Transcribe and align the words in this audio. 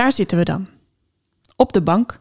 Daar 0.00 0.12
zitten 0.12 0.38
we 0.38 0.44
dan. 0.44 0.68
Op 1.56 1.72
de 1.72 1.82
bank. 1.82 2.20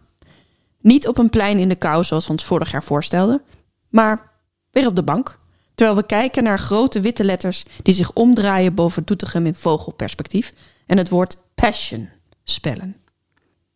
Niet 0.81 1.08
op 1.08 1.18
een 1.18 1.29
plein 1.29 1.58
in 1.58 1.70
de 1.70 1.76
kou 1.76 2.04
zoals 2.04 2.25
we 2.25 2.32
ons 2.32 2.46
vorig 2.46 2.71
jaar 2.71 2.83
voorstelden, 2.83 3.42
maar 3.90 4.32
weer 4.71 4.88
op 4.88 4.96
de 4.96 5.04
bank. 5.04 5.39
Terwijl 5.75 5.97
we 5.97 6.05
kijken 6.05 6.44
naar 6.44 6.60
grote 6.60 7.02
witte 7.02 7.23
letters 7.23 7.65
die 7.84 7.94
zich 7.94 8.13
omdraaien 8.13 8.73
boven 8.73 9.05
Doetinchem 9.05 9.46
in 9.46 9.55
vogelperspectief 9.55 10.54
en 10.86 10.97
het 10.97 11.10
woord 11.10 11.38
passion 11.55 12.10
spellen. 12.44 12.96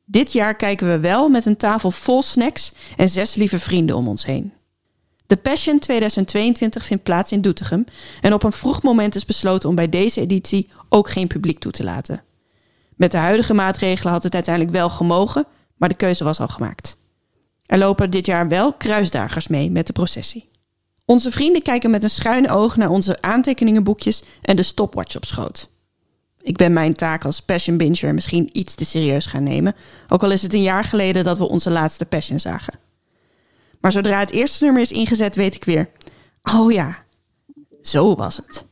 Dit 0.05 0.33
jaar 0.33 0.55
kijken 0.55 0.88
we 0.88 0.99
wel 0.99 1.29
met 1.29 1.45
een 1.45 1.57
tafel 1.57 1.91
vol 1.91 2.21
snacks 2.21 2.73
en 2.95 3.09
zes 3.09 3.35
lieve 3.35 3.59
vrienden 3.59 3.95
om 3.95 4.07
ons 4.07 4.25
heen. 4.25 4.54
De 5.27 5.38
Passion 5.38 5.79
2022 5.79 6.85
vindt 6.85 7.04
plaats 7.04 7.31
in 7.31 7.41
Doetinchem 7.41 7.85
en 8.21 8.33
op 8.33 8.43
een 8.43 8.51
vroeg 8.51 8.81
moment 8.81 9.15
is 9.15 9.25
besloten 9.25 9.70
om 9.70 9.75
bij 9.75 9.89
deze 9.89 10.21
editie 10.21 10.70
ook 10.89 11.09
geen 11.09 11.27
publiek 11.27 11.59
toe 11.59 11.71
te 11.71 11.83
laten. 11.83 12.23
Met 12.95 13.11
de 13.11 13.17
huidige 13.17 13.53
maatregelen 13.53 14.13
had 14.13 14.23
het 14.23 14.33
uiteindelijk 14.33 14.75
wel 14.75 14.89
gemogen, 14.89 15.45
maar 15.77 15.89
de 15.89 15.95
keuze 15.95 16.23
was 16.23 16.39
al 16.39 16.47
gemaakt. 16.47 16.97
Er 17.65 17.77
lopen 17.77 18.09
dit 18.09 18.25
jaar 18.25 18.47
wel 18.47 18.73
kruisdagers 18.73 19.47
mee 19.47 19.71
met 19.71 19.88
de 19.88 19.93
processie. 19.93 20.51
Onze 21.05 21.31
vrienden 21.31 21.61
kijken 21.61 21.91
met 21.91 22.03
een 22.03 22.09
schuine 22.09 22.49
oog 22.49 22.75
naar 22.77 22.89
onze 22.89 23.21
aantekeningenboekjes 23.21 24.23
en 24.41 24.55
de 24.55 24.63
stopwatch 24.63 25.15
op 25.15 25.25
schoot. 25.25 25.70
Ik 26.41 26.57
ben 26.57 26.73
mijn 26.73 26.93
taak 26.93 27.25
als 27.25 27.39
passion 27.39 27.77
binger 27.77 28.13
misschien 28.13 28.49
iets 28.51 28.75
te 28.75 28.85
serieus 28.85 29.25
gaan 29.25 29.43
nemen, 29.43 29.75
ook 30.09 30.23
al 30.23 30.31
is 30.31 30.41
het 30.41 30.53
een 30.53 30.62
jaar 30.62 30.84
geleden 30.84 31.23
dat 31.23 31.37
we 31.37 31.49
onze 31.49 31.70
laatste 31.70 32.05
passion 32.05 32.39
zagen. 32.39 32.79
Maar 33.79 33.91
zodra 33.91 34.20
het 34.20 34.31
eerste 34.31 34.63
nummer 34.63 34.81
is 34.81 34.91
ingezet, 34.91 35.35
weet 35.35 35.55
ik 35.55 35.63
weer: 35.63 35.89
oh 36.43 36.71
ja, 36.71 37.03
zo 37.81 38.15
was 38.15 38.37
het. 38.37 38.65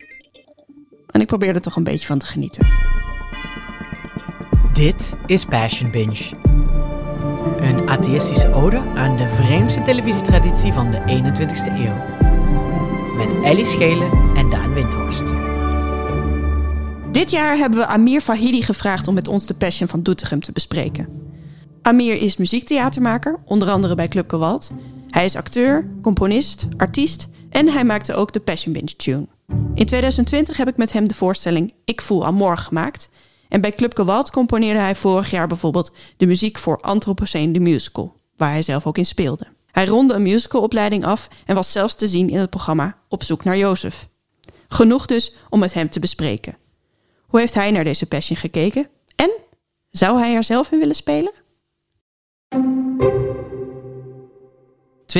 En 1.07 1.21
ik 1.21 1.27
probeer 1.27 1.55
er 1.55 1.62
toch 1.62 1.76
een 1.76 1.84
beetje 1.84 2.07
van 2.07 2.20
te 2.20 2.26
genieten. 2.26 2.67
Dit 4.81 5.16
is 5.26 5.45
Passion 5.45 5.91
Binge. 5.91 6.35
Een 7.59 7.90
atheïstische 7.90 8.53
ode 8.53 8.77
aan 8.96 9.18
de 9.18 9.29
vreemdste 9.29 9.82
televisietraditie 9.82 10.74
van 10.74 10.91
de 10.91 10.98
21ste 10.98 11.74
eeuw. 11.74 12.04
Met 13.15 13.43
Ellie 13.43 13.65
Schelen 13.65 14.12
en 14.35 14.49
Daan 14.49 14.74
Windhorst. 14.74 15.24
Dit 17.12 17.32
jaar 17.32 17.57
hebben 17.57 17.79
we 17.79 17.85
Amir 17.85 18.21
Fahidi 18.21 18.62
gevraagd 18.62 19.07
om 19.07 19.13
met 19.13 19.27
ons 19.27 19.46
de 19.46 19.54
Passion 19.54 19.87
van 19.87 20.04
Doetinchem 20.04 20.40
te 20.40 20.52
bespreken. 20.52 21.07
Amir 21.82 22.21
is 22.21 22.37
muziektheatermaker, 22.37 23.40
onder 23.46 23.70
andere 23.70 23.96
bij 23.96 24.07
Club 24.07 24.29
Gewalt. 24.29 24.71
Hij 25.09 25.26
is 25.26 25.35
acteur, 25.35 25.87
componist, 26.02 26.68
artiest 26.77 27.27
en 27.49 27.68
hij 27.68 27.84
maakte 27.84 28.13
ook 28.13 28.34
de 28.34 28.40
Passion 28.40 28.74
Binge 28.74 28.96
tune. 28.96 29.27
In 29.74 29.85
2020 29.85 30.57
heb 30.57 30.68
ik 30.68 30.77
met 30.77 30.93
hem 30.93 31.07
de 31.07 31.15
voorstelling 31.15 31.74
Ik 31.85 32.02
voel 32.02 32.26
Amor 32.26 32.57
gemaakt. 32.57 33.09
En 33.52 33.62
bij 33.62 33.71
Club 33.71 33.96
Gewalt 33.96 34.30
componeerde 34.30 34.80
hij 34.80 34.96
vorig 34.96 35.32
jaar 35.32 35.48
bijvoorbeeld 35.48 35.91
de 36.18 36.26
muziek 36.26 36.57
voor 36.57 36.77
Anthropocene 36.77 37.54
de 37.54 37.60
Musical, 37.60 38.16
waar 38.38 38.52
hij 38.52 38.63
zelf 38.63 38.85
ook 38.85 38.98
in 38.98 39.05
speelde. 39.05 39.48
Hij 39.71 39.85
ronde 39.85 40.13
een 40.13 40.21
musicalopleiding 40.21 41.05
af 41.05 41.27
en 41.46 41.55
was 41.55 41.71
zelfs 41.71 41.96
te 41.96 42.08
zien 42.08 42.30
in 42.30 42.38
het 42.38 42.49
programma 42.49 42.98
Op 43.08 43.24
zoek 43.24 43.43
naar 43.43 43.58
Jozef. 43.58 44.08
Genoeg 44.68 45.05
dus 45.05 45.35
om 45.49 45.60
met 45.60 45.74
hem 45.74 45.90
te 45.90 45.99
bespreken. 45.99 46.58
Hoe 47.26 47.40
heeft 47.40 47.54
hij 47.54 47.71
naar 47.71 47.84
deze 47.84 48.05
Passion 48.05 48.38
gekeken? 48.38 48.88
En 49.16 49.32
zou 49.90 50.20
hij 50.20 50.36
er 50.36 50.43
zelf 50.43 50.71
in 50.71 50.80
willen 50.80 50.96
spelen? 50.96 51.32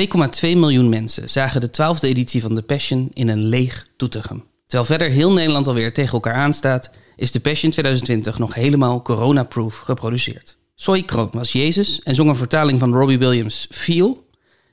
miljoen 0.40 0.88
mensen 0.88 1.30
zagen 1.30 1.60
de 1.60 1.70
12e 1.70 2.00
editie 2.00 2.42
van 2.42 2.54
The 2.54 2.62
Passion 2.62 3.10
in 3.12 3.28
een 3.28 3.44
leeg 3.44 3.88
Doetinchem. 3.96 4.44
Terwijl 4.66 4.90
verder 4.90 5.08
heel 5.08 5.32
Nederland 5.32 5.66
alweer 5.66 5.92
tegen 5.92 6.12
elkaar 6.12 6.34
aanstaat, 6.34 6.90
is 7.16 7.30
The 7.30 7.40
Passion 7.40 7.70
2020 7.70 8.38
nog 8.38 8.54
helemaal 8.54 9.02
corona-proof 9.02 9.78
geproduceerd. 9.78 10.56
Soy 10.74 11.02
Kroon 11.02 11.28
was 11.32 11.52
Jezus 11.52 12.02
en 12.02 12.14
zong 12.14 12.28
een 12.28 12.36
vertaling 12.36 12.78
van 12.78 12.94
Robbie 12.94 13.18
Williams' 13.18 13.66
Feel. 13.70 14.26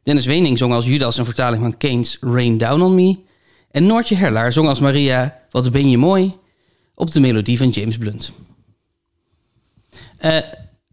Dennis 0.03 0.25
Wening 0.25 0.57
zong 0.57 0.73
als 0.73 0.85
Judas 0.85 1.17
een 1.17 1.25
vertaling 1.25 1.61
van 1.61 1.77
Kane's 1.77 2.17
Rain 2.21 2.57
Down 2.57 2.81
on 2.81 2.95
Me. 2.95 3.17
En 3.71 3.85
Noortje 3.85 4.15
Herlaar 4.15 4.53
zong 4.53 4.67
als 4.67 4.79
Maria 4.79 5.39
Wat 5.49 5.71
ben 5.71 5.89
je 5.89 5.97
mooi 5.97 6.31
op 6.95 7.11
de 7.11 7.19
melodie 7.19 7.57
van 7.57 7.69
James 7.69 7.97
Blunt. 7.97 8.31
Eh, 10.17 10.37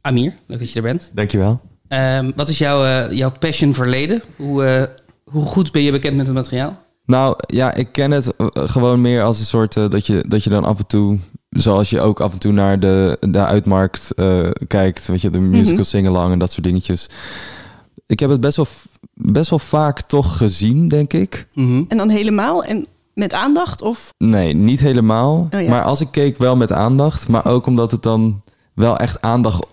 Amir, 0.00 0.34
leuk 0.46 0.58
dat 0.58 0.70
je 0.70 0.76
er 0.76 0.82
bent. 0.82 1.10
Dankjewel. 1.14 1.60
Ehm 1.88 2.30
wat 2.34 2.48
is 2.48 2.58
jouw, 2.58 2.84
eh, 2.84 3.16
jouw 3.16 3.30
passion 3.38 3.74
verleden? 3.74 4.22
Hoe, 4.36 4.64
eh, 4.64 4.82
hoe 5.24 5.44
goed 5.44 5.72
ben 5.72 5.82
je 5.82 5.90
bekend 5.90 6.16
met 6.16 6.26
het 6.26 6.34
materiaal? 6.34 6.84
Nou 7.04 7.34
ja, 7.46 7.74
ik 7.74 7.92
ken 7.92 8.10
het 8.10 8.32
gewoon 8.52 9.00
meer 9.00 9.22
als 9.22 9.38
een 9.38 9.44
soort 9.44 9.74
dat, 9.74 10.06
je, 10.06 10.24
dat 10.28 10.44
je 10.44 10.50
dan 10.50 10.64
af 10.64 10.78
en 10.78 10.86
toe, 10.86 11.18
zoals 11.56 11.90
je 11.90 12.00
ook 12.00 12.20
af 12.20 12.32
en 12.32 12.38
toe 12.38 12.52
naar 12.52 12.80
de, 12.80 13.16
de 13.20 13.44
uitmarkt 13.44 14.10
eh, 14.14 14.48
kijkt, 14.68 15.06
weet 15.06 15.20
je, 15.20 15.30
de 15.30 15.38
musical 15.38 15.72
Mhm. 15.74 15.82
sing-along 15.82 16.32
en 16.32 16.38
dat 16.38 16.52
soort 16.52 16.64
dingetjes. 16.66 17.08
Ik 18.06 18.20
heb 18.20 18.30
het 18.30 18.40
best 18.40 18.56
wel, 18.56 18.66
best 19.14 19.50
wel 19.50 19.58
vaak 19.58 20.00
toch 20.00 20.36
gezien, 20.36 20.88
denk 20.88 21.12
ik. 21.12 21.46
Mhm. 21.54 21.82
En 21.88 21.96
dan 21.96 22.08
helemaal 22.08 22.64
en 22.64 22.86
met 23.14 23.32
aandacht? 23.32 23.82
Of 23.82 24.14
Nee, 24.18 24.54
niet 24.54 24.80
helemaal. 24.80 25.48
Oh 25.54 25.60
ja. 25.60 25.68
Maar 25.70 25.82
als 25.82 26.00
ik 26.00 26.08
keek, 26.10 26.38
wel 26.38 26.56
met 26.56 26.72
aandacht. 26.72 27.28
Maar 27.28 27.46
ook 27.46 27.66
omdat 27.66 27.90
het 27.90 28.02
dan 28.02 28.42
wel 28.74 28.96
echt 28.98 29.20
aandacht, 29.22 29.66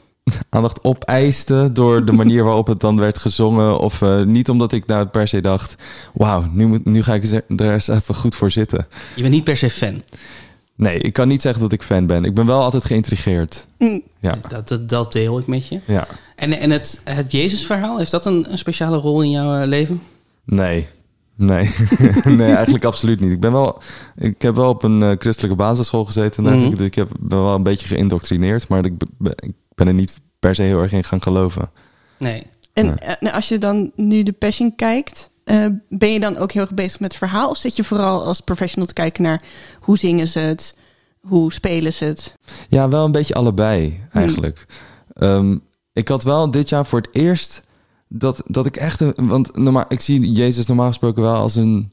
aandacht 0.50 0.84
opeiste 0.84 1.70
door 1.74 2.06
de 2.06 2.12
manier 2.12 2.44
waarop 2.50 2.68
het 2.68 2.80
dan 2.80 3.00
werd 3.00 3.18
gezongen. 3.18 3.80
Of 3.80 4.02
eh, 4.02 4.22
niet 4.22 4.50
omdat 4.50 4.72
ik 4.72 4.86
nou 4.86 5.06
per 5.06 5.28
se 5.28 5.42
dacht, 5.42 5.76
wauw, 6.14 6.44
nu, 6.52 6.68
moet- 6.68 6.86
nu 6.86 7.04
ga 7.04 7.14
ik 7.14 7.44
er 7.58 7.72
eens 7.74 7.88
even 7.88 8.16
goed 8.16 8.36
voor 8.36 8.52
zitten. 8.52 8.88
Je 9.16 9.22
bent 9.22 9.34
niet 9.34 9.44
per 9.44 9.58
se 9.58 9.70
fan. 9.70 10.02
Nee, 10.76 10.98
ik 11.00 11.14
kan 11.14 11.28
niet 11.28 11.42
zeggen 11.42 11.62
dat 11.62 11.72
ik 11.72 11.82
fan 11.84 12.08
ben. 12.08 12.26
Ik 12.26 12.34
ben 12.34 12.46
wel 12.46 12.62
altijd 12.62 12.86
geïntrigeerd. 12.86 13.66
Mm, 13.78 14.02
Ja, 14.20 14.38
Dat, 14.50 14.68
dat, 14.68 14.90
dat 14.90 15.12
deel 15.14 15.40
ik 15.40 15.48
met 15.48 15.68
je. 15.68 15.80
ja. 15.88 16.08
En, 16.36 16.52
en 16.54 16.70
het, 16.72 17.02
het 17.04 17.32
Jezus-verhaal, 17.32 17.98
heeft 17.98 18.12
dat 18.12 18.26
een, 18.26 18.52
een 18.52 18.58
speciale 18.58 18.98
rol 18.98 19.22
in 19.22 19.30
jouw 19.30 19.56
eh, 19.62 19.68
leven? 19.68 20.02
Nee. 20.46 20.88
Nee. 21.36 21.70
nee, 22.26 22.54
eigenlijk 22.54 22.86
absoluut 22.86 23.20
niet. 23.20 23.32
Ik 23.32 23.40
ben 23.40 23.52
wel, 23.52 23.82
ik 24.16 24.42
heb 24.42 24.56
wel 24.56 24.70
op 24.70 24.84
een 24.84 25.04
eh, 25.04 25.12
christelijke 25.20 25.56
basisschool 25.58 26.06
gezeten. 26.06 26.44
Mhm. 26.44 26.54
ik. 26.66 26.78
Dus 26.78 26.86
ik 26.88 26.96
heb, 26.96 27.10
ben 27.20 27.44
wel 27.44 27.56
een 27.56 27.64
beetje 27.64 27.88
geïndoctrineerd. 27.88 28.68
Maar 28.68 28.86
ik 28.86 28.94
ben, 29.18 29.32
ik 29.36 29.52
ben 29.76 29.88
er 29.88 29.94
niet 29.94 30.14
per 30.40 30.56
se 30.56 30.62
heel 30.62 30.82
erg 30.82 30.92
in 30.92 31.04
gaan 31.04 31.22
geloven. 31.22 31.70
Nee. 32.18 32.44
En 32.74 32.86
Nee. 32.86 32.96
eh, 32.96 33.14
nou, 33.20 33.36
als 33.36 33.48
je 33.48 33.58
dan 33.58 33.92
nu 33.96 34.24
de 34.24 34.32
Passion 34.32 34.76
kijkt, 34.76 35.30
eh, 35.44 35.66
ben 35.90 36.12
je 36.12 36.20
dan 36.20 36.38
ook 36.38 36.52
heel 36.52 36.62
erg 36.62 36.74
bezig 36.74 37.00
met 37.00 37.10
het 37.10 37.18
verhaal? 37.30 37.50
Of 37.50 37.58
zit 37.58 37.76
je 37.76 37.84
vooral 37.84 38.26
als 38.26 38.40
professional 38.40 38.88
te 38.88 38.94
kijken 38.94 39.24
naar 39.24 39.42
hoe 39.80 39.98
zingen 39.98 40.28
ze 40.28 40.40
het? 40.40 40.76
Hoe 41.20 41.54
spelen 41.54 41.94
ze 41.94 42.06
het? 42.06 42.36
Ja, 42.68 42.90
wel 42.90 43.06
een 43.06 43.12
beetje 43.12 43.34
allebei 43.34 44.00
eigenlijk. 44.12 44.66
Ehm, 45.14 45.58
ik 45.94 46.08
had 46.08 46.24
wel 46.24 46.52
dit 46.52 46.70
jaar 46.70 46.86
voor 46.86 47.00
het 47.00 47.16
eerst 47.16 47.62
dat, 48.08 48.42
dat 48.46 48.66
ik 48.66 48.78
echt... 48.78 49.00
Een, 49.00 49.28
want 49.28 49.58
normaal, 49.58 49.86
ik 49.88 50.02
zie 50.02 50.32
Jezus 50.32 50.66
normaal 50.66 50.88
gesproken 50.88 51.24
wel 51.24 51.36
als 51.36 51.56
een 51.56 51.92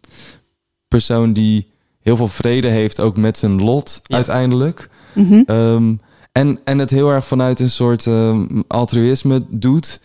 persoon 0.89 1.33
die 1.33 1.71
heel 2.01 2.17
veel 2.17 2.29
vrede 2.29 2.69
heeft, 2.69 3.01
ook 3.01 3.17
met 3.17 3.39
zijn 3.39 3.63
lot 3.63 4.01
Ja. 4.03 4.17
uiteindelijk. 4.17 4.89
Mhm. 5.15 5.43
Ehm, 5.47 5.95
en, 6.33 6.61
en 6.65 6.79
het 6.79 6.91
heel 6.91 7.11
erg 7.11 7.27
vanuit 7.27 7.61
een 7.61 7.71
soort 7.71 8.07
ehm, 8.07 8.61
altruïsme 8.67 9.43
doet. 9.49 10.01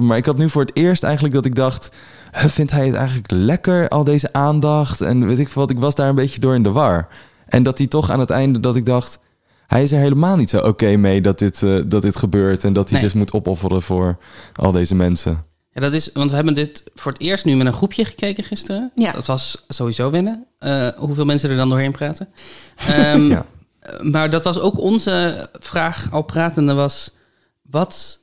Maar 0.00 0.16
ik 0.16 0.26
had 0.26 0.36
nu 0.36 0.50
voor 0.50 0.62
het 0.62 0.76
eerst 0.76 1.02
eigenlijk 1.02 1.34
dat 1.34 1.44
ik 1.44 1.54
dacht... 1.54 1.88
"Huh, 2.34 2.44
Vindt 2.44 2.70
hij 2.70 2.86
het 2.86 2.94
eigenlijk 2.94 3.30
lekker, 3.30 3.88
al 3.88 4.04
deze 4.04 4.32
aandacht? 4.32 5.00
En 5.00 5.26
weet 5.26 5.38
ik 5.38 5.48
veel 5.48 5.62
wat, 5.62 5.70
ik 5.70 5.78
was 5.78 5.94
daar 5.94 6.08
een 6.08 6.14
beetje 6.14 6.40
door 6.40 6.54
in 6.54 6.62
de 6.62 6.70
war. 6.72 7.08
En 7.46 7.62
dat 7.62 7.78
hij 7.78 7.86
toch 7.86 8.10
aan 8.10 8.20
het 8.20 8.30
einde 8.30 8.60
dat 8.60 8.76
ik 8.76 8.86
dacht... 8.86 9.18
Hij 9.66 9.82
is 9.82 9.92
er 9.92 9.98
helemaal 9.98 10.36
niet 10.36 10.50
zo 10.50 10.58
oké 10.58 10.96
mee 10.96 11.20
dat 11.22 11.38
dit, 11.38 11.62
eh, 11.62 11.76
dat 11.86 12.02
dit 12.02 12.16
gebeurt... 12.16 12.64
en 12.64 12.72
dat 12.72 12.90
hij 12.90 13.00
Nee. 13.00 13.08
zich 13.10 13.18
moet 13.18 13.32
opofferen 13.32 13.82
voor 13.82 14.16
al 14.54 14.72
deze 14.72 14.94
mensen. 14.94 15.44
Ja, 15.70 15.80
dat 15.80 15.92
is, 15.92 16.10
want 16.12 16.30
we 16.30 16.36
hebben 16.36 16.54
dit 16.54 16.82
voor 16.94 17.12
het 17.12 17.20
eerst 17.20 17.44
nu 17.44 17.56
met 17.56 17.66
een 17.66 17.72
groepje 17.72 18.04
gekeken 18.04 18.44
gisteren. 18.44 18.90
Ja. 18.94 19.12
Dat 19.12 19.26
was 19.26 19.64
sowieso 19.68 20.10
winnen. 20.10 20.46
Eh, 20.58 20.88
hoeveel 20.96 21.24
mensen 21.24 21.50
er 21.50 21.56
dan 21.56 21.68
doorheen 21.68 21.92
praten. 21.92 22.28
Ehm, 22.76 23.26
Ja. 23.36 23.46
Maar 24.00 24.30
dat 24.30 24.44
was 24.44 24.58
ook 24.60 24.78
onze 24.78 25.48
vraag 25.52 26.08
al 26.10 26.22
pratende 26.22 26.74
was... 26.74 27.10
Wat, 27.62 28.20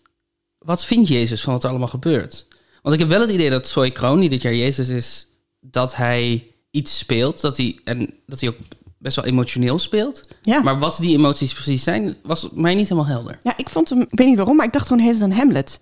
wat 0.58 0.86
vindt 0.86 1.08
Jezus 1.08 1.42
van 1.42 1.54
wat 1.54 1.64
er 1.64 1.70
allemaal 1.70 1.88
gebeurt? 1.88 2.48
Want 2.82 2.96
ik 2.96 3.00
heb 3.02 3.10
wel 3.10 3.22
het 3.22 3.30
idee 3.30 3.50
dat 3.50 3.68
Soy 3.68 3.92
Kroon, 3.92 4.20
die 4.20 4.30
dit 4.30 4.42
jaar 4.42 4.56
Jezus 4.56 4.90
is... 4.90 5.28
dat 5.60 5.96
hij 5.96 6.48
iets 6.72 6.98
speelt. 6.98 7.42
Dat 7.42 7.58
hij, 7.58 7.80
en 7.84 8.14
dat 8.26 8.40
hij 8.40 8.50
ook 8.50 8.58
best 8.98 9.16
wel 9.16 9.26
emotioneel 9.26 9.80
speelt. 9.80 10.28
Ja. 10.42 10.62
Maar 10.62 10.80
wat 10.80 10.98
die 11.02 11.18
emoties 11.18 11.54
precies 11.54 11.84
zijn, 11.84 12.16
was 12.24 12.50
mij 12.54 12.76
niet 12.76 12.90
helemaal 12.90 13.12
helder. 13.12 13.40
ja, 13.44 13.54
ik 13.58 13.70
vond 13.70 13.90
hem, 13.90 14.02
ik 14.02 14.18
weet 14.18 14.28
niet 14.28 14.36
waarom, 14.38 14.56
maar 14.56 14.66
ik 14.66 14.74
dacht 14.74 14.88
gewoon 14.88 15.04
heet 15.04 15.22
aan 15.22 15.32
Hamlet. 15.32 15.80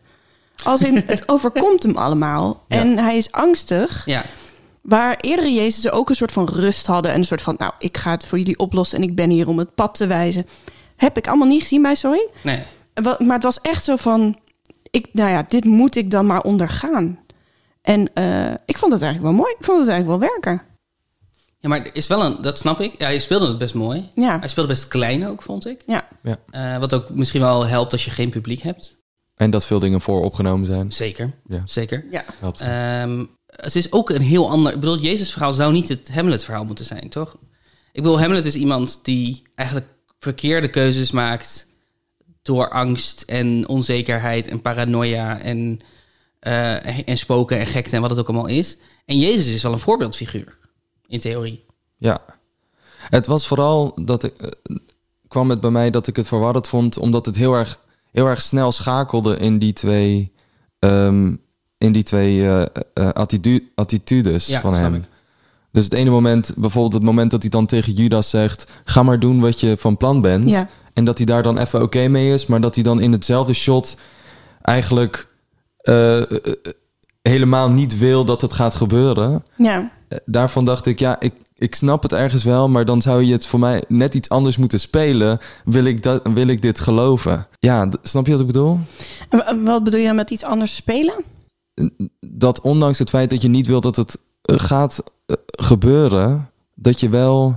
Als 0.63 0.81
in, 0.81 1.03
het 1.05 1.23
overkomt 1.33 1.83
hem 1.83 1.95
allemaal. 1.97 2.63
Ja. 2.67 2.77
En 2.77 2.97
hij 2.97 3.17
is 3.17 3.31
angstig. 3.31 4.05
Ja, 4.05 4.25
Waar 4.81 5.17
eerdere 5.19 5.53
Jezus 5.53 5.91
ook 5.91 6.09
een 6.09 6.15
soort 6.15 6.31
van 6.31 6.49
rust 6.49 6.85
hadden. 6.85 7.11
En 7.11 7.17
een 7.17 7.25
soort 7.25 7.41
van, 7.41 7.55
nou, 7.57 7.73
ik 7.79 7.97
ga 7.97 8.11
het 8.11 8.25
voor 8.25 8.37
jullie 8.37 8.59
oplossen. 8.59 8.97
En 8.97 9.03
ik 9.03 9.15
ben 9.15 9.29
hier 9.29 9.47
om 9.47 9.57
het 9.57 9.75
pad 9.75 9.95
te 9.95 10.07
wijzen. 10.07 10.47
Heb 10.95 11.17
ik 11.17 11.27
allemaal 11.27 11.47
niet 11.47 11.61
gezien 11.61 11.81
bij 11.81 11.95
Sorry. 11.95 12.27
nee. 12.43 12.63
Maar 13.19 13.35
het 13.35 13.43
was 13.43 13.61
echt 13.61 13.83
zo 13.83 13.95
van, 13.95 14.39
ik, 14.91 15.07
nou 15.13 15.29
ja, 15.29 15.43
dit 15.47 15.65
moet 15.65 15.95
ik 15.95 16.11
dan 16.11 16.25
maar 16.25 16.41
ondergaan. 16.41 17.19
En 17.81 18.13
eh, 18.13 18.51
ik 18.65 18.77
vond 18.77 18.91
het 18.91 19.01
eigenlijk 19.01 19.31
wel 19.33 19.41
mooi. 19.43 19.55
Ik 19.59 19.65
vond 19.65 19.79
het 19.79 19.87
eigenlijk 19.89 20.19
wel 20.21 20.29
werken. 20.29 20.61
Ja, 21.59 21.69
maar 21.69 21.79
er 21.79 21.89
is 21.95 22.07
wel 22.07 22.23
een, 22.25 22.41
dat 22.41 22.57
snap 22.57 22.79
ik. 22.79 22.93
Ja, 22.99 23.05
hij 23.05 23.19
speelde 23.19 23.47
het 23.47 23.57
best 23.57 23.73
mooi. 23.73 24.09
Ja, 24.15 24.39
Hij 24.39 24.47
speelde 24.49 24.69
best 24.69 24.87
klein 24.87 25.27
ook, 25.27 25.41
vond 25.41 25.65
ik. 25.67 25.83
ja. 25.85 26.07
Eh, 26.51 26.77
wat 26.77 26.93
ook 26.93 27.09
misschien 27.09 27.41
wel 27.41 27.65
helpt 27.67 27.91
als 27.91 28.05
je 28.05 28.11
geen 28.11 28.29
publiek 28.29 28.61
hebt. 28.61 28.97
En 29.35 29.51
dat 29.51 29.65
veel 29.65 29.79
dingen 29.79 30.01
voor 30.01 30.23
opgenomen 30.23 30.65
zijn. 30.67 30.91
Zeker, 30.91 31.31
Ja. 31.43 31.61
zeker. 31.65 32.05
ja. 32.11 32.23
Helpt. 32.39 32.59
Ehm, 32.61 33.25
het 33.45 33.75
is 33.75 33.91
ook 33.91 34.09
een 34.09 34.21
heel 34.21 34.49
ander... 34.49 34.73
Ik 34.73 34.79
bedoel, 34.79 34.99
Jezus 34.99 35.31
verhaal 35.31 35.53
zou 35.53 35.71
niet 35.73 35.89
het 35.89 36.11
Hamlet 36.13 36.43
verhaal 36.43 36.65
moeten 36.65 36.85
zijn, 36.85 37.09
toch? 37.09 37.37
Ik 37.91 38.01
bedoel, 38.01 38.19
Hamlet 38.19 38.45
is 38.45 38.55
iemand 38.55 38.99
die 39.03 39.43
eigenlijk 39.55 39.89
verkeerde 40.19 40.69
keuzes 40.69 41.11
maakt... 41.11 41.67
door 42.49 42.69
angst 42.69 43.21
en 43.21 43.67
onzekerheid 43.67 44.47
en 44.47 44.61
paranoia 44.61 45.39
en, 45.39 45.79
eh, 46.39 47.07
en 47.09 47.17
spoken 47.17 47.57
en 47.59 47.65
gekte 47.65 47.95
en 47.95 48.01
wat 48.01 48.09
het 48.09 48.19
ook 48.19 48.27
allemaal 48.27 48.47
is. 48.47 48.77
En 49.05 49.17
Jezus 49.19 49.53
is 49.53 49.63
wel 49.63 49.71
een 49.71 49.79
voorbeeldfiguur, 49.79 50.57
in 51.07 51.19
theorie. 51.19 51.65
Ja. 51.97 52.21
Het 53.09 53.27
was 53.27 53.47
vooral 53.47 53.91
dat 54.05 54.23
ik... 54.23 54.33
eh, 54.37 54.75
kwam 55.27 55.49
het 55.49 55.59
bij 55.59 55.69
mij 55.69 55.89
dat 55.89 56.07
ik 56.07 56.15
het 56.15 56.27
verwarrend 56.27 56.67
vond... 56.67 56.97
omdat 56.97 57.25
het 57.25 57.35
heel 57.35 57.53
erg, 57.53 57.79
heel 58.11 58.25
erg 58.27 58.41
snel 58.41 58.71
schakelde 58.71 59.37
in 59.37 59.59
die 59.59 59.73
twee... 59.73 60.31
ehm, 60.79 61.35
in 61.77 61.91
die 61.91 62.03
twee 62.03 62.47
eh, 62.47 62.63
attitu- 63.13 63.71
attitudes 63.75 64.47
Ja, 64.47 64.61
van 64.61 64.73
hem. 64.73 64.95
ik. 64.95 65.03
Dus 65.79 65.87
het 65.89 65.97
ene 65.97 66.09
moment, 66.09 66.51
bijvoorbeeld 66.55 66.93
het 66.93 67.03
moment 67.03 67.31
dat 67.31 67.41
hij 67.41 67.49
dan 67.49 67.65
tegen 67.65 67.93
Judas 67.93 68.29
zegt... 68.29 68.65
ga 68.83 69.03
maar 69.03 69.19
doen 69.19 69.39
wat 69.39 69.59
je 69.59 69.77
van 69.77 69.97
plan 69.97 70.21
bent. 70.21 70.49
Ja. 70.49 70.69
En 70.93 71.05
dat 71.05 71.17
hij 71.17 71.25
daar 71.25 71.43
dan 71.43 71.57
even 71.57 71.81
oké 71.81 72.07
mee 72.07 72.33
is... 72.33 72.45
maar 72.45 72.61
dat 72.61 72.75
hij 72.75 72.83
dan 72.83 73.01
in 73.01 73.11
hetzelfde 73.11 73.53
shot 73.53 73.97
eigenlijk... 74.61 75.27
eh, 75.77 76.21
eh, 76.21 76.27
helemaal 77.21 77.69
niet 77.69 77.97
wil 77.97 78.25
dat 78.25 78.41
het 78.41 78.53
gaat 78.53 78.73
gebeuren. 78.73 79.43
ja. 79.57 79.91
Eh, 80.07 80.17
Daarvan 80.25 80.65
dacht 80.65 80.85
ik, 80.85 80.99
ja, 80.99 81.19
ik, 81.19 81.33
ik 81.55 81.75
snap 81.75 82.03
het 82.03 82.13
ergens 82.13 82.43
wel... 82.43 82.69
maar 82.69 82.85
dan 82.85 83.01
zou 83.01 83.23
je 83.23 83.31
het 83.33 83.45
voor 83.45 83.59
mij 83.59 83.83
net 83.87 84.13
iets 84.15 84.29
anders 84.29 84.57
moeten 84.57 84.79
spelen... 84.79 85.39
wil 85.65 85.83
ik, 85.85 86.03
dat, 86.03 86.21
wil 86.33 86.47
ik 86.47 86.61
dit 86.61 86.79
geloven. 86.79 87.47
Ja, 87.59 87.89
snap 88.01 88.25
je 88.25 88.31
wat 88.31 88.41
ik 88.41 88.47
bedoel? 88.47 88.79
En 89.29 89.63
Wat 89.63 89.83
bedoel 89.83 89.99
je 89.99 90.05
dan 90.05 90.15
met 90.15 90.29
iets 90.31 90.43
anders 90.43 90.75
spelen? 90.75 91.23
dat 92.19 92.61
ondanks 92.61 92.99
het 92.99 93.09
feit 93.09 93.29
dat 93.29 93.41
je 93.41 93.47
niet 93.47 93.67
wilt 93.67 93.83
dat 93.83 93.95
het 93.95 94.17
gaat 94.41 95.03
gebeuren, 95.51 96.49
dat 96.75 96.99
je 96.99 97.09
wel 97.09 97.55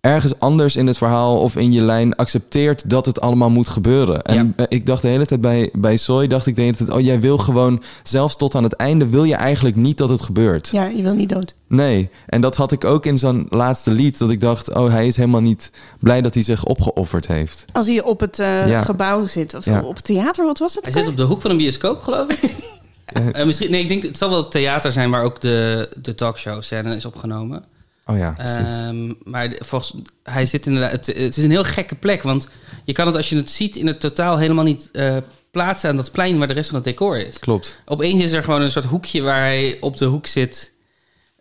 ergens 0.00 0.38
anders 0.38 0.76
in 0.76 0.86
het 0.86 0.98
verhaal 0.98 1.40
of 1.40 1.56
in 1.56 1.72
je 1.72 1.80
lijn 1.82 2.16
accepteert 2.16 2.90
dat 2.90 3.06
het 3.06 3.20
allemaal 3.20 3.50
moet 3.50 3.68
gebeuren. 3.68 4.22
En 4.22 4.34
Ja. 4.56 4.64
eh, 4.64 4.66
ik 4.68 4.86
dacht 4.86 5.02
de 5.02 5.08
hele 5.08 5.26
tijd 5.26 5.40
bij, 5.40 5.70
bij 5.72 5.96
Soy, 5.96 6.26
dacht 6.26 6.46
ik 6.46 6.56
de 6.56 6.62
hele 6.62 6.76
tijd, 6.76 6.90
oh 6.90 7.00
jij 7.00 7.20
wil 7.20 7.38
gewoon, 7.38 7.82
zelfs 8.02 8.36
tot 8.36 8.54
aan 8.54 8.62
het 8.62 8.72
einde 8.72 9.06
wil 9.08 9.24
je 9.24 9.34
eigenlijk 9.34 9.76
niet 9.76 9.96
dat 9.98 10.08
het 10.08 10.22
gebeurt. 10.22 10.68
Ja, 10.68 10.84
je 10.84 11.02
wil 11.02 11.14
niet 11.14 11.28
dood. 11.28 11.54
Nee, 11.68 12.10
en 12.26 12.40
dat 12.40 12.56
had 12.56 12.72
ik 12.72 12.84
ook 12.84 13.06
in 13.06 13.18
zijn 13.18 13.46
laatste 13.48 13.90
lied, 13.90 14.18
dat 14.18 14.30
ik 14.30 14.40
dacht, 14.40 14.74
oh 14.74 14.90
hij 14.90 15.06
is 15.06 15.16
helemaal 15.16 15.40
niet 15.40 15.70
blij 16.00 16.20
dat 16.22 16.34
hij 16.34 16.42
zich 16.42 16.64
opgeofferd 16.64 17.26
heeft. 17.26 17.64
Als 17.72 17.86
hij 17.86 18.02
op 18.02 18.20
het 18.20 18.38
eh, 18.38 18.68
Ja. 18.68 18.82
gebouw 18.82 19.26
zit 19.26 19.54
of 19.54 19.62
zo. 19.62 19.70
Ja. 19.70 19.80
Op 19.82 19.96
het 19.96 20.04
theater, 20.04 20.44
wat 20.44 20.58
was 20.58 20.74
het? 20.74 20.84
Hij 20.84 20.94
zit 20.94 21.08
op 21.08 21.16
de 21.16 21.22
hoek 21.22 21.40
van 21.42 21.50
een 21.50 21.56
bioscoop, 21.56 22.02
geloof 22.02 22.28
ik. 22.28 22.54
Eh, 23.12 23.44
misschien, 23.44 23.70
nee, 23.70 23.82
ik 23.82 23.88
denk 23.88 24.02
het 24.02 24.18
zal 24.18 24.28
wel 24.28 24.38
het 24.38 24.50
theater 24.50 24.92
zijn 24.92 25.10
waar 25.10 25.22
ook 25.22 25.40
de, 25.40 25.88
de 26.00 26.14
talkshow 26.14 26.62
scène 26.62 26.96
is 26.96 27.04
opgenomen. 27.04 27.64
Oh 28.06 28.16
ja, 28.16 28.34
precies. 28.36 28.56
Ehm, 28.56 29.12
maar 29.24 29.56
volgens, 29.58 29.94
hij 30.22 30.46
zit 30.46 30.66
inderdaad. 30.66 30.90
Het, 30.90 31.06
het 31.06 31.36
is 31.36 31.44
een 31.44 31.50
heel 31.50 31.64
gekke 31.64 31.94
plek, 31.94 32.22
want 32.22 32.48
je 32.84 32.92
kan 32.92 33.06
het 33.06 33.16
als 33.16 33.28
je 33.28 33.36
het 33.36 33.50
ziet 33.50 33.76
in 33.76 33.86
het 33.86 34.00
totaal 34.00 34.38
helemaal 34.38 34.64
niet 34.64 34.88
eh, 34.92 35.16
plaatsen 35.50 35.90
aan 35.90 35.96
dat 35.96 36.10
plein 36.10 36.38
waar 36.38 36.46
de 36.46 36.52
rest 36.52 36.68
van 36.68 36.76
het 36.76 36.84
decor 36.84 37.18
is. 37.18 37.38
Klopt. 37.38 37.80
Opeens 37.84 38.22
is 38.22 38.32
er 38.32 38.44
gewoon 38.44 38.62
een 38.62 38.70
soort 38.70 38.84
hoekje 38.84 39.22
waar 39.22 39.40
hij 39.40 39.76
op 39.80 39.96
de 39.96 40.04
hoek 40.04 40.26
zit. 40.26 40.72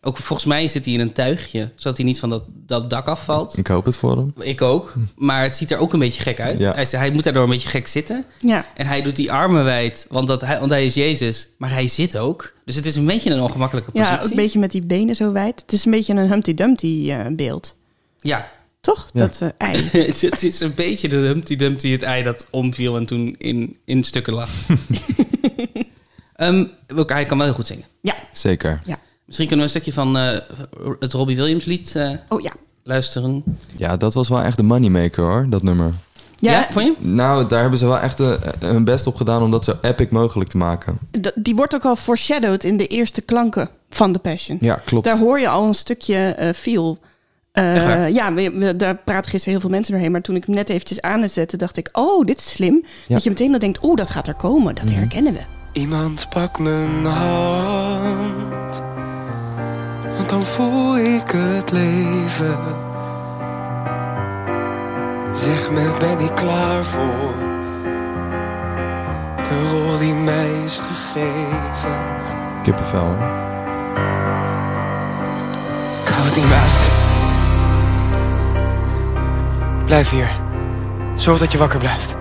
Ook 0.01 0.17
volgens 0.17 0.47
mij 0.47 0.67
zit 0.67 0.85
hij 0.85 0.94
in 0.94 0.99
een 0.99 1.13
tuigje, 1.13 1.71
zodat 1.75 1.97
hij 1.97 2.05
niet 2.05 2.19
van 2.19 2.29
dat, 2.29 2.44
dat 2.47 2.89
dak 2.89 3.05
afvalt. 3.05 3.57
Ik 3.57 3.67
hoop 3.67 3.85
het 3.85 3.95
voor 3.95 4.17
hem. 4.17 4.33
Ik 4.39 4.61
ook, 4.61 4.94
maar 5.15 5.41
het 5.41 5.55
ziet 5.55 5.71
er 5.71 5.77
ook 5.77 5.94
een 5.94 5.99
beetje 5.99 6.21
gek 6.21 6.39
uit. 6.39 6.59
Ja. 6.59 6.73
Hij, 6.73 6.88
hij 6.89 7.11
moet 7.11 7.23
daardoor 7.23 7.44
een 7.44 7.49
beetje 7.49 7.69
gek 7.69 7.88
zitten. 7.88 8.25
Ja. 8.39 8.65
En 8.75 8.88
hij 8.88 9.01
doet 9.01 9.15
die 9.15 9.31
armen 9.31 9.63
wijd, 9.63 10.05
want, 10.09 10.27
dat 10.27 10.41
hij, 10.41 10.59
want 10.59 10.71
hij 10.71 10.85
is 10.85 10.94
Jezus. 10.94 11.47
Maar 11.57 11.71
hij 11.71 11.88
zit 11.88 12.17
ook. 12.17 12.53
Dus 12.65 12.75
het 12.75 12.85
is 12.85 12.95
een 12.95 13.05
beetje 13.05 13.31
een 13.31 13.41
ongemakkelijke 13.41 13.89
ja, 13.94 14.01
positie. 14.01 14.23
ook 14.23 14.29
een 14.29 14.44
beetje 14.44 14.59
met 14.59 14.71
die 14.71 14.81
benen 14.81 15.15
zo 15.15 15.31
wijd. 15.31 15.61
Het 15.61 15.73
is 15.73 15.85
een 15.85 15.91
beetje 15.91 16.13
een 16.13 16.29
Humpty 16.29 16.53
Dumpty 16.53 17.11
eh, 17.11 17.25
beeld. 17.31 17.75
Ja, 18.19 18.51
Toch? 18.81 19.09
Ja. 19.13 19.19
Dat 19.19 19.41
eh, 19.41 19.49
ei. 19.57 19.89
het 20.29 20.44
is 20.44 20.59
een 20.59 20.73
beetje 20.75 21.07
de 21.07 21.15
Humpty 21.15 21.55
Dumpty, 21.55 21.91
het 21.91 22.03
ei 22.03 22.23
dat 22.23 22.45
omviel 22.49 22.97
en 22.97 23.05
toen 23.05 23.35
in, 23.38 23.77
in 23.85 24.03
stukken 24.03 24.33
lag. 24.33 24.49
Ehm, 26.35 26.65
ook, 26.95 27.09
hij 27.09 27.25
kan 27.25 27.38
wel 27.38 27.45
heel 27.45 27.55
goed 27.55 27.67
zingen. 27.67 27.85
Ja. 28.01 28.15
Zeker. 28.31 28.81
Misschien 29.27 29.47
kunnen 29.47 29.65
we 29.68 29.74
een 29.74 29.81
stukje 29.81 29.94
van 30.01 30.18
eh, 30.18 30.39
het 31.00 31.13
Robbie 31.13 31.35
Williams 31.35 31.65
lied 31.65 31.95
eh, 31.95 32.09
Oh 32.29 32.41
ja. 32.41 32.51
luisteren. 32.83 33.44
Ja, 33.75 33.97
dat 33.97 34.13
was 34.13 34.29
wel 34.29 34.41
echt 34.41 34.57
de 34.57 34.63
moneymaker 34.63 35.24
hoor, 35.24 35.45
dat 35.50 35.63
nummer. 35.63 35.94
Ja, 36.39 36.51
Ja, 36.51 36.68
vond 36.71 36.85
je? 36.85 36.94
Nou, 37.07 37.47
daar 37.47 37.62
hebben 37.62 37.79
ze 37.79 37.85
wel 37.85 38.00
echt 38.00 38.19
eh, 38.19 38.31
hun 38.59 38.83
best 38.83 39.07
op 39.07 39.15
gedaan 39.15 39.41
om 39.41 39.51
dat 39.51 39.63
zo 39.63 39.74
epic 39.81 40.09
mogelijk 40.09 40.50
te 40.50 40.57
maken. 40.57 40.97
d- 41.21 41.31
die 41.35 41.56
wordt 41.56 41.75
ook 41.75 41.85
al 41.85 41.95
foreshadowed 41.95 42.63
in 42.63 42.77
de 42.77 42.88
eerste 42.88 43.21
klanken 43.21 43.69
van 43.89 44.13
The 44.13 44.19
Passion. 44.19 44.57
Ja, 44.62 44.81
klopt. 44.85 45.06
Daar 45.06 45.18
hoor 45.18 45.39
je 45.39 45.50
al 45.50 45.68
een 45.68 45.73
stukje 45.75 46.18
eh 46.18 46.53
feel. 46.53 47.00
Eh, 47.51 48.09
ja, 48.09 48.33
we, 48.33 48.51
we- 48.51 48.75
daar 48.75 48.95
praten 48.95 49.30
gisteren 49.30 49.51
heel 49.51 49.59
veel 49.62 49.69
mensen 49.75 49.91
doorheen. 49.94 50.12
Maar 50.12 50.21
toen 50.21 50.35
ik 50.35 50.45
hem 50.45 50.56
net 50.56 50.69
eventjes 50.69 51.01
aan 51.01 51.21
het 51.21 51.31
zetten, 51.31 51.57
dacht 51.57 51.77
ik... 51.77 51.89
Oh, 51.91 52.25
dit 52.25 52.38
is 52.38 52.51
slim. 52.51 52.83
Dat 53.07 53.23
je 53.23 53.30
meteen 53.30 53.51
dan 53.51 53.59
denkt, 53.59 53.80
oh, 53.80 53.95
dat 53.95 54.09
gaat 54.09 54.27
er 54.27 54.33
komen. 54.35 54.75
Dat 54.75 54.89
herkennen 54.89 55.33
we. 55.33 55.39
Iemand 55.73 56.27
pak 56.30 56.59
mijn 56.59 57.06
hand, 57.06 58.81
want 60.29 60.45
dan 60.45 60.53
voel 60.53 60.97
ik 60.97 61.31
het 61.31 61.71
leven. 61.71 62.57
Zeg 65.33 65.71
me, 65.71 65.91
ben 66.00 66.19
ik 66.19 66.35
klaar 66.35 66.83
voor 66.83 67.33
de 69.44 69.69
rol 69.71 69.97
die 69.97 70.13
mij 70.13 70.63
is 70.65 70.79
gegeven? 70.79 71.97
Kippenvel 72.63 73.00
hoor. 73.00 73.27
Ik 76.03 76.09
hou 76.13 76.25
het 76.25 76.35
niet 76.35 76.45
meer 76.45 76.57
uit. 76.57 76.89
Blijf 79.85 80.09
hier. 80.09 80.30
Zorg 81.15 81.39
dat 81.39 81.51
je 81.51 81.57
wakker 81.57 81.80
blijft. 81.80 82.15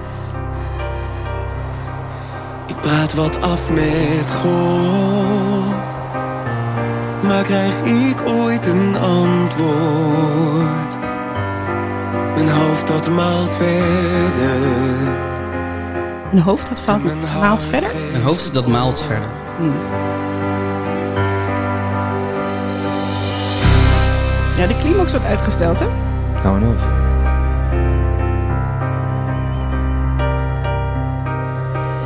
Ik 2.67 2.81
praat 2.81 3.14
wat 3.14 3.43
af 3.43 3.70
met 3.70 4.32
God. 4.43 5.36
Maar 7.26 7.43
krijg 7.43 7.81
ik 7.82 8.23
ooit 8.26 8.67
een 8.67 8.96
antwoord? 8.96 10.96
Mijn 12.34 12.49
hoofd 12.49 12.88
dat 12.88 13.11
maalt 13.11 13.50
verder. 13.50 15.08
Een 16.32 16.38
hoofd 16.38 16.69
dat 16.69 16.81
valt, 16.81 17.05
Mijn 17.05 17.19
maalt 17.20 17.44
hart 17.44 17.64
verder. 17.64 17.90
Een 18.14 18.23
hoofd 18.23 18.54
dat 18.54 18.66
maalt 18.66 19.02
verder. 19.02 19.28
Ja, 24.56 24.66
de 24.66 24.78
climax 24.78 25.11
wordt 25.12 25.26
uitgesteld, 25.26 25.78
hè? 25.78 25.87
Nou 26.42 26.56
en 26.56 26.68
of. 26.68 26.83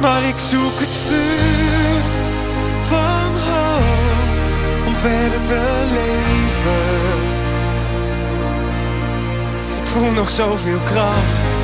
Maar 0.00 0.22
ik 0.22 0.38
zoek 0.38 0.78
het 0.78 0.94
vuur 1.06 2.00
van 2.80 3.29
verder 5.00 5.40
te 5.46 5.86
leven. 5.92 7.20
Ik 9.78 9.84
voel 9.84 10.10
nog 10.10 10.30
zoveel 10.30 10.80
kracht. 10.80 11.56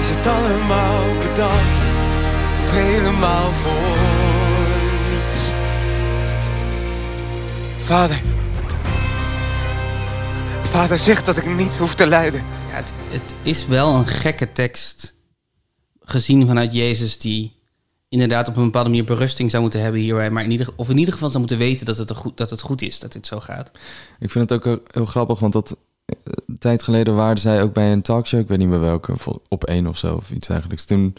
Is 0.00 0.08
het 0.08 0.26
allemaal 0.26 1.18
bedacht? 1.18 1.92
Of 2.58 2.70
helemaal 2.70 3.50
voor 3.52 3.98
niets? 5.10 5.50
Vader. 7.78 8.22
Vader, 10.62 10.98
zeg 10.98 11.22
dat 11.22 11.36
ik 11.36 11.46
niet 11.46 11.76
hoef 11.76 11.94
te 11.94 12.06
lijden. 12.06 12.40
Ja, 12.70 12.76
het, 12.76 12.92
het 13.08 13.34
is 13.42 13.66
wel 13.66 13.94
een 13.94 14.06
gekke 14.06 14.52
tekst. 14.52 15.14
Gezien 16.00 16.46
vanuit 16.46 16.74
Jezus, 16.74 17.18
die 17.18 17.61
inderdaad 18.12 18.48
op 18.48 18.56
een 18.56 18.64
bepaalde 18.64 18.88
manier 18.88 19.04
berusting 19.04 19.50
zou 19.50 19.62
moeten 19.62 19.80
hebben 19.82 20.00
hierbij. 20.00 20.30
Maar 20.30 20.44
in 20.44 20.50
ieder, 20.50 20.68
of 20.76 20.90
in 20.90 20.98
ieder 20.98 21.12
geval 21.12 21.28
zou 21.28 21.38
moeten 21.38 21.58
weten 21.58 21.86
dat 21.86 21.98
het, 21.98 22.10
een 22.10 22.16
goed, 22.16 22.36
dat 22.36 22.50
het 22.50 22.60
goed 22.60 22.82
is 22.82 22.98
dat 22.98 23.12
dit 23.12 23.26
zo 23.26 23.40
gaat. 23.40 23.70
Ik 24.20 24.30
vind 24.30 24.50
het 24.50 24.66
ook 24.66 24.80
heel- 24.92 25.04
grappig, 25.06 25.38
want 25.38 25.52
dat 25.52 25.76
eh, 26.04 26.16
een 26.46 26.58
tijd 26.58 26.82
geleden 26.82 27.14
waarde 27.14 27.40
zij 27.40 27.62
ook 27.62 27.72
bij 27.72 27.92
een 27.92 28.02
talkshow, 28.02 28.40
ik 28.40 28.48
weet 28.48 28.58
niet 28.58 28.68
meer 28.68 28.80
welke, 28.80 29.12
op 29.48 29.64
één 29.64 29.86
of 29.86 29.98
zo 29.98 30.14
of 30.14 30.30
iets 30.30 30.48
dergelijks. 30.48 30.84
Toen 30.84 31.14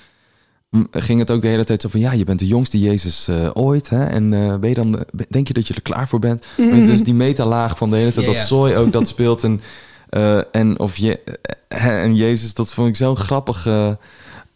ging 0.92 1.20
het 1.20 1.32
ook 1.32 1.42
de 1.42 1.48
hele 1.48 1.64
tijd 1.64 1.82
zo 1.82 1.90
van, 1.90 2.00
ja, 2.00 2.12
je 2.12 2.24
bent 2.24 2.40
de 2.40 2.48
jongste 2.48 2.80
Jezus 2.80 3.28
eh, 3.28 3.50
ooit, 3.54 3.90
hè? 3.90 4.06
En 4.06 4.34
eh, 4.34 4.58
ben 4.58 4.70
je 4.70 4.76
dan, 4.76 5.00
eh, 5.00 5.26
denk 5.30 5.48
je 5.48 5.54
dat 5.54 5.68
je 5.68 5.74
er 5.74 5.82
klaar 5.82 6.08
voor 6.08 6.20
bent? 6.20 6.46
Dus 6.58 7.04
die 7.04 7.14
metalaag 7.14 7.78
van 7.78 7.90
de 7.90 7.96
hele 7.96 8.14
tijd, 8.14 8.26
dat 8.26 8.36
ja. 8.36 8.46
zooi 8.46 8.76
ook 8.76 8.92
dat 8.92 9.08
speelt 9.14 9.44
en, 9.44 9.62
eh, 10.10 10.56
en 10.56 10.80
of 10.80 10.98
je 10.98 11.20
eh, 11.68 12.04
en 12.04 12.16
Jezus, 12.16 12.54
dat 12.54 12.74
vond 12.74 12.88
ik 12.88 12.96
zo'n 12.96 13.16
grappige 13.16 13.98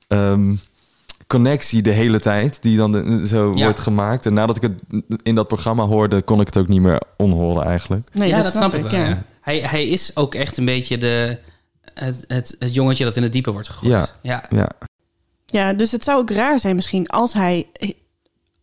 ehm, 0.08 0.56
connectie 1.28 1.82
de 1.82 1.92
hele 1.92 2.20
tijd, 2.20 2.62
die 2.62 2.78
dan 2.78 2.96
eh, 2.96 3.24
zo 3.24 3.54
Ja. 3.56 3.64
wordt 3.64 3.80
gemaakt. 3.80 4.26
En 4.26 4.34
nadat 4.34 4.56
ik 4.56 4.62
het 4.62 5.04
in 5.24 5.36
dat 5.36 5.48
programma 5.48 5.84
hoorde, 5.86 6.22
kon 6.22 6.40
ik 6.40 6.46
het 6.46 6.58
ook 6.58 6.68
niet 6.68 6.82
meer 6.82 7.02
onhoren 7.18 7.66
eigenlijk. 7.66 8.08
Nee, 8.14 8.28
ja, 8.30 8.42
dat, 8.42 8.56
snap 8.56 8.74
ik 8.74 8.82
wel. 8.82 8.92
ja. 8.92 9.24
Hij, 9.42 9.60
hij 9.60 9.88
is 9.88 10.16
ook 10.16 10.36
echt 10.36 10.58
een 10.58 10.66
beetje 10.66 10.98
de, 10.98 11.38
het, 11.94 12.24
het, 12.28 12.56
het 12.60 12.74
jongetje 12.74 13.04
dat 13.04 13.16
in 13.16 13.24
het 13.24 13.32
diepe 13.32 13.52
wordt 13.52 13.70
gegooid. 13.70 13.92
Ja. 13.92 14.08
ja. 14.22 14.44
Ja, 14.50 14.70
Ja, 15.46 15.74
dus 15.74 15.92
het 15.92 16.04
zou 16.04 16.20
ook 16.20 16.30
raar 16.32 16.60
zijn 16.60 16.76
misschien 16.76 17.08
als 17.08 17.34
hij 17.34 17.68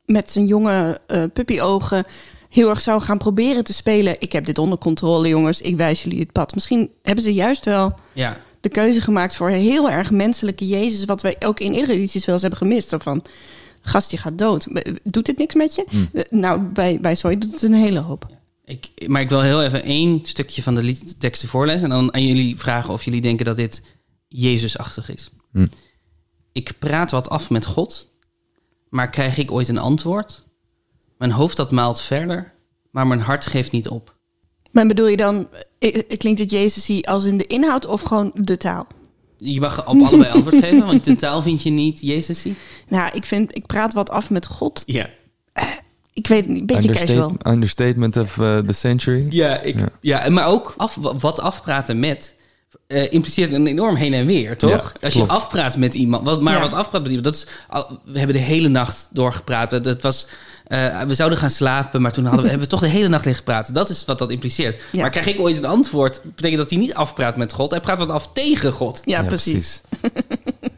met 0.05 0.31
zijn 0.31 0.47
jonge 0.47 1.01
eh 1.07 1.23
puppyogen 1.33 2.05
heel 2.49 2.69
erg 2.69 2.81
zou 2.81 3.01
gaan 3.01 3.19
proberen 3.19 3.65
te 3.65 3.73
spelen. 3.73 4.17
Ik 4.19 4.33
heb 4.33 4.45
dit 4.45 4.59
onder 4.59 4.79
controle, 4.79 5.29
jongens. 5.29 5.61
Ik 5.61 5.77
wijs 5.77 6.03
jullie 6.03 6.21
het 6.21 6.33
pad. 6.33 6.55
Misschien 6.55 6.91
hebben 7.03 7.25
ze 7.25 7.35
juist 7.35 7.65
wel 7.65 7.95
ja. 8.13 8.37
De 8.65 8.71
keuze 8.71 9.01
gemaakt 9.01 9.37
voor 9.37 9.49
een 9.51 9.59
heel 9.61 9.91
erg 9.91 10.11
menselijke 10.11 10.67
Jezus, 10.67 11.05
wat 11.05 11.23
wij 11.23 11.37
ook 11.39 11.61
in 11.61 11.73
eerdere 11.73 11.93
edities 11.93 12.25
wel 12.25 12.35
eens 12.35 12.43
hebben 12.43 12.61
gemist. 12.61 12.89
Zo 12.89 12.99
van, 12.99 13.25
gast, 13.81 14.11
je 14.11 14.17
gaat 14.17 14.39
dood. 14.39 14.67
Doet 15.03 15.27
dit 15.27 15.39
niks 15.39 15.55
met 15.55 15.75
je? 15.75 15.85
Eh, 16.13 16.23
Nou, 16.31 16.61
bij, 16.61 17.01
bij 17.01 17.17
Zoe 17.17 17.39
doet 17.39 17.53
het 17.53 17.63
een 17.63 17.75
hele 17.75 17.99
hoop. 17.99 18.27
Ik, 18.65 18.91
maar 19.07 19.21
ik 19.21 19.29
wil 19.29 19.41
heel 19.41 19.63
even 19.63 19.83
één 19.83 20.21
stukje 20.23 20.63
van 20.63 20.75
de 20.75 20.83
liedteksten 20.83 21.49
voorlezen... 21.49 21.83
en 21.83 21.89
dan 21.89 22.15
aan 22.15 22.27
jullie 22.27 22.59
vragen 22.59 22.93
of 22.93 23.05
jullie 23.05 23.21
denken 23.21 23.45
dat 23.45 23.57
dit 23.57 23.83
Jezusachtig 24.29 25.11
is. 25.11 25.31
Hm. 25.53 25.67
Ik 26.53 26.73
praat 26.79 27.11
wat 27.11 27.29
af 27.29 27.51
met 27.51 27.67
God, 27.67 28.09
maar 28.89 29.11
krijg 29.11 29.39
ik 29.39 29.51
ooit 29.51 29.69
een 29.69 29.79
antwoord? 29.79 30.45
Mijn 31.19 31.31
hoofd 31.31 31.57
dat 31.57 31.71
maalt 31.71 32.01
verder, 32.01 32.55
maar 32.91 33.07
mijn 33.07 33.21
hart 33.21 33.47
geeft 33.47 33.73
niet 33.73 33.89
op. 33.89 34.17
Maar 34.75 34.87
bedoel 34.87 35.07
je 35.07 35.17
dan, 35.17 35.49
eh, 35.79 35.95
eh, 35.95 36.19
klinkt 36.19 36.41
het 36.41 36.51
Jezus 36.51 36.87
hier 36.87 37.03
als 37.05 37.25
in 37.25 37.39
de 37.39 37.47
inhoud 37.47 37.87
of 37.87 38.03
gewoon 38.03 38.31
de 38.35 38.57
taal? 38.57 38.87
Je 39.37 39.61
mag 39.61 39.87
op 39.87 40.01
allebei 40.01 40.31
antwoord 40.33 40.57
geven, 40.57 40.87
want 40.87 41.05
de 41.05 41.17
taal 41.17 41.43
vind 41.43 41.63
je 41.63 41.71
niet 41.71 42.01
Jezus 42.01 42.47
Nou, 42.89 43.11
ik 43.15 43.25
vind, 43.25 43.57
ik 43.57 43.67
praat 43.67 43.95
wat 43.95 44.11
af 44.11 44.31
met 44.31 44.47
God. 44.47 44.83
Ja. 44.87 45.09
Ik 46.13 46.27
weet 46.27 46.41
het 46.41 46.49
niet, 46.49 46.61
een 46.61 46.67
beetje 46.67 46.91
casual. 46.91 47.23
Understate- 47.23 47.51
understatement 47.51 48.17
of 48.17 48.37
uh, 48.37 48.59
the 48.59 48.73
century. 48.73 49.27
Ja, 49.31 49.61
ik, 49.61 49.79
Ja. 49.79 49.89
ja. 50.01 50.31
maar 50.31 50.47
ook 50.47 50.75
af, 50.77 50.99
wat 51.21 51.41
afpraten 51.41 51.99
met 51.99 52.35
eh, 52.87 53.13
impliceert 53.13 53.53
een 53.53 53.67
enorm 53.67 53.95
heen 53.95 54.13
en 54.15 54.27
weer, 54.27 54.57
toch? 54.59 54.71
Ja, 54.71 55.05
Als 55.07 55.15
je 55.15 55.27
afpraat 55.27 55.77
met 55.77 55.95
iemand, 55.95 56.25
wat, 56.27 56.41
maar 56.41 56.55
Ja. 56.55 56.61
wat 56.61 56.73
afpraat 56.75 57.01
met 57.03 57.11
iemand, 57.11 57.25
dat 57.25 57.35
is, 57.35 57.47
al- 57.69 57.99
we 58.05 58.19
hebben 58.19 58.37
de 58.37 58.43
hele 58.43 58.69
nacht 58.69 59.09
doorgepraat. 59.13 59.71
Het, 59.71 59.85
het 59.85 60.03
was, 60.03 60.27
eh, 60.67 61.01
we 61.03 61.15
zouden 61.15 61.39
gaan 61.39 61.51
slapen, 61.51 62.03
maar 62.03 62.13
toen 62.13 62.25
hadden 62.25 62.43
we, 62.43 62.49
hebben 62.51 62.69
we 62.69 62.73
toch 62.75 62.81
de 62.83 62.89
hele 62.89 63.09
nacht 63.09 63.25
liggen 63.25 63.45
praten. 63.45 63.75
Dat 63.75 63.89
is 63.89 64.05
wat 64.05 64.19
dat 64.19 64.31
impliceert. 64.31 64.83
Ja. 64.93 65.01
Maar 65.01 65.11
krijg 65.11 65.27
ik 65.27 65.41
ooit 65.41 65.57
een 65.57 65.65
antwoord, 65.65 66.23
betekent 66.25 66.59
dat 66.61 66.71
hij 66.71 66.79
niet 66.79 66.95
afpraat 66.95 67.37
met 67.37 67.53
God, 67.53 67.71
hij 67.71 67.81
praat 67.81 67.99
wat 67.99 68.11
af 68.11 68.31
tegen 68.33 68.73
God. 68.73 69.03
Ja, 69.05 69.23
precies. 69.23 69.81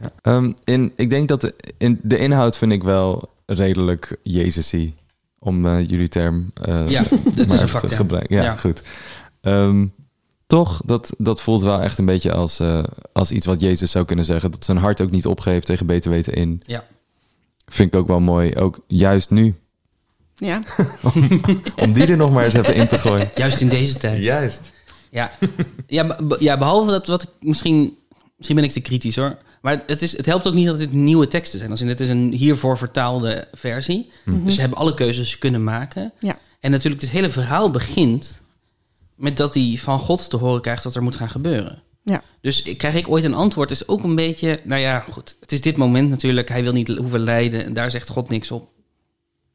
Ja. 0.00 0.10
Ehm, 0.22 0.52
in, 0.64 0.92
ik 0.96 1.10
denk 1.10 1.28
dat 1.28 1.40
de, 1.40 1.54
in, 1.78 1.98
de 2.02 2.18
inhoud 2.18 2.56
vind 2.56 2.72
ik 2.72 2.82
wel 2.82 3.30
redelijk 3.46 4.16
Jezusie. 4.22 4.94
Om 5.38 5.66
eh, 5.66 5.88
jullie 5.88 6.08
term 6.08 6.50
eh, 6.54 6.88
Ja, 6.88 7.00
maar 7.10 7.18
het 7.36 7.52
is 7.52 7.60
een 7.60 7.66
even 7.66 7.86
te 7.88 7.96
gebruiken. 7.96 8.36
Ja, 8.36 8.42
Ja. 8.42 8.56
goed. 8.56 8.82
Ehm, 9.40 9.86
toch, 10.46 10.82
dat, 10.84 11.14
dat 11.18 11.42
voelt 11.42 11.62
wel 11.62 11.80
echt 11.80 11.98
een 11.98 12.04
beetje 12.04 12.32
als, 12.32 12.60
eh, 12.60 12.84
als 13.12 13.30
iets 13.30 13.46
wat 13.46 13.60
Jezus 13.60 13.90
zou 13.90 14.04
kunnen 14.04 14.24
zeggen. 14.24 14.50
Dat 14.50 14.64
zijn 14.64 14.76
hart 14.76 15.00
ook 15.00 15.10
niet 15.10 15.26
opgeeft 15.26 15.66
tegen 15.66 15.86
beter 15.86 16.10
weten 16.10 16.32
in. 16.32 16.62
Ja. 16.66 16.84
Vind 17.66 17.94
ik 17.94 18.00
ook 18.00 18.06
wel 18.06 18.20
mooi. 18.20 18.54
Ook 18.54 18.80
juist 18.86 19.30
nu. 19.30 19.54
Ja. 20.36 20.62
Om 21.76 21.92
die 21.92 22.06
er 22.06 22.16
nog 22.16 22.32
maar 22.32 22.44
eens 22.44 22.54
even 22.54 22.74
in 22.74 22.88
te 22.88 22.98
gooien. 22.98 23.30
Juist 23.34 23.60
in 23.60 23.68
deze 23.68 23.98
tijd. 23.98 24.24
Juist. 24.24 24.70
Ja, 25.10 25.30
ja, 25.86 26.16
be- 26.16 26.36
ja 26.40 26.58
behalve 26.58 26.90
dat 26.90 27.06
wat 27.06 27.22
ik 27.22 27.28
misschien... 27.40 27.96
Misschien 28.36 28.56
ben 28.56 28.66
ik 28.66 28.72
te 28.72 28.80
kritisch 28.80 29.16
hoor. 29.16 29.36
Maar 29.62 29.82
het, 29.86 30.02
is, 30.02 30.16
het 30.16 30.26
helpt 30.26 30.46
ook 30.46 30.54
niet 30.54 30.66
dat 30.66 30.78
dit 30.78 30.92
nieuwe 30.92 31.28
teksten 31.28 31.58
zijn. 31.58 31.70
Als 31.70 31.80
in, 31.80 31.88
het 31.88 32.00
is 32.00 32.08
een 32.08 32.32
hiervoor 32.32 32.78
vertaalde 32.78 33.48
versie. 33.52 34.10
Dus 34.24 34.54
ze 34.54 34.60
hebben 34.60 34.78
alle 34.78 34.94
keuzes 34.94 35.38
kunnen 35.38 35.64
maken. 35.64 36.12
Ja. 36.18 36.38
En 36.60 36.70
natuurlijk, 36.70 37.02
het 37.02 37.10
hele 37.10 37.30
verhaal 37.30 37.70
begint... 37.70 38.40
met 39.16 39.36
dat 39.36 39.54
hij 39.54 39.76
van 39.80 39.98
God 39.98 40.30
te 40.30 40.36
horen 40.36 40.60
krijgt 40.60 40.84
wat 40.84 40.94
er 40.94 41.02
moet 41.02 41.16
gaan 41.16 41.28
gebeuren. 41.30 41.82
Ja. 42.04 42.22
Dus 42.40 42.62
ik- 42.62 42.78
krijg 42.78 42.94
ik 42.94 43.08
ooit 43.08 43.24
een 43.24 43.34
antwoord, 43.34 43.70
is 43.70 43.88
ook 43.88 44.02
een 44.02 44.14
beetje... 44.14 44.60
Nou 44.64 44.80
ja, 44.80 45.00
goed. 45.00 45.36
Het 45.40 45.52
is 45.52 45.60
dit 45.60 45.76
moment 45.76 46.10
natuurlijk. 46.10 46.48
Hij 46.48 46.62
wil 46.62 46.72
niet 46.72 46.88
hoeven 46.88 47.20
lijden. 47.20 47.64
En 47.64 47.72
daar 47.72 47.90
zegt 47.90 48.08
God 48.08 48.28
niks 48.28 48.50
op. 48.50 48.68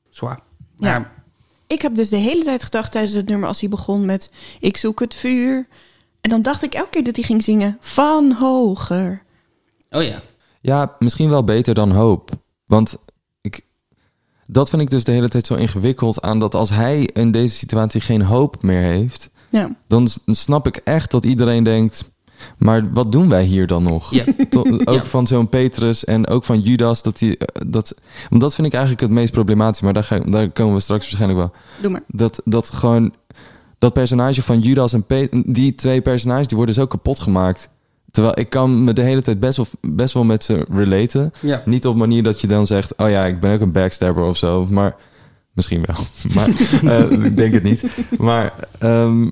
Zwaar. 0.09 0.39
Ja. 0.77 0.99
Maar 0.99 1.23
Ik 1.67 1.81
heb 1.81 1.95
dus 1.95 2.09
de 2.09 2.15
hele 2.17 2.43
tijd 2.43 2.63
gedacht 2.63 2.91
tijdens 2.91 3.13
het 3.13 3.27
nummer 3.27 3.47
als 3.47 3.59
hij 3.59 3.69
begon 3.69 4.05
met 4.05 4.31
Ik 4.59 4.77
zoek 4.77 4.99
het 4.99 5.13
vuur. 5.15 5.67
En 6.21 6.29
dan 6.29 6.41
dacht 6.41 6.63
ik 6.63 6.73
elke 6.73 6.89
keer 6.89 7.03
dat 7.03 7.15
hij 7.15 7.25
ging 7.25 7.43
zingen 7.43 7.77
van 7.79 8.31
hoger. 8.31 9.23
Oh 9.89 10.03
ja. 10.03 10.21
Ja, 10.61 10.95
misschien 10.99 11.29
wel 11.29 11.43
beter 11.43 11.73
dan 11.73 11.91
hoop. 11.91 12.29
Want 12.65 12.97
ik, 13.41 13.61
dat 14.45 14.69
vind 14.69 14.81
ik 14.81 14.89
dus 14.89 15.03
de 15.03 15.11
hele 15.11 15.29
tijd 15.29 15.45
zo 15.45 15.53
ingewikkeld 15.55 16.21
aan 16.21 16.39
dat 16.39 16.55
als 16.55 16.69
hij 16.69 17.01
in 17.13 17.31
deze 17.31 17.55
situatie 17.55 18.01
geen 18.01 18.21
hoop 18.21 18.61
meer 18.63 18.81
heeft, 18.81 19.29
Ja, 19.51 19.75
dan 19.87 20.07
snap 20.25 20.67
ik 20.67 20.75
echt 20.75 21.11
dat 21.11 21.25
iedereen 21.25 21.63
denkt, 21.63 22.03
maar 22.57 22.91
wat 22.93 23.11
doen 23.11 23.29
wij 23.29 23.43
hier 23.43 23.67
dan 23.67 23.83
nog? 23.83 24.11
Ja. 24.13 24.23
Ook 24.57 24.81
Ja. 24.93 25.05
van 25.05 25.27
zo'n 25.27 25.49
Petrus 25.49 26.05
en 26.05 26.27
ook 26.27 26.45
van 26.45 26.59
Judas. 26.59 27.01
Dat 27.01 27.17
die, 27.17 27.37
eh, 27.37 27.45
dat, 27.67 27.95
want 28.29 28.41
dat 28.41 28.55
vind 28.55 28.67
ik 28.67 28.73
eigenlijk 28.73 29.01
het 29.03 29.11
meest 29.11 29.31
problematisch, 29.31 29.81
maar 29.81 29.93
daar, 29.93 30.03
ga, 30.03 30.19
daar 30.19 30.49
komen 30.49 30.73
we 30.75 30.79
straks 30.79 31.05
waarschijnlijk 31.05 31.39
wel. 31.39 31.51
doe 31.81 31.91
maar. 31.91 32.03
Dat, 32.07 32.41
dat 32.45 32.69
gewoon, 32.69 33.13
dat 33.79 33.93
personage 33.93 34.41
van 34.41 34.59
Judas 34.59 34.93
en 34.93 35.03
Petrus, 35.05 35.43
die 35.45 35.75
twee 35.75 36.01
personages, 36.01 36.47
die 36.47 36.57
worden 36.57 36.75
zo 36.75 36.85
kapot 36.87 37.19
gemaakt. 37.19 37.69
Terwijl 38.11 38.39
ik 38.39 38.49
kan 38.49 38.83
me 38.83 38.93
de 38.93 39.01
hele 39.01 39.21
tijd 39.21 39.39
best 39.39 39.57
wel, 39.57 39.67
best 39.81 40.13
wel 40.13 40.23
met 40.23 40.43
ze 40.43 40.65
relaten. 40.73 41.31
Ja. 41.39 41.61
Niet 41.65 41.85
op 41.87 41.95
manier 41.95 42.23
dat 42.23 42.41
je 42.41 42.47
dan 42.47 42.67
zegt, 42.67 42.95
oh 42.97 43.09
ja, 43.09 43.25
ik 43.25 43.39
ben 43.39 43.53
ook 43.53 43.61
een 43.61 43.71
backstabber 43.71 44.23
of 44.23 44.37
zo. 44.37 44.67
Maar 44.69 44.95
misschien 45.53 45.85
wel. 45.85 46.05
Maar 46.35 46.49
eh, 46.83 47.11
ik 47.25 47.37
denk 47.37 47.53
het 47.53 47.63
niet. 47.63 47.83
Maar 48.17 48.53
ehm, 48.79 49.29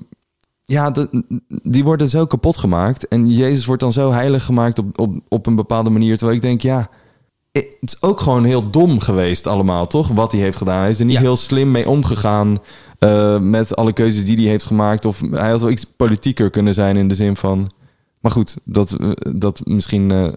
ja, 0.64 0.90
de- 0.90 1.40
die 1.62 1.84
worden 1.84 2.08
zo 2.08 2.26
kapot 2.26 2.56
gemaakt. 2.58 3.08
En 3.08 3.30
Jezus 3.32 3.64
wordt 3.66 3.82
dan 3.82 3.92
zo 3.92 4.12
heilig 4.12 4.44
gemaakt 4.44 4.78
op, 4.78 4.98
op, 5.00 5.14
op 5.28 5.46
een 5.46 5.54
bepaalde 5.56 5.90
manier. 5.90 6.16
Terwijl 6.16 6.36
ik 6.36 6.42
denk, 6.42 6.60
ja, 6.60 6.88
het 7.52 7.76
is 7.80 8.02
ook 8.02 8.20
gewoon 8.20 8.44
heel 8.44 8.70
dom 8.70 9.00
geweest 9.00 9.46
allemaal, 9.46 9.86
toch? 9.86 10.08
Wat 10.08 10.32
hij 10.32 10.40
heeft 10.40 10.56
gedaan. 10.56 10.78
Hij 10.80 10.90
is 10.90 10.98
er 10.98 11.04
niet 11.04 11.14
Ja. 11.14 11.20
heel 11.20 11.36
slim 11.36 11.70
mee 11.70 11.88
omgegaan 11.88 12.58
eh, 12.98 13.38
met 13.38 13.76
alle 13.76 13.92
keuzes 13.92 14.24
die 14.24 14.36
hij 14.36 14.44
heeft 14.46 14.64
gemaakt. 14.64 15.04
Of 15.04 15.20
hij 15.30 15.50
had 15.50 15.60
wel 15.60 15.70
iets 15.70 15.86
politieker 15.96 16.50
kunnen 16.50 16.74
zijn 16.74 16.96
in 16.96 17.08
de 17.08 17.14
zin 17.14 17.36
van... 17.36 17.70
Maar 18.20 18.30
goed, 18.30 18.56
dat, 18.64 18.92
eh, 18.92 19.10
dat 19.36 19.60
misschien 19.64 20.10
eh, 20.10 20.28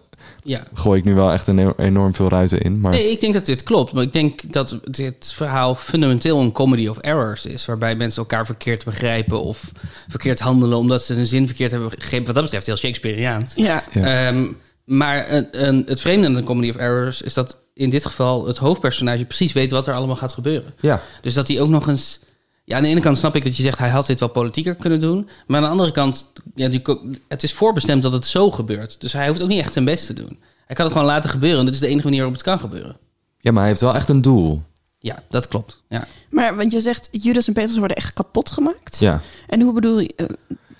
ja. 0.43 0.63
gooi 0.73 0.99
ik 0.99 1.05
nu 1.05 1.13
wel 1.13 1.31
echt 1.31 1.47
een 1.47 1.79
enorm 1.79 2.15
veel 2.15 2.29
ruiten 2.29 2.61
in. 2.61 2.79
Maar 2.79 2.91
Nee, 2.91 3.11
ik 3.11 3.19
denk 3.19 3.33
dat 3.33 3.45
dit 3.45 3.63
klopt. 3.63 3.93
Maar 3.93 4.03
ik 4.03 4.13
denk 4.13 4.53
dat 4.53 4.79
dit 4.83 5.33
verhaal 5.35 5.75
fundamenteel 5.75 6.39
een 6.39 6.51
comedy 6.51 6.87
of 6.87 6.97
errors 6.97 7.45
is. 7.45 7.65
Waarbij 7.65 7.95
mensen 7.95 8.21
elkaar 8.21 8.45
verkeerd 8.45 8.85
begrijpen 8.85 9.41
of 9.41 9.71
verkeerd 10.07 10.39
handelen 10.39 10.77
omdat 10.77 11.03
ze 11.03 11.15
een 11.15 11.25
zin 11.25 11.47
verkeerd 11.47 11.71
hebben 11.71 11.89
begrepen. 11.89 12.25
Wat 12.25 12.35
dat 12.35 12.43
betreft 12.43 12.65
heel 12.65 12.77
Shakespeareaans. 12.77 13.53
Ja, 13.55 13.83
Ja. 13.91 14.27
Ehm, 14.27 14.47
maar 14.85 15.31
een, 15.31 15.47
een, 15.51 15.83
het 15.85 16.01
vreemde 16.01 16.27
aan 16.27 16.35
een 16.35 16.43
comedy 16.43 16.69
of 16.69 16.75
errors 16.75 17.21
is 17.21 17.33
dat 17.33 17.57
in 17.73 17.89
dit 17.89 18.05
geval 18.05 18.47
het 18.47 18.57
hoofdpersonage 18.57 19.25
precies 19.25 19.53
weet 19.53 19.71
wat 19.71 19.87
er 19.87 19.93
allemaal 19.93 20.15
gaat 20.15 20.33
gebeuren. 20.33 20.73
ja, 20.79 21.01
Dus 21.21 21.33
dat 21.33 21.47
hij 21.47 21.59
ook 21.59 21.69
nog 21.69 21.87
eens. 21.87 22.19
Ja, 22.65 22.77
aan 22.77 22.83
de 22.83 22.89
ene 22.89 22.99
kant 22.99 23.17
snap 23.17 23.35
ik 23.35 23.43
dat 23.43 23.57
je 23.57 23.63
zegt 23.63 23.77
hij 23.77 23.89
had 23.89 24.07
dit 24.07 24.19
wel 24.19 24.29
politieker 24.29 24.75
kunnen 24.75 24.99
doen. 24.99 25.29
Maar 25.47 25.57
aan 25.57 25.63
de 25.63 25.69
andere 25.69 25.91
kant, 25.91 26.31
ja, 26.55 26.67
die, 26.69 26.81
het 27.27 27.43
is 27.43 27.53
voorbestemd 27.53 28.03
dat 28.03 28.13
het 28.13 28.25
zo 28.25 28.51
gebeurt. 28.51 29.01
Dus 29.01 29.13
hij 29.13 29.27
hoeft 29.27 29.41
ook 29.41 29.47
niet 29.49 29.59
echt 29.59 29.73
zijn 29.73 29.85
best 29.85 30.05
te 30.05 30.13
doen. 30.13 30.39
Hij 30.65 30.75
kan 30.75 30.85
het 30.85 30.93
gewoon 30.93 31.07
laten 31.09 31.29
gebeuren. 31.29 31.59
En 31.59 31.65
dit 31.65 31.73
is 31.73 31.79
de 31.79 31.87
enige 31.87 32.03
manier 32.03 32.19
waarop 32.19 32.37
het 32.37 32.47
kan 32.47 32.59
gebeuren. 32.59 32.97
ja, 33.39 33.51
maar 33.51 33.59
hij 33.59 33.69
heeft 33.69 33.81
wel 33.81 33.95
echt 33.95 34.09
een 34.09 34.21
doel. 34.21 34.61
Ja, 34.99 35.23
dat 35.29 35.47
klopt. 35.47 35.81
Ja. 35.89 36.07
maar 36.29 36.55
want 36.55 36.71
je 36.71 36.81
zegt 36.81 37.07
Judas 37.11 37.47
en 37.47 37.53
Petrus 37.53 37.77
worden 37.77 37.97
echt 37.97 38.13
kapot 38.13 38.51
gemaakt. 38.51 38.99
Ja. 38.99 39.21
En 39.47 39.61
hoe 39.61 39.73
bedoel 39.73 39.99
je, 39.99 40.13
eh, 40.15 40.25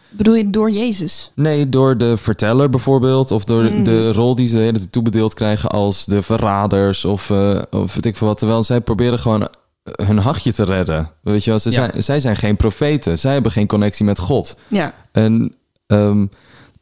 bedoel 0.09 0.33
je 0.35 0.49
door 0.49 0.71
Jezus? 0.71 1.31
Nee, 1.35 1.69
door 1.69 1.97
de 1.97 2.17
verteller 2.17 2.69
bijvoorbeeld. 2.69 3.31
Of 3.31 3.43
door 3.43 3.63
Mm. 3.63 3.83
de 3.83 4.11
rol 4.11 4.35
die 4.35 4.47
ze 4.47 4.55
de 4.55 4.61
hele 4.61 4.77
tijd 4.77 4.91
toebedeeld 4.91 5.33
krijgen 5.33 5.69
als 5.69 6.05
de 6.05 6.21
verraders. 6.21 7.05
Of, 7.05 7.29
eh, 7.29 7.61
of 7.71 7.93
weet 7.93 8.05
ik 8.05 8.17
veel 8.17 8.27
wat. 8.27 8.37
Terwijl 8.37 8.63
zij 8.63 8.81
proberen 8.81 9.19
gewoon 9.19 9.47
hun 9.83 10.17
hachje 10.17 10.53
te 10.53 10.63
redden. 10.63 11.11
Weet 11.21 11.43
je 11.43 11.49
wel, 11.49 11.59
ze 11.59 11.69
Ja. 11.69 11.75
zijn, 11.75 12.03
zij 12.03 12.19
zijn 12.19 12.35
geen 12.35 12.55
profeten. 12.55 13.19
Zij 13.19 13.33
hebben 13.33 13.51
geen 13.51 13.67
connectie 13.67 14.05
met 14.05 14.19
God. 14.19 14.57
Ja, 14.67 14.93
En, 15.11 15.55
ehm, 15.87 16.25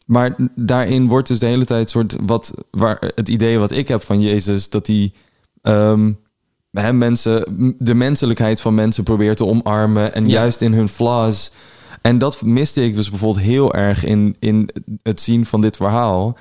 maar 0.05 0.35
daarin 0.55 1.07
wordt 1.07 1.27
dus 1.27 1.39
de 1.39 1.45
hele 1.45 1.65
tijd 1.65 1.89
soort 1.89 2.15
wat 2.25 2.53
waar 2.71 3.11
het 3.15 3.29
idee 3.29 3.57
wat 3.59 3.71
ik 3.71 3.87
heb 3.87 4.03
van 4.03 4.21
Jezus 4.21 4.69
dat 4.69 4.87
hij 4.87 5.11
ehm, 5.61 6.11
hem 6.71 6.97
mensen 6.97 7.43
de 7.77 7.93
menselijkheid 7.93 8.61
van 8.61 8.75
mensen 8.75 9.03
probeert 9.03 9.37
te 9.37 9.45
omarmen 9.45 10.13
en 10.13 10.25
Ja. 10.25 10.31
juist 10.31 10.61
in 10.61 10.73
hun 10.73 10.89
flaws. 10.89 11.51
En 12.01 12.17
dat 12.17 12.41
miste 12.41 12.83
ik 12.85 12.95
dus 12.95 13.09
bijvoorbeeld 13.09 13.45
heel 13.45 13.73
erg 13.73 14.03
in, 14.05 14.35
in 14.39 14.69
het 15.03 15.21
zien 15.21 15.45
van 15.45 15.61
dit 15.61 15.75
verhaal. 15.77 16.37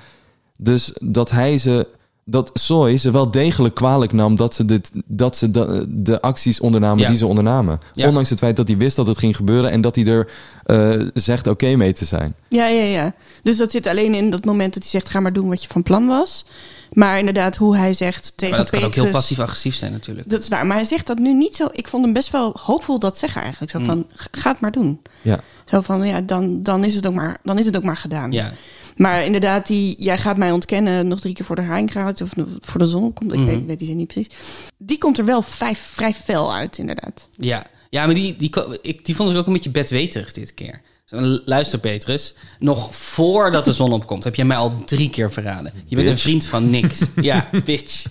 Dus 0.57 0.91
dat 1.03 1.31
hij 1.31 1.57
ze 1.57 1.87
dat 2.31 2.49
Soy 2.53 2.97
ze 2.97 3.11
wel 3.11 3.31
degelijk 3.31 3.75
kwalijk 3.75 4.11
nam 4.13 4.35
dat 4.35 4.53
ze, 4.55 4.65
dit, 4.65 4.91
dat 5.05 5.35
ze 5.37 5.51
de, 5.51 5.85
de 5.89 6.21
acties 6.21 6.59
ondernamen 6.59 6.99
Ja. 6.99 7.07
die 7.09 7.17
ze 7.17 7.27
ondernamen. 7.27 7.79
Ja. 7.93 8.07
Ondanks 8.07 8.29
het 8.29 8.39
feit 8.39 8.55
dat 8.55 8.67
hij 8.67 8.77
wist 8.77 8.95
dat 8.95 9.07
het 9.07 9.17
ging 9.17 9.35
gebeuren 9.35 9.71
en 9.71 9.81
dat 9.81 9.95
hij 9.95 10.05
er 10.05 10.27
eh, 10.65 11.07
zegt 11.13 11.47
oké 11.47 11.75
mee 11.75 11.93
te 11.93 12.05
zijn. 12.05 12.35
Ja, 12.49 12.67
ja, 12.67 12.83
ja. 12.83 13.13
Dus 13.43 13.57
dat 13.57 13.71
zit 13.71 13.87
alleen 13.87 14.13
in 14.13 14.29
dat 14.29 14.45
moment 14.45 14.73
dat 14.73 14.81
hij 14.83 14.91
zegt: 14.91 15.09
ga 15.09 15.19
maar 15.19 15.33
doen 15.33 15.47
wat 15.49 15.61
je 15.61 15.67
van 15.69 15.83
plan 15.83 16.07
was. 16.07 16.45
Maar 16.91 17.19
inderdaad, 17.19 17.55
hoe 17.55 17.77
hij 17.77 17.93
zegt 17.93 18.33
tegen 18.35 18.55
Maar 18.55 18.65
dat 18.65 18.73
kan 18.79 18.83
ook 18.83 18.95
heel 18.95 19.11
passief-agressief 19.11 19.75
zijn 19.75 19.91
natuurlijk. 19.91 20.29
Dat 20.29 20.41
is 20.41 20.47
waar, 20.47 20.65
maar 20.67 20.75
hij 20.77 20.85
zegt 20.85 21.07
dat 21.07 21.17
nu 21.17 21.33
niet 21.33 21.55
zo. 21.55 21.67
Ik 21.71 21.87
vond 21.87 22.03
hem 22.03 22.13
best 22.13 22.29
wel 22.31 22.55
hoopvol 22.63 22.99
dat 22.99 23.17
zeggen 23.17 23.41
eigenlijk. 23.41 23.71
Zo 23.71 23.79
Mm. 23.79 23.85
van: 23.85 24.05
"Ga- 24.15 24.27
ga 24.31 24.51
het 24.51 24.59
maar 24.59 24.71
doen. 24.71 25.01
Ja. 25.21 25.39
Zo 25.65 25.81
van: 25.81 26.07
ja, 26.07 26.21
dan, 26.21 26.63
dan, 26.63 26.83
is, 26.83 26.95
het 26.95 27.07
ook 27.07 27.13
maar, 27.13 27.37
dan 27.43 27.57
is 27.57 27.65
het 27.65 27.77
ook 27.77 27.83
maar 27.83 27.97
gedaan. 27.97 28.31
Ja, 28.31 28.51
Maar 28.95 29.25
inderdaad, 29.25 29.67
die, 29.67 29.95
jij 30.01 30.17
gaat 30.17 30.37
mij 30.37 30.51
ontkennen 30.51 31.07
nog 31.07 31.19
drie 31.19 31.33
keer 31.33 31.45
voor 31.45 31.55
de 31.55 31.65
Rijngraad 31.65 32.21
of 32.21 32.29
voor 32.59 32.79
de 32.79 32.85
zon 32.87 33.13
komt. 33.13 33.31
Ik 33.33 33.39
Mhm. 33.39 33.47
weet, 33.49 33.65
weet 33.65 33.79
die 33.79 33.87
zin 33.87 33.97
niet 33.97 34.07
precies. 34.07 34.31
Die 34.77 34.97
komt 34.97 35.17
er 35.19 35.25
wel 35.25 35.41
vrij, 35.41 35.75
vrij 35.75 36.13
fel 36.13 36.53
uit, 36.53 36.77
inderdaad. 36.77 37.27
ja. 37.37 37.63
ja 37.89 38.05
maar 38.05 38.15
die, 38.15 38.35
die, 38.35 38.51
ik, 38.81 39.05
die 39.05 39.15
vond 39.15 39.31
ik 39.31 39.37
ook 39.37 39.47
een 39.47 39.53
beetje 39.53 39.69
bedweterig 39.69 40.31
dit 40.31 40.53
keer. 40.53 40.81
Zo, 41.05 41.39
Luister 41.45 41.79
Petrus, 41.79 42.33
nog 42.59 42.95
voordat 42.95 43.65
de 43.65 43.73
zon 43.73 43.93
opkomt 43.93 44.23
heb 44.23 44.35
jij 44.35 44.45
mij 44.45 44.57
al 44.57 44.83
drie 44.85 45.09
keer 45.09 45.31
verraden. 45.31 45.71
Je 45.85 45.95
bent 45.95 46.07
een 46.07 46.17
vriend 46.17 46.45
van 46.45 46.69
niks. 46.69 46.99
Ja, 47.21 47.49
bitch. 47.65 48.05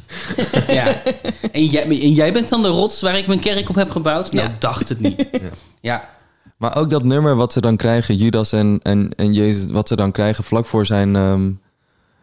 ja. 0.66 1.02
En, 1.52 1.64
jij, 1.66 1.82
en 1.84 2.12
jij 2.12 2.32
bent 2.32 2.48
dan 2.48 2.62
de 2.62 2.68
rots 2.68 3.00
waar 3.00 3.18
ik 3.18 3.26
mijn 3.26 3.38
kerk 3.40 3.68
op 3.68 3.74
heb 3.74 3.90
gebouwd? 3.90 4.32
Nou, 4.32 4.48
Ja. 4.48 4.56
dacht 4.58 4.88
het 4.88 5.00
niet. 5.00 5.28
Ja, 5.80 6.08
Maar 6.60 6.76
ook 6.76 6.90
dat 6.90 7.04
nummer 7.04 7.36
wat 7.36 7.52
ze 7.52 7.60
dan 7.60 7.76
krijgen, 7.76 8.16
Judas 8.16 8.52
en, 8.52 8.80
en, 8.82 9.14
en 9.16 9.32
Jezus, 9.32 9.70
wat 9.70 9.88
ze 9.88 9.96
dan 9.96 10.12
krijgen 10.12 10.44
vlak 10.44 10.66
voor 10.66 10.86
zijn. 10.86 11.16
ehm, 11.16 11.52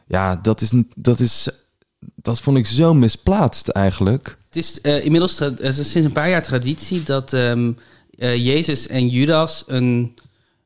ja, 0.08 0.36
dat 0.41 0.62
is, 0.62 0.72
dat 0.96 1.20
is. 1.20 1.50
Dat 2.15 2.39
vond 2.39 2.58
ik 2.58 2.67
zo 2.67 2.94
misplaatst 2.94 3.67
eigenlijk. 3.67 4.38
Het 4.46 4.56
is 4.56 4.82
eh, 4.82 5.06
inmiddels 5.06 5.39
eh, 5.39 5.72
sinds 5.72 5.94
een 5.94 6.12
paar 6.12 6.29
jaar 6.29 6.44
traditie 6.44 7.03
dat 7.03 7.34
ehm, 7.34 7.72
eh, 8.17 8.46
Jezus 8.46 8.88
en 8.88 9.08
Judas 9.10 9.63
een 9.67 10.15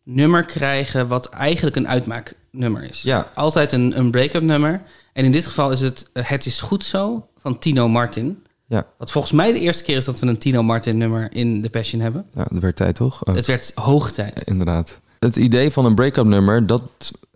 nummer 0.04 0.44
krijgen 0.44 1.08
wat 1.08 1.30
eigenlijk 1.30 1.76
een 1.76 1.88
uitmaaknummer 1.88 2.84
is. 2.84 3.02
Ja. 3.02 3.32
Altijd 3.36 3.72
een, 3.72 3.98
een 3.98 4.12
break-up 4.12 4.42
nummer. 4.42 4.82
En 5.14 5.26
in 5.26 5.32
dit 5.32 5.46
geval 5.46 5.72
is 5.72 5.82
het 5.82 6.10
eh, 6.14 6.24
Het 6.26 6.46
is 6.46 6.62
goed 6.62 6.86
zo 6.86 7.28
van 7.42 7.60
Tino 7.60 7.90
Martin. 7.90 8.44
Ja, 8.72 8.86
Wat 8.98 9.12
volgens 9.12 9.34
mij 9.34 9.52
de 9.52 9.60
eerste 9.60 9.84
keer 9.84 9.98
is 9.98 10.06
dat 10.06 10.20
we 10.20 10.28
een 10.28 10.38
Tino 10.38 10.64
Martin 10.64 10.98
nummer 10.98 11.36
in 11.36 11.62
The 11.62 11.70
Passion 11.70 12.02
hebben. 12.02 12.26
ja 12.34 12.44
dat 12.52 12.62
werd 12.62 12.76
tijd 12.76 12.96
toch? 12.96 13.24
Oh. 13.26 13.36
Het 13.36 13.46
werd 13.48 13.72
hoog 13.76 14.12
tijd. 14.12 14.42
Inderdaad. 14.42 15.00
Het 15.20 15.36
idee 15.36 15.72
van 15.72 15.86
een 15.86 15.96
break-up 15.96 16.26
nummer, 16.26 16.68
dat, 16.68 16.82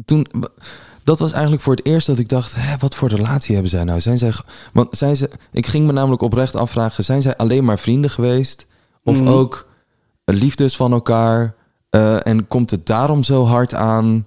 toen, 0.06 0.25
dat 1.04 1.20
was 1.20 1.32
eigenlijk 1.32 1.63
voor 1.63 1.75
het 1.75 1.86
eerst 1.86 2.08
dat 2.08 2.20
ik 2.20 2.30
dacht, 2.30 2.56
hè, 2.58 2.77
wat 2.77 2.96
voor 2.96 3.10
relatie 3.10 3.54
hebben 3.54 3.72
zij 3.72 3.84
nou? 3.84 4.01
Zijn 4.01 4.18
zij, 4.18 4.32
want 4.74 4.98
zijn 4.98 5.15
ze, 5.18 5.30
ik 5.51 5.65
ging 5.68 5.86
me 5.86 5.92
namelijk 5.92 6.22
oprecht 6.22 6.56
afvragen, 6.56 7.04
zijn 7.04 7.22
zij 7.22 7.36
alleen 7.38 7.63
maar 7.65 7.80
vrienden 7.80 8.10
geweest? 8.10 8.65
Of 9.04 9.15
Mhm. 9.20 9.27
ook 9.27 9.68
liefdes 10.25 10.75
van 10.75 10.92
elkaar? 10.92 11.56
Eh, 11.89 12.27
en 12.27 12.48
komt 12.48 12.72
het 12.72 12.86
daarom 12.86 13.24
zo 13.24 13.46
hard 13.46 13.74
aan? 13.74 14.24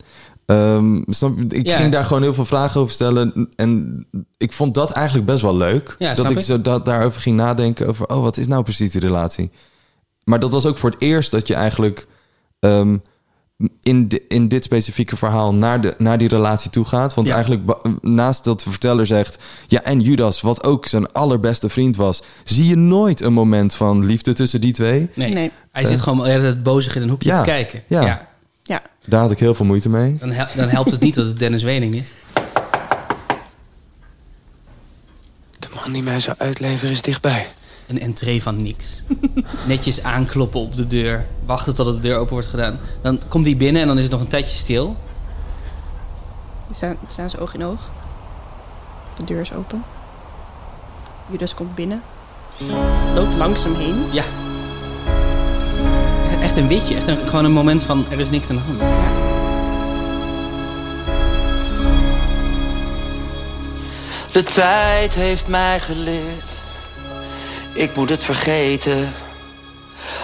Ehm, 0.49 1.03
snap 1.07 1.39
ik 1.53 1.67
Ja. 1.67 1.77
ging 1.77 1.93
daar 1.93 2.05
gewoon 2.05 2.23
heel 2.23 2.35
veel 2.35 2.45
vragen 2.45 2.81
over 2.81 2.93
stellen. 2.93 3.49
En 3.57 4.07
ik 4.39 4.53
vond 4.53 4.75
dat 4.75 4.91
eigenlijk 4.91 5.27
best 5.27 5.43
wel 5.43 5.57
leuk. 5.57 5.97
Ja, 5.99 6.15
dat 6.15 6.31
ik 6.31 6.37
ik. 6.37 6.43
zo 6.45 6.61
da- 6.61 6.79
daarover 6.79 7.21
ging 7.21 7.37
nadenken 7.37 7.87
over, 7.89 8.09
oh, 8.09 8.23
wat 8.23 8.37
is 8.37 8.47
nou 8.47 8.63
precies 8.63 8.91
die 8.93 9.01
relatie? 9.01 9.51
Maar 10.25 10.41
dat 10.41 10.53
was 10.53 10.67
ook 10.67 10.79
voor 10.79 10.91
het 10.91 11.03
eerst 11.03 11.31
dat 11.31 11.47
je 11.47 11.55
eigenlijk 11.55 12.07
ehm, 12.61 12.97
in, 13.83 14.09
de, 14.09 14.23
in 14.29 14.49
dit 14.49 14.65
specifieke 14.65 15.17
verhaal 15.17 15.55
naar, 15.55 15.81
de, 15.81 15.95
naar 15.99 16.19
die 16.19 16.29
relatie 16.29 16.71
toe 16.71 16.85
gaat. 16.85 17.15
Want 17.15 17.27
Ja. 17.27 17.35
eigenlijk 17.35 17.63
naast 18.01 18.45
dat 18.45 18.61
de 18.61 18.71
verteller 18.71 19.07
zegt... 19.07 19.39
ja, 19.67 19.83
en 19.83 20.01
Judas, 20.01 20.41
wat 20.41 20.65
ook 20.65 20.87
zijn 20.87 21.13
allerbeste 21.13 21.69
vriend 21.69 21.97
was... 21.97 22.23
zie 22.45 22.67
je 22.67 22.77
nooit 22.77 23.21
een 23.21 23.33
moment 23.33 23.75
van 23.75 24.05
liefde 24.05 24.33
tussen 24.33 24.61
die 24.61 24.73
twee. 24.73 25.11
Nee, 25.15 25.33
Nee. 25.33 25.51
hij 25.73 25.85
zit 25.85 26.01
gewoon 26.01 26.27
heel 26.27 26.43
het 26.43 26.63
bozig 26.63 26.97
in 26.97 27.03
een 27.03 27.09
hoekje 27.09 27.29
Ja. 27.29 27.37
te 27.39 27.43
kijken. 27.51 27.83
Ja. 27.89 28.29
Ja. 28.69 28.83
Daar 29.07 29.21
had 29.21 29.31
ik 29.31 29.39
heel 29.39 29.55
veel 29.55 29.67
moeite 29.67 29.89
mee. 29.89 30.17
Dan, 30.19 30.31
hel- 30.31 30.47
dan 30.57 30.69
helpt 30.69 30.91
het 30.91 31.01
niet 31.01 31.15
dat 31.15 31.27
het 31.27 31.39
Dennis 31.39 31.63
Wening 31.63 31.95
is. 31.95 32.13
De 35.59 35.69
man 35.75 35.93
die 35.93 36.03
mij 36.03 36.21
zou 36.21 36.37
uitleveren 36.39 36.91
is 36.91 37.03
dichtbij. 37.03 37.47
Een 37.87 38.01
entree 38.01 38.43
van 38.43 38.63
niks. 38.63 39.03
Netjes 39.67 40.03
aankloppen 40.03 40.61
op 40.61 40.77
de 40.77 40.87
deur. 40.87 41.27
Wachten 41.45 41.75
totdat 41.75 41.95
de 41.97 42.01
deur 42.03 42.17
open 42.19 42.33
wordt 42.33 42.49
gedaan. 42.49 42.79
Dan 43.03 43.21
komt 43.29 43.45
hij 43.47 43.57
binnen 43.57 43.83
en 43.83 43.89
dan 43.89 43.97
is 43.97 44.03
het 44.03 44.13
nog 44.13 44.21
een 44.21 44.29
tijdje 44.29 44.57
stil. 44.57 44.97
we 46.67 46.75
staan, 46.75 46.97
staan 47.09 47.31
ze 47.31 47.39
oog 47.41 47.55
in 47.55 47.65
oog. 47.65 47.91
De 49.19 49.25
deur 49.25 49.41
is 49.41 49.53
open. 49.53 49.85
Judas 51.31 51.55
komt 51.55 51.75
binnen. 51.75 52.03
Loopt 53.15 53.35
langzaam 53.35 53.75
heen. 53.75 54.05
Ja. 54.13 54.25
Echt 56.49 56.57
een 56.57 56.69
witje. 56.69 56.95
Echt 56.97 57.07
een, 57.07 57.29
gewoon 57.29 57.45
een 57.45 57.53
moment 57.53 57.83
van 57.83 58.07
er 58.11 58.21
is 58.21 58.31
niks 58.31 58.51
aan 58.51 58.57
de 58.57 58.63
hand. 58.63 58.81
De 64.33 64.43
tijd 64.43 65.15
heeft 65.15 65.49
mij 65.49 65.81
geleerd. 65.81 66.51
Ik 67.75 67.97
moet 67.97 68.11
het 68.11 68.25
vergeten. 68.25 69.13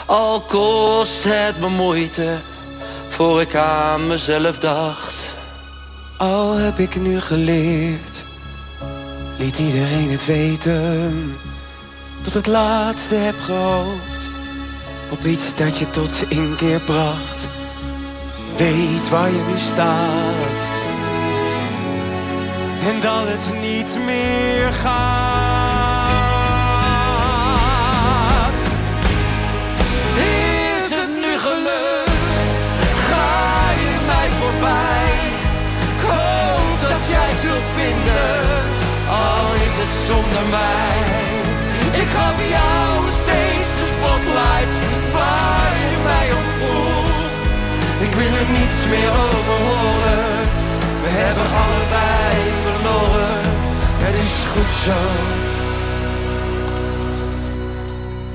Al 0.06 0.40
kost 0.40 1.24
het 1.24 1.60
me 1.60 1.68
moeite. 1.68 2.36
Voor 3.08 3.40
ik 3.40 3.54
aan 3.54 4.06
mezelf 4.06 4.58
dacht. 4.58 5.34
Al 6.16 6.54
heb 6.54 6.78
ik 6.78 6.96
nu 6.96 7.20
geleerd, 7.20 8.24
liet 9.38 9.58
iedereen 9.58 10.10
het 10.10 10.26
weten. 10.26 11.38
Tot 12.22 12.34
het 12.34 12.46
laatste 12.46 13.14
heb 13.14 13.40
gehoopt 13.40 14.33
op 15.18 15.24
iets 15.24 15.54
dat 15.54 15.78
je 15.78 15.90
tot 15.90 16.24
inkeer 16.28 16.80
bracht. 16.80 17.48
Weet 18.56 19.08
waar 19.10 19.30
je 19.30 19.44
nu 19.50 19.58
staat 19.58 20.70
en 22.88 23.00
dat 23.00 23.28
het 23.28 23.60
niet 23.60 23.98
meer 24.06 24.72
gaat. 24.72 24.92
Is 30.16 30.90
het 31.00 31.14
nu 31.24 31.38
gelukt? 31.46 32.48
Ga 33.08 33.70
je 33.84 33.94
mij 34.06 34.28
voorbij? 34.40 35.12
Hoop 36.08 36.80
dat 36.88 37.02
jij 37.14 37.30
zult 37.44 37.68
vinden, 37.80 38.36
al 39.08 39.46
is 39.66 39.76
het 39.82 39.94
zonder 40.06 40.44
mij. 40.50 40.98
Ik 42.02 42.08
gaf 42.16 42.36
jou 42.56 43.08
steeds 43.22 43.70
de 43.78 43.86
spotlights 43.92 44.78
Ik 48.14 48.20
wil 48.20 48.38
er 48.38 48.48
niets 48.60 48.86
meer 48.88 49.10
over 49.10 49.56
horen. 49.66 50.42
We 51.02 51.08
hebben 51.08 51.44
allebei 51.62 52.52
verloren. 52.64 53.40
Het 54.04 54.14
is 54.14 54.44
goed 54.52 54.72
zo. 54.84 55.00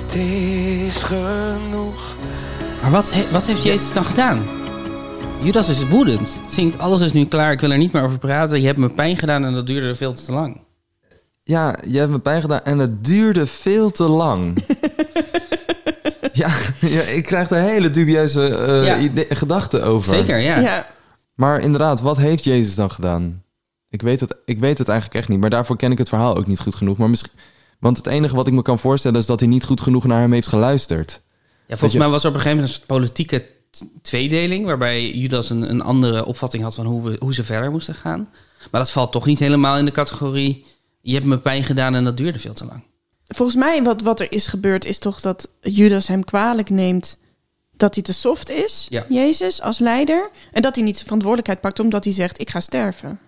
Het 0.01 0.15
is 0.15 1.03
genoeg. 1.03 2.15
Maar 2.81 2.91
wat, 2.91 3.11
he- 3.13 3.31
wat 3.31 3.45
heeft 3.45 3.63
Jezus 3.63 3.93
dan 3.93 4.05
gedaan? 4.05 4.43
Judas 5.41 5.69
is 5.69 5.87
woedend. 5.87 6.41
Zingt 6.47 6.77
alles 6.79 7.01
is 7.01 7.13
nu 7.13 7.25
klaar. 7.25 7.51
Ik 7.51 7.59
wil 7.59 7.71
er 7.71 7.77
niet 7.77 7.91
meer 7.93 8.03
over 8.03 8.17
praten. 8.19 8.59
Je 8.61 8.65
hebt 8.67 8.79
me 8.79 8.89
pijn 8.89 9.17
gedaan 9.17 9.45
en 9.45 9.53
dat 9.53 9.67
duurde 9.67 9.95
veel 9.95 10.13
te 10.13 10.31
lang. 10.31 10.61
Ja, 11.43 11.75
je 11.87 11.97
hebt 11.97 12.11
me 12.11 12.19
pijn 12.19 12.41
gedaan 12.41 12.63
en 12.63 12.77
het 12.77 13.05
duurde 13.05 13.47
veel 13.47 13.91
te 13.91 14.03
lang. 14.03 14.53
ja, 16.39 16.51
ja, 16.95 17.01
ik 17.01 17.23
krijg 17.23 17.47
daar 17.47 17.61
hele 17.61 17.89
dubieuze 17.91 18.47
eh, 18.55 18.85
Ja. 19.15 19.23
gedachten 19.29 19.83
over. 19.83 20.09
Zeker, 20.09 20.37
ja. 20.39 20.59
Ja. 20.59 20.87
Maar 21.35 21.59
inderdaad, 21.61 22.01
wat 22.01 22.17
heeft 22.17 22.43
Jezus 22.43 22.75
dan 22.75 22.91
gedaan? 22.91 23.43
Ik 23.89 24.01
weet, 24.01 24.19
het, 24.19 24.35
ik 24.45 24.59
weet 24.59 24.77
het 24.77 24.87
eigenlijk 24.89 25.19
echt 25.19 25.29
niet, 25.29 25.39
maar 25.39 25.49
daarvoor 25.49 25.77
ken 25.77 25.91
ik 25.91 25.97
het 25.97 26.09
verhaal 26.09 26.37
ook 26.37 26.47
niet 26.47 26.59
goed 26.59 26.75
genoeg. 26.75 26.97
Maar 26.97 27.09
misschien, 27.09 27.33
want 27.79 27.97
het 27.97 28.07
enige 28.07 28.35
wat 28.35 28.47
ik 28.47 28.53
me 28.53 28.61
kan 28.61 28.79
voorstellen 28.79 29.19
is 29.19 29.25
dat 29.25 29.39
hij 29.39 29.49
niet 29.49 29.63
goed 29.63 29.81
genoeg 29.81 30.03
naar 30.05 30.19
hem 30.19 30.31
heeft 30.33 30.47
geluisterd. 30.47 31.21
Ja, 31.67 31.67
volgens 31.67 31.91
je- 31.93 31.97
mij 31.99 32.07
was 32.07 32.23
er 32.23 32.29
op 32.29 32.35
een 32.35 32.41
gegeven 32.41 32.63
moment 32.63 32.79
een 32.81 32.85
soort 32.87 32.99
politieke 32.99 33.45
tweedeling... 34.01 34.65
waarbij 34.65 35.11
Judas 35.11 35.49
een, 35.49 35.69
een 35.69 35.81
andere 35.81 36.25
opvatting 36.25 36.63
had 36.63 36.75
van 36.75 36.85
hoe, 36.85 37.03
we, 37.03 37.15
hoe 37.19 37.33
ze 37.33 37.43
verder 37.43 37.71
moesten 37.71 37.95
gaan. 37.95 38.29
Maar 38.71 38.81
dat 38.81 38.91
valt 38.91 39.11
toch 39.11 39.25
niet 39.25 39.39
helemaal 39.39 39.77
in 39.77 39.85
de 39.85 39.91
categorie... 39.91 40.65
je 41.01 41.13
hebt 41.13 41.25
me 41.25 41.37
pijn 41.37 41.63
gedaan 41.63 41.95
en 41.95 42.03
dat 42.03 42.17
duurde 42.17 42.39
veel 42.39 42.53
te 42.53 42.65
lang. 42.65 42.83
Volgens 43.35 43.57
mij 43.57 43.83
wat, 43.83 44.01
wat 44.01 44.19
er 44.19 44.31
is 44.31 44.47
gebeurd 44.47 44.85
is 44.85 44.99
toch 44.99 45.21
dat 45.21 45.49
Judas 45.61 46.07
hem 46.07 46.23
kwalijk 46.23 46.69
neemt 46.69 47.17
dat 47.77 47.93
hij 47.95 48.03
te 48.03 48.13
soft 48.13 48.49
is, 48.49 48.87
Ja. 48.89 49.05
Jezus, 49.09 49.61
als 49.61 49.79
leider. 49.79 50.29
En 50.51 50.61
dat 50.61 50.75
hij 50.75 50.83
niet 50.83 50.93
zijn 50.95 51.05
verantwoordelijkheid 51.05 51.61
pakt 51.61 51.79
omdat 51.79 52.03
hij 52.03 52.13
zegt, 52.13 52.41
ik 52.41 52.49
ga 52.49 52.59
sterven. 52.59 53.19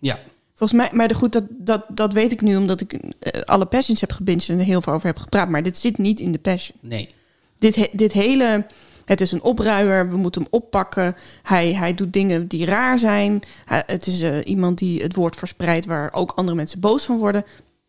Ja, 0.00 0.18
Volgens 0.54 0.78
mij, 0.80 0.88
maar 0.92 1.08
de 1.08 1.14
goed, 1.14 1.32
dat, 1.32 1.44
dat, 1.50 1.84
dat 1.88 2.12
weet 2.12 2.32
ik 2.32 2.40
nu 2.40 2.56
omdat 2.56 2.80
ik 2.80 2.92
eh, 2.92 3.42
alle 3.42 3.66
Passions 3.66 4.00
heb 4.00 4.12
gebinged 4.12 4.48
en 4.48 4.58
er 4.58 4.64
heel 4.64 4.82
veel 4.82 4.92
over 4.92 5.06
heb 5.06 5.18
gepraat. 5.18 5.48
Maar 5.48 5.62
dit 5.62 5.78
zit 5.78 5.98
niet 5.98 6.20
in 6.20 6.32
de 6.32 6.38
Passion. 6.38 6.78
nee. 6.80 7.14
Dit, 7.58 7.74
he- 7.76 7.88
dit 7.92 8.12
hele 8.12 8.66
Het 9.04 9.20
is 9.20 9.32
een 9.32 9.42
opruier, 9.42 10.10
we 10.10 10.16
moeten 10.16 10.42
hem 10.42 10.50
oppakken. 10.50 11.16
Hij, 11.42 11.74
hij 11.74 11.94
doet 11.94 12.12
dingen 12.12 12.46
die 12.48 12.64
raar 12.64 12.98
zijn. 12.98 13.42
Hij- 13.64 13.82
het 13.86 14.06
is 14.06 14.20
eh, 14.20 14.38
iemand 14.44 14.78
die 14.78 15.02
het 15.02 15.14
woord 15.14 15.36
verspreidt 15.36 15.86
waar 15.86 16.12
ook 16.12 16.32
andere 16.34 16.56
mensen 16.56 16.80
boos 16.80 17.04
van 17.04 17.18
worden. 17.18 17.44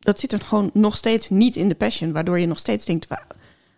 Dat 0.08 0.20
zit 0.20 0.34
er 0.34 0.42
gewoon 0.42 0.70
nog 0.74 0.98
steeds 0.98 1.30
niet 1.30 1.56
in 1.56 1.70
de 1.70 1.76
Passion, 1.76 2.12
waardoor 2.14 2.40
je 2.40 2.48
nog 2.48 2.60
steeds 2.60 2.86
denkt... 2.86 3.08
"Wa- 3.08 3.28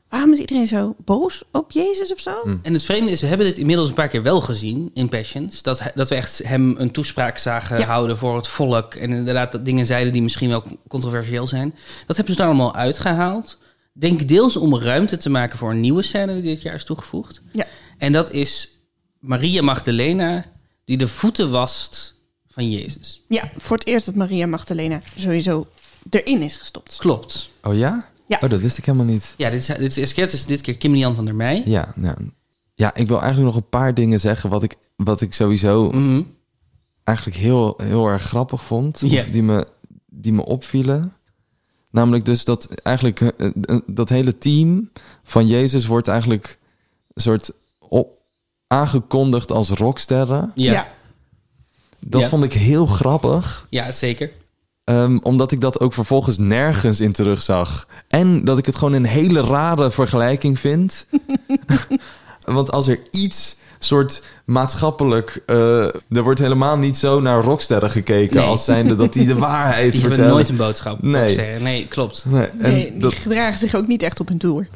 waarom 0.09 0.33
is 0.33 0.39
iedereen 0.39 0.67
zo 0.67 0.95
boos 1.05 1.43
op 1.51 1.71
Jezus 1.71 2.11
of 2.13 2.19
zo? 2.19 2.41
En 2.63 2.73
het 2.73 2.83
vreemde 2.83 3.11
is, 3.11 3.21
we 3.21 3.27
hebben 3.27 3.45
dit 3.47 3.57
inmiddels 3.57 3.87
een 3.89 3.93
paar 3.93 4.07
keer 4.07 4.23
wel 4.23 4.41
gezien 4.41 4.91
in 4.93 5.09
Passions. 5.09 5.61
Dat, 5.61 5.81
dat 5.95 6.09
we 6.09 6.15
echt 6.15 6.37
hem 6.43 6.75
een 6.77 6.91
toespraak 6.91 7.37
zagen 7.37 7.79
Ja. 7.79 7.85
houden 7.85 8.17
voor 8.17 8.35
het 8.35 8.47
volk. 8.47 8.93
En 8.95 9.11
inderdaad 9.11 9.51
dat 9.51 9.65
dingen 9.65 9.85
zeiden 9.85 10.13
die 10.13 10.21
misschien 10.21 10.49
wel 10.49 10.63
controversieel 10.87 11.47
zijn. 11.47 11.75
Dat 12.05 12.15
hebben 12.15 12.35
ze 12.35 12.41
er 12.41 12.47
allemaal 12.47 12.75
uitgehaald. 12.75 13.57
Denk 13.93 14.27
deels 14.27 14.57
om 14.57 14.77
ruimte 14.79 15.17
te 15.17 15.29
maken 15.29 15.57
voor 15.57 15.71
een 15.71 15.79
nieuwe 15.79 16.01
scène 16.01 16.33
die 16.33 16.41
dit 16.53 16.61
jaar 16.61 16.75
is 16.75 16.83
toegevoegd. 16.83 17.41
Ja. 17.51 17.65
En 17.97 18.11
dat 18.11 18.31
is 18.31 18.69
Maria 19.19 19.61
Magdalena 19.61 20.45
die 20.85 20.97
de 20.97 21.07
voeten 21.07 21.51
wast 21.51 22.15
van 22.47 22.69
Jezus. 22.71 23.23
Ja, 23.27 23.49
voor 23.57 23.77
het 23.77 23.87
eerst 23.87 24.05
dat 24.05 24.15
Maria 24.15 24.47
Magdalena 24.47 25.01
sowieso 25.15 25.67
erin 26.09 26.41
is 26.41 26.55
gestopt. 26.57 26.95
Klopt. 26.97 27.49
Oh 27.63 27.77
ja? 27.77 28.09
Ja. 28.27 28.39
Oh, 28.43 28.49
dat 28.49 28.59
wist 28.59 28.77
ik 28.77 28.85
helemaal 28.85 29.07
niet. 29.07 29.33
Ja, 29.37 29.49
dit 29.49 29.59
is, 29.59 29.65
dit 29.67 29.97
is. 29.97 30.15
Het 30.15 30.33
is 30.33 30.45
dit 30.45 30.61
keer 30.61 30.77
Kim 30.77 30.93
Lian 30.93 31.15
van 31.15 31.25
der 31.25 31.35
Meij. 31.35 31.63
Ja, 31.65 31.91
nou, 31.95 32.15
ja, 32.75 32.93
ik 32.95 33.07
wil 33.07 33.21
eigenlijk 33.21 33.53
nog 33.53 33.63
een 33.63 33.69
paar 33.69 33.93
dingen 33.93 34.19
zeggen 34.19 34.49
wat 34.49 34.63
ik, 34.63 34.75
wat 34.95 35.21
ik 35.21 35.33
sowieso 35.33 35.89
Mhm. 35.91 36.21
eigenlijk 37.03 37.37
heel, 37.37 37.73
heel 37.77 38.07
erg 38.07 38.23
grappig 38.23 38.63
vond. 38.63 38.99
Ja. 39.05 39.19
Of 39.19 39.25
die, 39.27 39.43
me, 39.43 39.67
die 40.09 40.33
me 40.33 40.45
opvielen. 40.45 41.13
Namelijk 41.91 42.25
dus 42.25 42.43
dat 42.45 42.67
eigenlijk 42.73 43.21
eh, 43.21 43.49
eh, 43.61 43.79
dat 43.85 44.09
hele 44.09 44.37
team 44.37 44.91
van 45.23 45.47
Jezus 45.47 45.85
wordt 45.85 46.07
eigenlijk 46.07 46.57
een 47.13 47.21
soort 47.21 47.51
op, 47.79 48.11
aangekondigd 48.67 49.51
als 49.51 49.69
rocksterren. 49.69 50.51
Ja. 50.55 50.71
ja. 50.71 50.87
Dat 51.99 52.21
Ja. 52.21 52.27
vond 52.27 52.43
ik 52.43 52.53
heel 52.53 52.85
grappig. 52.85 53.67
ja, 53.69 53.91
zeker. 53.91 54.31
Ehm, 54.89 55.17
omdat 55.21 55.51
ik 55.51 55.61
dat 55.61 55.79
ook 55.79 55.93
vervolgens 55.93 56.37
nergens 56.37 56.99
in 56.99 57.11
terugzag. 57.11 57.87
En 58.07 58.43
dat 58.45 58.57
ik 58.57 58.65
het 58.65 58.75
gewoon 58.75 58.93
een 58.93 59.05
hele 59.05 59.41
rare 59.41 59.91
vergelijking 59.91 60.59
vind. 60.59 61.05
Want 62.45 62.71
als 62.71 62.87
er 62.87 62.99
iets 63.11 63.57
soort 63.79 64.21
maatschappelijk... 64.45 65.41
eh, 65.45 65.85
er 65.85 66.23
wordt 66.23 66.39
helemaal 66.39 66.77
niet 66.77 66.97
zo 66.97 67.19
naar 67.21 67.41
rocksterren 67.43 67.89
gekeken... 67.91 68.35
Nee. 68.35 68.45
als 68.45 68.65
zijnde 68.65 68.95
dat 68.95 69.13
die 69.13 69.25
de 69.27 69.35
waarheid 69.49 69.91
Die 69.91 69.91
hebben 69.91 70.09
vertellen. 70.09 70.31
nooit 70.31 70.49
een 70.49 70.55
boodschap. 70.57 71.01
Nee. 71.03 71.59
Nee, 71.59 71.87
klopt. 71.87 72.25
Nee, 72.27 72.45
en 72.59 72.71
Nee, 72.71 72.91
die 72.91 72.99
dat, 72.99 73.13
gedragen 73.13 73.59
zich 73.59 73.75
ook 73.75 73.87
niet 73.87 74.03
echt 74.03 74.19
op 74.19 74.27
hun 74.27 74.37
tour. 74.37 74.67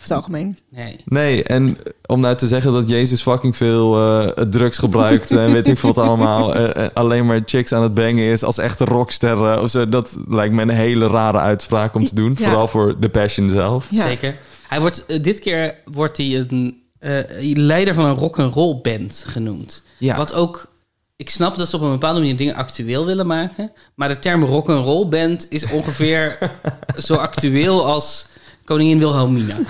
Over 0.00 0.14
het 0.14 0.24
algemeen. 0.24 0.58
Nee. 0.70 0.96
nee, 1.04 1.44
en 1.44 1.78
om 2.06 2.20
nou 2.20 2.36
te 2.36 2.46
zeggen 2.46 2.72
dat 2.72 2.88
Jezus 2.88 3.22
fucking 3.22 3.56
veel 3.56 3.96
eh, 3.96 4.44
drugs 4.44 4.78
gebruikt... 4.78 5.30
en 5.30 5.52
weet 5.52 5.68
ik 5.68 5.78
veel 5.78 5.92
wat 5.92 6.04
allemaal... 6.08 6.54
eh, 6.54 6.84
eh, 6.84 6.90
alleen 6.94 7.26
maar 7.26 7.42
chicks 7.44 7.72
aan 7.72 7.82
het 7.82 7.94
bangen 7.94 8.24
is 8.24 8.42
als 8.42 8.58
echte 8.58 8.84
rocksterren... 8.84 9.62
Of 9.62 9.70
zo, 9.70 9.88
dat 9.88 10.16
lijkt 10.28 10.54
me 10.54 10.62
een 10.62 10.68
hele 10.68 11.06
rare 11.06 11.38
uitspraak 11.38 11.94
om 11.94 12.04
te 12.04 12.14
doen. 12.14 12.36
Ja. 12.38 12.44
Vooral 12.44 12.68
voor 12.68 12.98
The 12.98 13.08
Passion 13.08 13.50
zelf. 13.50 13.86
Ja. 13.90 14.06
Zeker. 14.06 14.36
Hij 14.68 14.80
wordt, 14.80 15.24
dit 15.24 15.38
keer 15.38 15.74
wordt 15.84 16.16
hij 16.16 16.44
een 16.48 16.82
eh, 16.98 17.18
leider 17.54 17.94
van 17.94 18.04
een 18.04 18.14
rock'n'roll 18.14 18.80
band 18.82 19.24
genoemd. 19.26 19.82
Ja. 19.98 20.16
Wat 20.16 20.32
ook... 20.32 20.68
Ik 21.16 21.30
snap 21.30 21.56
dat 21.56 21.68
ze 21.68 21.76
op 21.76 21.82
een 21.82 21.90
bepaalde 21.90 22.18
manier 22.18 22.36
dingen 22.36 22.54
actueel 22.54 23.06
willen 23.06 23.26
maken. 23.26 23.72
Maar 23.94 24.08
de 24.08 24.18
term 24.18 24.44
rock'n'roll 24.44 25.08
band 25.08 25.46
is 25.50 25.70
ongeveer 25.70 26.38
zo 27.06 27.14
actueel 27.14 27.86
als 27.86 28.26
koningin 28.70 28.98
Wilhelmina. 28.98 29.56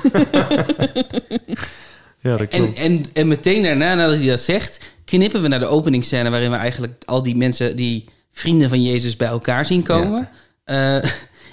Ja, 2.22 2.36
dat 2.36 2.48
En, 2.48 2.74
en, 2.74 3.04
en 3.12 3.28
meteen 3.28 3.62
daarna, 3.62 3.94
nadat 3.94 4.16
hij 4.18 4.26
dat 4.26 4.40
zegt, 4.40 4.92
knippen 5.04 5.42
we 5.42 5.48
naar 5.48 5.58
de 5.58 5.66
openingsscène... 5.66 6.30
waarin 6.30 6.50
we 6.50 6.56
eigenlijk 6.56 7.02
al 7.04 7.22
die 7.22 7.36
mensen, 7.36 7.76
die 7.76 8.08
vrienden 8.32 8.68
van 8.68 8.82
Jezus 8.82 9.16
bij 9.16 9.28
elkaar 9.28 9.66
zien 9.66 9.82
komen. 9.82 10.28
Eh, 10.64 10.94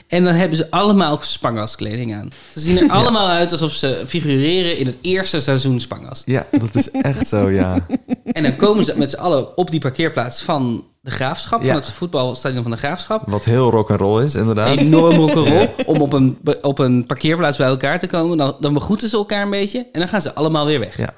en 0.08 0.24
dan 0.24 0.34
hebben 0.34 0.58
ze 0.58 0.72
allemaal 0.72 1.20
spangaskleding 1.22 2.16
aan. 2.16 2.32
Ze 2.54 2.60
zien 2.60 2.78
er 2.78 2.90
allemaal 3.00 3.28
uit 3.28 3.52
alsof 3.52 3.72
ze 3.72 4.04
figureren 4.08 4.78
in 4.78 4.86
het 4.86 4.98
eerste 5.02 5.40
seizoen 5.40 5.80
Spangas. 5.80 6.22
Ja, 6.26 6.48
dat 6.52 6.76
is 6.76 6.92
echt 6.92 7.28
zo, 7.28 7.50
ja. 7.50 7.86
En 8.38 8.44
dan 8.44 8.56
komen 8.56 8.84
ze 8.84 8.94
met 8.98 9.10
z'n 9.10 9.18
allen 9.18 9.58
op 9.58 9.72
die 9.72 9.80
parkeerplaats 9.80 10.42
van 10.42 10.86
de 11.02 11.12
Graafschap... 11.12 11.62
Ja. 11.62 11.68
van 11.68 11.76
het 11.76 11.92
voetbalstadion 11.92 12.62
van 12.62 12.72
de 12.72 12.78
Graafschap. 12.78 13.24
Wat 13.26 13.44
heel 13.44 13.70
rock 13.70 13.92
and 13.92 14.00
roll 14.00 14.24
is, 14.24 14.36
inderdaad. 14.36 14.78
Enorm 14.78 15.16
rock'n'roll. 15.16 15.74
Om 15.86 16.02
op 16.02 16.14
een, 16.14 16.38
op 16.62 16.80
een 16.80 17.06
parkeerplaats 17.06 17.58
bij 17.58 17.68
elkaar 17.68 18.00
te 18.00 18.08
komen. 18.08 18.38
Dan, 18.38 18.56
dan 18.60 18.74
begroeten 18.74 19.10
ze 19.10 19.18
elkaar 19.18 19.42
een 19.42 19.50
beetje. 19.50 19.80
En 19.92 20.00
dan 20.00 20.08
gaan 20.08 20.22
ze 20.22 20.34
allemaal 20.34 20.66
weer 20.66 20.80
weg. 20.80 20.98
Ja. 20.98 21.14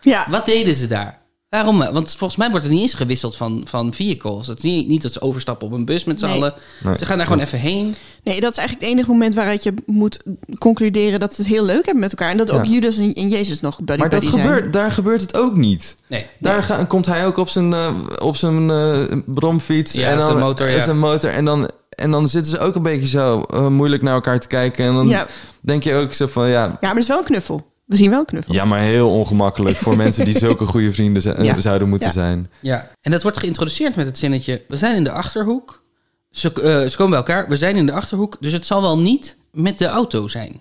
Ja, 0.00 0.26
Wat 0.30 0.46
deden 0.46 0.74
ze 0.74 0.86
daar? 0.86 1.25
Waarom? 1.48 1.78
Want 1.78 2.14
volgens 2.16 2.36
mij 2.38 2.50
wordt 2.50 2.64
er 2.64 2.70
niet 2.70 2.80
eens 2.80 2.94
gewisseld 2.94 3.36
van, 3.36 3.62
van 3.68 3.94
vehicles. 3.94 4.46
Het 4.46 4.56
is 4.58 4.62
niet, 4.62 4.88
niet 4.88 5.02
dat 5.02 5.12
ze 5.12 5.20
overstappen 5.20 5.66
op 5.66 5.72
een 5.72 5.84
bus 5.84 6.04
met 6.04 6.18
z'n 6.18 6.26
Nee. 6.26 6.34
allen. 6.34 6.54
Nee. 6.84 6.98
Ze 6.98 7.06
gaan 7.06 7.16
daar 7.16 7.26
gewoon 7.26 7.42
even 7.42 7.58
heen. 7.58 7.94
nee, 8.24 8.40
dat 8.40 8.50
is 8.52 8.58
eigenlijk 8.58 8.80
het 8.88 8.96
enige 8.96 9.10
moment 9.10 9.34
waaruit 9.34 9.62
je 9.62 9.74
moet 9.86 10.22
concluderen 10.58 11.20
dat 11.20 11.34
ze 11.34 11.40
het 11.42 11.50
heel 11.50 11.64
leuk 11.64 11.84
hebben 11.84 11.98
met 12.02 12.10
elkaar. 12.10 12.30
En 12.30 12.36
dat 12.36 12.50
ook. 12.50 12.64
Judas 12.64 12.96
en, 12.98 13.12
en 13.14 13.28
Jezus 13.28 13.60
nog 13.60 13.76
buddy 13.82 14.00
Maar 14.00 14.10
dat 14.10 14.20
buddy 14.20 14.36
zijn. 14.36 14.46
gebeurt, 14.48 14.72
daar 14.72 14.92
gebeurt 14.92 15.20
het 15.20 15.36
ook 15.36 15.56
niet. 15.56 15.96
Nee. 16.08 16.26
Daar 16.40 16.62
ga- 16.62 16.84
komt 16.84 17.06
hij 17.06 17.26
ook 17.26 17.36
op 17.36 17.48
zijn, 17.48 17.72
eh, 17.72 17.94
op 18.22 18.36
zijn 18.36 18.70
eh, 18.70 19.02
bromfiets. 19.26 19.92
Ja, 19.92 20.08
en 20.10 20.16
dan, 20.18 20.26
zijn 20.26 20.38
motor, 20.38 20.70
ja. 20.70 20.80
Zijn 20.80 20.98
motor. 20.98 21.30
En 21.30 21.44
dan, 21.44 21.70
en 21.88 22.10
dan 22.10 22.28
zitten 22.28 22.52
ze 22.52 22.58
ook 22.58 22.74
een 22.74 22.82
beetje 22.82 23.06
zo 23.08 23.40
eh, 23.42 23.66
moeilijk 23.68 24.02
naar 24.02 24.14
elkaar 24.14 24.40
te 24.40 24.46
kijken. 24.46 24.86
En 24.86 24.94
dan 24.94 25.08
Ja. 25.08 25.26
denk 25.60 25.82
je 25.82 25.94
ook 25.94 26.12
zo 26.12 26.26
van, 26.26 26.48
ja... 26.48 26.62
Ja, 26.64 26.76
maar 26.80 26.90
het 26.90 26.98
is 27.02 27.08
wel 27.08 27.18
een 27.18 27.24
knuffel. 27.24 27.74
We 27.86 27.96
zien 27.96 28.10
wel 28.10 28.18
een 28.18 28.24
knuffel. 28.24 28.54
Ja, 28.54 28.64
maar 28.64 28.80
heel 28.80 29.10
ongemakkelijk 29.10 29.76
voor 29.76 29.96
mensen 29.96 30.24
die 30.24 30.38
zulke 30.46 30.66
goede 30.66 30.92
vrienden 30.92 31.22
zijn, 31.22 31.44
Ja. 31.44 31.60
zouden 31.60 31.88
moeten 31.88 32.08
Ja. 32.08 32.14
zijn. 32.14 32.50
Ja. 32.60 32.90
En 33.00 33.10
dat 33.10 33.22
wordt 33.22 33.38
geïntroduceerd 33.38 33.96
met 33.96 34.06
het 34.06 34.18
zinnetje... 34.18 34.62
We 34.68 34.76
zijn 34.76 34.96
in 34.96 35.04
de 35.04 35.10
Achterhoek. 35.10 35.82
Ze, 36.30 36.52
eh, 36.52 36.90
ze 36.90 36.96
komen 36.96 37.10
bij 37.10 37.18
elkaar. 37.34 37.48
We 37.48 37.56
zijn 37.56 37.76
in 37.76 37.86
de 37.86 37.92
Achterhoek. 37.92 38.36
Dus 38.40 38.52
het 38.52 38.66
zal 38.66 38.82
wel 38.82 38.98
niet 38.98 39.36
met 39.52 39.78
de 39.78 39.86
auto 39.86 40.28
zijn. 40.28 40.60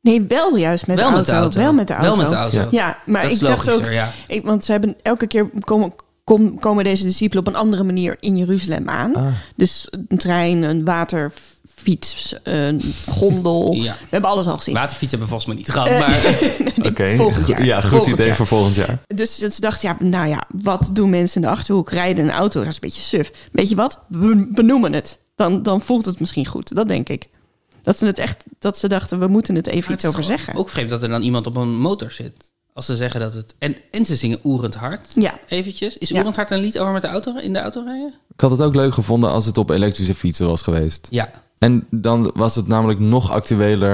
Nee, 0.00 0.22
wel 0.22 0.56
juist 0.56 0.86
met, 0.86 0.96
wel 0.96 1.10
de, 1.10 1.16
met 1.16 1.28
auto. 1.28 1.32
de 1.32 1.40
auto. 1.42 1.60
Wel 1.60 1.72
met 1.72 1.86
de 1.86 1.92
auto. 1.94 2.08
Wel 2.08 2.16
met 2.16 2.28
de 2.28 2.34
auto. 2.36 2.58
Ja. 2.58 2.68
Ja, 2.70 2.98
maar 3.06 3.22
Dat 3.22 3.30
ik 3.30 3.36
is 3.36 3.42
dacht 3.42 3.66
logischer, 3.66 3.86
ook... 3.86 3.92
ja. 3.92 4.10
Ik, 4.26 4.44
want 4.44 4.64
ze 4.64 4.72
hebben 4.72 4.96
elke 5.02 5.26
keer 5.26 5.50
komen, 5.60 5.92
kom- 6.24 6.58
komen 6.58 6.84
deze 6.84 7.04
discipelen 7.04 7.46
op 7.46 7.52
een 7.52 7.60
andere 7.60 7.84
manier 7.84 8.16
in 8.20 8.36
Jeruzalem 8.36 8.88
aan. 8.88 9.14
Ah. 9.14 9.26
Dus 9.56 9.88
een 10.08 10.18
trein, 10.18 10.62
een 10.62 10.84
waterfiets, 11.84 12.34
een 12.42 12.80
gondel. 13.08 13.72
Ja. 13.80 13.92
We 13.92 14.06
hebben 14.10 14.30
alles 14.30 14.46
al 14.46 14.56
gezien. 14.56 14.74
Waterfiets 14.74 15.10
hebben 15.12 15.28
we 15.30 15.34
volgens 15.36 15.46
mij 15.46 15.56
niet 15.56 15.70
gehad. 15.70 15.88
Eh, 15.88 15.98
Maar 15.98 16.88
Oké, 16.90 17.16
volgend 17.16 17.46
jaar. 17.46 17.64
ja, 17.64 17.80
goed 17.80 17.90
Volgend 17.90 18.12
idee 18.14 18.26
jaar. 18.26 18.36
voor 18.36 18.46
volgend 18.46 18.74
jaar. 18.74 18.98
Dus 19.06 19.38
ze 19.38 19.60
dachten, 19.60 19.88
ja, 19.88 19.96
nou 20.04 20.28
ja, 20.28 20.42
wat 20.62 20.90
doen 20.92 21.10
mensen 21.10 21.42
in 21.42 21.48
de 21.48 21.54
Achterhoek? 21.54 21.90
Rijden 21.90 22.24
een 22.24 22.30
auto, 22.30 22.58
dat 22.60 22.68
is 22.68 22.74
een 22.74 22.80
beetje 22.80 23.00
suf. 23.02 23.30
Weet 23.52 23.68
je 23.68 23.74
wat? 23.74 23.98
We 24.08 24.48
benoemen 24.54 24.92
het. 24.92 25.18
Dan, 25.34 25.62
dan 25.62 25.80
voelt 25.80 26.06
het 26.06 26.20
misschien 26.20 26.46
goed. 26.46 26.74
Dat 26.74 26.88
denk 26.88 27.08
ik. 27.08 27.28
Dat 27.82 27.98
ze 27.98 28.06
het 28.06 28.18
echt, 28.18 28.44
dat 28.58 28.78
ze 28.78 28.88
dachten, 28.88 29.18
we 29.20 29.26
moeten 29.26 29.54
het 29.54 29.66
even 29.66 29.80
Maar 29.84 29.92
iets 29.92 30.02
het 30.02 30.12
over 30.12 30.24
zeggen. 30.24 30.54
Ook 30.54 30.68
vreemd 30.68 30.90
dat 30.90 31.02
er 31.02 31.08
dan 31.08 31.22
iemand 31.22 31.46
op 31.46 31.56
een 31.56 31.78
motor 31.80 32.10
zit. 32.10 32.50
Als 32.72 32.86
ze 32.86 32.96
zeggen 32.96 33.20
dat 33.20 33.34
het... 33.34 33.54
En, 33.58 33.76
en 33.90 34.04
ze 34.04 34.16
zingen 34.16 34.38
Oerend 34.44 34.74
Hart. 34.74 35.06
Ja, 35.14 35.38
Eventjes. 35.48 35.98
Is 35.98 36.08
Ja. 36.08 36.18
Oerend 36.18 36.36
Hart 36.36 36.50
een 36.50 36.58
lied 36.60 36.78
over 36.78 36.92
met 36.92 37.02
de 37.02 37.08
auto, 37.08 37.36
in 37.36 37.52
de 37.52 37.58
auto 37.58 37.82
rijden? 37.84 38.14
Ik 38.34 38.40
had 38.40 38.50
het 38.50 38.60
ook 38.62 38.74
leuk 38.74 38.94
gevonden 38.94 39.30
als 39.30 39.46
het 39.46 39.58
op 39.58 39.70
elektrische 39.70 40.14
fietsen 40.14 40.46
was 40.46 40.62
geweest. 40.62 41.06
Ja. 41.10 41.30
En 41.60 41.86
dan 41.90 42.30
was 42.34 42.54
het 42.54 42.66
namelijk 42.68 42.98
nog 42.98 43.30
actueler. 43.30 43.92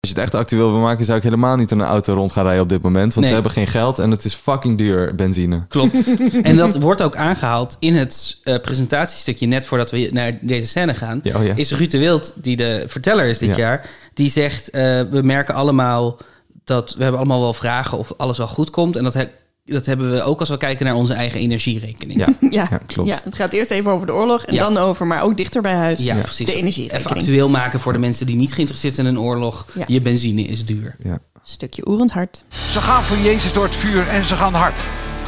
Als 0.00 0.14
je 0.14 0.20
het 0.20 0.32
echt 0.32 0.34
actueel 0.34 0.70
wil 0.70 0.80
maken, 0.80 1.04
zou 1.04 1.16
ik 1.18 1.22
helemaal 1.24 1.56
niet 1.56 1.70
in 1.70 1.80
een 1.80 1.86
auto 1.86 2.14
rond 2.14 2.32
gaan 2.32 2.44
rijden 2.44 2.62
op 2.62 2.68
dit 2.68 2.82
moment. 2.82 3.14
Want 3.14 3.16
Nee. 3.16 3.26
ze 3.26 3.32
hebben 3.32 3.52
geen 3.52 3.66
geld 3.66 3.98
en 3.98 4.10
het 4.10 4.24
is 4.24 4.34
fucking 4.34 4.78
duur, 4.78 5.14
benzine. 5.14 5.64
Klopt. 5.68 5.94
en 6.42 6.56
dat 6.56 6.76
wordt 6.78 7.02
ook 7.02 7.16
aangehaald 7.16 7.76
in 7.78 7.94
het 7.94 8.40
eh, 8.44 8.60
presentatiestukje 8.60 9.46
net 9.46 9.66
voordat 9.66 9.90
we 9.90 10.08
naar 10.12 10.38
deze 10.42 10.66
scène 10.68 10.94
gaan. 10.94 11.20
Ja, 11.22 11.38
oh 11.38 11.44
ja. 11.44 11.54
Is 11.54 11.72
Ruud 11.72 11.90
de 11.90 11.98
Wild, 11.98 12.32
die 12.36 12.56
de 12.56 12.84
verteller 12.86 13.24
is 13.26 13.38
dit 13.38 13.48
Ja. 13.48 13.56
jaar, 13.56 13.86
die 14.14 14.30
zegt: 14.30 14.70
eh, 14.70 14.82
We 15.02 15.20
merken 15.22 15.54
allemaal 15.54 16.18
dat 16.64 16.94
we 16.94 17.02
hebben 17.02 17.20
allemaal 17.20 17.40
wel 17.40 17.54
vragen 17.54 17.98
of 17.98 18.12
alles 18.16 18.38
wel 18.38 18.48
goed 18.48 18.70
komt. 18.70 18.96
En 18.96 19.04
dat, 19.04 19.28
dat 19.66 19.86
hebben 19.86 20.12
we 20.12 20.22
ook 20.22 20.40
als 20.40 20.48
we 20.48 20.56
kijken 20.56 20.86
naar 20.86 20.94
onze 20.94 21.14
eigen 21.14 21.40
energierekening. 21.40 22.18
Ja, 22.18 22.26
ja, 22.50 22.66
ja, 22.70 22.78
klopt. 22.86 23.08
Ja, 23.08 23.18
het 23.24 23.34
gaat 23.34 23.52
eerst 23.52 23.70
even 23.70 23.90
over 23.92 24.06
de 24.06 24.14
oorlog 24.14 24.42
en 24.44 24.54
Ja. 24.54 24.62
dan 24.62 24.76
over, 24.76 25.06
maar 25.06 25.22
ook 25.22 25.36
dichter 25.36 25.62
bij 25.62 25.74
huis. 25.74 26.02
Ja, 26.02 26.14
Ja. 26.14 26.22
precies. 26.22 26.46
De 26.46 26.54
energierekening. 26.54 27.06
Even 27.06 27.20
actueel 27.20 27.48
maken 27.48 27.80
voor 27.80 27.92
de 27.92 27.98
mensen 27.98 28.26
die 28.26 28.36
niet 28.36 28.52
geïnteresseerd 28.52 28.94
zijn 28.94 29.06
in 29.06 29.14
een 29.14 29.20
oorlog. 29.20 29.66
Ja. 29.74 29.84
Je 29.86 30.00
benzine 30.00 30.42
is 30.42 30.64
duur. 30.64 30.96
Ja. 31.02 31.18
Stukje 31.42 31.88
oerend 31.88 32.12
hart. 32.12 32.44
Ze 32.48 32.80
gaan 32.80 33.02
voor 33.02 33.16
Jezus 33.16 33.52
door 33.52 33.64
het 33.64 33.76
vuur 33.76 34.08
en 34.08 34.24
ze 34.24 34.36
gaan 34.36 34.54
hard. 34.54 34.82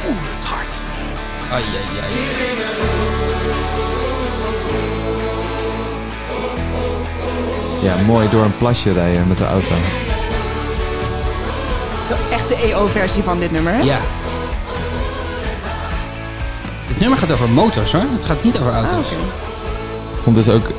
Oerend 0.05 0.45
hard. 0.45 0.81
Ai, 1.51 1.63
ai, 1.63 1.99
ai. 1.99 3.19
ja, 7.81 7.95
mooi 8.05 8.29
door 8.29 8.43
een 8.43 8.57
plasje 8.57 8.91
rijden 8.91 9.27
met 9.27 9.37
de 9.37 9.45
auto. 9.45 9.75
De 12.07 12.27
echte 12.31 12.55
EO-versie 12.55 13.23
van 13.23 13.39
dit 13.39 13.51
nummer, 13.51 13.73
hè? 13.73 13.79
Ja. 13.81 13.99
Dit 16.89 16.99
nummer 16.99 17.17
gaat 17.17 17.31
over 17.31 17.49
motors 17.49 17.91
hoor. 17.91 18.01
Het 18.01 18.25
gaat 18.25 18.43
niet 18.43 18.57
over 18.59 18.71
Ah, 18.71 18.77
auto's. 18.85 19.11
Ik 19.11 20.25
vond 20.25 20.35
dus 20.35 20.47
ook... 20.49 20.71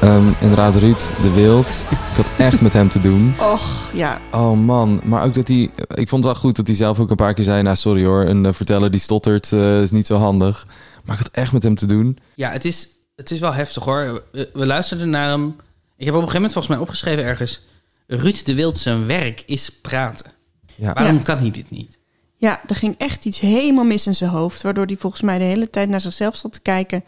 Ehm, 0.00 0.22
inderdaad, 0.40 0.74
Ruud 0.76 1.00
de 1.22 1.30
Wild. 1.30 1.84
Ik 1.90 2.16
had 2.16 2.26
echt 2.38 2.60
met 2.60 2.72
hem 2.72 2.88
te 2.88 3.00
doen. 3.00 3.34
Och, 3.52 3.90
ja. 3.92 4.20
Oh 4.32 4.58
man, 4.58 5.00
maar 5.04 5.24
ook 5.24 5.34
dat 5.34 5.48
hij... 5.48 5.70
Ik 5.94 6.08
vond 6.08 6.24
het 6.24 6.32
wel 6.32 6.34
goed 6.34 6.56
dat 6.56 6.66
hij 6.66 6.76
zelf 6.76 6.98
ook 7.00 7.10
een 7.10 7.16
paar 7.16 7.34
keer 7.34 7.44
zei... 7.44 7.62
Nou, 7.62 7.76
sorry 7.76 8.04
hoor, 8.04 8.24
een 8.24 8.46
eh, 8.46 8.52
verteller 8.52 8.90
die 8.90 9.00
stottert 9.00 9.52
eh, 9.52 9.82
is 9.82 9.90
niet 9.90 10.06
zo 10.06 10.16
handig. 10.16 10.66
Maar 11.04 11.16
ik 11.18 11.22
had 11.22 11.32
echt 11.32 11.52
met 11.52 11.62
hem 11.62 11.74
te 11.74 11.86
doen. 11.86 12.18
Ja, 12.34 12.50
het 12.50 12.64
is, 12.64 12.88
het 13.16 13.30
is 13.30 13.40
wel 13.40 13.52
heftig 13.52 13.84
hoor. 13.84 14.22
We, 14.32 14.50
we 14.52 14.66
luisterden 14.66 15.10
naar 15.10 15.28
hem. 15.28 15.56
Ik 15.96 16.04
heb 16.04 16.14
op 16.14 16.22
een 16.22 16.28
gegeven 16.28 16.32
moment 16.34 16.52
volgens 16.52 16.74
mij 16.74 16.82
opgeschreven 16.82 17.24
ergens... 17.24 17.62
Ruud 18.06 18.44
de 18.44 18.54
Wild 18.54 18.78
zijn 18.78 19.06
werk 19.06 19.42
is 19.46 19.70
praten. 19.80 20.32
Ja. 20.74 20.92
Waarom 20.92 21.16
Ja. 21.16 21.22
kan 21.22 21.38
hij 21.38 21.50
dit 21.50 21.70
niet? 21.70 21.98
Ja, 22.42 22.60
er 22.68 22.76
ging 22.76 22.94
echt 22.98 23.24
iets 23.24 23.40
helemaal 23.40 23.84
mis 23.84 24.06
in 24.06 24.14
zijn 24.14 24.30
hoofd. 24.30 24.62
Waardoor 24.62 24.86
hij 24.86 24.96
volgens 24.96 25.22
mij 25.22 25.38
de 25.38 25.44
hele 25.44 25.70
tijd 25.70 25.88
naar 25.88 26.00
zichzelf 26.00 26.36
zat 26.36 26.52
te 26.52 26.60
kijken. 26.60 27.04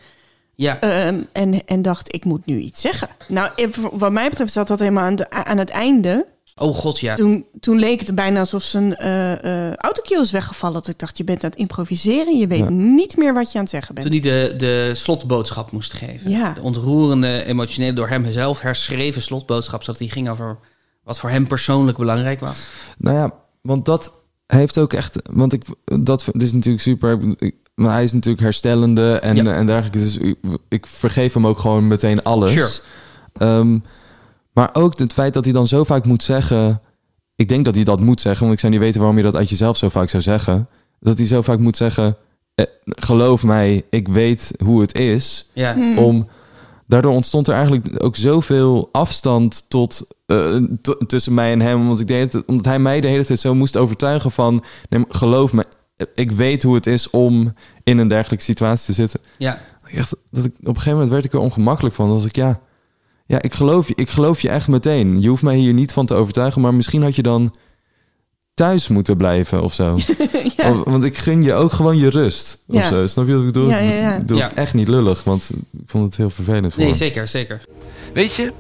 Ja, 0.55 0.81
ehm, 0.81 1.19
en, 1.33 1.67
en 1.67 1.83
dacht, 1.83 2.15
ik 2.15 2.25
moet 2.25 2.47
nu 2.47 2.59
iets 2.59 2.81
zeggen. 2.81 3.09
Nou, 3.29 3.51
even- 3.57 3.99
wat 3.99 4.13
mij 4.13 4.29
betreft 4.29 4.53
zat 4.53 4.69
dat 4.69 4.79
helemaal 4.79 5.05
aan, 5.05 5.17
de, 5.17 5.31
aan 5.31 5.59
het 5.59 5.71
einde. 5.71 6.27
oh 6.57 6.75
god 6.75 7.01
ja. 7.01 7.15
Toen, 7.15 7.45
toen 7.61 7.79
leek 7.79 8.01
het 8.01 8.15
bijna 8.15 8.41
alsof 8.41 8.63
zijn 8.63 8.97
eh 8.97 9.69
eh 9.69 9.75
autocue 9.75 10.21
is 10.21 10.31
weggevallen. 10.31 10.75
Dat 10.81 10.89
ik 10.89 10.99
dacht, 10.99 11.19
je 11.19 11.25
bent 11.25 11.45
aan 11.45 11.51
het 11.51 11.59
improviseren. 11.59 12.39
Je 12.39 12.47
weet 12.47 12.59
Ja. 12.59 12.69
niet 12.71 13.17
meer 13.17 13.35
wat 13.35 13.53
je 13.53 13.59
aan 13.59 13.65
het 13.65 13.73
zeggen 13.73 13.95
bent. 13.95 14.07
Toen 14.13 14.21
hij 14.21 14.31
de, 14.49 14.57
de 14.57 14.91
slotboodschap 14.95 15.71
moest 15.73 15.93
geven. 15.93 16.31
Ja. 16.31 16.53
De 16.53 16.61
ontroerende, 16.63 17.45
emotionele, 17.45 17.93
door 17.93 18.09
hem 18.09 18.31
zelf 18.31 18.61
herschreven 18.61 19.23
slotboodschap. 19.23 19.83
Zodat 19.83 19.99
die 20.01 20.11
ging 20.11 20.29
over 20.29 20.59
wat 21.05 21.19
voor 21.19 21.31
hem 21.31 21.47
persoonlijk 21.47 21.99
belangrijk 21.99 22.41
was. 22.41 22.67
Nou 22.99 23.17
ja, 23.17 23.31
want 23.63 23.85
dat 23.85 24.13
heeft 24.47 24.79
ook 24.79 24.93
echt... 24.93 25.19
Want 25.33 25.53
ik, 25.53 25.65
dat, 25.85 26.25
dat 26.33 26.43
is 26.43 26.53
natuurlijk 26.53 26.83
super... 26.83 27.19
ik- 27.39 27.55
maar 27.75 27.93
hij 27.93 28.03
is 28.05 28.13
natuurlijk 28.13 28.43
herstellende 28.45 29.19
en, 29.19 29.37
Ja. 29.37 29.55
en 29.55 29.67
dergelijke. 29.67 29.99
Dus 29.99 30.17
ik, 30.17 30.37
ik 30.69 30.87
vergeef 30.87 31.33
hem 31.35 31.47
ook 31.47 31.59
gewoon 31.59 31.87
meteen 31.89 32.23
alles. 32.23 32.53
Sure. 32.53 32.71
Ehm, 33.33 33.79
maar 34.53 34.71
ook 34.73 34.99
het 34.99 35.13
feit 35.13 35.35
dat 35.35 35.45
hij 35.45 35.53
dan 35.53 35.67
zo 35.67 35.85
vaak 35.85 36.05
moet 36.05 36.23
zeggen... 36.23 36.81
Ik 37.37 37.49
denk 37.49 37.65
dat 37.65 37.75
hij 37.75 37.85
dat 37.85 38.01
moet 38.01 38.21
zeggen, 38.21 38.41
want 38.41 38.53
ik 38.55 38.61
zou 38.61 38.73
niet 38.73 38.81
weten 38.81 39.01
waarom 39.01 39.17
je 39.19 39.25
dat 39.25 39.37
uit 39.37 39.49
jezelf 39.51 39.77
zo 39.77 39.89
vaak 39.89 40.09
zou 40.09 40.23
zeggen. 40.23 40.69
Dat 41.01 41.19
hij 41.19 41.27
zo 41.27 41.43
vaak 41.43 41.59
moet 41.59 41.77
zeggen... 41.77 42.17
eh, 42.55 42.65
geloof 42.85 43.43
mij, 43.43 43.83
ik 43.91 44.09
weet 44.09 44.53
hoe 44.65 44.81
het 44.81 44.95
is. 44.99 45.51
Ja, 45.53 45.75
Hmm. 45.75 45.99
Om, 45.99 46.29
daardoor 46.87 47.13
ontstond 47.13 47.49
er 47.49 47.55
eigenlijk 47.55 48.05
ook 48.05 48.17
zoveel 48.17 48.89
afstand 48.93 49.65
tot, 49.69 50.07
eh, 50.27 50.57
tussen 51.07 51.35
mij 51.35 51.53
en 51.53 51.61
hem. 51.61 51.87
Want 51.87 52.01
ik 52.01 52.09
deed 52.09 52.45
omdat 52.45 52.65
hij 52.65 52.79
mij 52.79 53.01
de 53.01 53.09
hele 53.09 53.25
tijd 53.25 53.41
zo 53.41 53.55
moest 53.55 53.77
overtuigen 53.77 54.31
van... 54.31 54.65
Nee, 54.89 55.05
geloof 55.09 55.53
me, 55.53 55.65
ik 56.15 56.31
weet 56.31 56.63
hoe 56.63 56.75
het 56.75 56.87
is 56.87 57.11
om 57.11 57.55
in 57.83 57.99
een 57.99 58.09
dergelijke 58.09 58.45
situatie 58.45 58.87
te 58.87 58.93
zitten. 58.93 59.21
ja. 59.39 59.59
Echt, 59.85 60.17
dat 60.31 60.45
ik, 60.45 60.53
op 60.61 60.67
een 60.67 60.75
gegeven 60.75 60.93
moment 60.93 61.11
werd 61.11 61.25
ik 61.25 61.33
er 61.33 61.39
ongemakkelijk 61.39 61.95
van. 61.95 62.09
Dat 62.09 62.25
ik, 62.25 62.37
ja, 62.37 62.61
ja 63.27 63.43
ik, 63.43 63.55
geloof 63.55 63.89
je, 63.89 63.95
ik 63.97 64.09
geloof 64.09 64.41
je 64.41 64.49
echt 64.49 64.69
meteen. 64.69 65.21
Je 65.21 65.29
hoeft 65.29 65.43
mij 65.43 65.57
hier 65.57 65.73
niet 65.73 65.93
van 65.93 66.07
te 66.07 66.15
overtuigen. 66.15 66.61
Maar 66.61 66.75
misschien 66.75 67.03
had 67.03 67.17
je 67.17 67.23
dan 67.23 67.55
thuis 68.55 68.89
moeten 68.89 69.17
blijven 69.17 69.63
of 69.63 69.75
zo. 69.75 69.99
ja. 70.57 70.71
Of- 70.73 70.85
want 70.85 71.05
ik 71.05 71.19
gun 71.19 71.43
je 71.43 71.55
ook 71.55 71.73
gewoon 71.73 71.97
je 71.97 72.11
rust. 72.11 72.59
Of 72.69 72.75
Ja. 72.77 72.89
zo. 72.89 73.07
Snap 73.07 73.27
je 73.27 73.33
wat 73.33 73.41
ik 73.41 73.47
bedoel? 73.47 73.69
Ja, 73.69 73.79
ja, 73.79 73.93
ja. 73.93 74.15
Ik 74.17 74.29
het 74.29 74.55
echt 74.55 74.75
niet 74.75 74.89
lullig. 74.89 75.25
Want 75.25 75.51
ik 75.73 75.83
vond 75.87 76.05
het 76.05 76.17
heel 76.17 76.31
vervelend 76.31 76.75
voor 76.75 76.83
Nee, 76.83 76.95
zeker, 76.95 77.29
zeker. 77.29 77.61
Weet 78.13 78.35
je, 78.35 78.53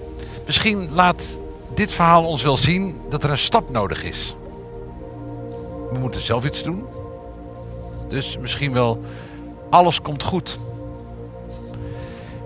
misschien 0.47 0.89
laat 0.93 1.41
dit 1.75 1.93
verhaal 1.93 2.25
ons 2.27 2.43
wel 2.43 2.57
zien 2.57 2.97
dat 3.11 3.25
er 3.25 3.31
een 3.31 3.39
stap 3.39 3.71
nodig 3.71 4.05
is. 4.05 4.37
We 5.93 5.99
moeten 6.01 6.21
zelf 6.21 6.45
iets 6.45 6.63
doen. 6.63 6.85
Dus 8.09 8.39
misschien 8.41 8.73
wel 8.73 9.05
alles 9.71 10.01
komt 10.03 10.23
goed. 10.23 10.59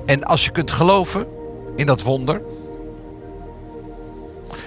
En 0.07 0.25
als 0.25 0.45
je 0.45 0.51
kunt 0.51 0.71
geloven 0.71 1.27
in 1.77 1.87
dat 1.87 2.03
wonder. 2.03 2.41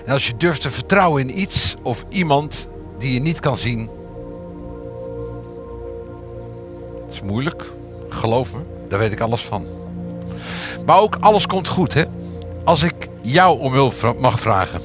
En 0.06 0.14
als 0.14 0.28
je 0.28 0.38
durft 0.38 0.62
te 0.62 0.70
vertrouwen 0.70 1.22
in 1.30 1.40
iets 1.40 1.76
of 1.84 2.06
iemand 2.10 2.68
die 3.02 3.14
je 3.14 3.20
niet 3.20 3.40
kan 3.40 3.58
zien. 3.58 3.90
Het 7.06 7.14
is 7.14 7.22
moeilijk. 7.22 7.72
Geloof 8.10 8.54
me, 8.54 8.60
daar 8.90 9.00
weet 9.00 9.12
ik 9.12 9.20
alles 9.20 9.44
van. 9.44 9.66
Maar 10.86 11.00
ook 11.00 11.18
alles 11.20 11.48
komt 11.48 11.68
goed, 11.68 11.94
hè? 11.94 12.04
Als 12.64 12.84
ik 12.84 13.08
jou 13.22 13.60
om 13.60 13.74
hulp 13.74 14.16
mag 14.20 14.40
vragen. 14.40 14.82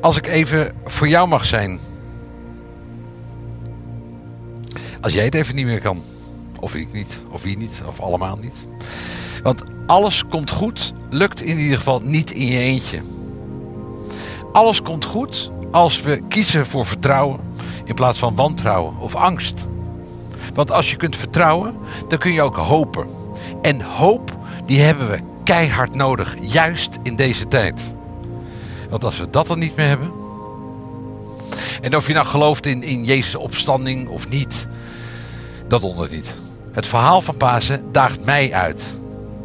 Als 0.00 0.16
ik 0.16 0.26
even 0.26 0.74
voor 0.84 1.08
jou 1.08 1.28
mag 1.28 1.44
zijn. 1.44 1.78
Als 5.00 5.12
jij 5.12 5.24
het 5.24 5.34
even 5.34 5.54
niet 5.54 5.66
meer 5.66 5.80
kan. 5.80 6.02
Of 6.60 6.74
ik 6.74 6.92
niet, 6.92 7.22
of 7.30 7.42
wie 7.42 7.56
niet, 7.56 7.82
of 7.86 8.00
allemaal 8.00 8.38
niet. 8.40 8.66
Want 9.42 9.62
alles 9.86 10.26
komt 10.26 10.50
goed, 10.50 10.92
lukt 11.10 11.42
in 11.42 11.58
ieder 11.58 11.76
geval 11.76 12.00
niet 12.00 12.30
in 12.30 12.46
je 12.46 12.58
eentje. 12.58 13.00
Alles 14.52 14.82
komt 14.82 15.04
goed 15.04 15.50
als 15.70 16.02
we 16.02 16.22
kiezen 16.28 16.66
voor 16.66 16.86
vertrouwen 16.86 17.40
in 17.84 17.94
plaats 17.94 18.18
van 18.18 18.34
wantrouwen 18.34 18.98
of 18.98 19.14
angst. 19.14 19.66
Want 20.54 20.72
als 20.72 20.90
je 20.90 20.96
kunt 20.96 21.16
vertrouwen, 21.16 21.74
dan 22.08 22.18
kun 22.18 22.32
je 22.32 22.42
ook 22.42 22.56
hopen. 22.56 23.06
En 23.62 23.80
hoop, 23.80 24.36
die 24.66 24.80
hebben 24.80 25.10
we 25.10 25.18
keihard 25.44 25.94
nodig, 25.94 26.36
juist 26.40 26.98
in 27.02 27.16
deze 27.16 27.48
tijd. 27.48 27.94
Want 28.90 29.04
als 29.04 29.18
we 29.18 29.30
dat 29.30 29.46
dan 29.46 29.58
niet 29.58 29.76
meer 29.76 29.88
hebben. 29.88 30.10
En 31.80 31.96
of 31.96 32.06
je 32.06 32.12
nou 32.12 32.26
gelooft 32.26 32.66
in, 32.66 32.82
in 32.82 33.04
Jezus' 33.04 33.34
opstanding 33.34 34.08
of 34.08 34.28
niet, 34.28 34.68
dat 35.68 35.80
dondert 35.80 36.10
niet. 36.10 36.34
Het 36.72 36.86
verhaal 36.86 37.22
van 37.22 37.36
Pasen 37.36 37.92
daagt 37.92 38.24
mij 38.24 38.52
uit. 38.52 38.98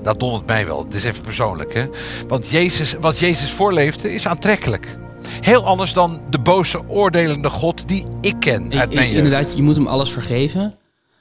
Dat 0.06 0.20
dondert 0.20 0.46
mij 0.46 0.66
wel. 0.66 0.84
Het 0.84 0.94
is 0.94 1.04
even 1.04 1.24
persoonlijk, 1.24 1.74
hè? 1.74 1.86
Want 2.28 2.50
Jezus, 2.50 2.96
wat 3.00 3.20
Jezus 3.20 3.52
voorleefde 3.52 4.14
is 4.14 4.28
aantrekkelijk. 4.28 4.98
Heel 5.42 5.66
anders 5.66 5.94
dan 5.94 6.22
de 6.30 6.40
boze, 6.40 6.90
oordelende 6.90 7.50
God 7.50 7.88
die 7.88 8.04
ik 8.22 8.36
ken 8.40 8.74
uit 8.74 8.94
mijn 8.94 9.06
jeugd. 9.06 9.18
inderdaad, 9.24 9.56
je 9.56 9.62
moet 9.64 9.76
hem 9.76 9.88
alles 9.88 10.12
vergeven. 10.12 10.76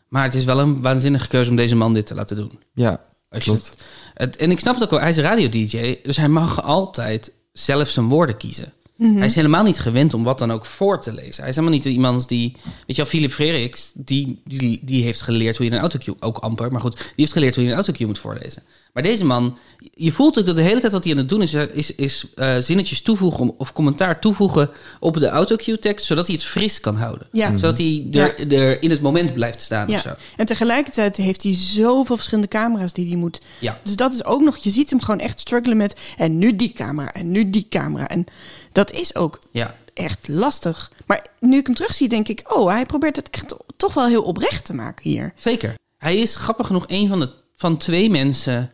Maar 0.09 0.25
het 0.25 0.35
is 0.35 0.45
wel 0.45 0.61
een 0.61 0.83
waanzinnige 0.83 1.29
keuze 1.29 1.51
om 1.51 1.57
deze 1.57 1.77
man 1.77 1.95
dit 1.95 2.07
te 2.07 2.15
laten 2.15 2.37
doen. 2.37 2.59
Ja, 2.75 3.01
Als 3.31 3.45
je 3.45 3.51
klopt. 3.51 3.67
het, 3.69 3.79
het- 4.15 4.37
en 4.37 4.51
ik 4.51 4.59
snap 4.59 4.75
het 4.75 4.83
ook 4.85 4.91
wel, 4.91 5.01
hij 5.01 5.09
is 5.09 5.19
radio-dj, 5.19 5.95
dus 6.03 6.17
hij 6.17 6.29
mag 6.29 6.63
altijd 6.63 7.33
zelf 7.53 7.89
zijn 7.89 8.09
woorden 8.09 8.37
kiezen. 8.37 8.73
Hij 8.99 9.27
is 9.27 9.35
helemaal 9.35 9.65
niet 9.65 9.79
gewend 9.79 10.15
om 10.15 10.23
wat 10.23 10.39
dan 10.39 10.53
ook 10.53 10.67
voor 10.67 11.01
te 11.01 11.13
lezen. 11.13 11.41
Hij 11.41 11.49
is 11.49 11.57
helemaal 11.57 11.77
niet 11.77 11.85
iemand 11.85 12.29
die... 12.29 12.53
Weet 12.63 12.83
je 12.87 13.03
wel, 13.03 13.07
Philip 13.07 13.33
Freriks, 13.33 13.91
die, 13.95 14.41
die, 14.45 14.81
die 14.83 15.03
heeft 15.03 15.23
geleerd 15.23 15.57
hoe 15.57 15.67
je 15.67 15.73
een 15.73 15.79
autocue... 15.79 16.17
Ook 16.21 16.39
amper, 16.39 16.73
maar 16.73 16.81
goed. 16.81 16.97
Die 16.97 17.13
heeft 17.17 17.33
geleerd 17.33 17.55
hoe 17.55 17.65
je 17.65 17.71
een 17.71 17.77
autocue 17.77 18.07
moet 18.07 18.19
voorlezen. 18.19 18.63
Maar 18.93 19.03
deze 19.03 19.25
man... 19.25 19.59
Je 19.95 20.13
voelt 20.13 20.39
ook 20.39 20.47
dat 20.47 20.57
de 20.57 20.63
hele 20.63 20.81
tijd 20.81 20.93
wat 20.93 21.05
hij 21.05 21.13
aan 21.13 21.19
het 21.19 21.29
doen 21.29 21.43
is... 21.43 21.55
is, 21.55 21.95
is 21.95 22.27
eh, 22.35 22.57
zinnetjes 22.59 23.03
toevoegen 23.03 23.59
of 23.59 23.73
commentaar 23.73 24.21
toevoegen 24.21 24.71
op 25.01 25.19
de 25.19 25.29
autocue-tekst... 25.29 26.07
zodat 26.07 26.27
hij 26.27 26.35
het 26.35 26.45
fris 26.45 26.81
kan 26.81 26.97
houden. 26.97 27.27
Ja. 27.33 27.57
Zodat 27.57 27.79
hij 27.79 28.07
er, 28.13 28.53
er 28.53 28.83
in 28.83 28.91
het 28.91 29.01
moment 29.01 29.35
blijft 29.35 29.61
staan 29.61 29.89
of 29.89 30.01
zo. 30.01 30.09
Ja. 30.09 30.17
En 30.37 30.47
tegelijkertijd 30.47 31.17
heeft 31.17 31.43
hij 31.43 31.55
zoveel 31.55 32.17
verschillende 32.17 32.49
camera's 32.49 32.93
die 32.93 33.09
hij 33.09 33.17
moet. 33.17 33.41
Ja. 33.59 33.81
Dus 33.83 33.97
dat 33.97 34.13
is 34.13 34.25
ook 34.25 34.43
nog, 34.43 34.57
je 34.57 34.71
ziet 34.71 34.91
hem 34.91 35.01
gewoon 35.01 35.21
echt 35.21 35.41
struggelen 35.41 35.77
met. 35.77 36.01
En 36.17 36.39
nu 36.39 36.57
die 36.57 36.73
camera 36.73 37.13
en 37.13 37.31
nu 37.31 37.51
die 37.51 37.67
camera. 37.69 38.09
En 38.09 38.27
dat 38.75 38.91
is 38.93 39.15
ook 39.17 39.39
Ja. 39.51 39.77
echt 39.95 40.29
lastig. 40.29 40.91
Maar 41.07 41.27
nu 41.41 41.57
ik 41.59 41.67
hem 41.67 41.75
terugzie, 41.75 42.09
denk 42.09 42.29
ik, 42.29 42.55
oh, 42.57 42.69
hij 42.71 42.87
probeert 42.87 43.17
het 43.17 43.31
echt 43.31 43.55
toch 43.77 43.95
wel 43.95 44.07
heel 44.07 44.23
oprecht 44.23 44.65
te 44.65 44.75
maken 44.75 45.11
hier. 45.11 45.33
Zeker. 45.37 45.75
Hij 45.99 46.17
is 46.19 46.37
grappig 46.37 46.67
genoeg 46.67 46.85
een 46.87 47.09
van 47.09 47.21
de 47.21 47.31
van 47.57 47.77
twee 47.77 48.11
mensen 48.11 48.71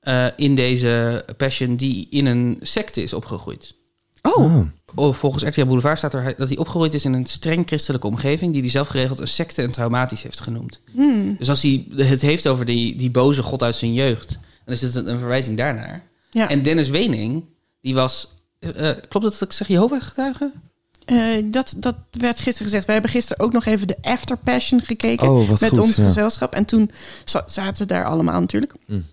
eh, 0.00 0.26
in 0.36 0.54
deze 0.54 1.24
Passion 1.36 1.76
die 1.76 2.06
in 2.10 2.26
een 2.26 2.56
secte 2.60 3.02
is 3.02 3.12
opgegroeid. 3.12 3.74
Oh, 4.22 4.60
Oh, 4.96 5.14
volgens 5.14 5.44
RTL 5.44 5.64
Boulevard 5.64 5.98
staat 5.98 6.14
er 6.14 6.34
dat 6.36 6.48
hij 6.48 6.58
opgegroeid 6.58 6.94
is 6.94 7.04
in 7.04 7.12
een 7.12 7.26
streng 7.26 7.66
christelijke 7.66 8.06
omgeving 8.06 8.52
die 8.52 8.60
hij 8.60 8.70
zelf 8.70 8.88
geregeld 8.88 9.18
een 9.18 9.28
secte 9.28 9.62
en 9.62 9.70
traumatisch 9.70 10.22
heeft 10.22 10.40
genoemd. 10.40 10.80
Dus 11.38 11.48
als 11.48 11.62
hij 11.62 11.86
het 11.96 12.20
heeft 12.20 12.48
over 12.48 12.64
die, 12.64 12.96
die 12.96 13.10
boze 13.10 13.42
god 13.42 13.62
uit 13.62 13.76
zijn 13.76 13.92
jeugd, 13.94 14.38
dan 14.64 14.74
is 14.74 14.82
het 14.82 14.94
een, 14.94 15.08
een 15.08 15.18
verwijzing 15.18 15.56
daarnaar. 15.56 16.02
ja. 16.30 16.48
En 16.48 16.62
Dennis 16.62 16.88
Wening, 16.88 17.44
die 17.80 17.94
was. 17.94 18.28
Eh, 18.64 18.90
eh, 18.90 18.96
klopt 19.08 19.24
het 19.26 19.38
dat 19.38 19.42
ik 19.48 19.52
zeg 19.52 19.68
Jehovah-getuige? 19.68 20.52
Eh, 21.04 21.18
dat, 21.44 21.74
dat 21.76 21.94
werd 22.10 22.36
gisteren 22.40 22.64
gezegd. 22.64 22.86
We 22.86 22.92
hebben 22.92 23.10
gisteren 23.10 23.44
ook 23.44 23.52
nog 23.52 23.64
even 23.64 23.86
de 23.86 23.96
After 24.02 24.36
Passion 24.36 24.80
gekeken 24.80 25.30
Oh, 25.30 25.48
met 25.48 25.68
goed, 25.68 25.78
ons 25.78 25.96
ja. 25.96 26.04
gezelschap. 26.04 26.54
En 26.54 26.64
toen 26.64 26.90
za- 27.24 27.44
zaten 27.46 27.76
ze 27.76 27.86
daar 27.86 28.04
allemaal 28.04 28.40
natuurlijk. 28.40 28.74
Mm. 28.86 29.04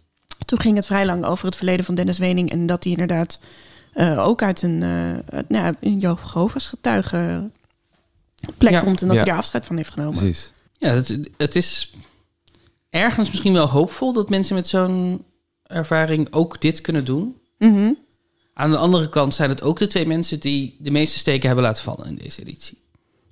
Toen 0.46 0.60
ging 0.60 0.76
het 0.76 0.86
vrij 0.86 1.06
lang 1.06 1.26
over 1.26 1.46
het 1.46 1.56
verleden 1.56 1.86
van 1.86 1.96
Dennis 1.96 2.18
Wening. 2.18 2.52
En 2.52 2.66
dat 2.66 2.84
hij 2.84 2.92
inderdaad 2.94 3.40
eh, 3.94 4.28
ook 4.28 4.42
uit 4.44 4.62
een, 4.62 4.84
eh 4.84 5.14
uit- 5.36 5.50
nou, 5.50 5.64
ja, 5.66 5.74
een 5.80 6.00
Jehovah's 6.00 6.68
getuige 6.68 7.50
plek 8.58 8.72
Ja. 8.72 8.80
komt. 8.80 9.02
En 9.02 9.08
dat 9.08 9.16
Ja. 9.16 9.22
hij 9.24 9.32
daar 9.32 9.40
afscheid 9.42 9.66
van 9.66 9.78
heeft 9.78 9.90
genomen. 9.92 10.18
Precies. 10.20 10.52
Ja, 10.78 10.90
het, 10.90 11.20
het 11.38 11.56
is 11.56 11.92
ergens 12.90 13.30
misschien 13.30 13.54
wel 13.54 13.68
hoopvol 13.70 14.14
dat 14.14 14.30
mensen 14.30 14.56
met 14.56 14.68
zo'n 14.68 15.24
ervaring 15.64 16.34
ook 16.34 16.62
dit 16.62 16.82
kunnen 16.82 17.06
doen. 17.06 17.36
Mhm. 17.58 17.92
Aan 18.54 18.70
de 18.72 18.78
andere 18.78 19.10
kant 19.10 19.34
zijn 19.36 19.50
het 19.50 19.62
ook 19.62 19.80
de 19.80 19.88
twee 19.88 20.06
mensen 20.08 20.40
die 20.40 20.76
de 20.80 20.92
meeste 20.92 21.18
steken 21.20 21.48
hebben 21.48 21.66
laten 21.66 21.84
vallen 21.84 22.08
in 22.08 22.16
deze 22.16 22.42
editie. 22.42 22.78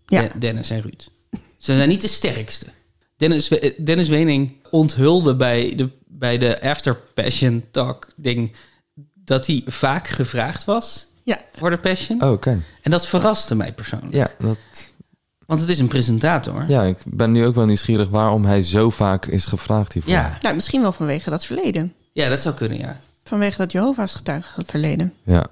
Ja. 0.06 0.22
De- 0.22 0.38
Dennis 0.40 0.70
en 0.70 0.82
Ruud. 0.82 1.08
Ze 1.58 1.76
zijn 1.76 1.90
niet 1.90 2.02
de 2.02 2.08
sterkste. 2.08 2.66
Dennis, 3.18 3.48
We- 3.48 3.76
Dennis 3.84 4.08
Wening 4.08 4.54
onthulde 4.70 5.36
bij 5.36 5.76
de 5.76 5.90
bij 6.08 6.38
de 6.38 6.62
After 6.62 6.96
Passion 7.14 7.64
Talk 7.72 8.08
ding 8.16 8.52
dat 9.14 9.48
hij 9.48 9.62
vaak 9.66 10.08
gevraagd 10.08 10.66
was 10.66 11.08
Ja. 11.24 11.40
voor 11.52 11.70
de 11.70 11.78
Passion. 11.78 12.22
Oh, 12.24 12.32
oké. 12.32 12.64
En 12.82 12.92
dat 12.92 13.08
verraste 13.08 13.56
mij 13.56 13.74
persoonlijk. 13.74 14.14
Ja, 14.14 14.32
dat, 14.40 14.58
Want 15.46 15.60
het 15.60 15.70
is 15.70 15.80
een 15.80 15.88
presentator. 15.88 16.66
ja, 16.68 16.84
ik 16.84 16.98
ben 17.06 17.32
nu 17.32 17.46
ook 17.46 17.56
wel 17.56 17.66
nieuwsgierig 17.66 18.10
waarom 18.10 18.46
hij 18.46 18.64
zo 18.64 18.90
vaak 18.90 19.26
is 19.26 19.46
gevraagd 19.46 19.94
hiervoor. 19.94 20.12
ja. 20.12 20.38
Nou, 20.42 20.56
misschien 20.56 20.82
wel 20.82 20.92
vanwege 20.92 21.30
dat 21.30 21.46
verleden. 21.46 21.94
Ja, 22.14 22.30
dat 22.30 22.40
zou 22.40 22.56
kunnen, 22.56 22.78
ja. 22.78 23.02
Vanwege 23.30 23.58
dat 23.58 23.72
Jehovah's 23.72 24.16
getuige 24.16 24.64
verleden. 24.66 25.14
Ja. 25.24 25.46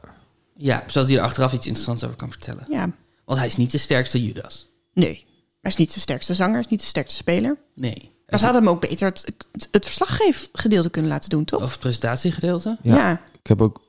Ja, 0.56 0.84
zodat 0.88 1.08
hij 1.10 1.18
er 1.18 1.24
achteraf 1.24 1.54
iets 1.54 1.66
interessants 1.66 2.04
over 2.04 2.16
kan 2.16 2.30
vertellen. 2.32 2.66
Ja, 2.70 2.90
Want 3.26 3.38
hij 3.40 3.48
is 3.48 3.58
niet 3.58 3.72
de 3.72 3.78
sterkste 3.78 4.26
Judas. 4.26 4.70
nee. 4.94 5.26
Hij 5.62 5.72
is 5.76 5.82
niet 5.82 5.94
de 5.94 6.00
sterkste 6.00 6.34
zanger, 6.34 6.54
hij 6.54 6.62
is 6.64 6.68
niet 6.70 6.80
de 6.80 6.86
sterkste 6.86 7.16
speler. 7.16 7.58
Nee. 7.76 8.12
Maar 8.30 8.40
ze 8.40 8.46
hadden 8.46 8.64
hem 8.64 8.72
ook 8.72 8.82
beter 8.82 9.06
het, 9.08 9.48
het 9.72 9.86
verslaggeefgedeelte 9.86 10.90
kunnen 10.90 11.12
laten 11.12 11.30
doen, 11.30 11.46
toch? 11.46 11.62
Of 11.64 11.72
het 11.72 11.80
presentatiegedeelte. 11.80 12.78
Ja. 12.82 12.96
ja. 12.96 13.22
Ik 13.42 13.48
heb 13.48 13.62
ook. 13.62 13.82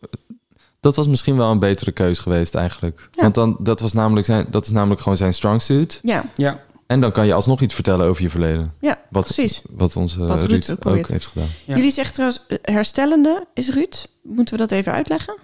Dat 0.80 0.96
was 0.96 1.06
misschien 1.06 1.36
wel 1.36 1.50
een 1.50 1.58
betere 1.58 1.92
keus 1.92 2.18
geweest 2.18 2.54
eigenlijk. 2.54 3.08
Ja. 3.12 3.22
Want 3.22 3.34
dan, 3.34 3.56
dat, 3.60 3.80
was 3.80 3.92
namelijk 3.92 4.26
zijn, 4.26 4.46
dat 4.50 4.66
is 4.66 4.72
namelijk 4.72 5.00
gewoon 5.00 5.16
zijn 5.18 5.34
strong 5.34 5.62
suit. 5.62 5.98
Ja, 6.02 6.24
Ja. 6.34 6.60
En 6.88 7.00
dan 7.00 7.12
kan 7.12 7.26
je 7.26 7.32
alsnog 7.34 7.60
iets 7.60 7.74
vertellen 7.74 8.06
over 8.06 8.22
je 8.22 8.30
verleden. 8.30 8.74
ja 8.80 8.98
Wat, 9.10 9.24
precies. 9.24 9.62
Wat 9.70 9.96
onze 9.96 10.18
Wat 10.26 10.42
Ruud 10.42 10.66
Ruud, 10.66 10.84
ook 10.86 11.08
heeft 11.08 11.26
gedaan. 11.26 11.48
Ja. 11.64 11.74
Jullie 11.76 11.90
zeggen 11.90 12.14
trouwens, 12.14 12.42
eh, 12.48 12.56
herstellende 12.74 13.46
is 13.54 13.70
Ruud. 13.70 14.06
Moeten 14.22 14.54
we 14.54 14.60
dat 14.60 14.70
even 14.72 14.92
uitleggen? 14.92 15.38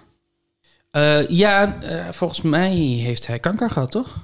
Eh, 0.91 1.27
ja, 1.29 1.81
eh, 1.81 2.09
volgens 2.09 2.41
mij 2.41 2.71
heeft 2.75 3.27
hij 3.27 3.39
kanker 3.39 3.69
gehad, 3.69 3.91
toch? 3.91 4.15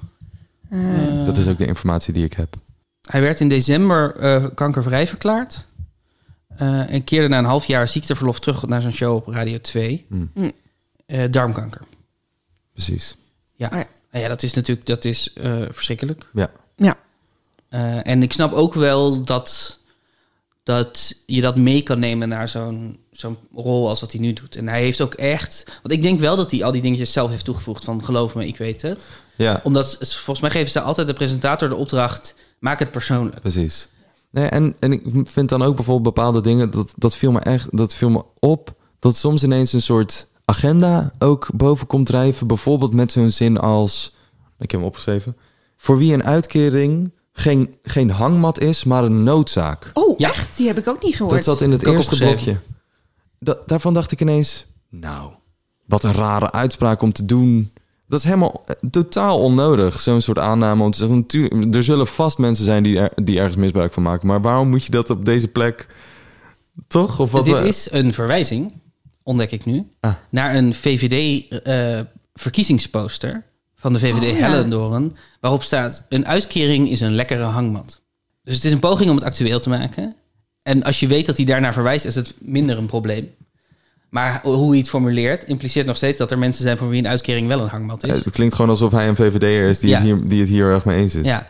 Eh, 0.70 1.24
Dat 1.24 1.38
is 1.38 1.48
ook 1.48 1.58
de 1.58 1.66
informatie 1.66 2.12
die 2.12 2.24
ik 2.24 2.32
heb. 2.32 2.54
Hij 3.10 3.20
werd 3.20 3.40
in 3.40 3.48
december 3.48 4.16
eh, 4.16 4.44
kankervrij 4.54 5.06
verklaard. 5.06 5.66
Eh, 6.56 6.92
en 6.92 7.04
keerde 7.04 7.28
na 7.28 7.38
een 7.38 7.44
half 7.44 7.64
jaar 7.64 7.88
ziekteverlof 7.88 8.40
terug 8.40 8.66
naar 8.66 8.80
zijn 8.80 8.92
show 8.92 9.14
op 9.16 9.26
Radio 9.26 9.60
2. 9.60 10.06
Hm, 10.08 10.50
Eh, 11.06 11.30
darmkanker. 11.30 11.80
precies. 12.72 13.16
Ja. 13.56 13.66
Oh 13.72 13.78
ja. 13.78 13.86
Nou 14.10 14.24
ja, 14.24 14.28
dat 14.28 14.42
is 14.42 14.54
natuurlijk 14.54 14.86
dat 14.86 15.04
is, 15.04 15.32
eh, 15.32 15.60
verschrikkelijk. 15.70 16.24
Ja. 16.32 16.50
Ja. 16.76 16.96
Eh, 17.72 18.06
en 18.06 18.22
ik 18.22 18.32
snap 18.32 18.52
ook 18.52 18.74
wel 18.74 19.24
dat, 19.24 19.78
dat 20.62 21.22
je 21.26 21.40
dat 21.40 21.56
mee 21.56 21.82
kan 21.82 21.98
nemen 21.98 22.28
naar 22.28 22.48
zo'n 22.48 22.98
zo'n 23.10 23.36
rol 23.54 23.88
als 23.88 24.00
wat 24.00 24.12
hij 24.12 24.20
nu 24.20 24.32
doet. 24.32 24.56
En 24.56 24.68
hij 24.68 24.82
heeft 24.82 25.00
ook 25.00 25.14
echt... 25.14 25.64
Want 25.82 25.94
ik 25.94 26.02
denk 26.02 26.18
wel 26.18 26.36
dat 26.36 26.50
hij 26.50 26.64
al 26.64 26.72
die 26.72 26.82
dingetjes 26.82 27.12
zelf 27.12 27.30
heeft 27.30 27.44
toegevoegd 27.44 27.84
van 27.84 28.04
geloof 28.04 28.34
me, 28.34 28.46
ik 28.46 28.56
weet 28.56 28.82
het. 28.82 28.98
Ja, 29.36 29.60
Omdat 29.62 29.96
volgens 30.00 30.40
mij 30.40 30.50
geven 30.50 30.70
ze 30.70 30.80
altijd 30.80 31.06
de 31.06 31.12
presentator 31.12 31.68
de 31.68 31.74
opdracht... 31.74 32.34
maak 32.58 32.78
het 32.78 32.90
persoonlijk. 32.90 33.40
precies. 33.40 33.88
Nee, 34.30 34.46
en, 34.46 34.76
en 34.78 34.92
ik 34.92 35.02
vind 35.24 35.48
dan 35.48 35.62
ook 35.62 35.76
bijvoorbeeld 35.76 36.14
bepaalde 36.14 36.40
dingen, 36.40 36.70
dat, 36.70 36.92
dat 36.96 37.16
viel 37.16 37.32
me 37.32 37.40
echt, 37.40 37.76
dat 37.76 37.94
viel 37.94 38.10
me 38.10 38.24
op, 38.38 38.74
dat 38.98 39.16
soms 39.16 39.42
ineens 39.42 39.72
een 39.72 39.82
soort 39.82 40.26
agenda 40.44 41.12
ook 41.18 41.48
boven 41.54 41.86
komt 41.86 42.06
drijven. 42.06 42.46
Bijvoorbeeld 42.46 42.94
met 42.94 43.12
zo'n 43.12 43.30
zin 43.30 43.58
als, 43.58 44.14
ik 44.58 44.70
heb 44.70 44.80
hem 44.80 44.88
opgeschreven, 44.88 45.36
voor 45.76 45.98
wie 45.98 46.12
een 46.12 46.24
uitkering 46.24 47.12
geen, 47.32 47.74
geen 47.82 48.10
hangmat 48.10 48.60
is, 48.60 48.84
maar 48.84 49.04
een 49.04 49.22
noodzaak. 49.22 49.90
Oh, 49.94 50.18
Ja. 50.18 50.28
echt? 50.30 50.56
Die 50.56 50.66
heb 50.66 50.78
ik 50.78 50.88
ook 50.88 51.02
niet 51.02 51.16
gehoord. 51.16 51.34
Dat 51.34 51.44
zat 51.44 51.60
in 51.60 51.70
het 51.70 51.86
eerste 51.86 52.16
blokje. 52.16 52.56
Da- 53.38 53.58
daarvan 53.66 53.94
dacht 53.94 54.12
ik 54.12 54.20
ineens, 54.20 54.66
nou, 54.90 55.30
wat 55.86 56.04
een 56.04 56.12
rare 56.12 56.52
uitspraak 56.52 57.02
om 57.02 57.12
te 57.12 57.24
doen. 57.24 57.72
Dat 58.08 58.18
is 58.18 58.24
helemaal 58.24 58.62
eh, 58.66 58.74
totaal 58.90 59.38
onnodig, 59.38 60.00
zo'n 60.00 60.20
soort 60.20 60.38
aanname 60.38 60.82
om 60.82 60.90
te 60.90 60.98
zeggen. 60.98 61.16
Natuurlijk, 61.16 61.74
er 61.74 61.82
zullen 61.82 62.06
vast 62.06 62.38
mensen 62.38 62.64
zijn 62.64 62.82
die, 62.82 62.98
er, 62.98 63.24
die 63.24 63.36
ergens 63.38 63.56
misbruik 63.56 63.92
van 63.92 64.02
maken. 64.02 64.26
Maar 64.26 64.40
waarom 64.40 64.68
moet 64.68 64.84
je 64.84 64.90
dat 64.90 65.10
op 65.10 65.24
deze 65.24 65.48
plek? 65.48 65.86
Toch? 66.88 67.20
Of 67.20 67.30
wat 67.30 67.44
Dit 67.44 67.60
we- 67.60 67.66
is 67.68 67.88
een 67.90 68.12
verwijzing, 68.12 68.72
ontdek 69.22 69.50
ik 69.52 69.64
nu, 69.64 69.88
Ah. 70.00 70.12
naar 70.30 70.54
een 70.54 70.74
VVD-verkiezingsposter 70.74 73.44
van 73.82 73.92
de 73.92 73.98
VVD 73.98 74.22
Oh, 74.32 74.38
ja. 74.38 74.48
Hellendoorn, 74.50 75.16
waarop 75.40 75.62
staat: 75.62 76.02
een 76.08 76.26
uitkering 76.26 76.88
is 76.90 77.00
een 77.00 77.14
lekkere 77.14 77.42
hangmat. 77.42 78.00
Dus 78.44 78.54
het 78.54 78.64
is 78.64 78.72
een 78.72 78.78
poging 78.78 79.10
om 79.10 79.16
het 79.16 79.24
actueel 79.24 79.60
te 79.60 79.68
maken. 79.68 80.14
En 80.62 80.82
als 80.82 81.00
je 81.00 81.06
weet 81.06 81.26
dat 81.26 81.36
hij 81.36 81.46
daarnaar 81.46 81.72
verwijst, 81.72 82.04
is 82.04 82.14
het 82.14 82.34
minder 82.38 82.78
een 82.78 82.86
probleem. 82.86 83.30
Maar 84.08 84.40
hoe 84.42 84.68
hij 84.70 84.78
het 84.78 84.88
formuleert, 84.88 85.44
impliceert 85.44 85.86
nog 85.86 85.96
steeds 85.96 86.18
dat 86.18 86.30
er 86.30 86.38
mensen 86.38 86.62
zijn 86.62 86.76
voor 86.76 86.88
wie 86.88 86.98
een 86.98 87.08
uitkering 87.08 87.48
wel 87.48 87.60
een 87.60 87.68
hangmat 87.68 88.04
is. 88.04 88.24
Het 88.24 88.34
klinkt 88.34 88.54
gewoon 88.54 88.70
alsof 88.70 88.92
hij 88.92 89.08
een 89.08 89.16
VVD'er 89.16 89.68
is 89.68 89.78
die, 89.78 89.90
Ja. 89.90 89.96
het 89.96 90.04
hier, 90.04 90.28
die 90.28 90.40
het 90.40 90.48
hier 90.48 90.66
erg 90.66 90.84
mee 90.84 90.98
eens 91.00 91.14
is. 91.14 91.26
Ja, 91.26 91.46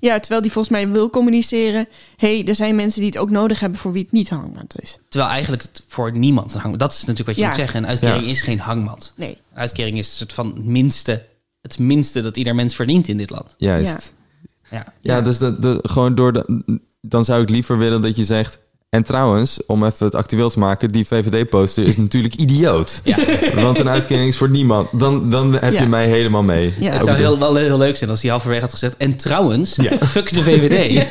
Ja, 0.00 0.18
terwijl 0.20 0.42
die 0.42 0.52
volgens 0.52 0.74
mij 0.74 0.88
wil 0.88 1.10
communiceren... 1.10 1.86
hey, 2.16 2.44
er 2.46 2.54
zijn 2.54 2.76
mensen 2.76 3.00
die 3.00 3.10
het 3.10 3.18
ook 3.18 3.30
nodig 3.30 3.60
hebben 3.60 3.78
voor 3.78 3.92
wie 3.92 4.02
het 4.02 4.12
niet 4.12 4.28
hangmat 4.28 4.74
is. 4.80 4.98
terwijl 5.08 5.32
eigenlijk 5.32 5.62
het 5.62 5.84
voor 5.88 6.16
niemand 6.16 6.54
een 6.54 6.60
hangmat. 6.60 6.80
Dat 6.80 6.92
is 6.92 6.98
natuurlijk 7.00 7.26
wat 7.26 7.36
je 7.36 7.42
Ja. 7.42 7.48
moet 7.48 7.56
zeggen. 7.56 7.82
Een 7.82 7.88
uitkering 7.88 8.24
Ja. 8.24 8.30
is 8.30 8.40
geen 8.42 8.58
hangmat. 8.60 9.12
Nee. 9.16 9.38
Een 9.52 9.58
uitkering 9.58 9.98
is 9.98 10.06
een 10.10 10.16
soort 10.16 10.32
van 10.32 10.46
het 10.56 10.64
minste, 10.66 11.24
het 11.62 11.78
minste 11.78 12.22
dat 12.22 12.36
ieder 12.36 12.54
mens 12.54 12.74
verdient 12.74 13.08
in 13.08 13.16
dit 13.16 13.30
land. 13.30 13.54
Juist. 13.56 14.14
Ja. 14.70 14.84
Ja, 15.00 15.20
dus 15.20 15.38
de, 15.38 15.58
de, 15.58 15.78
gewoon 15.82 16.14
door 16.14 16.32
de, 16.32 16.62
dan 17.00 17.24
zou 17.24 17.42
ik 17.42 17.48
liever 17.48 17.78
willen 17.78 18.02
dat 18.02 18.16
je 18.16 18.24
zegt. 18.24 18.58
En 18.88 19.02
trouwens, 19.02 19.66
om 19.66 19.84
even 19.84 20.04
het 20.06 20.14
actueel 20.14 20.50
te 20.50 20.58
maken, 20.58 20.92
die 20.92 21.06
VVD-poster 21.06 21.84
is 21.84 21.96
natuurlijk 22.06 22.34
idioot. 22.34 23.00
Ja. 23.04 23.16
Want 23.54 23.78
een 23.78 23.88
uitkering 23.88 24.28
is 24.28 24.36
voor 24.36 24.48
niemand. 24.50 24.88
Dan, 24.92 25.30
dan 25.30 25.52
heb 25.52 25.72
Ja. 25.72 25.80
je 25.82 25.88
mij 25.88 26.06
helemaal 26.08 26.42
mee. 26.42 26.74
Ja. 26.80 26.92
Het 26.92 27.04
zou 27.04 27.16
de- 27.16 27.22
heel, 27.22 27.38
wel 27.38 27.54
heel 27.54 27.78
leuk 27.78 27.96
zijn 27.96 28.10
als 28.10 28.22
hij 28.22 28.30
halverwege 28.30 28.60
had 28.60 28.70
gezegd... 28.70 28.96
en 28.96 29.16
trouwens, 29.16 29.74
fuck 30.10 30.34
de 30.34 30.42
VVD. 30.42 31.06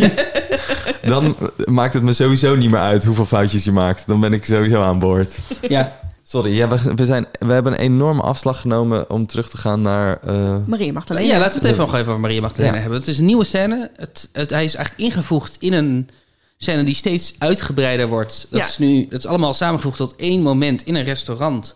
Dan 1.07 1.35
maakt 1.65 1.93
het 1.93 2.03
me 2.03 2.13
sowieso 2.13 2.55
niet 2.55 2.69
meer 2.71 2.79
uit 2.79 3.03
hoeveel 3.05 3.25
foutjes 3.25 3.63
je 3.63 3.71
maakt. 3.71 4.07
Dan 4.07 4.19
ben 4.19 4.33
ik 4.33 4.45
sowieso 4.45 4.81
aan 4.81 4.99
boord. 4.99 5.37
ja, 5.69 5.99
Sorry, 6.27 6.55
ja, 6.55 6.67
we, 6.67 6.93
we, 6.95 7.05
zijn, 7.05 7.25
we 7.39 7.53
hebben 7.53 7.73
een 7.73 7.79
enorme 7.79 8.21
afslag 8.21 8.61
genomen 8.61 9.09
om 9.09 9.25
terug 9.25 9.49
te 9.49 9.57
gaan 9.57 9.81
naar... 9.81 10.17
eh, 10.23 10.55
Maria 10.65 10.91
Magdalena. 10.91 11.25
ja, 11.27 11.39
laten 11.39 11.53
we 11.61 11.67
het 11.67 11.73
even 11.75 11.85
nog 11.85 11.95
even 11.95 12.07
over 12.07 12.19
Maria 12.19 12.41
Magdalena 12.41 12.73
Ja. 12.75 12.79
hebben. 12.81 12.99
Het 12.99 13.07
is 13.07 13.17
een 13.19 13.25
nieuwe 13.25 13.43
scène. 13.43 13.91
Het, 13.95 14.29
het, 14.31 14.49
hij 14.49 14.63
is 14.63 14.75
eigenlijk 14.75 15.05
ingevoegd 15.09 15.55
in 15.59 15.73
een 15.73 16.09
scène 16.57 16.83
die 16.83 16.95
steeds 16.95 17.35
uitgebreider 17.37 18.07
wordt. 18.07 18.47
Dat 18.49 18.59
Ja. 18.59 18.65
is 18.65 18.77
nu, 18.77 19.01
het 19.09 19.17
is 19.19 19.25
allemaal 19.25 19.53
samengevoegd 19.53 19.97
tot 19.97 20.15
één 20.15 20.41
moment 20.41 20.81
in 20.83 20.95
een 20.95 21.03
restaurant. 21.03 21.75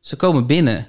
Ze 0.00 0.16
komen 0.16 0.46
binnen. 0.46 0.86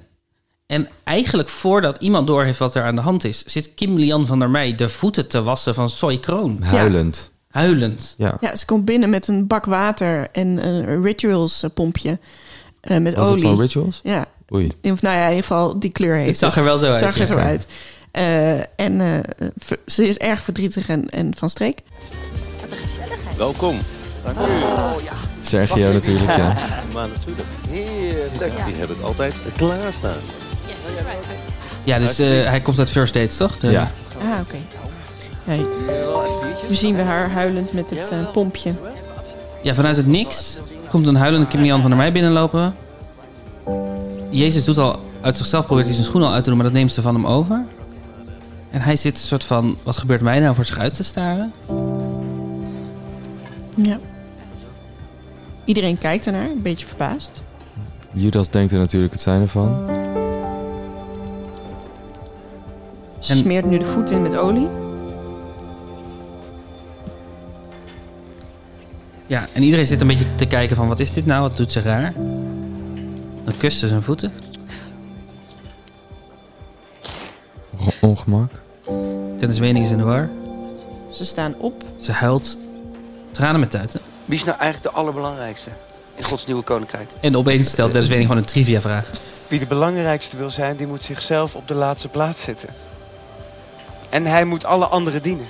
En 0.66 0.88
eigenlijk 1.04 1.50
voordat 1.50 1.98
iemand 2.02 2.28
doorheeft 2.28 2.60
wat 2.60 2.76
er 2.76 2.84
aan 2.84 2.96
de 2.96 3.02
hand 3.02 3.24
is... 3.24 3.44
zit 3.44 3.74
Kim 3.74 3.96
Lian 3.98 4.28
van 4.28 4.40
der 4.40 4.50
Meij 4.50 4.76
de 4.76 4.90
voeten 4.90 5.28
te 5.28 5.42
wassen 5.44 5.74
van 5.74 5.90
Soy 5.90 6.20
Kroon. 6.20 6.62
huilend. 6.62 7.32
Huilend. 7.48 8.16
Ja. 8.18 8.38
Ja, 8.40 8.56
ze 8.56 8.66
komt 8.66 8.86
binnen 8.86 9.10
met 9.10 9.28
een 9.28 9.48
bak 9.48 9.66
water 9.66 10.28
en 10.32 10.68
een 10.68 11.04
rituals 11.04 11.64
eh, 11.64 11.70
pompje 11.74 12.20
eh, 12.82 12.98
met 12.98 13.14
Was 13.16 13.26
het 13.26 13.34
olie. 13.36 13.44
van 13.48 13.60
Rituals? 13.60 14.00
Ja, 14.04 14.26
Oei. 14.54 14.72
of 14.82 15.02
nou 15.02 15.16
ja, 15.16 15.24
in 15.24 15.30
ieder 15.30 15.44
geval 15.46 15.80
die 15.80 15.92
kleur 15.92 16.16
heeft 16.16 16.28
Het 16.28 16.38
zag 16.38 16.50
het. 16.50 16.58
er 16.58 16.64
wel 16.64 16.78
zo 16.78 16.86
Het 16.86 16.94
uit, 16.94 17.04
zag 17.04 17.14
er 17.16 17.22
ja. 17.22 17.28
zo 17.28 17.36
uit. 17.38 17.68
Eh, 18.12 18.86
en 18.86 19.02
eh, 19.02 19.48
ver- 19.58 19.80
ze 19.86 20.08
is 20.08 20.18
erg 20.18 20.42
verdrietig 20.42 20.88
en, 20.88 21.10
en 21.10 21.34
van 21.38 21.50
streek. 21.50 21.80
Welkom. 23.38 23.76
Dank 24.24 24.38
u. 24.38 24.42
Sergio 25.42 25.92
natuurlijk, 25.92 26.38
ja. 26.38 26.54
Maar 26.94 27.08
natuurlijk. 27.08 27.48
Heerlijk. 27.70 28.66
Die 28.66 28.76
hebben 28.76 28.96
het 28.98 29.06
altijd 29.06 29.36
klaarstaan. 29.58 30.18
Ja, 31.84 32.00
dus 32.00 32.20
eh, 32.20 32.28
hij 32.46 32.60
komt 32.60 32.80
uit 32.80 32.90
First 32.92 33.14
Dates, 33.14 33.38
toch? 33.38 33.58
De- 33.58 33.72
Ja. 33.72 33.92
Ah, 34.22 34.40
oké. 34.42 34.56
Ja, 35.44 35.56
nu 36.70 36.76
zien 36.76 36.96
we 36.96 37.02
haar 37.02 37.30
huilend 37.32 37.74
met 37.74 37.90
het 37.90 38.32
pompje. 38.32 38.74
Ja, 39.64 39.76
vanuit 39.76 39.96
het 39.96 40.08
niks 40.08 40.58
komt 40.92 41.08
een 41.08 41.16
huilende 41.16 41.48
Kim 41.48 41.62
Lian 41.62 41.82
van 41.82 41.90
der 41.90 42.00
Meij 42.00 42.12
binnenlopen. 42.12 42.76
Jezus 44.30 44.64
doet 44.66 44.78
al 44.78 45.00
uit 45.22 45.38
zichzelf, 45.38 45.66
probeert 45.66 45.86
hij 45.86 45.96
zijn 45.96 46.08
schoen 46.08 46.24
al 46.24 46.34
uit 46.34 46.44
te 46.44 46.50
doen, 46.50 46.58
maar 46.58 46.68
dat 46.68 46.76
neemt 46.76 46.92
ze 46.92 47.02
van 47.02 47.16
hem 47.16 47.28
over. 47.28 47.66
En 48.70 48.82
hij 48.82 48.96
zit 48.96 49.18
een 49.18 49.24
soort 49.24 49.44
van, 49.44 49.78
wat 49.84 49.98
gebeurt 49.98 50.22
mij 50.22 50.40
nou 50.40 50.56
voor 50.56 50.66
zich 50.66 50.78
uit 50.78 50.94
te 50.94 51.04
staren? 51.04 51.54
Ja. 53.76 54.00
Iedereen 55.66 55.98
kijkt 55.98 56.26
ernaar, 56.26 56.50
een 56.50 56.62
beetje 56.62 56.86
verbaasd. 56.86 57.42
Judas 58.12 58.50
denkt 58.50 58.72
er 58.72 58.80
natuurlijk 58.80 59.14
het 59.14 59.22
zijn 59.22 59.42
ervan. 59.42 59.86
Ze 63.20 63.36
smeert 63.36 63.66
nu 63.66 63.78
de 63.78 63.86
voet 63.86 64.12
in 64.12 64.22
met 64.22 64.38
olie. 64.38 64.68
Ja, 69.32 69.46
en 69.54 69.64
iedereen 69.64 69.86
zit 69.86 70.02
een 70.02 70.08
beetje 70.08 70.36
te 70.36 70.46
kijken 70.46 70.76
van, 70.76 70.88
wat 70.88 71.00
is 71.00 71.14
dit 71.14 71.26
nou? 71.26 71.42
Wat 71.42 71.58
doet 71.58 71.72
ze 71.72 71.82
raar? 71.82 72.14
Dan 73.44 73.58
kust 73.58 73.80
ze 73.80 73.88
zijn 73.88 74.04
voeten. 74.04 74.34
Ongemak. 78.00 78.52
Dennis 79.38 79.60
Wening 79.60 79.86
is 79.86 79.92
in 79.92 79.98
de 79.98 80.04
war. 80.04 80.30
Ze 81.14 81.26
staan 81.26 81.56
op. 81.58 81.84
Ze 82.00 82.12
huilt 82.12 82.58
tranen 83.32 83.60
met 83.60 83.72
tuiten. 83.72 84.00
Wie 84.26 84.38
is 84.38 84.44
nou 84.44 84.58
eigenlijk 84.58 84.94
de 84.94 85.00
allerbelangrijkste 85.00 85.70
in 86.16 86.24
Gods 86.24 86.46
nieuwe 86.46 86.64
koninkrijk? 86.64 87.10
En 87.20 87.38
opeens 87.38 87.70
stelt 87.70 87.92
Dennis 87.92 88.10
Wening 88.10 88.28
gewoon 88.28 88.42
een 88.42 88.50
trivia 88.50 88.82
vraag. 88.82 89.12
Wie 89.48 89.60
de 89.60 89.68
belangrijkste 89.68 90.38
wil 90.38 90.52
zijn, 90.52 90.76
die 90.76 90.88
moet 90.88 91.04
zichzelf 91.04 91.56
op 91.56 91.68
de 91.68 91.74
laatste 91.74 92.08
plaats 92.08 92.44
zetten. 92.44 92.70
En 94.10 94.26
hij 94.26 94.46
moet 94.46 94.66
alle 94.66 94.86
anderen 94.86 95.22
dienen. 95.22 95.48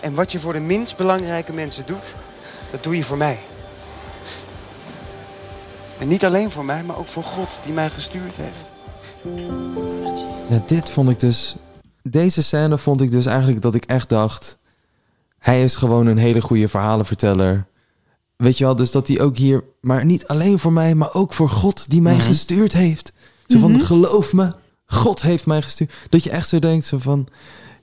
En 0.00 0.14
wat 0.14 0.32
je 0.32 0.38
voor 0.38 0.52
de 0.52 0.60
minst 0.60 0.96
belangrijke 0.96 1.52
mensen 1.52 1.82
doet, 1.86 2.14
dat 2.70 2.82
doe 2.82 2.96
je 2.96 3.04
voor 3.04 3.16
mij. 3.16 3.38
En 5.98 6.08
niet 6.08 6.24
alleen 6.24 6.50
voor 6.50 6.64
mij, 6.64 6.84
maar 6.84 6.98
ook 6.98 7.08
voor 7.08 7.22
God 7.22 7.48
die 7.64 7.72
mij 7.72 7.90
gestuurd 7.90 8.36
heeft. 8.36 8.72
Ja, 10.50 10.62
dit 10.66 10.90
vond 10.90 11.08
ik 11.10 11.20
dus. 11.20 11.56
Deze 12.02 12.42
scène 12.42 12.78
vond 12.78 13.00
ik 13.00 13.10
dus 13.10 13.26
eigenlijk 13.26 13.62
dat 13.62 13.74
ik 13.74 13.84
echt 13.84 14.08
dacht. 14.08 14.58
Hij 15.38 15.64
is 15.64 15.74
gewoon 15.76 16.06
een 16.06 16.18
hele 16.18 16.40
goede 16.40 16.68
verhalenverteller. 16.68 17.66
Weet 18.36 18.58
je 18.58 18.64
wel, 18.64 18.76
dus 18.76 18.90
dat 18.90 19.08
hij 19.08 19.20
ook 19.20 19.36
hier. 19.36 19.64
Maar 19.80 20.04
niet 20.04 20.26
alleen 20.26 20.58
voor 20.58 20.72
mij, 20.72 20.94
maar 20.94 21.14
ook 21.14 21.32
voor 21.34 21.50
God 21.50 21.90
die 21.90 22.02
mij 22.02 22.14
Mhm. 22.16 22.24
gestuurd 22.24 22.72
heeft. 22.72 23.12
Zo 23.46 23.58
van: 23.58 23.70
Mhm. 23.72 23.80
geloof 23.80 24.32
me, 24.32 24.52
God 24.86 25.22
heeft 25.22 25.46
mij 25.46 25.62
gestuurd. 25.62 25.92
Dat 26.10 26.24
je 26.24 26.30
echt 26.30 26.48
zo 26.48 26.58
denkt: 26.58 26.86
zo 26.86 26.98
van. 26.98 27.28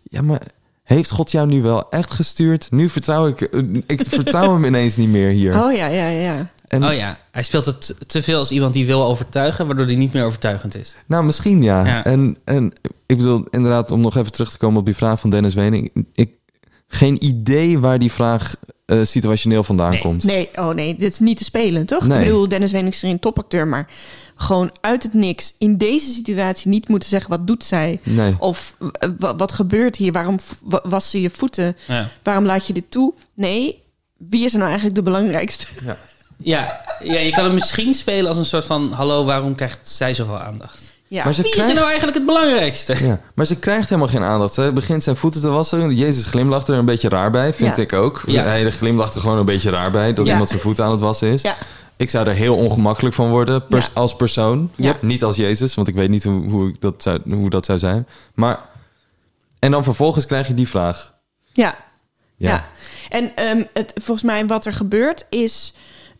Ja, 0.03 0.21
maar 0.21 0.41
heeft 0.85 1.11
God 1.11 1.31
jou 1.31 1.47
nu 1.47 1.61
wel 1.61 1.89
echt 1.89 2.11
gestuurd? 2.11 2.67
Nu 2.71 2.89
vertrouw 2.89 3.27
ik. 3.27 3.41
eh, 3.41 3.61
Ik 3.87 4.01
vertrouw 4.09 4.53
hem 4.53 4.65
ineens 4.65 4.95
niet 4.95 5.09
meer 5.09 5.29
hier. 5.29 5.63
Oh 5.63 5.73
ja, 5.75 5.87
ja, 5.87 6.07
ja. 6.07 6.49
En, 6.67 6.85
Oh 6.85 6.93
ja, 6.93 7.17
hij 7.31 7.43
speelt 7.43 7.65
het 7.65 7.95
te 8.07 8.21
veel 8.21 8.39
als 8.39 8.51
iemand 8.51 8.73
die 8.73 8.85
wil 8.85 9.03
overtuigen, 9.03 9.67
waardoor 9.67 9.85
hij 9.85 9.95
niet 9.95 10.13
meer 10.13 10.23
overtuigend 10.25 10.75
is. 10.75 10.95
Nou, 11.05 11.23
misschien 11.25 11.63
ja. 11.63 11.85
Ja. 11.85 12.03
En, 12.03 12.37
en 12.43 12.73
ik 13.05 13.17
bedoel, 13.17 13.43
inderdaad, 13.51 13.91
om 13.91 14.01
nog 14.01 14.15
even 14.17 14.31
terug 14.31 14.49
te 14.51 14.57
komen 14.57 14.79
op 14.79 14.85
die 14.85 14.95
vraag 14.95 15.19
van 15.19 15.29
Dennis 15.29 15.53
Wening. 15.53 16.05
Ik, 16.13 16.29
geen 16.87 17.25
idee 17.25 17.79
waar 17.79 17.99
die 17.99 18.11
vraag 18.11 18.55
eh, 18.85 18.99
situationeel 19.03 19.63
vandaan 19.63 19.91
Nee. 19.91 19.99
komt. 20.01 20.23
Nee, 20.23 20.49
oh 20.55 20.69
nee, 20.69 20.95
dit 20.95 21.11
is 21.11 21.19
niet 21.19 21.37
te 21.37 21.43
spelen, 21.43 21.85
toch? 21.85 22.07
Nee. 22.07 22.17
Ik 22.19 22.23
bedoel, 22.25 22.47
Dennis 22.47 22.71
Wening 22.71 22.93
is 22.93 23.01
een 23.01 23.19
topacteur, 23.19 23.67
maar 23.67 23.87
gewoon 24.35 24.71
uit 24.81 25.03
het 25.03 25.13
niks 25.13 25.53
in 25.57 25.77
deze 25.77 26.11
situatie 26.13 26.69
niet 26.69 26.87
moeten 26.87 27.09
zeggen 27.09 27.29
wat 27.29 27.47
doet 27.47 27.63
zij 27.63 27.99
Nee. 28.03 28.35
of 28.39 28.75
eh, 28.99 29.09
wa- 29.19 29.35
wat 29.35 29.51
gebeurt 29.51 29.95
hier? 29.95 30.11
Waarom 30.11 30.37
was 30.83 31.09
ze 31.09 31.21
je 31.21 31.29
voeten? 31.29 31.77
Ja. 31.87 32.09
Waarom 32.23 32.45
laat 32.45 32.67
je 32.67 32.73
dit 32.73 32.91
toe? 32.91 33.13
Nee, 33.33 33.83
wie 34.17 34.45
is 34.45 34.51
er 34.51 34.57
nou 34.57 34.67
eigenlijk 34.69 34.95
de 34.97 35.03
belangrijkste? 35.03 35.65
Ja, 36.37 36.81
ja, 37.03 37.19
je 37.19 37.31
kan 37.31 37.43
het 37.43 37.53
misschien 37.53 37.93
spelen 37.93 38.27
als 38.27 38.37
een 38.37 38.45
soort 38.45 38.65
van... 38.65 38.91
Hallo, 38.91 39.25
waarom 39.25 39.55
krijgt 39.55 39.89
zij 39.89 40.13
zoveel 40.13 40.39
aandacht? 40.39 40.83
Ja. 41.07 41.23
Maar 41.23 41.33
ze 41.33 41.41
Wie 41.41 41.55
is 41.55 41.67
er 41.67 41.73
nou 41.73 41.85
eigenlijk 41.87 42.17
het 42.17 42.25
belangrijkste? 42.25 43.05
Ja, 43.05 43.19
maar 43.35 43.45
ze 43.45 43.55
krijgt 43.55 43.89
helemaal 43.89 44.09
geen 44.09 44.23
aandacht. 44.23 44.53
Ze 44.53 44.71
begint 44.73 45.03
zijn 45.03 45.15
voeten 45.15 45.41
te 45.41 45.47
wassen. 45.49 45.95
Jezus 45.95 46.23
glimlacht 46.25 46.67
er 46.67 46.75
een 46.77 46.85
beetje 46.85 47.09
raar 47.09 47.31
bij, 47.31 47.53
vind 47.53 47.75
Ja. 47.77 47.81
ik 47.83 47.93
ook. 47.93 48.23
Ja. 48.27 48.43
Hij 48.43 48.71
glimlacht 48.71 49.15
er 49.15 49.21
gewoon 49.21 49.37
een 49.37 49.45
beetje 49.45 49.69
raar 49.69 49.91
bij 49.91 50.13
dat 50.13 50.25
Ja. 50.25 50.31
iemand 50.31 50.49
zijn 50.49 50.61
voeten 50.61 50.83
aan 50.83 50.91
het 50.91 50.99
wassen 51.01 51.27
is. 51.27 51.41
Ik 51.97 52.09
zou 52.09 52.27
er 52.27 52.33
heel 52.35 52.55
ongemakkelijk 52.55 53.15
van 53.15 53.29
worden 53.29 53.67
pers- 53.67 53.85
Ja. 53.85 53.91
als 53.93 54.15
persoon. 54.15 54.71
Ja. 54.75 54.97
Niet 55.01 55.23
als 55.23 55.35
Jezus, 55.35 55.75
want 55.75 55.87
ik 55.87 55.95
weet 55.95 56.09
niet 56.09 56.23
hoe, 56.23 56.49
hoe, 56.49 56.69
ik 56.69 56.81
dat 56.81 57.03
zou, 57.03 57.33
hoe 57.35 57.49
dat 57.49 57.65
zou 57.65 57.79
zijn. 57.79 58.07
Maar, 58.33 58.59
en 59.59 59.71
dan 59.71 59.83
vervolgens 59.83 60.25
krijg 60.25 60.47
je 60.47 60.53
die 60.53 60.67
vraag. 60.67 61.13
Ja. 61.53 61.75
Ja. 62.37 62.49
Ja. 62.49 62.65
En 63.09 63.31
ehm, 63.35 63.63
het, 63.73 63.91
volgens 63.95 64.25
mij 64.25 64.47
wat 64.47 64.65
er 64.65 64.73
gebeurt 64.73 65.25
is... 65.29 65.73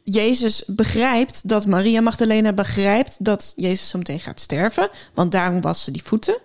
Jezus 0.08 0.64
begrijpt 0.68 1.50
dat 1.50 1.66
Maria 1.66 2.02
Magdalena 2.02 2.54
begrijpt 2.54 3.26
dat 3.26 3.54
Jezus 3.56 3.90
zo 3.90 3.98
meteen 3.98 4.20
gaat 4.20 4.40
sterven. 4.40 4.90
Want 5.14 5.32
daarom 5.32 5.62
was 5.62 5.84
ze 5.84 5.92
die 5.92 6.04
voeten. 6.04 6.38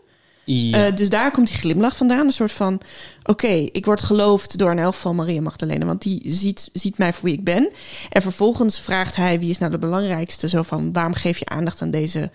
Ja. 0.54 0.86
Eh, 0.86 0.96
dus 0.96 1.08
daar 1.08 1.30
komt 1.30 1.46
die 1.46 1.56
glimlach 1.56 1.96
vandaan. 1.96 2.26
Een 2.26 2.32
soort 2.32 2.52
van, 2.52 2.80
oké, 3.22 3.46
ik 3.72 3.84
word 3.84 4.02
geloofd 4.02 4.58
door 4.58 4.70
in 4.70 4.78
elk 4.78 4.94
geval 4.94 5.14
Maria 5.14 5.40
Magdalena. 5.40 5.86
Want 5.86 6.02
die 6.02 6.20
ziet, 6.24 6.68
ziet 6.72 6.98
mij 6.98 7.12
voor 7.12 7.24
wie 7.24 7.38
ik 7.38 7.44
ben. 7.44 7.68
En 8.10 8.22
vervolgens 8.22 8.80
vraagt 8.80 9.16
hij, 9.16 9.38
wie 9.38 9.50
is 9.50 9.58
nou 9.58 9.70
de 9.70 9.78
belangrijkste? 9.78 10.48
Zo 10.48 10.62
van, 10.62 10.92
waarom 10.92 11.14
geef 11.14 11.38
je 11.38 11.46
aandacht 11.46 11.82
aan 11.82 11.90
deze 11.90 12.30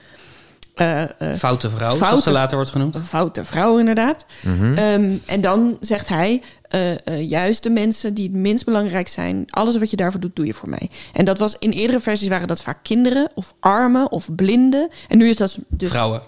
eh, 0.76 1.02
eh, 1.02 1.10
Foute 1.38 1.70
vrouw, 1.70 1.88
zoals 1.88 2.00
foute- 2.08 2.22
ze 2.24 2.32
later 2.32 2.56
wordt 2.56 2.72
genoemd. 2.72 2.98
foute 3.08 3.46
vrouw 3.46 3.78
inderdaad? 3.78 4.26
Mhm. 4.42 4.74
Ehm, 4.74 5.12
en 5.26 5.42
dan 5.42 5.78
zegt 5.80 6.08
hij, 6.08 6.42
eh, 6.62 6.92
eh, 7.08 7.30
juist 7.30 7.64
de 7.64 7.70
mensen 7.70 8.14
die 8.14 8.24
het 8.28 8.36
minst 8.38 8.66
belangrijk 8.66 9.08
zijn, 9.08 9.46
alles 9.50 9.78
wat 9.78 9.90
je 9.90 9.96
daarvoor 9.96 10.20
doet, 10.20 10.36
doe 10.36 10.46
je 10.46 10.54
voor 10.54 10.70
mij. 10.70 10.90
En 11.14 11.26
dat 11.26 11.38
was 11.40 11.56
in 11.60 11.72
eerdere 11.72 12.00
versies 12.00 12.28
waren 12.28 12.48
dat 12.48 12.62
vaak 12.62 12.80
kinderen 12.84 13.30
of 13.36 13.54
armen 13.60 14.12
of 14.12 14.36
blinden. 14.36 14.90
En 15.08 15.18
nu 15.18 15.30
is 15.30 15.38
dat 15.38 15.58
dus 15.68 15.90
Vrouwen. 15.90 16.22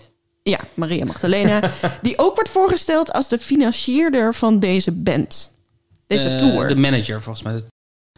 Ja, 0.50 0.60
Maria 0.74 1.06
Magdalena, 1.06 1.72
die 2.02 2.18
ook 2.18 2.36
wordt 2.36 2.50
voorgesteld 2.50 3.14
als 3.14 3.28
de 3.30 3.40
financierder 3.40 4.34
van 4.34 4.60
deze 4.60 4.92
band. 4.92 5.52
Deze 6.08 6.30
Eh, 6.30 6.38
tour. 6.38 6.68
De 6.68 6.76
manager, 6.76 7.22
volgens 7.22 7.44
mij. 7.46 7.62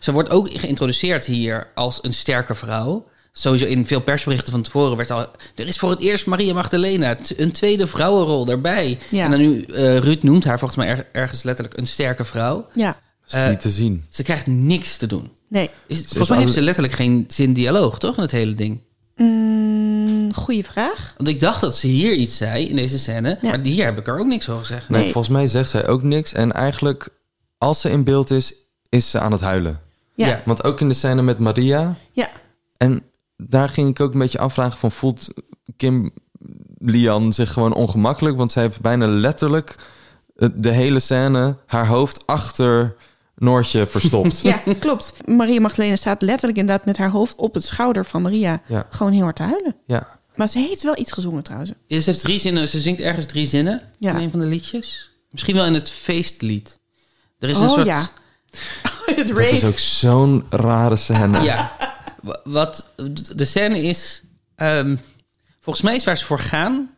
Ze 0.01 0.11
wordt 0.11 0.29
ook 0.29 0.49
geïntroduceerd 0.53 1.25
hier 1.25 1.67
als 1.75 1.99
een 2.01 2.13
sterke 2.13 2.55
vrouw. 2.55 3.07
Sowieso 3.31 3.65
in 3.65 3.85
veel 3.85 4.01
persberichten 4.01 4.51
van 4.51 4.61
tevoren 4.61 4.97
werd 4.97 5.11
al... 5.11 5.19
Er 5.55 5.67
is 5.67 5.77
voor 5.77 5.89
het 5.89 5.99
eerst 5.99 6.25
Maria 6.25 6.53
Magdalena, 6.53 7.17
een 7.37 7.51
tweede 7.51 7.87
vrouwenrol 7.87 8.45
daarbij. 8.45 8.97
Ja. 9.09 9.23
En 9.25 9.31
dan 9.31 9.39
nu, 9.39 9.61
eh, 9.61 9.97
Ruud 9.97 10.23
noemt 10.23 10.43
haar 10.43 10.59
volgens 10.59 10.79
mij 10.79 10.87
er- 10.89 11.07
ergens 11.11 11.43
letterlijk 11.43 11.77
een 11.77 11.87
sterke 11.87 12.23
vrouw. 12.23 12.67
Ja, 12.73 12.87
Dat 13.21 13.27
is 13.27 13.33
Eh, 13.45 13.49
niet 13.49 13.59
te 13.59 13.69
zien. 13.69 14.05
Ze 14.09 14.23
krijgt 14.23 14.47
niks 14.47 14.97
te 14.97 15.07
doen. 15.07 15.31
nee. 15.47 15.69
Is, 15.87 16.03
volgens 16.07 16.29
mij 16.29 16.37
heeft 16.39 16.53
ze 16.53 16.61
letterlijk 16.61 16.95
geen 16.95 17.25
zin 17.27 17.53
dialoog, 17.53 17.99
toch? 17.99 18.15
In 18.15 18.21
het 18.21 18.31
hele 18.31 18.53
ding. 18.53 18.79
Mm, 19.15 19.88
goeie 20.33 20.65
vraag. 20.65 21.13
Want 21.17 21.29
ik 21.29 21.39
dacht 21.39 21.61
dat 21.61 21.75
ze 21.75 21.87
hier 21.87 22.13
iets 22.13 22.37
zei 22.37 22.65
in 22.69 22.75
deze 22.75 22.99
scène. 22.99 23.37
Ja. 23.41 23.49
Maar 23.49 23.59
hier 23.59 23.85
heb 23.85 23.97
ik 23.97 24.07
er 24.07 24.19
ook 24.19 24.25
niks 24.27 24.49
over 24.49 24.65
gezegd. 24.65 24.89
Nee, 24.89 25.01
Nee. 25.01 25.11
volgens 25.11 25.33
mij 25.33 25.47
zegt 25.47 25.69
zij 25.69 25.87
ook 25.87 26.03
niks. 26.03 26.33
En 26.33 26.51
eigenlijk, 26.51 27.07
als 27.57 27.81
ze 27.81 27.89
in 27.89 28.03
beeld 28.03 28.31
is, 28.31 28.53
is 28.89 29.09
ze 29.09 29.19
aan 29.19 29.31
het 29.31 29.41
huilen. 29.41 29.79
Ja, 30.15 30.25
Ja. 30.27 30.31
ja. 30.31 30.41
Want 30.45 30.63
ook 30.63 30.81
in 30.81 30.87
de 30.87 30.93
scène 30.93 31.21
met 31.21 31.39
Maria. 31.39 31.95
ja. 32.11 32.27
En 32.77 33.01
daar 33.37 33.69
ging 33.69 33.89
ik 33.89 33.99
ook 33.99 34.13
een 34.13 34.19
beetje 34.19 34.39
afvragen 34.39 34.79
van... 34.79 34.91
voelt 34.91 35.27
Kim 35.77 36.11
Lian 36.77 37.33
zich 37.33 37.53
gewoon 37.53 37.73
ongemakkelijk? 37.73 38.37
Want 38.37 38.51
zij 38.51 38.63
heeft 38.63 38.81
bijna 38.81 39.07
letterlijk 39.07 39.75
de 40.53 40.69
hele 40.69 40.99
scène... 40.99 41.55
haar 41.65 41.87
hoofd 41.87 42.27
achter 42.27 42.95
Noortje 43.35 43.87
verstopt. 43.87 44.41
klopt. 44.79 45.13
Maria 45.27 45.59
Magdalena 45.61 45.95
staat 45.95 46.21
letterlijk 46.21 46.57
inderdaad 46.57 46.85
met 46.85 46.97
haar 46.97 47.09
hoofd 47.09 47.35
op 47.35 47.53
het 47.53 47.63
schouder 47.65 48.05
van 48.05 48.21
Maria. 48.21 48.61
Ja. 48.65 48.85
Gewoon 48.89 49.11
heel 49.11 49.23
hard 49.23 49.35
te 49.35 49.43
huilen. 49.43 49.75
ja. 49.85 50.18
Maar 50.39 50.49
ze 50.49 50.59
heeft 50.59 50.83
wel 50.83 50.97
iets 50.97 51.11
gezongen 51.11 51.43
trouwens. 51.43 51.71
Ja, 51.87 51.99
Ze 51.99 52.09
heeft 52.09 52.21
drie 52.21 52.39
zinnen. 52.39 52.67
Ze 52.67 52.79
zingt 52.79 52.99
ergens 52.99 53.25
drie 53.25 53.45
zinnen 53.45 53.81
Ja. 53.99 54.11
in 54.15 54.21
een 54.23 54.31
van 54.31 54.39
de 54.39 54.45
liedjes. 54.45 55.11
Misschien 55.31 55.55
wel 55.55 55.65
in 55.65 55.73
het 55.73 55.89
feestlied. 55.91 56.79
Er 57.39 57.49
is 57.49 57.57
een 57.57 57.67
Oh, 57.67 57.73
soort... 57.73 57.85
ja. 57.87 58.09
het 59.05 59.27
Dat 59.27 59.39
is 59.39 59.63
ook 59.63 59.77
zo'n 59.79 60.45
rare 60.49 60.95
scène. 60.95 61.41
Ja. 61.41 61.75
Wa- 62.21 62.39
Wat 62.43 62.85
de 63.35 63.45
scène 63.45 63.81
is... 63.83 64.21
ehm, 64.55 64.95
volgens 65.59 65.85
mij 65.85 65.95
is 65.95 66.03
waar 66.03 66.17
ze 66.17 66.25
voor 66.25 66.39
gaan... 66.39 66.89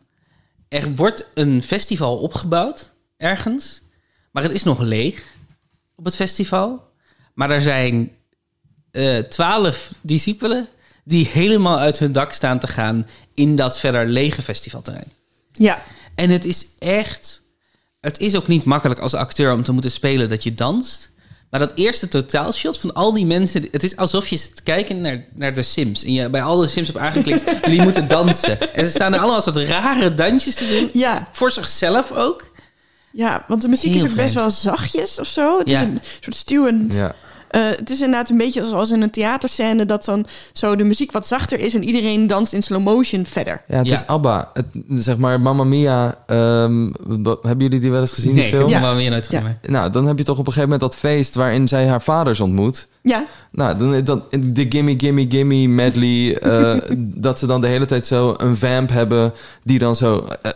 Er 0.68 0.94
wordt 0.94 1.26
een 1.34 1.62
festival 1.62 2.18
opgebouwd. 2.18 2.92
Ergens. 3.16 3.82
Maar 4.30 4.42
het 4.42 4.52
is 4.52 4.62
nog 4.62 4.80
leeg. 4.80 5.24
Op 5.94 6.04
het 6.04 6.16
festival. 6.16 6.90
Maar 7.34 7.50
er 7.50 7.60
zijn 7.62 8.12
eh, 8.90 9.18
twaalf 9.18 9.92
discipelen... 10.00 10.68
die 11.04 11.26
helemaal 11.32 11.78
uit 11.78 11.98
hun 11.98 12.12
dak 12.12 12.32
staan 12.32 12.58
te 12.58 12.66
gaan... 12.66 13.06
in 13.34 13.56
dat 13.56 13.78
verder 13.78 14.06
lege 14.06 14.42
festivalterrein. 14.42 15.12
Ja, 15.52 15.82
En 16.14 16.30
het 16.30 16.44
is 16.44 16.66
echt. 16.78 17.42
Het 18.00 18.18
is 18.18 18.36
ook 18.36 18.46
niet 18.48 18.64
makkelijk 18.64 19.00
als 19.00 19.14
acteur 19.14 19.52
om 19.52 19.62
te 19.62 19.72
moeten 19.72 19.90
spelen 19.90 20.28
dat 20.28 20.42
je 20.42 20.54
danst. 20.54 21.10
Maar 21.50 21.60
dat 21.60 21.72
eerste 21.74 22.08
totaalshot 22.08 22.78
van 22.78 22.92
al 22.94 23.12
die 23.12 23.26
mensen. 23.26 23.68
Het 23.70 23.82
is 23.82 23.96
alsof 23.96 24.28
je 24.28 24.36
zit 24.36 24.56
te 24.56 24.62
kijken 24.62 25.00
naar, 25.00 25.24
naar 25.34 25.54
de 25.54 25.62
Sims. 25.62 26.04
En 26.04 26.12
je 26.12 26.30
bij 26.30 26.42
al 26.42 26.56
de 26.58 26.66
Sims 26.68 26.86
hebt 26.86 26.98
aangeklikt. 26.98 27.44
jullie 27.64 27.82
moeten 27.82 28.08
dansen. 28.08 28.74
En 28.74 28.84
ze 28.84 28.90
staan 28.90 29.12
er 29.12 29.18
allemaal 29.18 29.36
als 29.36 29.44
wat 29.44 29.56
rare 29.56 30.14
dansjes 30.14 30.54
te 30.54 30.68
doen. 30.68 30.90
ja, 30.92 31.28
Voor 31.32 31.50
zichzelf 31.50 32.12
ook. 32.12 32.50
ja, 33.12 33.44
want 33.48 33.62
de 33.62 33.68
muziek 33.68 33.92
Heel 33.94 34.04
is 34.04 34.10
ook 34.10 34.16
best 34.16 34.34
wel 34.34 34.50
zachtjes 34.50 35.18
of 35.18 35.26
zo. 35.26 35.58
Het 35.58 35.68
Ja. 35.68 35.80
is 35.80 35.86
een 35.86 36.00
soort 36.20 36.36
stuwend. 36.36 36.94
Ja. 36.94 37.14
Eh, 37.52 37.62
het 37.68 37.90
is 37.90 38.00
inderdaad 38.00 38.28
een 38.30 38.36
beetje 38.36 38.64
zoals 38.64 38.90
in 38.90 39.02
een 39.02 39.10
theaterscène... 39.10 39.86
dat 39.86 40.04
dan 40.04 40.26
zo 40.52 40.76
de 40.76 40.84
muziek 40.84 41.12
wat 41.12 41.26
zachter 41.26 41.58
is... 41.60 41.74
en 41.74 41.84
iedereen 41.84 42.26
danst 42.26 42.52
in 42.52 42.62
slow 42.62 42.82
motion 42.82 43.26
verder. 43.26 43.62
Ja, 43.68 43.76
het 43.78 43.86
Ja. 43.86 43.92
is 43.94 44.06
ABBA. 44.06 44.50
Het, 44.52 44.66
zeg 44.88 45.16
maar, 45.16 45.40
Mamma 45.40 45.64
Mia. 45.64 46.14
ehm, 46.26 46.90
hebben 47.42 47.58
jullie 47.58 47.80
die 47.80 47.90
wel 47.90 48.00
eens 48.00 48.10
gezien, 48.12 48.34
Nee, 48.34 48.42
die 48.42 48.52
ik 48.52 48.58
heb 48.58 48.60
film? 48.68 48.72
Ja. 48.72 48.80
wel 48.80 48.94
weer 48.96 49.10
nooit 49.10 49.26
gezien. 49.26 49.40
Ja. 49.40 49.46
maar- 49.62 49.70
Nou, 49.70 49.90
dan 49.90 50.06
heb 50.06 50.18
je 50.18 50.24
toch 50.24 50.38
op 50.38 50.46
een 50.46 50.52
gegeven 50.52 50.70
moment 50.72 50.90
dat 50.90 51.00
feest... 51.00 51.34
waarin 51.34 51.68
zij 51.68 51.86
haar 51.86 52.02
vaders 52.02 52.40
ontmoet. 52.40 52.88
Ja, 53.02 53.24
Nou, 53.50 53.78
dan, 53.78 54.04
dan 54.04 54.22
de 54.52 54.66
gimme, 54.68 54.94
gimme, 54.98 55.26
gimme 55.28 55.68
medley. 55.68 56.38
eh, 56.38 56.74
dat 57.26 57.38
ze 57.38 57.46
dan 57.46 57.60
de 57.60 57.66
hele 57.66 57.86
tijd 57.86 58.06
zo 58.06 58.34
een 58.36 58.56
vamp 58.56 58.90
hebben. 58.90 59.32
die 59.64 59.78
dan 59.78 59.96
zo 59.96 60.26
eh, 60.42 60.50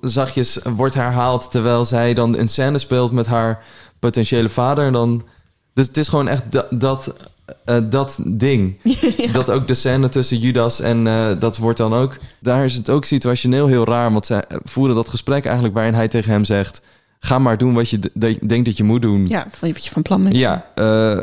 zachtjes 0.00 0.58
wordt 0.76 0.94
herhaald. 0.94 1.50
terwijl 1.50 1.84
zij 1.84 2.14
dan 2.14 2.36
een 2.38 2.48
scène 2.48 2.78
speelt 2.78 3.12
met 3.12 3.26
haar 3.26 3.62
potentiële 3.98 4.48
vader. 4.48 4.86
En 4.86 4.92
dan, 4.92 5.22
dus 5.76 5.86
het 5.86 5.96
is 5.96 6.08
gewoon 6.08 6.28
echt 6.28 6.42
dat, 6.50 6.66
dat, 6.70 7.14
eh, 7.64 7.76
dat 7.84 8.18
ding. 8.24 8.76
Dat 9.32 9.50
ook 9.50 9.68
de 9.68 9.74
scène 9.74 10.08
tussen 10.08 10.38
Judas 10.38 10.80
en 10.80 11.06
eh, 11.06 11.28
dat 11.38 11.56
wordt 11.56 11.78
dan 11.78 11.94
ook. 11.94 12.16
Daar 12.40 12.64
is 12.64 12.74
het 12.74 12.90
ook 12.90 13.04
situationeel 13.04 13.66
heel 13.66 13.84
raar. 13.84 14.12
Want 14.12 14.26
zij 14.26 14.42
voeren 14.64 14.94
dat 14.94 15.08
gesprek 15.08 15.44
eigenlijk 15.44 15.74
waarin 15.74 15.94
hij 15.94 16.08
tegen 16.08 16.32
hem 16.32 16.44
zegt. 16.44 16.80
Ga 17.20 17.38
maar 17.38 17.58
doen 17.58 17.74
wat 17.74 17.88
je, 17.90 17.98
d- 17.98 18.10
dat 18.14 18.34
je 18.34 18.46
denkt 18.46 18.66
dat 18.66 18.76
je 18.76 18.84
moet 18.84 19.02
doen. 19.02 19.26
ja 19.26 19.46
van 19.50 19.72
wat 19.72 19.84
je 19.84 19.90
van 19.90 20.02
plan 20.02 20.22
bent. 20.22 20.36
Ja, 20.36 20.66
eh, 20.74 21.22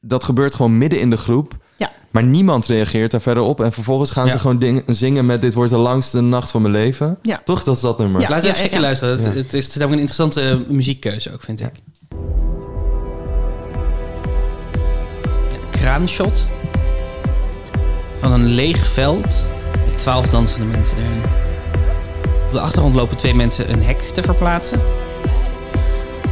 dat 0.00 0.24
gebeurt 0.24 0.54
gewoon 0.54 0.78
midden 0.78 1.00
in 1.00 1.10
de 1.10 1.16
groep. 1.16 1.56
Ja. 1.76 1.90
Maar 2.10 2.22
niemand 2.24 2.66
reageert 2.66 3.10
daar 3.10 3.20
verder 3.22 3.42
op. 3.42 3.60
En 3.60 3.72
vervolgens 3.72 4.10
gaan 4.10 4.26
Ja. 4.26 4.32
ze 4.32 4.38
gewoon 4.38 4.58
ding- 4.58 4.82
zingen 4.86 5.26
met... 5.26 5.40
dit 5.40 5.54
wordt 5.54 5.70
de 5.70 5.76
langste 5.78 6.20
nacht 6.20 6.50
van 6.50 6.62
mijn 6.62 6.74
leven. 6.74 7.18
Ja. 7.22 7.40
Toch, 7.44 7.62
dat 7.62 7.74
is 7.76 7.82
dat 7.82 7.98
nummer. 7.98 8.20
Ja. 8.20 8.28
Laten 8.28 8.42
we 8.44 8.48
even 8.48 8.58
een 8.62 8.66
stukje 8.68 8.80
luisteren. 8.86 9.16
Het, 9.16 9.24
Ja. 9.24 9.32
het 9.40 9.54
is, 9.54 9.64
het 9.66 9.76
is 9.76 9.82
ook 9.82 9.88
een 9.90 9.98
interessante 9.98 10.40
eh, 10.40 10.56
muziekkeuze 10.68 11.32
ook, 11.32 11.42
vind 11.42 11.60
ik. 11.60 11.72
Ja, 15.82 15.88
kraanshot. 15.88 16.46
van 18.18 18.32
een 18.32 18.44
leeg 18.46 18.86
veld 18.86 19.44
met 19.86 19.98
twaalf 19.98 20.26
dansende 20.26 20.66
mensen 20.66 20.98
erin. 20.98 21.22
Op 22.46 22.52
de 22.52 22.60
achtergrond 22.60 22.94
lopen 22.94 23.16
twee 23.16 23.34
mensen 23.34 23.72
een 23.72 23.82
hek 23.82 24.00
te 24.00 24.22
verplaatsen. 24.22 24.80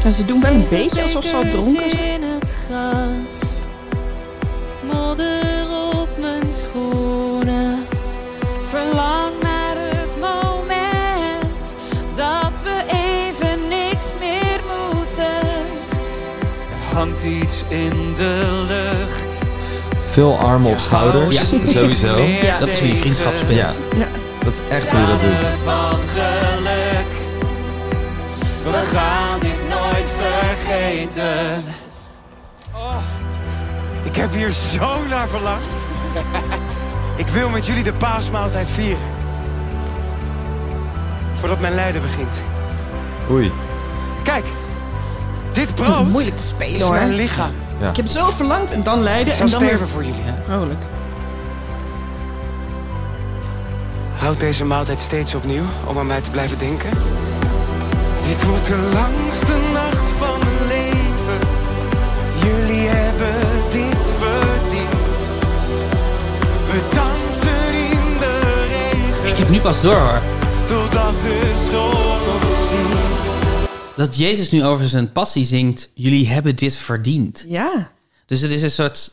Ja, 0.05 0.11
ze 0.11 0.25
doen 0.25 0.41
wel 0.41 0.53
een 0.53 0.69
beetje 0.69 1.03
alsof 1.03 1.25
ze 1.25 1.35
al 1.35 1.49
dronken 1.49 1.91
zijn. 1.91 2.23
in 2.23 2.23
het 2.23 2.57
gras. 2.67 3.39
Modder 4.93 5.67
op 6.01 6.09
mijn 6.21 6.53
schoenen. 6.53 7.87
Verlang 8.65 9.33
naar 9.43 9.77
het 9.77 10.17
moment 10.21 11.75
dat 12.15 12.63
we 12.63 12.83
even 12.87 13.69
niks 13.69 14.07
meer 14.19 14.61
moeten. 14.93 15.49
Er 16.71 16.95
hangt 16.95 17.23
iets 17.25 17.65
in 17.69 18.15
de 18.15 18.65
lucht. 18.69 19.30
Veel 20.11 20.39
armen 20.39 20.71
op 20.71 20.79
schouders, 20.79 21.51
Ja. 21.51 21.59
sowieso. 21.73 22.17
Ja. 22.19 22.59
Dat 22.59 22.69
is 22.69 22.79
hoe 22.79 22.89
je 22.89 22.97
vriendschap 22.97 23.33
speelt. 23.37 23.57
Ja, 23.59 23.71
Ja. 23.97 24.07
dat 24.45 24.53
is 24.53 24.61
echt 24.77 24.91
hoe 24.91 25.01
je 25.01 25.07
dat 25.07 25.21
doet. 25.21 25.49
Van 25.65 25.99
geluk. 26.15 27.19
We 28.63 28.97
gaan 28.97 29.41
dit 29.41 29.69
nooit 29.69 30.09
vergeten. 30.19 31.63
Oh, 32.75 32.97
ik 34.03 34.17
heb 34.17 34.33
hier 34.33 34.51
zo 34.51 35.07
naar 35.09 35.29
verlangd. 35.29 35.87
ik 37.17 37.29
wil 37.29 37.49
met 37.49 37.67
jullie 37.67 37.85
de 37.85 37.93
paasmaaltijd 37.93 38.71
vieren. 38.71 39.03
Voordat 41.35 41.61
mijn 41.61 41.75
lijden 41.75 42.03
begint. 42.03 42.43
Oei. 43.31 43.53
Kijk, 44.23 44.47
dit 45.53 45.75
brood 45.75 46.07
Moeilijk 46.09 46.37
te 46.37 46.43
spelen 46.47 46.75
is 46.75 46.81
hoor. 46.83 46.93
mijn 46.93 47.15
Ik 47.89 47.97
heb 47.97 48.07
zo 48.07 48.31
verlangd 48.31 48.71
en 48.73 48.83
dan 48.83 49.03
lijden 49.03 49.27
Ik 49.27 49.33
zal 49.35 49.45
en 49.45 49.51
dan 49.51 49.61
weer 49.61 49.69
sterven 49.69 49.89
voor 49.89 50.05
jullie. 50.05 50.23
vrolijk. 50.47 50.81
Houd 54.17 54.41
deze 54.41 54.65
maaltijd 54.65 55.01
steeds 55.01 55.35
opnieuw 55.35 55.63
om 55.87 55.99
aan 55.99 56.07
mij 56.07 56.21
te 56.21 56.31
blijven 56.31 56.59
denken. 56.59 56.91
Dit 58.27 58.47
wordt 58.47 58.67
de 58.67 58.91
langste 58.95 59.57
nacht 59.73 60.11
van 60.19 60.39
mijn 60.39 60.67
leven. 60.69 61.39
Jullie 62.45 62.89
hebben 62.89 63.71
dit 63.71 64.07
verdiend. 64.19 65.21
We 66.71 66.81
dansen 66.93 67.75
in 67.75 68.19
de 68.21 68.41
regen 68.69 69.29
Ik 69.29 69.37
heb 69.37 69.49
nu 69.49 69.61
pas 69.61 69.81
door 69.81 69.95
hoor. 69.97 70.21
totdat 70.67 71.13
de 71.21 71.53
zon 71.71 72.35
ons 72.35 72.69
ziet. 72.69 73.00
Dat 74.01 74.17
Jezus 74.17 74.51
nu 74.51 74.65
over 74.65 74.89
zijn 74.89 75.13
passie 75.13 75.45
zingt. 75.45 75.91
Jullie 75.95 76.29
hebben 76.29 76.57
dit 76.57 76.77
verdiend. 76.77 77.45
Ja. 77.49 77.91
Dus 78.27 78.41
het 78.41 78.51
is 78.51 78.63
een 78.63 78.71
soort. 78.71 79.11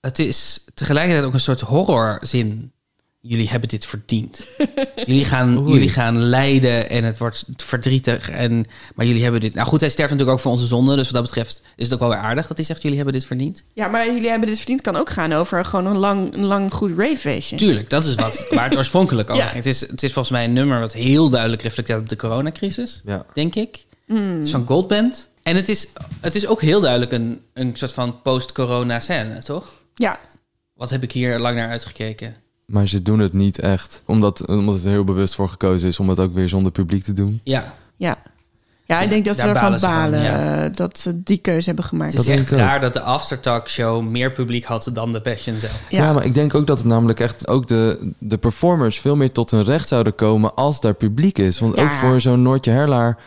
Het 0.00 0.18
is 0.18 0.64
tegelijkertijd 0.74 1.26
ook 1.26 1.34
een 1.34 1.40
soort 1.40 1.60
horrorzin. 1.60 2.72
Jullie 3.20 3.48
hebben 3.48 3.68
dit 3.68 3.86
verdiend. 3.86 4.46
jullie, 5.06 5.24
gaan, 5.24 5.58
Oei. 5.58 5.72
jullie 5.72 5.88
gaan 5.88 6.22
lijden 6.22 6.90
en 6.90 7.04
het 7.04 7.18
wordt 7.18 7.44
verdrietig. 7.56 8.30
En, 8.30 8.64
maar 8.94 9.06
jullie 9.06 9.22
hebben 9.22 9.40
dit. 9.40 9.54
Nou 9.54 9.66
goed, 9.68 9.80
hij 9.80 9.88
sterft 9.88 10.10
natuurlijk 10.12 10.38
ook 10.38 10.42
voor 10.44 10.52
onze 10.52 10.66
zonde. 10.66 10.96
Dus 10.96 11.04
wat 11.04 11.14
dat 11.14 11.22
betreft 11.22 11.62
is 11.76 11.84
het 11.84 11.94
ook 11.94 12.00
wel 12.00 12.08
weer 12.08 12.18
aardig 12.18 12.46
dat 12.46 12.56
hij 12.56 12.66
zegt: 12.66 12.82
Jullie 12.82 12.96
hebben 12.96 13.14
dit 13.14 13.24
verdiend. 13.26 13.64
ja, 13.72 13.88
maar 13.88 14.06
jullie 14.06 14.28
hebben 14.30 14.48
dit 14.48 14.56
verdiend 14.56 14.80
kan 14.80 14.96
ook 14.96 15.10
gaan 15.10 15.32
over 15.32 15.64
gewoon 15.64 15.86
een 15.86 15.96
lang, 15.98 16.34
een 16.34 16.44
lang 16.44 16.72
goed 16.72 16.98
ravefeestje. 16.98 17.56
Tuurlijk, 17.56 17.90
dat 17.90 18.04
is 18.04 18.14
wat, 18.14 18.46
waar 18.50 18.64
het 18.68 18.76
oorspronkelijk 18.82 19.30
over 19.30 19.42
Ja. 19.42 19.48
ging. 19.48 19.64
Het 19.64 19.74
is, 19.74 19.80
het 19.80 20.02
is 20.02 20.12
volgens 20.12 20.34
mij 20.34 20.44
een 20.44 20.52
nummer 20.52 20.80
wat 20.80 20.92
heel 20.92 21.28
duidelijk 21.28 21.62
reflecteert 21.62 22.00
op 22.00 22.08
de 22.08 22.16
coronacrisis, 22.16 23.02
Ja. 23.04 23.24
denk 23.32 23.54
ik. 23.54 23.84
Het 24.06 24.42
is 24.42 24.50
van 24.50 24.66
Goldband. 24.66 25.30
En 25.42 25.56
het 25.56 25.68
is, 25.68 25.88
het 26.20 26.34
is 26.34 26.46
ook 26.46 26.60
heel 26.60 26.80
duidelijk 26.80 27.12
een, 27.12 27.40
een 27.52 27.70
soort 27.76 27.92
van 27.92 28.22
post-corona 28.22 29.00
scène, 29.00 29.42
toch? 29.42 29.72
Ja. 29.94 30.18
Wat 30.74 30.90
heb 30.90 31.02
ik 31.02 31.12
hier 31.12 31.38
lang 31.38 31.56
naar 31.56 31.68
uitgekeken? 31.68 32.36
Maar 32.66 32.88
ze 32.88 33.02
doen 33.02 33.18
het 33.18 33.32
niet 33.32 33.58
echt. 33.58 34.02
Omdat, 34.06 34.46
omdat 34.46 34.74
het 34.74 34.84
er 34.84 34.90
heel 34.90 35.04
bewust 35.04 35.34
voor 35.34 35.48
gekozen 35.48 35.88
is 35.88 36.00
om 36.00 36.08
het 36.08 36.20
ook 36.20 36.34
weer 36.34 36.48
zonder 36.48 36.72
publiek 36.72 37.02
te 37.04 37.12
doen. 37.12 37.40
Ja, 37.44 37.74
Ja. 37.96 38.18
Ja, 38.86 39.00
ik 39.00 39.08
denk 39.08 39.24
dat 39.24 39.36
ze 39.36 39.42
ervan 39.42 39.78
balen 39.80 40.24
van, 40.24 40.32
ja. 40.32 40.68
dat 40.68 40.98
ze 40.98 41.22
die 41.22 41.38
keuze 41.38 41.66
hebben 41.66 41.84
gemaakt. 41.84 42.12
het 42.12 42.26
is 42.26 42.28
echt 42.28 42.50
raar 42.50 42.80
dat 42.80 42.92
de 42.92 43.00
Aftertalk 43.00 43.68
Show 43.68 44.02
meer 44.02 44.32
publiek 44.32 44.64
had 44.64 44.90
dan 44.92 45.12
de 45.12 45.20
Passion 45.20 45.58
zelf. 45.58 45.82
Ja. 45.88 46.04
Ja. 46.04 46.12
maar 46.12 46.24
ik 46.24 46.34
denk 46.34 46.54
ook 46.54 46.66
dat 46.66 46.78
het 46.78 46.86
namelijk 46.86 47.20
echt 47.20 47.48
ook 47.48 47.66
de, 47.66 48.12
de 48.18 48.38
performers 48.38 49.00
veel 49.00 49.16
meer 49.16 49.32
tot 49.32 49.50
hun 49.50 49.64
recht 49.64 49.88
zouden 49.88 50.14
komen 50.14 50.54
als 50.54 50.80
daar 50.80 50.94
publiek 50.94 51.38
is. 51.38 51.58
Want 51.58 51.76
ook 51.78 51.92
voor 51.92 52.20
zo'n 52.20 52.42
Noortje 52.42 52.70
Herlaar, 52.70 53.18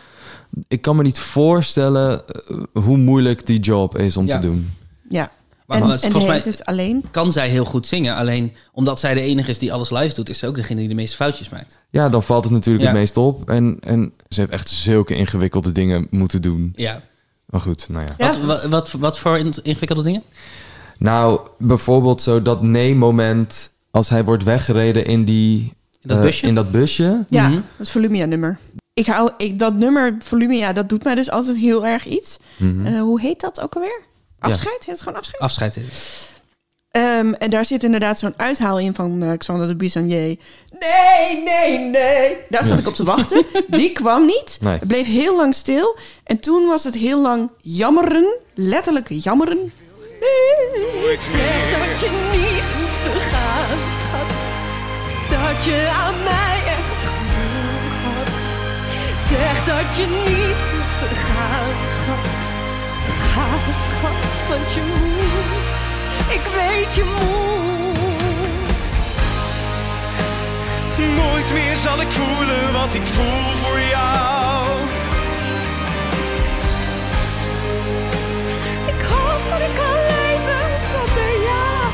ik 0.68 0.80
kan 0.82 0.96
me 0.96 1.02
niet 1.02 1.18
voorstellen 1.18 2.22
eh, 2.26 2.82
hoe 2.82 2.96
moeilijk 2.96 3.46
die 3.46 3.60
job 3.60 3.98
is 3.98 4.16
om 4.16 4.26
Ja. 4.26 4.34
te 4.36 4.46
doen. 4.46 4.70
Ja. 5.08 5.30
Maar 5.66 5.76
en 5.76 5.82
volgens 5.82 6.02
en 6.14 6.26
mij 6.26 6.36
heet 6.36 6.44
het 6.44 6.64
alleen. 6.64 7.04
kan 7.10 7.32
zij 7.32 7.48
heel 7.48 7.64
goed 7.64 7.86
zingen. 7.86 8.14
Alleen 8.14 8.52
omdat 8.72 9.00
zij 9.00 9.14
de 9.14 9.20
enige 9.20 9.50
is 9.50 9.58
die 9.58 9.72
alles 9.72 9.90
live 9.90 10.14
doet, 10.14 10.28
is 10.28 10.38
ze 10.38 10.46
ook 10.46 10.54
degene 10.56 10.80
die 10.80 10.88
de 10.88 10.94
meeste 10.94 11.16
foutjes 11.16 11.48
maakt. 11.48 11.78
Ja, 11.90 12.08
dan 12.08 12.22
valt 12.22 12.44
het 12.44 12.52
natuurlijk 12.52 12.84
Ja. 12.84 12.90
het 12.90 12.98
meest 12.98 13.16
op. 13.16 13.50
En, 13.50 13.76
en 13.80 14.12
ze 14.28 14.40
heeft 14.40 14.52
echt 14.52 14.68
zulke 14.68 15.14
ingewikkelde 15.14 15.72
dingen 15.72 16.06
moeten 16.10 16.42
doen. 16.42 16.72
Ja. 16.76 17.00
Maar 17.46 17.60
goed, 17.60 17.86
nou 17.88 18.04
ja. 18.06 18.14
Ja. 18.18 18.26
Wat, 18.26 18.44
wat, 18.46 18.64
wat, 18.64 18.92
wat 18.92 19.18
voor 19.18 19.38
in- 19.38 19.52
ingewikkelde 19.62 20.02
dingen? 20.02 20.22
Nou, 20.98 21.40
bijvoorbeeld 21.58 22.22
zo 22.22 22.42
dat 22.42 22.62
nee-moment 22.62 23.70
als 23.90 24.08
hij 24.08 24.24
wordt 24.24 24.44
weggereden 24.44 25.04
in 25.04 25.24
die... 25.24 25.58
In 26.00 26.08
dat 26.08 26.16
eh, 26.16 26.22
busje? 26.22 26.46
in 26.46 26.54
dat 26.54 26.70
busje. 26.70 27.24
Ja, 27.28 27.48
Mhm. 27.48 27.60
dat 27.76 27.90
Volumia-nummer. 27.90 28.58
Ik 28.98 29.06
hou, 29.06 29.30
ik, 29.36 29.58
dat 29.58 29.74
nummer 29.74 30.16
Volumia, 30.18 30.72
dat 30.72 30.88
doet 30.88 31.04
mij 31.04 31.14
dus 31.14 31.30
altijd 31.30 31.56
heel 31.56 31.86
erg 31.86 32.04
iets. 32.06 32.38
Mhm. 32.56 32.86
Eh, 32.86 33.00
hoe 33.00 33.20
heet 33.20 33.40
dat 33.40 33.60
ook 33.60 33.74
alweer? 33.74 34.02
Afscheid? 34.38 34.74
Heet 34.78 34.86
het 34.86 35.02
gewoon 35.02 35.18
afscheid? 35.18 35.42
Afscheid. 35.42 35.76
is 35.76 35.82
het. 35.82 36.36
Ehm, 36.90 37.32
en 37.32 37.50
daar 37.50 37.64
zit 37.64 37.84
inderdaad 37.84 38.18
zo'n 38.18 38.34
uithaal 38.36 38.78
in 38.78 38.94
van 38.94 39.22
eh, 39.22 39.32
Xander 39.38 39.66
de 39.68 39.76
Bisonnier. 39.76 40.36
Nee, 40.78 41.42
nee, 41.44 41.78
nee. 41.78 42.36
Daar 42.48 42.62
zat 42.64 42.72
Ja. 42.72 42.78
ik 42.78 42.86
op 42.86 42.94
te 42.94 43.04
wachten. 43.04 43.44
Die 43.66 43.92
kwam 43.92 44.26
niet. 44.26 44.58
Nee. 44.60 44.78
Het 44.78 44.88
bleef 44.88 45.06
heel 45.06 45.36
lang 45.36 45.54
stil. 45.54 45.98
En 46.24 46.40
toen 46.40 46.66
was 46.66 46.84
het 46.84 46.94
heel 46.94 47.20
lang 47.22 47.50
jammeren. 47.58 48.36
Letterlijk 48.54 49.06
jammeren. 49.08 49.72
Ik 51.12 51.20
zeg 51.32 51.78
dat 51.78 52.00
je 52.00 52.10
niet 52.32 52.64
hoeft 52.74 53.02
te 53.12 53.20
gaan, 53.30 53.78
schat. 53.98 54.30
Dat 55.30 55.64
je 55.64 55.88
aan 55.92 56.22
mij. 56.24 56.47
Zeg 59.28 59.64
dat 59.64 59.96
je 59.96 60.06
niet 60.06 60.60
hoeft 60.72 60.98
te 60.98 61.14
gaan, 61.26 61.74
schat. 61.94 62.26
Ga, 63.32 63.46
schat, 63.72 64.22
want 64.48 64.72
je 64.74 64.80
moet. 64.80 65.76
Ik 66.36 66.44
weet 66.54 66.94
je 66.94 67.04
moet. 67.04 67.78
Nooit 71.16 71.52
meer 71.52 71.76
zal 71.76 72.00
ik 72.00 72.10
voelen 72.10 72.72
wat 72.72 72.94
ik 72.94 73.06
voel 73.06 73.56
voor 73.62 73.80
jou. 73.80 74.66
Ik 78.86 79.02
hoop 79.10 79.40
dat 79.50 79.60
ik 79.60 79.74
kan 79.74 79.94
leven 79.94 80.68
zonder 80.90 81.32
jou. 81.48 81.92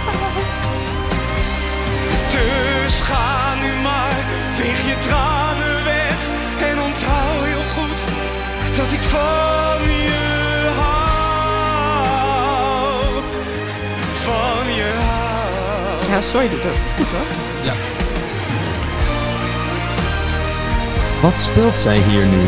Dus 2.30 3.00
ga 3.00 3.43
dat 8.84 8.92
ik 8.92 9.02
van 9.02 9.82
je 9.88 10.70
hou. 10.76 12.12
Van 14.22 14.66
je 14.74 14.92
hou. 14.98 16.10
Ja, 16.10 16.20
sorry, 16.20 16.48
doet 16.48 16.62
dat 16.62 16.72
goed 16.96 17.06
hoor. 17.06 17.26
Ja. 17.62 17.72
Wat 21.20 21.38
speelt 21.38 21.78
zij 21.78 21.96
hier 21.96 22.24
nu? 22.24 22.40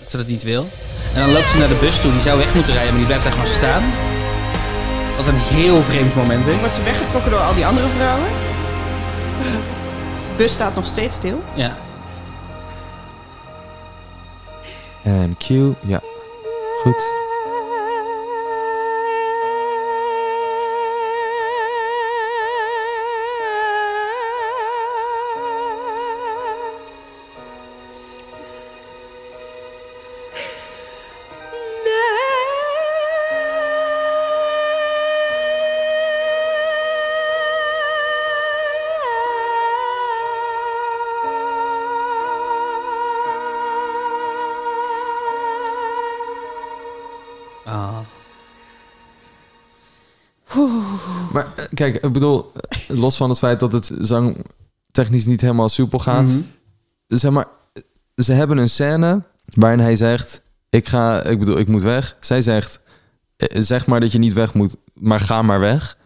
Dat 0.00 0.10
ze 0.10 0.16
dat 0.16 0.26
niet 0.26 0.42
wil. 0.42 0.68
En 1.14 1.20
dan 1.20 1.32
loopt 1.32 1.48
ze 1.50 1.58
naar 1.58 1.68
de 1.68 1.78
bus 1.80 2.00
toe. 2.00 2.12
Die 2.12 2.20
zou 2.20 2.38
weg 2.38 2.54
moeten 2.54 2.72
rijden, 2.72 2.90
maar 2.90 2.98
die 2.98 3.06
blijft 3.06 3.24
daar 3.24 3.32
gewoon 3.32 3.48
staan. 3.48 3.82
Wat 5.16 5.26
een 5.26 5.38
heel 5.38 5.82
vreemd 5.82 6.14
moment 6.14 6.46
is. 6.46 6.56
Wordt 6.56 6.74
ze 6.74 6.82
weggetrokken 6.82 7.30
door 7.30 7.40
al 7.40 7.54
die 7.54 7.66
andere 7.66 7.86
vrouwen? 7.96 8.28
De 10.40 10.46
bus 10.46 10.54
staat 10.54 10.74
nog 10.74 10.86
steeds 10.86 11.14
stil. 11.14 11.42
Ja. 11.54 11.76
En 15.02 15.36
Q, 15.38 15.48
ja. 15.80 16.00
Goed. 16.82 17.02
Kijk, 51.80 52.04
ik 52.04 52.12
bedoel, 52.12 52.52
los 52.88 53.16
van 53.16 53.28
het 53.28 53.38
feit 53.38 53.60
dat 53.60 53.72
het 53.72 53.90
zangtechnisch 53.98 55.26
niet 55.26 55.40
helemaal 55.40 55.68
soepel 55.68 55.98
gaat. 55.98 56.26
Mhm. 56.26 56.40
Zeg 57.06 57.30
maar, 57.30 57.46
ze 58.14 58.32
hebben 58.32 58.58
een 58.58 58.70
scène 58.70 59.22
waarin 59.44 59.78
hij 59.78 59.96
zegt: 59.96 60.42
Ik 60.70 60.88
ga, 60.88 61.22
ik 61.22 61.38
bedoel, 61.38 61.58
ik 61.58 61.68
moet 61.68 61.82
weg. 61.82 62.16
Zij 62.20 62.42
zegt: 62.42 62.80
eh, 63.36 63.62
Zeg 63.62 63.86
maar 63.86 64.00
dat 64.00 64.12
je 64.12 64.18
niet 64.18 64.32
weg 64.32 64.54
moet, 64.54 64.76
maar 64.94 65.20
ga 65.20 65.42
maar 65.42 65.60
weg. 65.60 65.96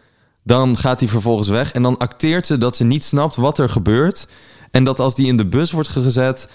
Dan 0.43 0.77
gaat 0.77 0.99
hij 0.99 1.09
vervolgens 1.09 1.47
weg 1.47 1.71
en 1.71 1.81
dan 1.81 1.97
acteert 1.97 2.45
ze 2.45 2.57
dat 2.57 2.75
ze 2.75 2.83
niet 2.83 3.03
snapt 3.03 3.35
wat 3.35 3.59
er 3.59 3.69
gebeurt. 3.69 4.27
En 4.71 4.83
dat 4.83 4.99
als 4.99 5.15
die 5.15 5.27
in 5.27 5.37
de 5.37 5.45
bus 5.47 5.71
wordt 5.71 5.89
gezet, 5.89 6.47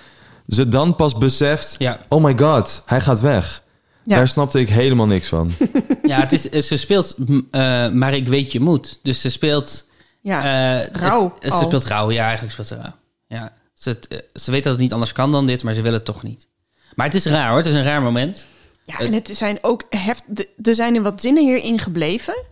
ze 0.47 0.68
dan 0.68 0.97
pas 0.97 1.18
beseft: 1.18 1.75
Ja. 1.79 2.01
Oh 2.09 2.25
my 2.25 2.39
god, 2.39 2.83
hij 2.87 3.01
gaat 3.01 3.21
weg. 3.21 3.62
Ja. 4.05 4.16
Daar 4.16 4.28
snapte 4.28 4.61
ik 4.61 4.68
helemaal 4.68 5.07
niks 5.07 5.28
van. 5.28 5.53
Ja, 6.03 6.20
het 6.20 6.32
is, 6.32 6.42
ze 6.66 6.76
speelt 6.76 7.14
eh, 7.51 7.90
Maar 7.90 8.14
ik 8.14 8.28
weet 8.28 8.53
je 8.53 8.61
moet. 8.61 8.98
Dus 9.03 9.20
ze 9.20 9.30
speelt... 9.30 9.86
Ja, 10.22 10.38
eh, 10.82 10.86
rauw 10.92 11.34
het- 11.38 11.53
Ze 11.53 11.62
speelt 11.64 11.84
rauw, 11.84 12.11
ja, 12.11 12.22
eigenlijk 12.22 12.53
speelt 12.53 12.68
ze 12.68 12.74
rauw. 12.74 12.94
Ja, 13.26 13.53
ze, 13.74 13.98
eh, 14.09 14.18
ze 14.34 14.51
weet 14.51 14.62
dat 14.62 14.72
het 14.72 14.82
niet 14.82 14.92
anders 14.92 15.12
kan 15.12 15.32
dan 15.32 15.46
dit, 15.46 15.62
maar 15.62 15.74
ze 15.74 15.82
wil 15.82 15.92
het 15.92 16.05
toch 16.05 16.22
niet. 16.22 16.48
Maar 16.94 17.07
het 17.07 17.14
is 17.14 17.24
raar 17.24 17.48
hoor, 17.48 17.57
het 17.57 17.66
is 17.66 17.72
een 17.72 17.82
raar 17.82 18.03
moment. 18.03 18.46
Ja, 18.84 18.98
en 18.98 19.12
het 19.12 19.28
zijn 19.32 19.59
ook 19.61 19.82
heft. 19.90 20.22
de- 20.26 20.48
Er 20.62 20.74
zijn 20.74 20.94
er 20.94 21.03
wat 21.03 21.20
zinnen 21.20 21.44
hierin 21.44 21.78
gebleven. 21.78 22.44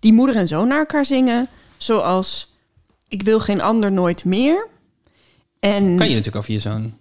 Die 0.00 0.12
moeder 0.12 0.36
en 0.36 0.48
zoon 0.48 0.68
naar 0.68 0.78
elkaar 0.78 1.04
zingen. 1.04 1.48
Zoals: 1.76 2.54
Ik 3.08 3.22
wil 3.22 3.40
geen 3.40 3.60
ander 3.60 3.92
nooit 3.92 4.24
meer. 4.24 4.68
En 5.60 5.82
Kan 5.96 6.08
je 6.08 6.14
natuurlijk 6.14 6.36
over 6.36 6.52
je 6.52 6.58
zoon 6.58 6.96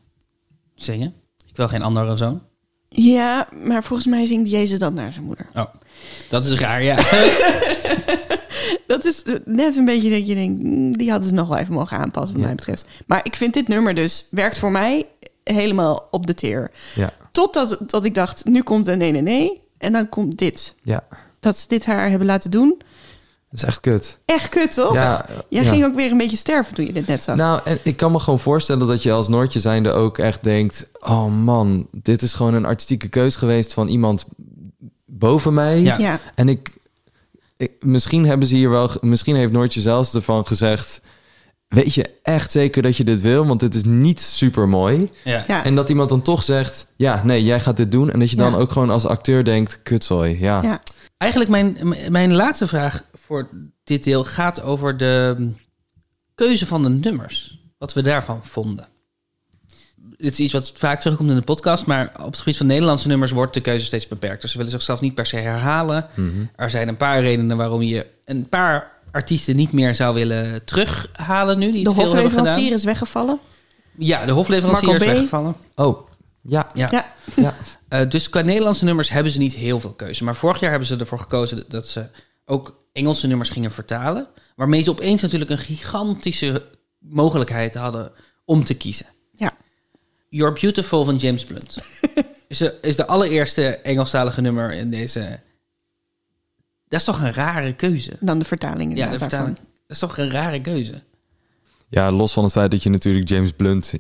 zingen? 0.75 1.13
Ik 1.47 1.55
wil 1.57 1.67
geen 1.67 1.81
andere 1.81 2.17
zoon. 2.17 2.41
Ja, 2.95 3.47
maar 3.63 3.83
volgens 3.83 4.07
mij 4.07 4.25
zingt 4.25 4.49
Jezus 4.49 4.79
dat 4.79 4.93
naar 4.93 5.11
zijn 5.11 5.25
moeder. 5.25 5.47
Oh, 5.53 5.65
dat 6.29 6.45
is 6.45 6.59
raar, 6.59 6.83
ja. 6.83 6.95
Dat 8.87 9.05
is 9.05 9.23
net 9.45 9.77
een 9.77 9.85
beetje 9.85 10.09
dat 10.09 10.27
je 10.27 10.35
denkt, 10.35 10.63
mm, 10.63 10.97
die 10.97 11.09
hadden 11.11 11.29
ze 11.29 11.33
nog 11.35 11.47
wel 11.47 11.57
even 11.57 11.73
mogen 11.73 11.97
aanpassen, 11.97 12.35
wat 12.37 12.45
mij 12.45 12.55
betreft. 12.55 12.85
Maar 13.05 13.19
ik 13.23 13.35
vind 13.35 13.53
dit 13.53 13.67
nummer 13.67 13.95
dus, 13.95 14.27
werkt 14.31 14.59
voor 14.59 14.71
mij 14.71 15.05
helemaal 15.43 16.07
op 16.11 16.27
de 16.27 16.33
teer. 16.33 16.71
Ja, 16.95 17.13
Totdat 17.31 17.77
dat 17.85 18.05
ik 18.05 18.15
dacht, 18.15 18.45
nu 18.45 18.61
komt 18.61 18.87
een 18.87 18.97
nee, 18.97 19.11
nee, 19.11 19.21
nee. 19.21 19.61
En 19.77 19.93
dan 19.93 20.09
komt 20.09 20.37
dit. 20.37 20.75
ja. 20.83 21.03
Dat 21.39 21.57
ze 21.57 21.67
dit 21.67 21.85
haar 21.85 22.09
hebben 22.09 22.27
laten 22.27 22.51
doen. 22.51 22.81
Dat 23.51 23.59
is 23.61 23.63
echt 23.67 23.79
kut. 23.79 24.17
Echt 24.25 24.49
kut, 24.49 24.71
toch? 24.73 24.93
Ja, 24.93 25.25
Jij 25.49 25.63
ja. 25.63 25.69
ging 25.69 25.85
ook 25.85 25.95
weer 25.95 26.11
een 26.11 26.17
beetje 26.17 26.37
sterven 26.37 26.75
toen 26.75 26.85
je 26.85 26.93
dit 26.93 27.07
net 27.07 27.23
zag. 27.23 27.35
Nou, 27.35 27.59
en 27.63 27.79
ik 27.83 27.97
kan 27.97 28.11
me 28.11 28.19
gewoon 28.19 28.39
voorstellen 28.39 28.87
dat 28.87 29.03
je 29.03 29.11
als 29.11 29.27
Noortje 29.27 29.59
zijnde 29.59 29.91
ook 29.91 30.17
echt 30.17 30.43
denkt... 30.43 30.87
oh 30.99 31.25
man, 31.43 31.87
dit 31.91 32.21
is 32.21 32.33
gewoon 32.33 32.53
een 32.53 32.65
artistieke 32.65 33.07
keus 33.07 33.35
geweest 33.35 33.73
van 33.73 33.87
iemand 33.87 34.25
boven 35.05 35.53
mij. 35.53 35.79
Ja. 35.81 35.97
ja. 35.97 36.19
En 36.35 36.49
ik, 36.49 36.77
ik- 37.57 37.71
Misschien 37.79 38.25
hebben 38.25 38.47
ze 38.47 38.55
hier 38.55 38.69
wel... 38.69 38.89
Misschien 39.01 39.35
heeft 39.35 39.51
Noortje 39.51 39.81
zelfs 39.81 40.13
ervan 40.13 40.47
gezegd... 40.47 41.01
weet 41.67 41.93
je 41.93 42.09
echt 42.23 42.51
zeker 42.51 42.81
dat 42.81 42.97
je 42.97 43.03
dit 43.03 43.21
wil? 43.21 43.45
Want 43.45 43.59
dit 43.59 43.75
is 43.75 43.83
niet 43.83 44.21
super 44.21 44.67
mooi. 44.67 45.09
ja. 45.23 45.43
Ja. 45.47 45.63
En 45.63 45.75
dat 45.75 45.89
iemand 45.89 46.09
dan 46.09 46.21
toch 46.21 46.43
zegt... 46.43 46.85
ja, 46.95 47.21
nee, 47.25 47.43
jij 47.43 47.59
gaat 47.59 47.77
dit 47.77 47.91
doen. 47.91 48.11
En 48.11 48.19
dat 48.19 48.29
je 48.29 48.35
dan 48.35 48.51
Ja. 48.51 48.57
ook 48.57 48.71
gewoon 48.71 48.89
als 48.89 49.05
acteur 49.05 49.43
denkt... 49.43 49.79
kutzooi, 49.83 50.37
ja. 50.39 50.79
Eigenlijk 51.21 51.51
mijn, 51.51 51.77
mijn 52.09 52.33
laatste 52.33 52.67
vraag 52.67 53.03
voor 53.13 53.49
dit 53.83 54.03
deel 54.03 54.23
gaat 54.23 54.61
over 54.61 54.97
de 54.97 55.47
keuze 56.35 56.67
van 56.67 56.83
de 56.83 56.89
nummers. 56.89 57.59
Wat 57.77 57.93
we 57.93 58.01
daarvan 58.01 58.39
vonden. 58.43 58.87
Dit 59.95 60.31
is 60.31 60.39
iets 60.39 60.53
wat 60.53 60.71
vaak 60.75 60.99
terugkomt 60.99 61.29
in 61.29 61.35
de 61.35 61.41
podcast, 61.41 61.85
maar 61.85 62.11
op 62.19 62.25
het 62.25 62.37
gebied 62.37 62.57
van 62.57 62.65
Nederlandse 62.65 63.07
nummers 63.07 63.31
wordt 63.31 63.53
de 63.53 63.61
keuze 63.61 63.85
steeds 63.85 64.07
beperkt. 64.07 64.41
Dus 64.41 64.51
ze 64.51 64.57
willen 64.57 64.71
zichzelf 64.71 65.01
niet 65.01 65.13
per 65.13 65.25
se 65.25 65.35
herhalen. 65.35 66.07
Mhm. 66.15 66.29
Er 66.55 66.69
zijn 66.69 66.87
een 66.87 66.97
paar 66.97 67.21
redenen 67.21 67.57
waarom 67.57 67.81
je 67.81 68.05
een 68.25 68.49
paar 68.49 68.91
artiesten 69.11 69.55
niet 69.55 69.71
meer 69.71 69.95
zou 69.95 70.13
willen 70.13 70.65
terughalen 70.65 71.59
nu, 71.59 71.71
die 71.71 71.83
De 71.83 71.89
hofleverancier 71.89 72.73
is 72.73 72.83
weggevallen. 72.83 73.39
Ja, 73.97 74.25
de 74.25 74.31
hofleverancier 74.31 74.95
is 74.95 75.05
weggevallen. 75.05 75.55
Oh, 75.75 76.10
ja. 76.41 76.69
Ja. 76.73 76.89
Ja. 76.91 77.13
ja. 77.35 77.55
Eh, 77.87 78.09
dus 78.09 78.29
qua 78.29 78.41
Nederlandse 78.41 78.85
nummers 78.85 79.09
hebben 79.09 79.31
ze 79.31 79.37
niet 79.39 79.53
heel 79.53 79.79
veel 79.79 79.93
keuze. 79.93 80.23
Maar 80.23 80.35
vorig 80.35 80.59
jaar 80.59 80.69
hebben 80.69 80.87
ze 80.87 80.97
ervoor 80.97 81.19
gekozen 81.19 81.63
dat 81.67 81.87
ze 81.87 82.07
ook 82.45 82.79
Engelse 82.93 83.27
nummers 83.27 83.49
gingen 83.49 83.71
vertalen. 83.71 84.27
Waarmee 84.55 84.81
ze 84.81 84.89
opeens 84.89 85.21
natuurlijk 85.21 85.51
een 85.51 85.57
gigantische 85.57 86.65
mogelijkheid 86.99 87.73
hadden 87.73 88.11
om 88.45 88.63
te 88.63 88.73
kiezen. 88.73 89.05
Ja. 89.33 89.53
You're 90.29 90.59
Beautiful 90.59 91.03
van 91.05 91.15
James 91.15 91.43
Blunt. 91.43 91.77
is, 92.47 92.57
de, 92.57 92.77
is 92.81 92.95
de 92.95 93.05
allereerste 93.07 93.67
Engelstalige 93.77 94.41
nummer 94.41 94.71
in 94.73 94.89
deze... 94.89 95.39
Dat 96.87 96.99
is 96.99 97.05
toch 97.05 97.21
een 97.21 97.33
rare 97.33 97.73
keuze? 97.75 98.17
Dan 98.19 98.39
de 98.39 98.45
vertaling 98.45 98.97
Ja, 98.97 99.03
inderdaad 99.03 99.11
de 99.13 99.19
vertaling. 99.19 99.55
daarvan. 99.55 99.73
Dat 99.87 99.95
is 99.95 99.99
toch 99.99 100.17
een 100.17 100.29
rare 100.31 100.61
keuze? 100.61 101.03
Ja, 101.93 102.11
los 102.11 102.33
van 102.33 102.43
het 102.43 102.51
feit 102.51 102.71
dat 102.71 102.83
je 102.83 102.89
natuurlijk 102.89 103.29
James 103.29 103.51
Blunt 103.51 103.93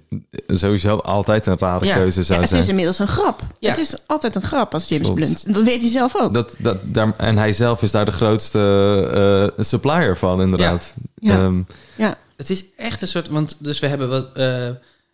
sowieso 0.47 0.95
altijd 0.97 1.45
een 1.45 1.57
rare 1.59 1.85
Ja. 1.85 1.95
keuze 1.95 2.23
zou 2.23 2.33
Ja, 2.33 2.39
het 2.39 2.49
zijn. 2.49 2.61
is 2.61 2.67
inmiddels 2.69 2.99
een 2.99 3.07
grap. 3.07 3.41
Ja. 3.59 3.69
Het 3.69 3.79
is 3.79 3.95
altijd 4.05 4.35
een 4.35 4.41
grap 4.41 4.73
als 4.73 4.87
James 4.87 5.05
Klopt. 5.05 5.19
Blunt. 5.21 5.43
En 5.45 5.51
Dat 5.53 5.63
weet 5.63 5.81
hij 5.81 5.89
zelf 5.89 6.15
ook. 6.15 6.33
Dat, 6.33 6.55
dat, 6.59 6.77
daar, 6.83 7.13
en 7.17 7.37
hij 7.37 7.53
zelf 7.53 7.81
is 7.81 7.91
daar 7.91 8.05
de 8.05 8.11
grootste 8.11 9.51
eh, 9.57 9.63
supplier 9.63 10.17
van, 10.17 10.41
inderdaad. 10.41 10.93
Ja. 11.15 11.37
Ehm, 11.39 11.61
Ja. 11.97 12.15
Het 12.37 12.49
is 12.49 12.65
echt 12.77 13.01
een 13.01 13.07
soort... 13.07 13.29
Want 13.29 13.55
dus 13.59 13.79
we 13.79 13.87
hebben 13.87 14.09
wat, 14.09 14.27
eh, 14.33 14.67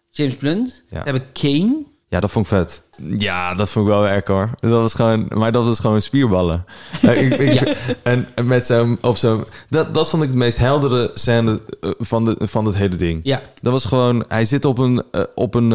James 0.09 0.35
Blunt. 0.35 0.83
Ja. 0.89 0.97
We 1.03 1.03
hebben 1.09 1.31
Kane. 1.33 1.75
Ja, 2.09 2.19
dat 2.19 2.31
vond 2.31 2.45
ik 2.45 2.51
vet. 2.57 2.81
Ja, 3.17 3.53
dat 3.53 3.69
vond 3.69 3.87
ik 3.87 3.91
wel 3.93 4.07
erg 4.07 4.25
hoor. 4.27 4.49
Dat 4.59 4.71
was 4.71 4.93
gewoon, 4.93 5.25
maar 5.29 5.51
dat 5.51 5.65
was 5.65 5.79
gewoon 5.79 6.01
spierballen. 6.01 6.65
Eh, 7.01 7.21
ik, 7.21 7.33
ik- 7.37 7.77
En 8.03 8.27
met 8.43 8.65
zo'n, 8.65 8.97
op 9.01 9.17
zo'n, 9.17 9.43
dat, 9.69 9.93
dat 9.93 10.09
vond 10.09 10.23
ik 10.23 10.29
de 10.31 10.35
meest 10.37 10.57
heldere 10.57 11.11
scène 11.13 11.61
eh, 11.81 11.89
van, 11.99 12.25
de, 12.25 12.35
van 12.39 12.65
het 12.65 12.75
hele 12.75 12.95
ding. 12.95 13.19
Ja. 13.23 13.41
Dat 13.61 13.71
was 13.73 13.85
gewoon, 13.85 14.23
hij 14.27 14.45
zit 14.45 14.65
op 14.65 14.77
een, 14.77 15.03
eh, 15.11 15.21
op 15.33 15.55
een, 15.55 15.73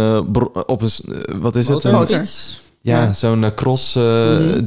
op 0.66 0.82
een, 0.82 0.90
wat 1.40 1.56
is 1.56 1.68
het? 1.68 1.84
Een-. 1.84 1.92
Ja, 2.80 3.02
Ja. 3.02 3.12
zo'n 3.12 3.54
cross 3.54 3.94
eh, 3.96 4.02
Mhm. 4.38 4.64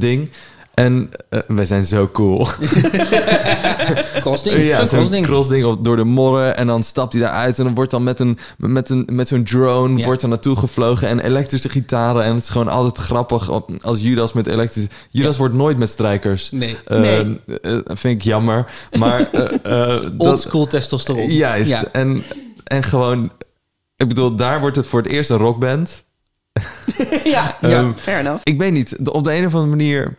En 0.76 1.10
eh, 1.28 1.40
wij 1.46 1.64
zijn 1.66 1.84
zo 1.84 2.08
cool. 2.12 2.46
Crossding. 4.20 4.62
Ja, 4.62 4.76
Zo'n 4.76 4.86
crossding. 4.86 5.26
crossding 5.26 5.76
door 5.80 5.96
de 5.96 6.04
modder. 6.04 6.48
En 6.48 6.66
dan 6.66 6.82
stapt 6.82 7.12
hij 7.12 7.22
daaruit. 7.22 7.58
En 7.58 7.64
dan 7.64 7.74
wordt 7.74 7.90
dan 7.90 8.02
met, 8.04 8.20
een, 8.20 8.38
met, 8.56 8.88
een, 8.88 9.08
met 9.12 9.28
zo'n 9.28 9.44
drone 9.44 9.98
Ja. 9.98 10.04
wordt 10.04 10.22
er 10.22 10.28
naartoe 10.28 10.56
gevlogen. 10.56 11.08
En 11.08 11.20
elektrische 11.20 11.68
gitaren. 11.68 12.22
En 12.24 12.34
het 12.34 12.42
is 12.42 12.48
gewoon 12.48 12.68
altijd 12.68 12.96
grappig 13.06 13.50
als 13.82 14.00
Judas 14.00 14.32
met 14.32 14.46
elektrische... 14.46 14.90
Judas 15.10 15.32
Ja. 15.32 15.38
wordt 15.38 15.54
nooit 15.54 15.78
met 15.78 15.90
strijkers. 15.90 16.50
Nee. 16.50 16.76
Eh, 16.86 16.98
Nee. 17.00 17.40
eh, 17.62 17.78
vind 17.84 18.20
ik 18.20 18.22
jammer. 18.22 18.70
Maar... 18.98 19.28
eh, 19.32 19.94
eh, 19.94 20.02
Old 20.02 20.18
dat- 20.18 20.40
school 20.40 20.66
testosteron. 20.66 21.30
Juist. 21.30 21.70
Ja. 21.70 21.84
En, 21.92 22.22
en 22.64 22.82
gewoon... 22.82 23.30
Ik 23.96 24.08
bedoel, 24.08 24.34
daar 24.36 24.60
wordt 24.60 24.76
het 24.76 24.86
voor 24.86 25.02
het 25.02 25.10
eerst 25.10 25.30
een 25.30 25.36
rockband. 25.36 26.02
ja, 27.24 27.56
Ehm, 27.60 27.70
ja, 27.70 27.92
fair 27.96 28.18
enough. 28.18 28.40
Ik 28.44 28.58
weet 28.58 28.72
niet. 28.72 28.96
Op 29.10 29.24
de 29.24 29.34
een 29.34 29.46
of 29.46 29.54
andere 29.54 29.76
manier... 29.76 30.16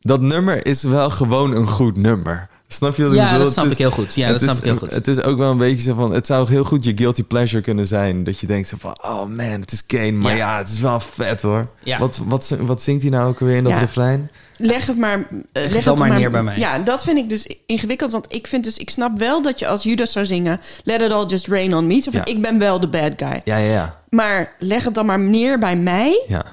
Dat 0.00 0.20
nummer 0.20 0.66
is 0.66 0.82
wel 0.82 1.10
gewoon 1.10 1.52
een 1.52 1.66
goed 1.66 1.96
nummer. 1.96 2.48
Snap 2.70 2.96
je 2.96 3.02
wat 3.02 3.12
ik 3.12 3.18
Ja, 3.18 3.26
bedoel? 3.30 3.42
dat 3.44 3.52
snap 3.52 3.64
is- 3.64 3.72
ik 3.72 3.78
heel 3.78 3.90
goed. 3.90 4.14
Ja, 4.14 4.22
het 4.28 4.32
dat 4.32 4.42
snap 4.42 4.52
is- 4.54 4.58
ik 4.58 4.64
heel 4.64 4.76
goed. 4.76 4.90
Het 4.90 5.08
is 5.08 5.22
ook 5.22 5.38
wel 5.38 5.50
een 5.50 5.58
beetje 5.58 5.82
zo 5.82 5.94
van... 5.94 6.12
Het 6.12 6.26
zou 6.26 6.48
heel 6.48 6.64
goed 6.64 6.84
je 6.84 6.92
guilty 6.94 7.22
pleasure 7.24 7.62
kunnen 7.62 7.86
zijn. 7.86 8.24
Dat 8.24 8.40
je 8.40 8.46
denkt 8.46 8.68
zo 8.68 8.76
van... 8.78 8.98
Oh 9.02 9.24
man, 9.24 9.38
het 9.60 9.72
is 9.72 9.86
Kane. 9.86 10.12
Maar 10.12 10.36
Ja. 10.36 10.36
ja, 10.52 10.58
het 10.58 10.68
is 10.68 10.80
wel 10.80 11.00
vet 11.00 11.42
hoor. 11.42 11.68
Ja. 11.82 11.98
Wat, 11.98 12.20
wat, 12.24 12.56
wat 12.60 12.82
zingt 12.82 13.02
hij 13.02 13.10
nou 13.10 13.28
ook 13.28 13.38
weer 13.38 13.56
in 13.56 13.64
dat 13.64 13.72
Ja. 13.72 13.78
refrein? 13.78 14.30
Leg 14.56 14.86
het 14.86 14.98
maar, 14.98 15.28
eh, 15.52 15.70
leg 15.70 15.84
het 15.84 15.98
maar 15.98 16.10
neer 16.18 16.30
bij 16.30 16.42
mij. 16.42 16.58
Ja, 16.58 16.78
dat 16.78 17.04
vind 17.04 17.18
ik 17.18 17.28
dus 17.28 17.48
ingewikkeld. 17.66 18.12
Want 18.12 18.34
ik 18.34 18.46
vind 18.46 18.64
dus, 18.64 18.76
ik 18.76 18.90
snap 18.90 19.18
wel 19.18 19.42
dat 19.42 19.58
je 19.58 19.66
als 19.68 19.82
Judas 19.82 20.12
zou 20.12 20.26
zingen... 20.26 20.60
Let 20.84 21.00
it 21.00 21.12
all 21.12 21.26
just 21.26 21.46
rain 21.46 21.74
on 21.74 21.86
me. 21.86 22.00
Zo 22.00 22.10
van, 22.10 22.20
Ja. 22.24 22.32
ik 22.32 22.42
ben 22.42 22.58
wel 22.58 22.80
de 22.80 22.88
bad 22.88 23.12
guy. 23.16 23.40
Ja, 23.44 23.56
ja, 23.56 23.72
ja. 23.72 24.02
Maar 24.10 24.54
leg 24.58 24.84
het 24.84 24.94
dan 24.94 25.06
maar 25.06 25.20
neer 25.20 25.58
bij 25.58 25.76
mij. 25.76 26.24
ja. 26.28 26.44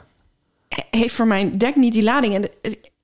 Heeft 0.89 1.13
voor 1.13 1.27
mijn 1.27 1.57
dek 1.57 1.75
niet 1.75 1.93
die 1.93 2.03
lading. 2.03 2.33
En 2.35 2.49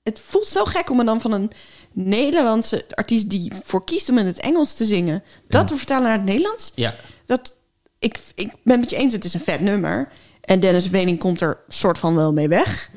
het, 0.04 0.22
voelt 0.26 0.48
zo 0.48 0.66
gek 0.66 0.90
om 0.90 0.98
me 0.98 1.04
dan 1.04 1.22
van 1.22 1.32
een 1.32 1.52
Nederlandse 1.92 2.86
artiest... 2.94 3.30
die 3.30 3.52
voor 3.64 3.84
kiest 3.84 4.10
om 4.10 4.18
in 4.18 4.26
het 4.26 4.40
Engels 4.40 4.74
te 4.74 4.86
zingen... 4.86 5.24
dat 5.48 5.68
te 5.68 5.76
vertalen 5.76 6.04
naar 6.04 6.18
het 6.18 6.26
Nederlands. 6.26 6.72
Ja. 6.76 6.96
Dat, 7.26 7.56
ik, 8.00 8.20
ik 8.36 8.48
ben 8.48 8.72
het 8.74 8.80
met 8.80 8.90
je 8.90 8.96
eens, 8.96 9.14
het 9.14 9.26
is 9.26 9.34
een 9.34 9.40
vet 9.40 9.60
nummer. 9.60 10.10
En 10.42 10.60
Dennis 10.60 10.90
Wening 10.90 11.20
komt 11.20 11.42
er 11.42 11.58
soort 11.68 11.98
van 11.98 12.16
wel 12.16 12.34
mee 12.34 12.48
weg. 12.48 12.90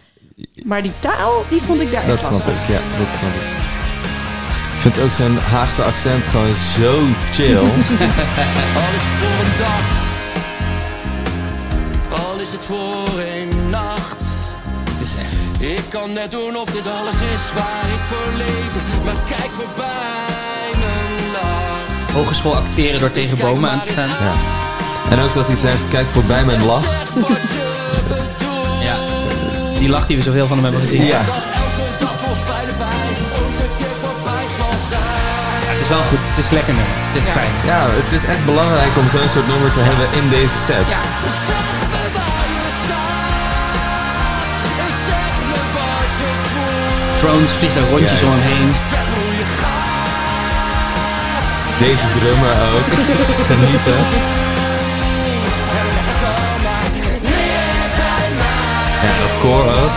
Maar 0.64 0.82
die 0.82 0.92
taal, 1.00 1.44
die 1.50 1.62
vond 1.62 1.80
ik 1.80 1.92
daar 1.92 2.06
Dat 2.06 2.16
echt 2.16 2.26
snap 2.26 2.32
lastig. 2.32 2.62
ik. 2.62 2.68
Ja, 2.68 2.80
dat 2.98 3.18
snap 3.18 3.34
ik. 3.34 3.62
Ik 4.74 4.80
vind 4.80 4.98
ook 5.06 5.12
zijn 5.12 5.36
Haagse 5.36 5.82
accent 5.82 6.24
gewoon 6.24 6.54
zo 6.54 7.06
chill. 7.32 7.56
Al 8.82 8.92
is 8.94 9.02
het 9.02 9.14
voor 9.18 9.44
een 9.44 9.56
dag, 9.58 10.02
al 12.20 12.40
is 12.40 12.52
het 12.52 12.64
voor 12.64 13.20
een 13.20 13.70
nacht. 13.70 14.24
Het 14.90 15.00
is 15.00 15.14
echt... 15.14 15.43
Ik 15.58 15.82
kan 15.88 16.12
net 16.12 16.30
doen 16.30 16.56
of 16.56 16.70
dit 16.70 16.86
alles 16.86 17.14
is 17.14 17.52
waar 17.54 17.90
ik 17.92 18.02
voor 18.02 18.32
leefde. 18.36 18.78
Maar 19.04 19.14
kijk 19.28 19.50
voorbij 19.50 20.70
mijn 20.78 21.32
lach. 21.32 22.12
Hogeschool 22.12 22.56
acteren 22.56 23.00
door 23.00 23.10
tegen 23.10 23.36
Kijk 23.36 23.48
bomen 23.50 23.70
aan 23.70 23.80
te 23.80 23.88
staan. 23.88 24.08
ja. 24.08 24.32
En 25.10 25.20
ook 25.20 25.34
dat 25.34 25.46
hij 25.46 25.56
zegt, 25.56 25.88
kijk 25.90 26.06
voorbij 26.08 26.44
mijn 26.44 26.64
lach. 26.64 26.84
Echt 27.00 27.14
wat 27.14 27.28
je 27.28 28.00
bedoelt. 28.08 28.82
Ja. 28.82 28.96
Die 29.78 29.88
lach 29.88 30.06
die 30.06 30.16
we 30.16 30.22
zoveel 30.22 30.46
van 30.46 30.56
hem 30.56 30.64
hebben 30.64 30.82
gezien. 30.82 31.04
Ja. 31.04 31.24
Zijn. 31.24 31.54
wel 35.88 36.02
goed. 36.02 36.18
Het 36.30 36.38
is 36.44 36.50
lekker 36.50 36.74
nummer. 36.74 36.96
Het 37.10 37.16
is 37.22 37.28
fijn. 37.38 37.52
Ja, 37.64 37.80
het 38.02 38.12
is 38.18 38.24
echt 38.32 38.44
belangrijk 38.44 38.92
om 39.00 39.06
zo'n 39.14 39.28
soort 39.34 39.48
nummer 39.52 39.70
te 39.72 39.82
hebben 39.88 40.06
in 40.20 40.26
deze 40.36 40.58
set. 40.66 40.86
Ja. 40.94 41.02
Drones 47.24 47.50
vliegen 47.50 47.88
rondjes 47.88 48.10
Juist. 48.10 48.24
om 48.24 48.30
hem 48.32 48.40
heen. 48.40 48.72
Deze 51.86 52.10
drummer 52.10 52.50
ook. 52.74 52.88
Genieten. 53.50 53.98
Ja, 59.02 59.18
dat 59.20 59.40
koor 59.40 59.62
ook. 59.62 59.90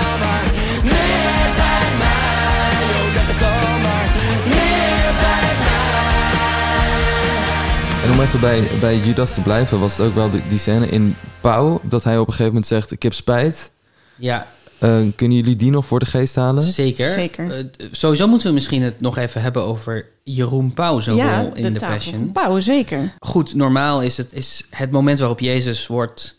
En 8.03 8.11
om 8.11 8.21
even 8.21 8.39
bij, 8.39 8.67
bij 8.79 8.97
Judas 8.97 9.33
te 9.33 9.41
blijven, 9.41 9.79
was 9.79 9.97
het 9.97 10.07
ook 10.07 10.15
wel 10.15 10.31
die, 10.31 10.41
die 10.47 10.59
scène 10.59 10.89
in 10.89 11.15
Pauw, 11.41 11.79
dat 11.83 12.03
hij 12.03 12.17
op 12.17 12.27
een 12.27 12.33
gegeven 12.33 12.51
moment 12.53 12.67
zegt, 12.67 12.91
ik 12.91 13.03
heb 13.03 13.13
spijt. 13.13 13.71
Ja, 14.15 14.47
Eh, 14.79 14.97
kunnen 15.15 15.37
jullie 15.37 15.55
die 15.55 15.71
nog 15.71 15.85
voor 15.85 15.99
de 15.99 16.05
geest 16.05 16.35
halen? 16.35 16.63
zeker. 16.63 17.09
Zeker. 17.11 17.51
Eh, 17.51 17.63
sowieso 17.91 18.27
moeten 18.27 18.47
we 18.47 18.53
misschien 18.53 18.81
het 18.81 19.01
nog 19.01 19.17
even 19.17 19.41
hebben 19.41 19.63
over 19.63 20.05
Jeroen 20.23 20.73
Pauw, 20.73 20.99
zijn 20.99 21.15
ja, 21.15 21.41
rol 21.41 21.53
in 21.55 21.63
de 21.63 21.71
de, 21.71 21.79
tafel 21.79 21.95
Passion. 21.95 22.31
Pauw, 22.31 22.59
zeker. 22.59 23.13
Goed, 23.19 23.55
normaal 23.55 24.01
is 24.01 24.17
het, 24.17 24.33
is 24.33 24.63
het 24.69 24.91
moment 24.91 25.19
waarop 25.19 25.39
Jezus 25.39 25.87
wordt... 25.87 26.35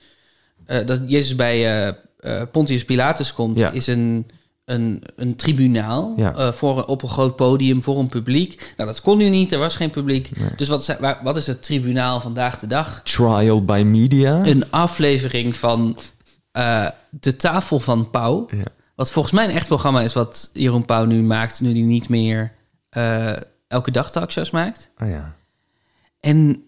eh, 0.67 0.87
dat 0.87 1.01
Jezus 1.07 1.35
bij 1.35 1.95
Pontius 2.53 2.85
Pilatus 2.85 3.33
komt, 3.33 3.59
Ja. 3.59 3.71
is 3.71 3.87
een, 3.87 4.27
een, 4.65 5.03
een 5.17 5.37
tribunaal 5.37 6.15
Ja. 6.17 6.35
eh, 6.35 6.53
voor, 6.53 6.85
op 6.85 7.03
een 7.03 7.09
groot 7.09 7.37
podium 7.37 7.83
voor 7.83 7.99
een 7.99 8.09
publiek. 8.09 8.73
Nou, 8.77 8.89
dat 8.91 9.01
kon 9.01 9.19
nu 9.19 9.29
niet, 9.29 9.53
er 9.53 9.59
was 9.59 9.77
geen 9.77 9.91
publiek. 9.91 10.31
Dus 10.57 10.69
wat, 10.69 10.97
wat 11.23 11.37
is 11.37 11.47
het 11.47 11.63
tribunaal 11.63 12.21
vandaag 12.21 12.59
de 12.59 12.67
dag? 12.67 13.01
Trial 13.05 13.65
by 13.65 13.83
media. 13.87 14.47
Een 14.47 14.65
aflevering 14.71 15.57
van 15.57 15.97
eh, 16.51 16.89
De 17.11 17.37
Tafel 17.37 17.81
van 17.81 18.11
Pauw. 18.11 18.47
Ja. 18.51 18.65
Wat 18.95 19.11
volgens 19.13 19.35
mij 19.35 19.45
een 19.45 19.51
echt 19.51 19.67
programma 19.67 20.01
is 20.01 20.13
wat 20.13 20.51
Jeroen 20.53 20.85
Pauw 20.85 21.05
nu 21.05 21.23
maakt... 21.23 21.61
nu 21.61 21.73
hij 21.73 21.81
niet 21.81 22.09
meer 22.09 22.53
eh, 22.91 23.33
elke 23.69 23.91
dag 23.91 24.11
talkshows 24.11 24.51
maakt. 24.51 24.91
Ah 24.97 25.11
ja. 25.11 25.37
En 26.21 26.65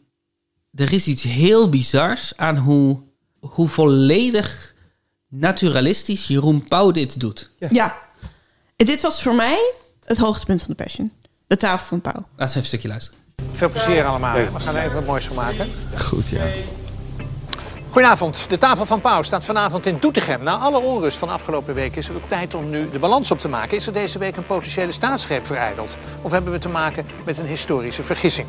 er 0.74 0.92
is 0.92 1.06
iets 1.06 1.22
heel 1.22 1.68
bizars 1.68 2.36
aan 2.36 2.56
hoe, 2.56 3.00
hoe 3.40 3.68
volledig 3.68 4.74
naturalistisch 5.28 6.26
Jeroen 6.26 6.68
Pauw 6.68 6.90
dit 6.90 7.20
doet. 7.20 7.50
Ja. 7.70 7.98
En 8.76 8.86
dit 8.86 9.00
was 9.00 9.22
voor 9.22 9.34
mij 9.34 9.72
het 10.04 10.18
hoogtepunt 10.18 10.62
van 10.62 10.74
de 10.76 10.82
Passion. 10.82 11.12
De 11.46 11.56
tafel 11.56 11.86
van 11.86 12.00
Pauw. 12.00 12.12
Laten 12.14 12.36
we 12.36 12.44
even 12.44 12.60
een 12.60 12.64
stukje 12.64 12.88
luisteren. 12.88 13.20
Veel 13.52 13.70
plezier 13.70 14.04
allemaal. 14.04 14.34
We 14.34 14.60
gaan 14.60 14.76
er 14.76 14.82
even 14.82 14.94
wat 14.94 15.06
moois 15.06 15.26
van 15.26 15.36
maken. 15.36 15.68
Goed, 15.96 16.28
ja. 16.28 16.46
Goedenavond. 17.90 18.50
De 18.50 18.58
tafel 18.58 18.86
van 18.86 19.00
Pauw 19.00 19.22
staat 19.22 19.44
vanavond 19.44 19.86
in 19.86 19.96
Doetinchem. 20.00 20.42
Na 20.42 20.56
alle 20.56 20.80
onrust 20.80 21.18
van 21.18 21.28
afgelopen 21.28 21.74
week 21.74 21.96
is 21.96 22.08
er 22.08 22.14
ook 22.14 22.28
tijd 22.28 22.54
om 22.54 22.70
nu 22.70 22.90
de 22.90 22.98
balans 22.98 23.30
op 23.30 23.38
te 23.38 23.48
maken. 23.48 23.76
Is 23.76 23.86
er 23.86 23.92
deze 23.92 24.18
week 24.18 24.36
een 24.36 24.46
potentiële 24.46 24.92
staatsgreep 24.92 25.46
verijdeld? 25.46 25.96
Of 26.22 26.30
hebben 26.30 26.52
we 26.52 26.58
te 26.58 26.68
maken 26.68 27.06
met 27.24 27.38
een 27.38 27.46
historische 27.46 28.04
vergissing? 28.04 28.46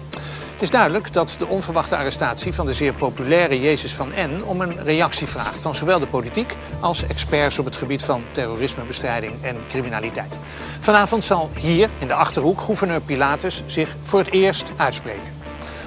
Het 0.52 0.62
is 0.62 0.70
duidelijk 0.70 1.14
dat 1.14 1.36
de 1.38 1.48
onverwachte 1.48 1.98
arrestatie 1.98 2.54
van 2.54 2.66
de 2.66 2.74
zeer 2.74 2.94
populaire 2.94 3.62
Jezus 3.62 3.94
van 3.94 4.10
N... 4.18 4.44
om 4.44 4.62
een 4.62 4.84
reactie 4.84 5.28
vraagt 5.28 5.62
van 5.62 5.76
zowel 5.76 6.00
de 6.00 6.08
politiek 6.08 6.56
als 6.80 7.04
experts 7.04 7.60
op 7.60 7.66
het 7.66 7.76
gebied 7.76 8.04
van 8.04 8.24
terrorismebestrijding 8.32 9.34
en 9.44 9.58
criminaliteit. 9.68 10.40
Vanavond 10.80 11.24
zal 11.24 11.50
hier 11.60 11.90
in 12.00 12.08
de 12.08 12.14
Achterhoek 12.14 12.62
gouverneur 12.62 13.02
Pilatus 13.02 13.64
zich 13.66 13.96
voor 14.04 14.20
het 14.20 14.32
eerst 14.32 14.72
uitspreken. 14.78 15.41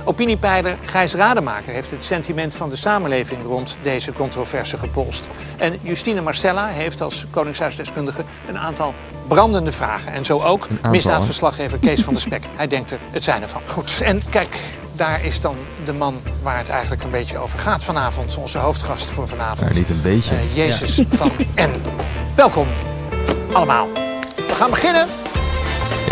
Opiniepeiler 0.05 0.79
Gijs 0.85 1.15
Rademaker 1.15 1.73
heeft 1.73 1.91
het 1.91 2.03
sentiment 2.03 2.55
van 2.55 2.69
de 2.69 2.77
samenleving 2.77 3.41
rond 3.47 3.79
deze 3.83 4.13
controverse 4.13 4.77
gepolst. 4.77 5.29
En 5.59 5.79
Justine 5.83 6.21
Marcella 6.21 6.67
heeft 6.67 7.01
als 7.01 7.27
Koningshuisdeskundige 7.31 8.25
een 8.49 8.59
aantal 8.59 8.95
brandende 9.29 9.73
vragen. 9.73 10.13
En 10.13 10.25
zo 10.25 10.41
ook 10.41 10.69
misdaadverslaggever 10.91 11.79
Kees 11.79 12.01
van 12.01 12.13
der 12.13 12.23
Spek. 12.23 12.43
Hij 12.57 12.67
denkt 12.67 12.91
er 12.91 12.99
het 13.11 13.25
zijn 13.25 13.43
ervan. 13.43 13.63
Goed, 13.67 14.01
en 14.01 14.23
kijk, 14.31 14.57
daar 14.93 15.25
is 15.25 15.41
dan 15.41 15.57
de 15.85 15.93
man 15.93 16.21
waar 16.43 16.59
het 16.59 16.69
eigenlijk 16.69 17.03
een 17.03 17.11
beetje 17.11 17.39
over 17.39 17.59
gaat 17.59 17.85
vanavond. 17.85 18.37
Onze 18.37 18.59
hoofdgast 18.59 19.11
voor 19.11 19.29
vanavond. 19.29 19.73
Niet 19.75 19.89
een 19.89 20.03
beetje. 20.03 20.35
Eh, 20.35 20.57
Jezus 20.57 21.01
van 21.09 21.33
N. 21.57 21.73
Welkom 22.35 22.69
allemaal. 23.53 23.89
We 24.35 24.55
gaan 24.55 24.71
beginnen. 24.71 25.24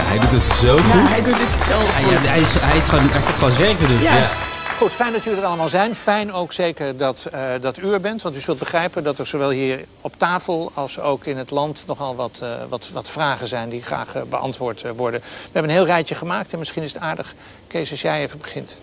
Ja, 0.02 0.08
hij 0.08 0.18
doet 0.18 0.30
het 0.30 0.52
zo 0.52 0.76
Ja, 0.76 0.82
goed. 0.82 1.08
hij 1.08 1.22
doet 1.22 1.38
dit 1.38 1.54
zo 1.54 1.78
goed. 1.78 1.94
Hij, 1.94 2.30
hij, 2.30 2.40
is, 2.40 2.52
hij, 2.52 2.76
is 2.76 2.84
gewoon, 2.84 3.08
hij 3.08 3.22
zit 3.22 3.34
gewoon 3.34 3.52
zijn 3.52 3.66
werk 3.66 3.78
te 3.78 3.86
doen. 3.86 4.00
Ja. 4.00 4.30
Goed, 4.78 4.92
fijn 4.92 5.12
dat 5.12 5.24
jullie 5.24 5.40
er 5.40 5.46
allemaal 5.46 5.68
zijn. 5.68 5.94
Fijn 5.94 6.32
ook 6.32 6.52
zeker 6.52 6.96
dat, 6.96 7.28
eh, 7.32 7.42
dat 7.60 7.78
u 7.78 7.92
er 7.92 8.00
bent. 8.00 8.22
Want 8.22 8.36
u 8.36 8.40
zult 8.40 8.58
begrijpen 8.58 9.04
dat 9.04 9.18
er 9.18 9.26
zowel 9.26 9.50
hier 9.50 9.84
op 10.00 10.16
tafel 10.16 10.70
als 10.74 11.00
ook 11.00 11.24
in 11.24 11.36
het 11.36 11.50
land 11.50 11.84
nogal 11.86 12.16
wat, 12.16 12.38
eh, 12.42 12.48
wat, 12.68 12.90
wat 12.92 13.10
vragen 13.10 13.48
zijn 13.48 13.68
die 13.68 13.82
graag 13.82 14.14
eh, 14.14 14.22
beantwoord 14.22 14.84
worden. 14.96 15.20
We 15.20 15.26
hebben 15.52 15.70
een 15.70 15.76
heel 15.76 15.86
rijtje 15.86 16.14
gemaakt 16.14 16.52
en 16.52 16.58
misschien 16.58 16.82
is 16.82 16.92
het 16.92 17.02
aardig, 17.02 17.34
Kees, 17.66 17.90
als 17.90 18.02
jij 18.02 18.22
even 18.22 18.38
begint. 18.38 18.76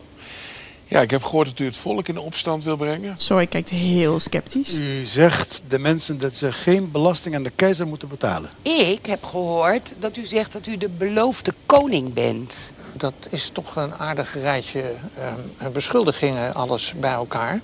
Ja, 0.90 1.02
ik 1.02 1.12
heb 1.12 1.24
gehoord 1.24 1.48
dat 1.48 1.60
u 1.60 1.66
het 1.66 1.76
volk 1.76 2.08
in 2.08 2.18
opstand 2.18 2.64
wil 2.64 2.76
brengen. 2.76 3.16
Sorry, 3.18 3.48
kijkt 3.48 3.70
heel 3.70 4.20
sceptisch. 4.20 4.74
U 4.74 5.06
zegt 5.06 5.64
de 5.68 5.80
mensen 5.80 6.18
dat 6.18 6.36
ze 6.36 6.52
geen 6.52 6.92
belasting 6.92 7.36
aan 7.36 7.44
de 7.44 7.52
keizer 7.56 7.88
moeten 7.88 8.08
betalen. 8.08 8.50
Ik 8.62 9.06
heb 9.06 9.24
gehoord 9.24 9.94
dat 10.00 10.18
u 10.18 10.26
zegt 10.26 10.54
dat 10.54 10.68
u 10.68 10.78
de 10.78 10.90
beloofde 10.90 11.54
koning 11.66 12.14
bent. 12.14 12.58
Dat 12.94 13.14
is 13.30 13.50
toch 13.50 13.76
een 13.76 13.94
aardig 13.94 14.34
rijtje 14.34 14.94
eh, 15.16 15.68
beschuldigingen, 15.74 16.54
alles 16.54 16.94
bij 17.00 17.12
elkaar. 17.12 17.62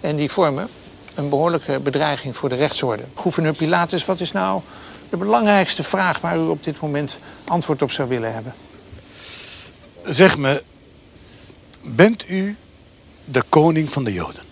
En 0.00 0.16
die 0.16 0.30
vormen 0.30 0.68
een 1.14 1.28
behoorlijke 1.28 1.80
bedreiging 1.80 2.36
voor 2.36 2.48
de 2.48 2.54
rechtsorde. 2.54 3.02
Gouverneur 3.14 3.54
Pilatus, 3.54 4.04
wat 4.04 4.20
is 4.20 4.32
nou 4.32 4.60
de 5.10 5.16
belangrijkste 5.16 5.82
vraag 5.82 6.20
waar 6.20 6.36
u 6.36 6.40
op 6.40 6.64
dit 6.64 6.80
moment 6.80 7.18
antwoord 7.44 7.82
op 7.82 7.90
zou 7.90 8.08
willen 8.08 8.34
hebben? 8.34 8.54
Zeg 10.02 10.38
me, 10.38 10.62
bent 11.82 12.28
u 12.28 12.56
de 13.24 13.42
koning 13.48 13.90
van 13.90 14.04
de 14.04 14.12
Joden? 14.12 14.42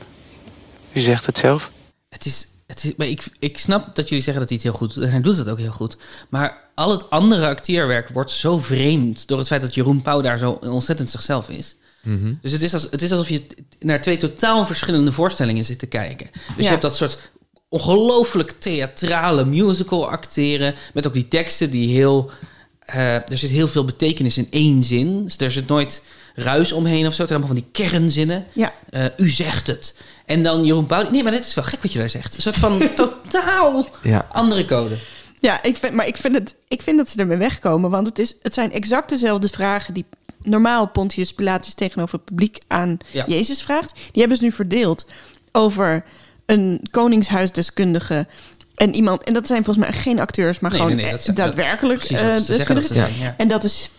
U 0.93 1.01
zegt 1.01 1.27
het 1.27 1.39
zelf. 1.39 1.71
Het 2.09 2.27
is, 2.27 2.47
het 2.67 2.85
is, 2.85 2.93
maar 2.97 3.07
ik, 3.07 3.23
ik 3.39 3.59
snap 3.59 3.95
dat 3.95 4.09
jullie 4.09 4.25
zeggen 4.25 4.41
dat 4.43 4.49
hij 4.51 4.59
het 4.63 4.67
heel 4.69 4.79
goed 4.79 4.95
doet. 4.95 5.05
En 5.05 5.11
hij 5.11 5.21
doet 5.21 5.37
het 5.37 5.49
ook 5.49 5.59
heel 5.59 5.73
goed. 5.73 5.97
Maar 6.29 6.71
al 6.75 6.91
het 6.91 7.11
andere 7.11 7.47
acteerwerk 7.47 8.09
wordt 8.09 8.31
zo 8.31 8.59
vreemd... 8.59 9.29
door 9.29 9.39
het 9.39 9.47
feit 9.47 9.61
dat 9.61 9.75
Jeroen 9.75 10.03
Pauw 10.03 10.21
daar 10.21 10.39
zo 10.39 10.51
ontzettend 10.51 11.11
zichzelf 11.11 11.49
is. 11.49 11.77
Mhm. 12.03 12.35
Dus 12.43 12.53
het 12.53 12.63
is, 12.63 12.73
als, 12.75 12.87
het 12.91 13.03
is 13.03 13.11
alsof 13.11 13.29
je 13.29 13.43
naar 13.81 14.01
twee 14.01 14.17
totaal 14.17 14.65
verschillende 14.67 15.13
voorstellingen 15.13 15.65
zit 15.65 15.79
te 15.79 15.87
kijken. 15.87 16.29
Dus 16.33 16.43
Ja. 16.57 16.63
je 16.63 16.69
hebt 16.69 16.83
dat 16.83 16.97
soort 16.97 17.19
ongelooflijk 17.69 18.51
theatrale 18.59 19.45
musical 19.45 20.11
acteren... 20.11 20.75
met 20.95 21.07
ook 21.07 21.15
die 21.15 21.29
teksten 21.29 21.71
die 21.71 21.95
heel... 21.95 22.31
eh, 22.79 23.15
er 23.15 23.39
zit 23.39 23.51
heel 23.51 23.69
veel 23.69 23.85
betekenis 23.85 24.39
in 24.39 24.47
één 24.51 24.83
zin. 24.85 25.25
Dus 25.25 25.37
er 25.37 25.51
zit 25.51 25.69
nooit 25.69 26.03
ruis 26.35 26.73
omheen 26.73 27.07
of 27.07 27.13
zo. 27.15 27.19
Het 27.23 27.29
zijn 27.31 27.43
allemaal 27.43 27.57
van 27.63 27.71
die 27.73 27.89
kernzinnen. 27.89 28.45
Ja. 28.53 28.73
Eh, 28.91 29.05
u 29.17 29.31
zegt 29.31 29.67
het. 29.67 29.95
En 30.27 30.43
dan 30.43 30.65
Jeroen 30.65 30.87
Pauw... 30.87 31.11
Nee, 31.11 31.23
maar 31.23 31.33
dit 31.33 31.47
is 31.47 31.55
wel 31.55 31.65
gek 31.65 31.83
wat 31.83 31.93
je 31.93 31.99
daar 31.99 32.11
zegt. 32.11 32.35
Een 32.35 32.41
soort 32.43 32.59
van 32.59 32.83
totaal 32.95 33.89
Ja. 34.03 34.27
andere 34.33 34.65
code. 34.65 34.95
Ja, 35.41 35.63
ik 35.63 35.77
vind, 35.77 35.93
maar 35.95 36.07
ik 36.07 36.17
vind, 36.17 36.35
het, 36.35 36.55
ik 36.69 36.83
vind 36.83 36.99
dat 36.99 37.09
ze 37.09 37.19
ermee 37.19 37.37
wegkomen. 37.37 37.91
Want 37.91 38.07
het, 38.07 38.19
is, 38.19 38.35
het 38.43 38.55
zijn 38.55 38.73
exact 38.73 39.09
dezelfde 39.09 39.49
vragen 39.49 39.95
die 39.95 40.05
normaal 40.43 40.87
Pontius 40.89 41.33
Pilatus 41.33 41.75
tegenover 41.75 42.15
het 42.15 42.25
publiek 42.25 42.59
aan 42.67 42.99
Ja. 43.11 43.25
Jezus 43.27 43.63
vraagt. 43.63 43.93
Die 43.95 44.21
hebben 44.21 44.37
ze 44.37 44.45
nu 44.45 44.53
verdeeld 44.53 45.07
over 45.53 46.05
een 46.47 46.81
koningshuisdeskundige 46.91 48.27
en 48.75 48.95
iemand. 48.95 49.23
En 49.25 49.33
dat 49.35 49.47
zijn 49.47 49.65
volgens 49.65 49.87
mij 49.87 49.95
geen 50.01 50.21
acteurs, 50.21 50.61
maar 50.61 50.71
Nee, 50.71 50.81
gewoon 50.81 50.95
nee, 50.97 51.05
nee, 51.05 51.15
dat 51.15 51.21
eh, 51.21 51.27
dat- 51.27 51.37
daadwerkelijk 51.37 52.01
eh, 52.03 52.07
ze 52.09 52.15
zeggen 52.17 52.35
dat 52.35 52.45
ze 52.45 52.53
deskundigen. 52.53 52.95
zijn, 52.95 53.13
ja. 53.19 53.35
En 53.37 53.49
dat 53.49 53.65
is 53.65 53.91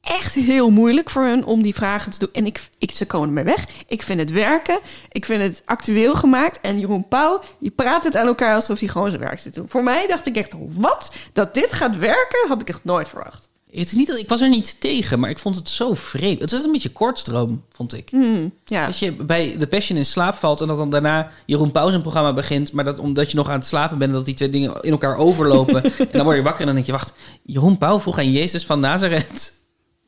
echt 0.00 0.34
heel 0.34 0.70
moeilijk 0.70 1.10
voor 1.10 1.24
hun 1.24 1.44
om 1.44 1.62
die 1.62 1.74
vragen 1.74 2.10
te 2.12 2.18
doen. 2.18 2.28
En 2.32 2.46
ik, 2.46 2.60
ik, 2.78 2.90
ze 2.90 3.06
komen 3.06 3.28
ermee 3.28 3.44
weg. 3.44 3.66
Ik 3.86 4.02
vind 4.02 4.20
het 4.20 4.30
werken. 4.30 4.78
Ik 5.08 5.24
vind 5.24 5.42
het 5.42 5.62
actueel 5.64 6.14
gemaakt. 6.14 6.60
En 6.60 6.80
Jeroen 6.80 7.08
Pauw, 7.08 7.40
die 7.58 7.70
praat 7.70 8.04
het 8.04 8.16
aan 8.16 8.26
elkaar 8.26 8.54
alsof 8.54 8.78
hij 8.78 8.88
gewoon 8.88 9.08
zijn 9.08 9.22
werk 9.22 9.38
zit 9.38 9.52
te 9.52 9.58
doen. 9.58 9.68
Voor 9.68 9.82
mij 9.82 10.06
dacht 10.06 10.26
ik 10.26 10.36
echt, 10.36 10.52
wat? 10.68 11.12
Dat 11.32 11.54
dit 11.54 11.72
gaat 11.72 11.98
werken, 11.98 12.48
had 12.48 12.60
ik 12.60 12.68
echt 12.68 12.84
nooit 12.84 13.08
verwacht. 13.08 13.48
Het 13.70 13.86
is 13.86 13.92
niet 13.92 14.06
dat, 14.06 14.18
ik 14.18 14.28
was 14.28 14.40
er 14.40 14.48
niet 14.48 14.80
tegen, 14.80 15.20
maar 15.20 15.30
ik 15.30 15.38
vond 15.38 15.56
het 15.56 15.68
zo 15.68 15.94
vreemd. 15.94 16.40
Het 16.40 16.50
was 16.50 16.64
een 16.64 16.72
beetje 16.72 16.92
kortstroom, 16.92 17.64
vond 17.68 17.94
ik. 17.94 18.08
Hmm, 18.10 18.52
ja. 18.64 18.86
Dat 18.86 18.98
je 18.98 19.12
bij 19.12 19.56
The 19.58 19.66
Passion 19.66 19.98
in 19.98 20.04
slaap 20.04 20.34
valt 20.34 20.60
en 20.60 20.66
dat 20.66 20.76
dan 20.76 20.90
daarna 20.90 21.30
Jeroen 21.46 21.72
Pauw 21.72 21.88
zijn 21.88 22.02
programma 22.02 22.32
begint, 22.32 22.72
maar 22.72 22.84
dat 22.84 22.98
omdat 22.98 23.30
je 23.30 23.36
nog 23.36 23.48
aan 23.48 23.58
het 23.58 23.66
slapen 23.66 23.98
bent, 23.98 24.12
dat 24.12 24.24
die 24.24 24.34
twee 24.34 24.50
dingen 24.50 24.80
in 24.80 24.90
elkaar 24.90 25.16
overlopen. 25.16 25.84
en 25.98 26.08
dan 26.10 26.24
word 26.24 26.36
je 26.36 26.42
wakker 26.42 26.60
en 26.60 26.66
dan 26.66 26.74
denk 26.74 26.86
je, 26.86 26.92
wacht, 26.92 27.12
Jeroen 27.42 27.78
Pauw 27.78 28.00
vroeg 28.00 28.18
aan 28.18 28.32
Jezus 28.32 28.66
van 28.66 28.80
Nazareth 28.80 29.59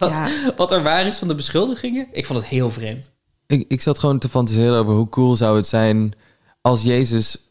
wat, 0.09 0.11
Ja. 0.11 0.53
wat 0.57 0.73
er 0.73 0.83
waar 0.83 1.07
is 1.07 1.17
van 1.17 1.29
de 1.29 1.35
beschuldigingen. 1.35 2.07
Ik 2.13 2.27
vond 2.27 2.39
het 2.39 2.49
heel 2.49 2.71
vreemd. 2.71 3.11
Ik, 3.47 3.65
ik 3.69 3.81
zat 3.81 3.99
gewoon 3.99 4.19
te 4.19 4.29
fantaseren 4.29 4.75
over 4.79 4.93
hoe 4.95 5.09
cool 5.09 5.37
zou 5.37 5.57
het 5.57 5.67
zijn 5.67 6.13
als 6.61 6.83
Jezus... 6.83 7.51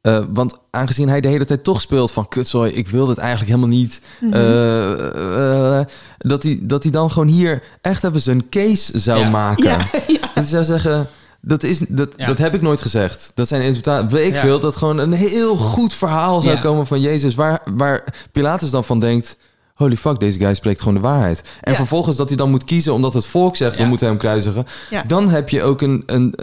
eh, 0.00 0.24
want 0.32 0.54
aangezien 0.70 1.08
hij 1.08 1.20
de 1.20 1.28
hele 1.28 1.44
tijd 1.44 1.64
toch 1.64 1.80
speelt 1.80 2.10
van... 2.10 2.28
kutzooi, 2.28 2.72
ik 2.72 2.88
wil 2.88 3.06
dit 3.06 3.18
eigenlijk 3.18 3.50
helemaal 3.50 3.76
niet. 3.76 4.00
Mhm. 4.20 4.32
eh, 4.34 5.78
eh, 5.80 5.86
dat 6.18 6.42
hij, 6.42 6.58
dat 6.62 6.82
hij 6.82 6.92
dan 6.92 7.10
gewoon 7.10 7.28
hier 7.28 7.62
echt 7.80 8.04
even 8.04 8.20
zijn 8.20 8.48
case 8.48 8.98
zou 8.98 9.18
Ja. 9.20 9.30
maken. 9.30 9.64
Ja, 9.64 9.86
En 10.34 10.46
zou 10.46 10.64
zeggen, 10.64 11.08
dat, 11.40 11.62
is, 11.62 11.78
dat, 11.88 12.14
Ja. 12.16 12.26
dat 12.26 12.38
heb 12.38 12.54
ik 12.54 12.62
nooit 12.62 12.80
gezegd. 12.80 13.30
Dat 13.34 13.48
zijn 13.48 13.62
interpretaties. 13.62 14.12
Weet 14.12 14.26
ik 14.28 14.34
Ja. 14.34 14.40
veel, 14.40 14.60
dat 14.60 14.76
gewoon 14.76 14.98
een 14.98 15.12
heel 15.12 15.56
goed 15.56 15.94
verhaal 15.94 16.40
zou 16.40 16.54
Ja. 16.54 16.60
komen 16.60 16.86
van 16.86 17.00
Jezus... 17.00 17.34
Waar, 17.34 17.62
waar 17.74 18.04
Pilatus 18.32 18.70
dan 18.70 18.84
van 18.84 19.00
denkt... 19.00 19.36
Holy 19.78 19.96
fuck, 19.96 20.20
deze 20.20 20.38
guy 20.38 20.54
spreekt 20.54 20.78
gewoon 20.78 20.94
de 20.94 21.00
waarheid. 21.00 21.42
En 21.60 21.70
Ja. 21.72 21.78
vervolgens 21.78 22.16
dat 22.16 22.28
hij 22.28 22.36
dan 22.36 22.50
moet 22.50 22.64
kiezen 22.64 22.92
omdat 22.92 23.14
het 23.14 23.26
volk 23.26 23.56
zegt... 23.56 23.76
we 23.76 23.84
moeten 23.84 24.06
hem 24.06 24.16
kruisigen. 24.16 24.66
Ja. 24.90 25.02
Dan 25.06 25.28
heb 25.28 25.48
je 25.48 25.62
ook 25.62 25.80
een, 25.80 26.02
een, 26.06 26.34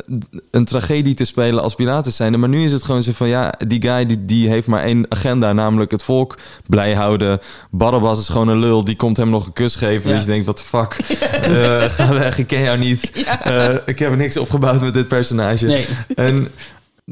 een 0.51 0.65
tragedie 0.65 1.13
te 1.13 1.25
spelen 1.25 1.63
als 1.63 1.75
Pilatus 1.75 2.15
zijnde. 2.15 2.37
Maar 2.37 2.49
nu 2.49 2.63
is 2.63 2.71
het 2.71 2.83
gewoon 2.83 3.03
zo 3.03 3.11
van... 3.11 3.27
ja, 3.27 3.53
die 3.67 3.81
guy 3.81 4.05
die, 4.05 4.25
die 4.25 4.49
heeft 4.49 4.67
maar 4.67 4.81
één 4.83 5.05
agenda... 5.09 5.53
namelijk 5.53 5.91
het 5.91 6.03
volk 6.03 6.37
blij 6.67 6.93
houden. 6.93 7.39
Barabbas 7.71 8.19
is 8.19 8.29
gewoon 8.29 8.47
een 8.47 8.59
lul. 8.59 8.83
Die 8.85 8.95
komt 8.95 9.17
hem 9.17 9.29
nog 9.29 9.45
een 9.45 9.53
kus 9.53 9.75
geven. 9.75 10.11
Dat 10.11 10.19
je 10.19 10.25
denkt, 10.27 10.45
wat 10.45 10.57
de 10.57 10.63
fuck? 10.63 10.93
Eh, 11.45 11.83
ga 11.83 12.13
weg, 12.13 12.37
ik 12.37 12.47
ken 12.47 12.61
jou 12.61 12.77
niet. 12.77 13.11
Eh, 13.43 13.73
ik 13.85 13.99
heb 13.99 14.15
niks 14.15 14.37
opgebouwd 14.37 14.81
met 14.81 14.93
dit 14.93 15.07
personage. 15.07 15.65
Nee. 15.65 15.87
En 16.15 16.47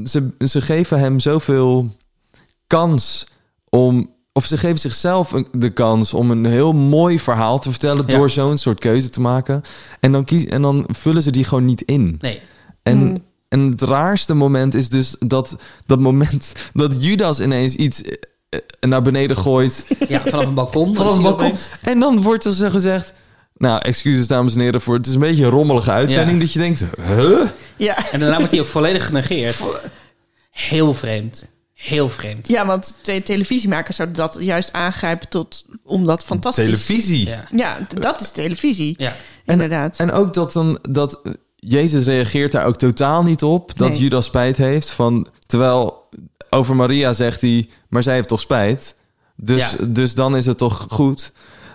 ze, 0.04 0.30
ze 0.48 0.62
geven 0.62 1.00
hem 1.00 1.20
zoveel 1.20 1.88
kans 2.68 3.28
om... 3.70 4.12
Of 4.34 4.46
ze 4.46 4.58
geven 4.58 4.80
zichzelf 4.80 5.32
een- 5.32 5.48
de 5.52 5.70
kans 5.70 6.14
om 6.14 6.32
een 6.32 6.46
heel 6.46 6.74
mooi 6.74 7.20
verhaal 7.20 7.60
te 7.60 7.70
vertellen... 7.70 8.04
Ja. 8.08 8.18
door 8.18 8.30
zo'n 8.30 8.58
soort 8.58 8.80
keuze 8.80 9.10
te 9.10 9.22
maken. 9.22 9.62
En 10.00 10.12
dan, 10.12 10.24
kies, 10.26 10.46
en 10.46 10.62
dan 10.62 10.86
vullen 10.92 11.22
ze 11.22 11.32
die 11.32 11.44
gewoon 11.44 11.66
niet 11.66 11.82
in. 11.82 12.18
Nee. 12.22 12.42
En, 12.84 12.98
Hmm. 12.98 13.18
en 13.50 13.68
het 13.72 13.82
raarste 13.82 14.34
moment 14.34 14.74
is 14.74 14.90
dus 14.90 15.16
dat, 15.20 15.58
dat 15.86 16.00
moment 16.00 16.54
dat 16.74 16.98
Judas 17.00 17.40
ineens 17.40 17.76
iets 17.76 18.02
eh, 18.02 18.14
eh, 18.50 18.60
naar 18.90 19.02
beneden 19.02 19.38
gooit. 19.38 19.86
Ja, 20.08 20.22
vanaf 20.26 20.46
een 20.46 20.54
balkon. 20.54 20.96
Vanaf 20.96 21.16
een 21.18 21.24
balkon. 21.24 21.54
En 21.82 22.00
dan 22.00 22.22
wordt 22.22 22.44
er 22.46 22.72
gezegd... 22.72 23.14
Nou, 23.58 23.82
excuses 23.82 24.28
dames 24.28 24.54
en 24.54 24.60
heren 24.60 24.82
voor... 24.82 24.96
Het 24.96 25.08
is 25.08 25.14
een 25.14 25.20
beetje 25.20 25.44
een 25.44 25.50
rommelige 25.50 25.92
uitzending 25.92 26.38
Ja. 26.38 26.44
dat 26.44 26.54
je 26.54 26.60
denkt... 26.60 26.84
Huh? 27.08 27.40
Ja. 27.78 28.12
En 28.12 28.20
daarna 28.20 28.38
wordt 28.38 28.52
hij 28.52 28.62
ook 28.62 28.68
volledig 28.68 29.06
genegeerd. 29.06 29.60
Heel 30.52 30.94
vreemd. 30.94 31.52
Heel 31.74 32.10
vreemd. 32.10 32.48
Ja, 32.48 32.66
want 32.66 32.94
te- 33.02 33.22
televisiemakers 33.24 33.96
zouden 33.96 34.18
dat 34.18 34.38
juist 34.40 34.74
aangrijpen 34.74 35.30
tot 35.30 35.66
om 35.84 36.06
dat 36.06 36.24
fantastisch. 36.24 36.86
Televisie. 36.86 37.30
Ja. 37.52 37.88
Dat 38.00 38.22
is 38.22 38.32
televisie. 38.32 38.96
Ja. 38.98 39.16
Inderdaad. 39.46 39.98
En 39.98 40.12
ook 40.12 40.34
dat 40.34 40.54
dan... 40.54 40.80
Dat, 40.90 41.20
Jezus 41.56 42.06
reageert 42.06 42.52
daar 42.52 42.66
ook 42.66 42.76
totaal 42.78 43.24
niet 43.24 43.44
op. 43.44 43.78
Dat 43.78 43.90
Nee. 43.90 44.00
Judas 44.00 44.26
spijt 44.26 44.58
heeft. 44.58 44.90
Van, 44.90 45.28
terwijl 45.46 46.10
over 46.50 46.76
Maria 46.76 47.14
zegt 47.14 47.42
hij... 47.42 47.70
Maar 47.90 48.04
zij 48.04 48.14
heeft 48.14 48.28
toch 48.28 48.40
spijt? 48.40 48.96
Dus, 49.36 49.72
Ja. 49.80 49.86
dus 49.88 50.14
dan 50.14 50.36
is 50.38 50.46
het 50.46 50.58
toch 50.58 50.86
goed? 50.90 51.32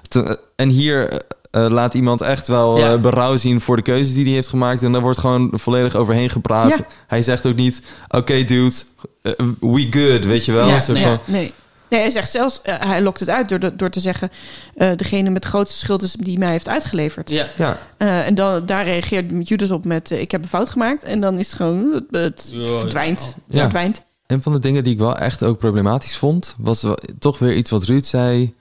Te- 0.09 0.41
en 0.57 0.69
hier 0.69 1.23
eh, 1.51 1.67
laat 1.71 1.95
iemand 1.95 2.21
echt 2.21 2.47
wel 2.49 2.79
Ja. 2.79 2.93
eh, 2.93 3.01
berouw 3.01 3.37
zien 3.37 3.61
voor 3.61 3.77
de 3.77 3.83
keuzes 3.83 4.15
die 4.15 4.25
hij 4.25 4.33
heeft 4.33 4.49
gemaakt. 4.49 4.83
En 4.83 4.93
daar 4.93 5.01
wordt 5.01 5.19
gewoon 5.19 5.51
volledig 5.53 5.95
overheen 5.95 6.31
gepraat. 6.31 6.69
Ja. 6.77 6.87
Hij 7.07 7.23
zegt 7.23 7.47
ook 7.47 7.57
niet... 7.57 7.83
Oké, 8.09 8.45
dude, 8.45 8.75
eh, 9.23 9.33
we 9.61 9.87
good, 9.91 10.25
weet 10.25 10.45
je 10.45 10.53
wel? 10.53 10.67
Ja, 10.67 10.71
nee, 10.73 10.81
van, 10.81 10.97
ja. 11.01 11.19
Nee. 11.25 11.53
Nee, 11.91 12.01
hij 12.01 12.11
zegt 12.11 12.31
zelfs, 12.31 12.61
hij 12.63 13.03
lokt 13.03 13.21
het 13.21 13.29
uit 13.31 13.49
door, 13.49 13.59
de- 13.59 13.77
door 13.77 13.91
te 13.91 14.01
zeggen... 14.01 14.31
eh, 14.75 14.91
degene 14.97 15.31
met 15.31 15.43
de 15.43 15.49
grootste 15.49 15.79
schuld 15.79 16.03
is 16.03 16.13
die 16.13 16.39
mij 16.39 16.51
heeft 16.51 16.69
uitgeleverd. 16.69 17.31
Ja. 17.31 17.49
ja. 17.57 17.79
Eh, 17.97 18.27
en 18.27 18.35
dan, 18.35 18.67
daar 18.67 18.85
reageert 18.85 19.49
Judas 19.49 19.71
op 19.71 19.85
met... 19.85 20.11
ik 20.11 20.31
heb 20.31 20.43
een 20.43 20.49
fout 20.49 20.71
gemaakt. 20.71 21.05
En 21.05 21.21
dan 21.21 21.39
is 21.39 21.47
het 21.47 21.57
gewoon... 21.57 22.05
Het, 22.11 22.55
verdwijnt. 22.81 23.37
ja. 23.49 23.61
verdwijnt. 23.61 24.03
Een 24.27 24.43
van 24.43 24.53
de 24.53 24.59
dingen 24.59 24.85
die 24.85 24.93
ik 24.93 24.99
wel 24.99 25.17
echt 25.17 25.43
ook 25.43 25.59
problematisch 25.59 26.17
vond, 26.17 26.55
was 26.59 26.87
toch 27.19 27.39
weer 27.39 27.55
iets 27.55 27.71
wat 27.71 27.85
Ruud 27.85 28.05
zei. 28.05 28.55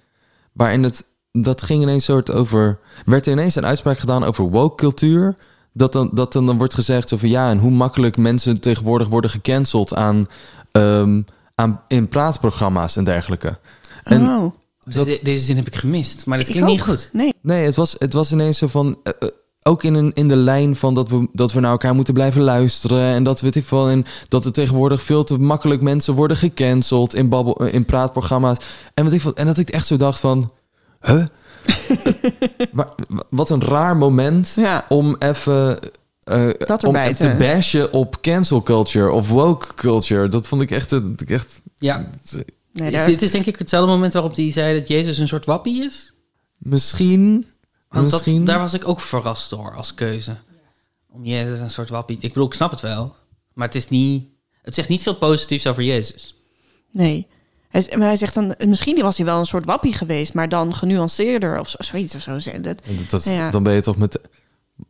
Waarin 0.53 0.83
het, 0.83 1.03
dat 1.41 1.61
ging 1.61 1.81
ineens 1.81 2.05
soort 2.05 2.31
over. 2.31 2.79
werd 3.05 3.25
er 3.25 3.31
ineens 3.31 3.55
een 3.55 3.65
uitspraak 3.65 3.99
gedaan 3.99 4.23
over 4.23 4.43
woke 4.49 4.75
cultuur. 4.75 5.35
Dat 5.73 5.93
dan, 5.93 6.09
dat 6.13 6.33
dan, 6.33 6.45
dan 6.45 6.57
wordt 6.57 6.73
gezegd 6.73 7.13
over 7.13 7.27
ja, 7.27 7.49
en 7.49 7.57
hoe 7.57 7.71
makkelijk 7.71 8.17
mensen 8.17 8.59
tegenwoordig 8.61 9.07
worden 9.07 9.29
gecanceld 9.29 9.93
aan, 9.95 10.27
ehm, 10.71 11.21
aan 11.55 11.81
in 11.87 12.07
praatprogramma's 12.09 12.95
en 12.95 13.03
dergelijke. 13.03 13.59
En 14.03 14.27
oh. 14.29 14.51
dat- 14.79 15.05
De- 15.05 15.19
deze 15.23 15.43
zin 15.43 15.55
heb 15.55 15.67
ik 15.67 15.75
gemist, 15.75 16.25
maar 16.25 16.37
dat 16.37 16.47
klinkt 16.49 16.69
niet 16.69 16.79
ook. 16.79 16.85
goed. 16.87 17.09
Nee. 17.13 17.33
Nee, 17.41 17.65
het 17.65 17.75
was, 17.75 17.95
het 17.99 18.13
was 18.13 18.31
ineens 18.31 18.57
zo 18.57 18.67
van. 18.67 18.97
eh, 19.03 19.13
eh, 19.19 19.27
ook 19.63 19.83
in, 19.83 19.93
een, 19.93 20.11
in 20.13 20.27
de 20.27 20.35
lijn 20.35 20.75
van 20.75 20.93
dat 20.95 21.09
we, 21.09 21.27
dat 21.33 21.51
we 21.53 21.59
naar 21.59 21.71
elkaar 21.71 21.95
moeten 21.95 22.13
blijven 22.13 22.41
luisteren. 22.41 23.13
En 23.13 23.23
dat 23.23 23.41
weet 23.41 23.55
ik 23.55 23.65
wel. 23.67 23.89
En 23.89 24.05
dat 24.27 24.45
er 24.45 24.51
tegenwoordig 24.51 25.01
veel 25.01 25.23
te 25.23 25.39
makkelijk 25.39 25.81
mensen 25.81 26.13
worden 26.13 26.37
gecanceld 26.37 27.13
in, 27.15 27.29
babbel, 27.29 27.55
eh, 27.55 27.73
in 27.73 27.85
praatprogramma's. 27.85 28.57
En, 28.93 29.03
wat 29.03 29.13
ik, 29.13 29.21
van- 29.21 29.35
en 29.35 29.45
dat 29.45 29.57
ik 29.57 29.69
echt 29.69 29.87
zo 29.87 29.97
dacht 29.97 30.19
van. 30.19 30.51
Huh? 31.07 31.25
maar, 32.71 32.87
wat 33.29 33.49
een 33.49 33.61
raar 33.63 33.97
moment 33.97 34.53
Ja. 34.55 34.85
om 34.89 35.15
even. 35.19 35.79
eh, 36.23 36.49
Dat 36.57 36.83
om 36.83 36.93
te 36.93 37.13
te- 37.15 37.35
bashen 37.37 37.93
op 37.93 38.21
cancel 38.21 38.61
culture 38.63 39.11
of 39.11 39.29
woke 39.29 39.73
culture. 39.73 40.27
Dat 40.27 40.47
vond 40.47 40.61
ik 40.61 40.71
echt. 40.71 40.89
dat 40.89 41.21
ik 41.21 41.29
echt 41.29 41.61
Ja. 41.77 42.09
Nee, 42.71 42.91
Is, 42.91 43.03
dit 43.03 43.21
is 43.21 43.31
denk 43.31 43.45
ik 43.45 43.57
hetzelfde 43.57 43.91
moment 43.91 44.13
waarop 44.13 44.35
hij 44.35 44.51
zei 44.51 44.79
dat 44.79 44.87
Jezus 44.87 45.17
een 45.17 45.27
soort 45.27 45.45
wappie 45.45 45.83
is. 45.83 46.13
misschien. 46.57 47.45
Want 47.89 48.09
dat, 48.11 48.19
misschien. 48.25 48.45
daar 48.45 48.59
was 48.59 48.73
ik 48.73 48.87
ook 48.87 49.01
verrast 49.01 49.49
door 49.49 49.73
als 49.75 49.93
keuze. 49.93 50.37
Om 51.11 51.25
Jezus 51.25 51.59
een 51.59 51.71
soort 51.71 51.89
wappie... 51.89 52.17
Ik 52.19 52.33
bedoel, 52.33 52.47
ik 52.47 52.53
snap 52.53 52.71
het 52.71 52.81
wel. 52.81 53.15
Maar 53.53 53.67
het 53.67 53.75
is 53.75 53.89
niet... 53.89 54.25
Het 54.61 54.75
zegt 54.75 54.89
niet 54.89 55.01
veel 55.03 55.15
positiefs 55.15 55.67
over 55.67 55.83
Jezus. 55.83 56.35
Nee. 56.91 57.27
Hij, 57.85 57.97
maar 57.97 58.07
hij 58.07 58.15
zegt 58.15 58.33
dan, 58.33 58.55
misschien 58.67 59.01
was 59.01 59.17
hij 59.17 59.25
wel 59.25 59.39
een 59.39 59.45
soort 59.45 59.65
wappie 59.65 59.93
geweest, 59.93 60.33
maar 60.33 60.49
dan 60.49 60.75
genuanceerder 60.75 61.59
of 61.59 61.69
zo, 61.69 61.77
zoiets 61.79 62.15
of 62.15 62.21
zo. 62.21 62.31
Dat, 62.61 62.77
Dat, 63.09 63.23
ja, 63.23 63.49
Dan 63.49 63.63
ben 63.63 63.73
je 63.73 63.81
toch 63.81 63.97
met. 63.97 64.19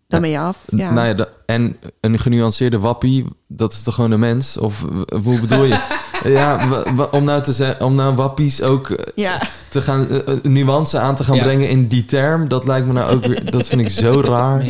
dan 0.07 0.21
ben 0.21 0.29
je 0.29 0.39
af. 0.39 0.57
Ja. 0.75 0.91
Nou 0.91 1.07
ja, 1.07 1.13
de- 1.13 1.29
en 1.45 1.77
een 2.01 2.19
genuanceerde 2.19 2.79
wappie, 2.79 3.25
dat 3.47 3.73
is 3.73 3.83
toch 3.83 3.95
gewoon 3.95 4.11
een 4.11 4.19
mens? 4.19 4.57
Of 4.57 4.85
hoe 5.23 5.39
bedoel 5.39 5.63
je? 5.63 5.79
ja, 6.23 6.69
om 7.11 7.23
nou 7.23 7.43
te 7.43 7.51
zeggen, 7.51 7.85
om 7.85 7.95
nou 7.95 8.15
wappies 8.15 8.61
ook 8.61 8.89
eh, 8.89 9.05
Ja. 9.15 9.41
te 9.69 9.81
gaan 9.81 10.09
eh, 10.09 10.17
eh, 10.33 10.41
nuance 10.43 10.99
aan 10.99 11.15
te 11.15 11.23
gaan 11.23 11.35
Ja. 11.35 11.43
brengen 11.43 11.69
in 11.69 11.87
die 11.87 12.05
term, 12.05 12.47
dat 12.49 12.65
lijkt 12.65 12.87
me 12.87 12.93
nou 12.93 13.15
ook 13.15 13.25
weer, 13.25 13.51
dat 13.51 13.67
vind 13.67 13.81
ik 13.81 13.89
zo 13.89 14.21
raar. 14.31 14.65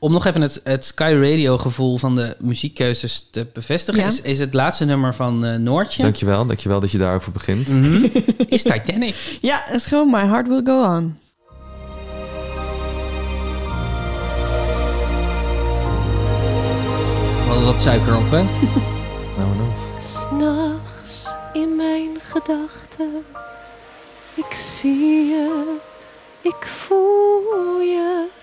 Om 0.00 0.12
nog 0.12 0.26
even 0.26 0.40
het, 0.40 0.60
het 0.64 0.84
Sky 0.84 1.16
Radio 1.20 1.58
gevoel 1.58 1.98
van 1.98 2.14
de 2.14 2.36
muziekkeuzes 2.38 3.28
te 3.30 3.46
bevestigen... 3.52 4.00
Ja. 4.00 4.06
Is, 4.06 4.20
is 4.20 4.38
het 4.38 4.54
laatste 4.54 4.84
nummer 4.84 5.14
van 5.14 5.44
eh, 5.44 5.58
Noortje. 5.58 6.02
Dankjewel, 6.02 6.46
dankjewel 6.46 6.80
dat 6.80 6.90
je 6.90 6.98
daarover 6.98 7.32
begint. 7.32 7.68
Mhm. 7.68 8.06
is 8.48 8.62
Titanic. 8.62 9.38
ja, 9.40 9.62
het 9.64 9.76
is 9.76 9.86
gewoon 9.86 10.10
My 10.10 10.20
Heart 10.20 10.48
Will 10.48 10.60
Go 10.64 10.96
On. 10.96 11.18
We 17.42 17.46
hadden 17.46 17.64
wat 17.64 17.80
suiker 17.80 18.16
op, 18.16 18.30
hè? 18.30 18.42
Nou, 19.38 19.56
nou. 19.56 19.70
S'nachts 20.00 21.24
in 21.52 21.76
mijn 21.76 22.10
gedachten, 22.20 23.24
ik 24.34 24.54
zie 24.54 25.26
je, 25.26 25.76
ik 26.42 26.66
voel 26.66 27.80
je 27.80 28.38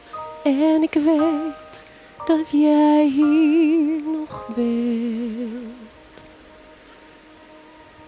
en 0.47 0.83
ik 0.83 0.93
weet 0.93 1.83
dat 2.25 2.49
jij 2.51 3.05
hier 3.05 4.01
nog 4.11 4.45
bent. 4.55 5.75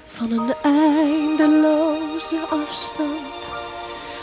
Van 0.08 0.32
een 0.32 0.54
eindeloze 0.64 2.38
afstand 2.50 3.38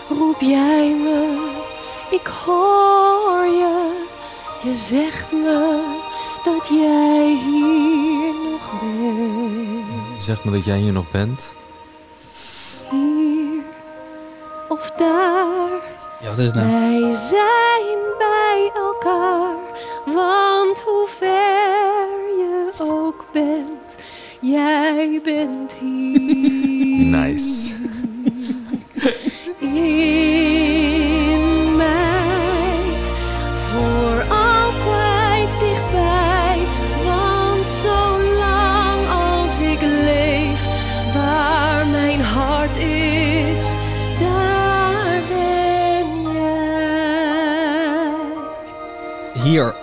roep 0.08 0.40
jij 0.40 0.94
me, 0.94 1.48
ik 2.10 2.26
hoor 2.26 3.44
je, 3.44 4.04
je 4.62 4.76
zegt 4.76 5.32
me 5.32 5.80
dat 6.44 6.66
jij 6.68 7.38
hier 7.44 8.34
nog 8.50 8.70
bent. 8.80 10.22
Zeg 10.22 10.44
me 10.44 10.50
dat 10.50 10.64
jij 10.64 10.78
hier 10.78 10.92
nog 10.92 11.10
bent. 11.10 11.52
Hier 12.90 13.64
of 14.68 14.90
daar, 14.90 15.68
Ja, 16.20 16.28
wat 16.28 16.38
is 16.38 16.52
nou? 16.52 16.66
wij 16.70 17.14
zijn 17.14 17.55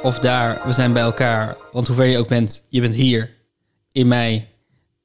of 0.03 0.19
daar, 0.19 0.61
we 0.65 0.71
zijn 0.71 0.93
bij 0.93 1.01
elkaar. 1.01 1.57
Want 1.71 1.87
hoe 1.87 1.95
ver 1.95 2.05
je 2.05 2.17
ook 2.17 2.27
bent, 2.27 2.63
je 2.69 2.81
bent 2.81 2.95
hier. 2.95 3.29
In 3.91 4.07
mij. 4.07 4.47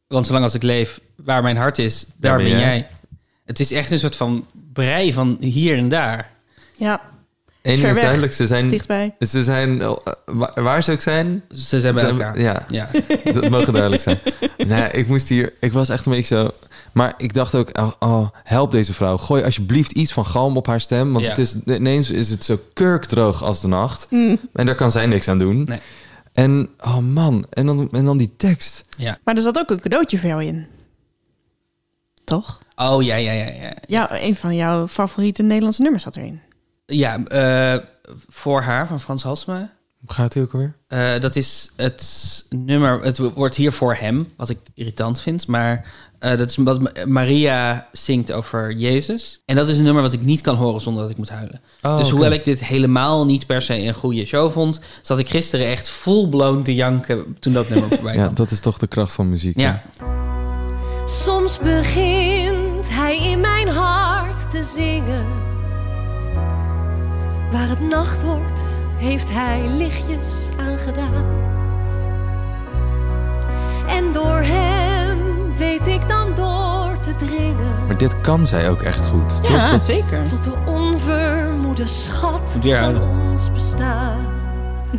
Want 0.07 0.27
zolang 0.27 0.45
als 0.45 0.55
ik 0.55 0.63
leef, 0.63 1.01
waar 1.17 1.43
mijn 1.43 1.57
hart 1.57 1.79
is, 1.79 2.07
daar, 2.17 2.37
ben 2.37 2.45
ben 2.47 2.59
jij. 2.59 2.61
jij. 2.61 2.89
Het 3.45 3.61
is 3.61 3.73
echt 3.73 3.91
een 3.91 3.99
soort 3.99 4.17
van 4.17 4.47
brei 4.73 5.13
van 5.13 5.37
hier 5.41 5.77
en 5.77 5.89
daar. 5.89 6.31
Ja. 6.77 7.01
Eén 7.69 7.75
ding 7.77 7.87
is 7.89 7.93
weg, 7.95 8.03
duidelijk, 8.03 8.33
ze 8.33 8.47
zijn, 8.47 8.69
dichtbij. 8.69 9.15
Ze 9.21 9.43
zijn, 9.43 9.81
eh, 9.81 9.93
waar, 10.25 10.63
waar 10.63 10.83
ze 10.83 10.93
ook 10.93 11.01
zijn... 11.01 11.43
Ze 11.49 11.81
zijn 11.81 11.95
bij 11.95 12.05
elkaar. 12.05 12.41
Ja, 12.41 12.65
Ja. 12.69 12.89
dat 13.35 13.49
mogen 13.49 13.73
duidelijk 13.73 14.03
zijn. 14.03 14.19
Nee, 14.67 14.91
ik 14.91 15.09
moest 15.09 15.29
hier... 15.29 15.53
Ik 15.61 15.73
was 15.73 15.89
echt 15.89 16.07
een 16.07 16.13
beetje 16.13 16.37
zo... 16.37 16.51
Maar 16.93 17.15
ik 17.17 17.35
dacht 17.35 17.55
ook, 17.55 17.79
oh, 17.79 17.93
oh, 17.99 18.29
help 18.45 18.73
deze 18.73 18.95
vrouw. 18.95 19.17
Gooi 19.17 19.43
alsjeblieft 19.43 19.93
iets 19.93 20.13
van 20.13 20.27
galm 20.27 20.57
op 20.57 20.67
haar 20.67 20.81
stem. 20.81 21.13
Want 21.13 21.25
Ja. 21.25 21.31
het 21.31 21.39
is, 21.39 21.55
ineens 21.67 22.11
is 22.11 22.29
het 22.31 22.45
zo 22.45 22.61
kurkdroog 22.73 23.43
als 23.43 23.61
de 23.61 23.69
nacht. 23.69 24.07
Mm. 24.11 24.39
En 24.53 24.67
daar 24.67 24.75
kan 24.75 24.91
zij 24.91 25.07
niks 25.07 25.29
aan 25.29 25.39
doen. 25.39 25.65
Nee. 25.65 25.79
En, 26.33 26.69
oh 26.81 26.99
man, 26.99 27.47
en 27.51 27.67
dan, 27.67 27.89
en 27.93 28.05
dan 28.05 28.17
die 28.19 28.33
tekst. 28.37 28.85
Ja. 28.97 29.19
Maar 29.25 29.35
er 29.37 29.43
zat 29.43 29.59
ook 29.59 29.71
een 29.71 29.81
cadeautje 29.81 30.19
voor 30.19 30.29
jou 30.29 30.45
in. 30.45 30.67
Toch? 32.25 32.63
Oh, 32.77 33.03
ja, 33.03 33.17
ja, 33.17 33.33
ja. 33.33 33.45
Ja, 33.47 33.73
Ja, 33.87 34.23
een 34.23 34.37
van 34.37 34.57
jouw 34.57 34.89
favoriete 34.89 35.43
Nederlandse 35.43 35.83
nummers 35.83 36.03
zat 36.03 36.17
erin. 36.17 36.41
Ja 36.93 37.25
eh, 37.25 37.81
voor 38.29 38.61
haar 38.61 38.87
van 38.87 39.01
Frans 39.01 39.23
Halsma. 39.23 39.77
Hoe 40.07 40.13
gaat 40.17 40.35
hij 40.35 40.43
ook 40.43 40.53
alweer? 40.53 40.75
Eh, 40.89 41.21
dat 41.21 41.37
is 41.37 41.71
het 41.77 42.47
nummer, 42.51 43.01
het 43.03 43.19
wordt 43.19 43.57
hier 43.57 43.73
voor 43.73 43.95
hem, 43.95 44.33
wat 44.37 44.49
ik 44.49 44.59
irritant 44.75 45.21
vind. 45.21 45.47
Maar 45.47 45.87
eh, 46.19 46.37
dat 46.37 46.49
is 46.51 46.57
wat 46.57 46.81
Ma- 46.81 46.91
Maria 47.07 47.89
zingt 47.93 48.33
over 48.33 48.73
Jezus. 48.73 49.43
En 49.45 49.57
dat 49.57 49.69
is 49.69 49.79
een 49.79 49.85
nummer 49.85 50.03
wat 50.03 50.13
ik 50.13 50.23
niet 50.25 50.41
kan 50.41 50.57
horen 50.57 50.81
zonder 50.81 51.03
dat 51.03 51.11
ik 51.11 51.17
moet 51.17 51.29
huilen. 51.29 51.61
Oh, 51.83 51.99
dus 51.99 52.11
hoewel 52.11 52.31
ik 52.33 52.45
dit 52.45 52.65
helemaal 52.65 53.27
niet 53.27 53.47
per 53.47 53.63
se 53.63 53.75
een 53.83 53.95
goede 53.95 54.25
show 54.27 54.53
vond... 54.53 54.81
zat 55.03 55.19
ik 55.19 55.29
gisteren 55.29 55.67
echt 55.67 55.89
full-blown 55.89 56.63
te 56.63 56.75
janken 56.75 57.37
toen 57.41 57.53
dat 57.53 57.69
nummer 57.69 57.89
voorbij 57.95 58.15
Ja, 58.15 58.23
kwam. 58.23 58.35
dat 58.35 58.51
is 58.51 58.61
toch 58.61 58.79
de 58.79 58.87
kracht 58.87 59.13
van 59.13 59.29
muziek. 59.31 59.59
Ja. 59.61 59.83
Soms 61.05 61.59
begint 61.59 62.89
hij 62.89 63.19
in 63.31 63.41
mijn 63.41 63.69
hart 63.69 64.51
te 64.51 64.63
zingen. 64.63 65.27
Waar 67.53 67.69
het 67.69 67.81
nacht 67.81 68.23
wordt, 68.23 68.61
heeft 68.97 69.29
hij 69.33 69.69
lichtjes 69.69 70.49
aangedaan. 70.59 71.25
En 73.87 74.13
door 74.13 74.41
hem 74.43 75.19
weet 75.57 75.87
ik 75.87 76.09
dan 76.09 76.35
door 76.35 77.01
te 77.01 77.15
dringen. 77.27 77.87
Maar 77.87 77.97
dit 77.99 78.21
kan 78.21 78.47
zij 78.47 78.71
ook 78.71 78.83
echt 78.83 79.07
goed. 79.07 79.45
toch? 79.45 79.71
Dat- 79.71 79.85
zeker. 79.85 80.29
Tot 80.29 80.43
de 80.43 80.53
onvermoede 80.67 81.87
schat 81.87 82.57
van 82.61 83.01
ons 83.31 83.53
bestaan. 83.53 84.17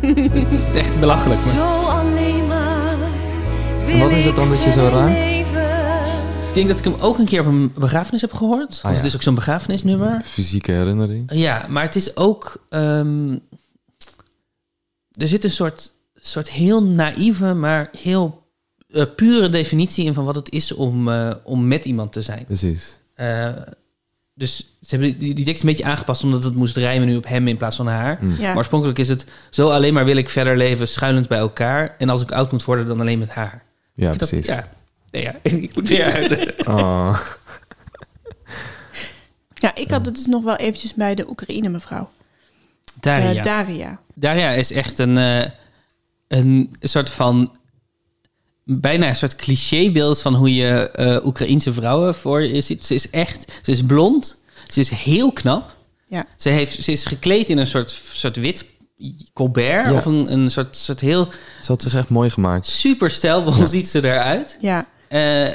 Het 0.00 0.52
is 0.52 0.74
echt 0.74 1.00
belachelijk. 1.00 1.44
Maar... 1.44 1.54
Zo 1.54 1.86
alleen 1.86 2.46
maar. 2.46 2.94
En 3.86 3.98
wat 3.98 4.10
is 4.10 4.24
het 4.24 4.36
dan 4.36 4.48
dat 4.50 4.64
je 4.64 4.72
zo 4.72 4.88
raakt? 4.88 5.28
Ik 6.50 6.56
denk 6.56 6.68
dat 6.68 6.78
ik 6.78 6.84
hem 6.84 7.00
ook 7.00 7.18
een 7.18 7.24
keer 7.24 7.40
op 7.40 7.46
een 7.46 7.72
begrafenis 7.72 8.20
heb 8.20 8.32
gehoord. 8.32 8.80
Ah, 8.82 8.90
ja. 8.90 8.96
het 8.96 9.06
is 9.06 9.14
ook 9.14 9.22
zo'n 9.22 9.34
begrafenisnummer. 9.34 10.20
Fysieke 10.24 10.72
herinnering. 10.72 11.30
Ja, 11.32 11.66
maar 11.68 11.82
het 11.82 11.96
is 11.96 12.16
ook. 12.16 12.66
ehm, 12.68 13.32
er 15.10 15.28
zit 15.28 15.44
een 15.44 15.50
soort, 15.50 15.92
soort 16.14 16.50
heel 16.50 16.84
naïeve, 16.84 17.54
maar 17.54 17.88
heel 17.98 18.42
eh, 18.92 19.04
pure 19.16 19.48
definitie 19.48 20.04
in 20.04 20.14
van 20.14 20.24
wat 20.24 20.34
het 20.34 20.50
is 20.52 20.72
om, 20.72 21.08
eh, 21.08 21.30
om 21.44 21.68
met 21.68 21.84
iemand 21.84 22.12
te 22.12 22.22
zijn. 22.22 22.44
Precies. 22.44 22.98
Eh, 23.14 23.48
dus 24.34 24.56
ze 24.80 24.96
hebben 24.96 25.18
die, 25.18 25.34
die 25.34 25.44
tekst 25.44 25.62
een 25.62 25.68
beetje 25.68 25.84
aangepast 25.84 26.24
omdat 26.24 26.44
het 26.44 26.54
moest 26.54 26.76
rijmen 26.76 27.08
nu 27.08 27.16
op 27.16 27.26
hem 27.26 27.48
in 27.48 27.56
plaats 27.56 27.76
van 27.76 27.86
haar. 27.86 28.18
Mm. 28.20 28.30
Ja. 28.30 28.46
Maar 28.46 28.56
oorspronkelijk 28.56 28.98
is 28.98 29.08
het 29.08 29.24
zo 29.50 29.68
alleen 29.68 29.94
maar 29.94 30.04
wil 30.04 30.16
ik 30.16 30.28
verder 30.28 30.56
leven 30.56 30.88
schuilend 30.88 31.28
bij 31.28 31.38
elkaar. 31.38 31.94
En 31.98 32.08
als 32.08 32.22
ik 32.22 32.32
oud 32.32 32.52
moet 32.52 32.64
worden, 32.64 32.86
dan 32.86 33.00
alleen 33.00 33.18
met 33.18 33.30
haar. 33.30 33.62
Ja, 33.94 34.12
precies. 34.12 34.46
ja, 34.46 34.68
nee, 35.10 35.22
ja, 35.22 35.34
ik 35.42 35.74
moet 35.74 35.88
weer 35.88 36.10
huilen. 36.10 36.54
Oh. 36.66 37.20
Ja, 39.54 39.74
ik 39.74 39.90
had 39.90 40.06
het 40.06 40.14
dus 40.14 40.26
nog 40.26 40.44
wel 40.44 40.56
eventjes 40.56 40.94
bij 40.94 41.14
de 41.14 41.28
Oekraïne 41.28 41.68
mevrouw. 41.68 42.10
Daria. 43.00 43.34
Eh, 43.34 43.42
Daria. 43.42 44.00
Daria 44.14 44.50
is 44.50 44.72
echt 44.72 44.98
een, 44.98 45.16
eh, 45.16 45.50
een 46.28 46.76
soort 46.80 47.10
van. 47.10 47.56
Bijna 48.64 49.08
een 49.08 49.16
soort 49.16 49.36
clichébeeld 49.36 50.20
van 50.20 50.34
hoe 50.34 50.54
je 50.54 50.90
eh 50.90 51.26
Oekraïense 51.26 51.72
vrouwen 51.72 52.14
voor 52.14 52.42
je 52.42 52.60
ziet. 52.60 52.86
Ze 52.86 52.94
is 52.94 53.10
echt. 53.10 53.52
Ze 53.62 53.70
is 53.70 53.82
blond. 53.84 54.42
Ze 54.68 54.80
is 54.80 54.90
heel 54.90 55.32
knap. 55.32 55.76
Ja. 56.08 56.26
Ze, 56.36 56.48
heeft, 56.48 56.82
ze 56.82 56.92
is 56.92 57.04
gekleed 57.04 57.48
in 57.48 57.58
een 57.58 57.66
soort, 57.66 58.00
soort 58.12 58.36
wit 58.36 58.64
colbert. 59.32 59.86
Ja. 59.86 59.92
Of 59.92 60.04
een, 60.04 60.32
een 60.32 60.50
soort, 60.50 60.76
soort 60.76 61.00
heel 61.00 61.28
Ze 61.62 61.72
had 61.72 61.82
zich 61.82 61.94
echt 61.94 62.08
mooi 62.08 62.30
gemaakt. 62.30 62.66
super 62.66 63.10
stijlvol 63.10 63.66
ziet 63.76 63.88
ze 63.88 64.04
eruit. 64.04 64.58
Ja. 64.60 64.86
Eh, 65.10 65.48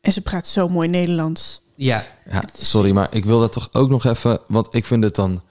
En 0.00 0.12
ze 0.12 0.20
praat 0.20 0.46
zo 0.46 0.68
mooi 0.68 0.88
Nederlands. 0.88 1.60
ja. 1.76 2.04
Ja, 2.30 2.42
sorry, 2.56 2.90
maar 2.90 3.08
ik 3.10 3.24
wil 3.24 3.40
dat 3.40 3.52
toch 3.52 3.68
ook 3.72 3.88
nog 3.90 4.04
even... 4.04 4.38
Want 4.46 4.74
ik 4.74 4.84
vind 4.84 5.04
het 5.04 5.14
dan 5.14 5.42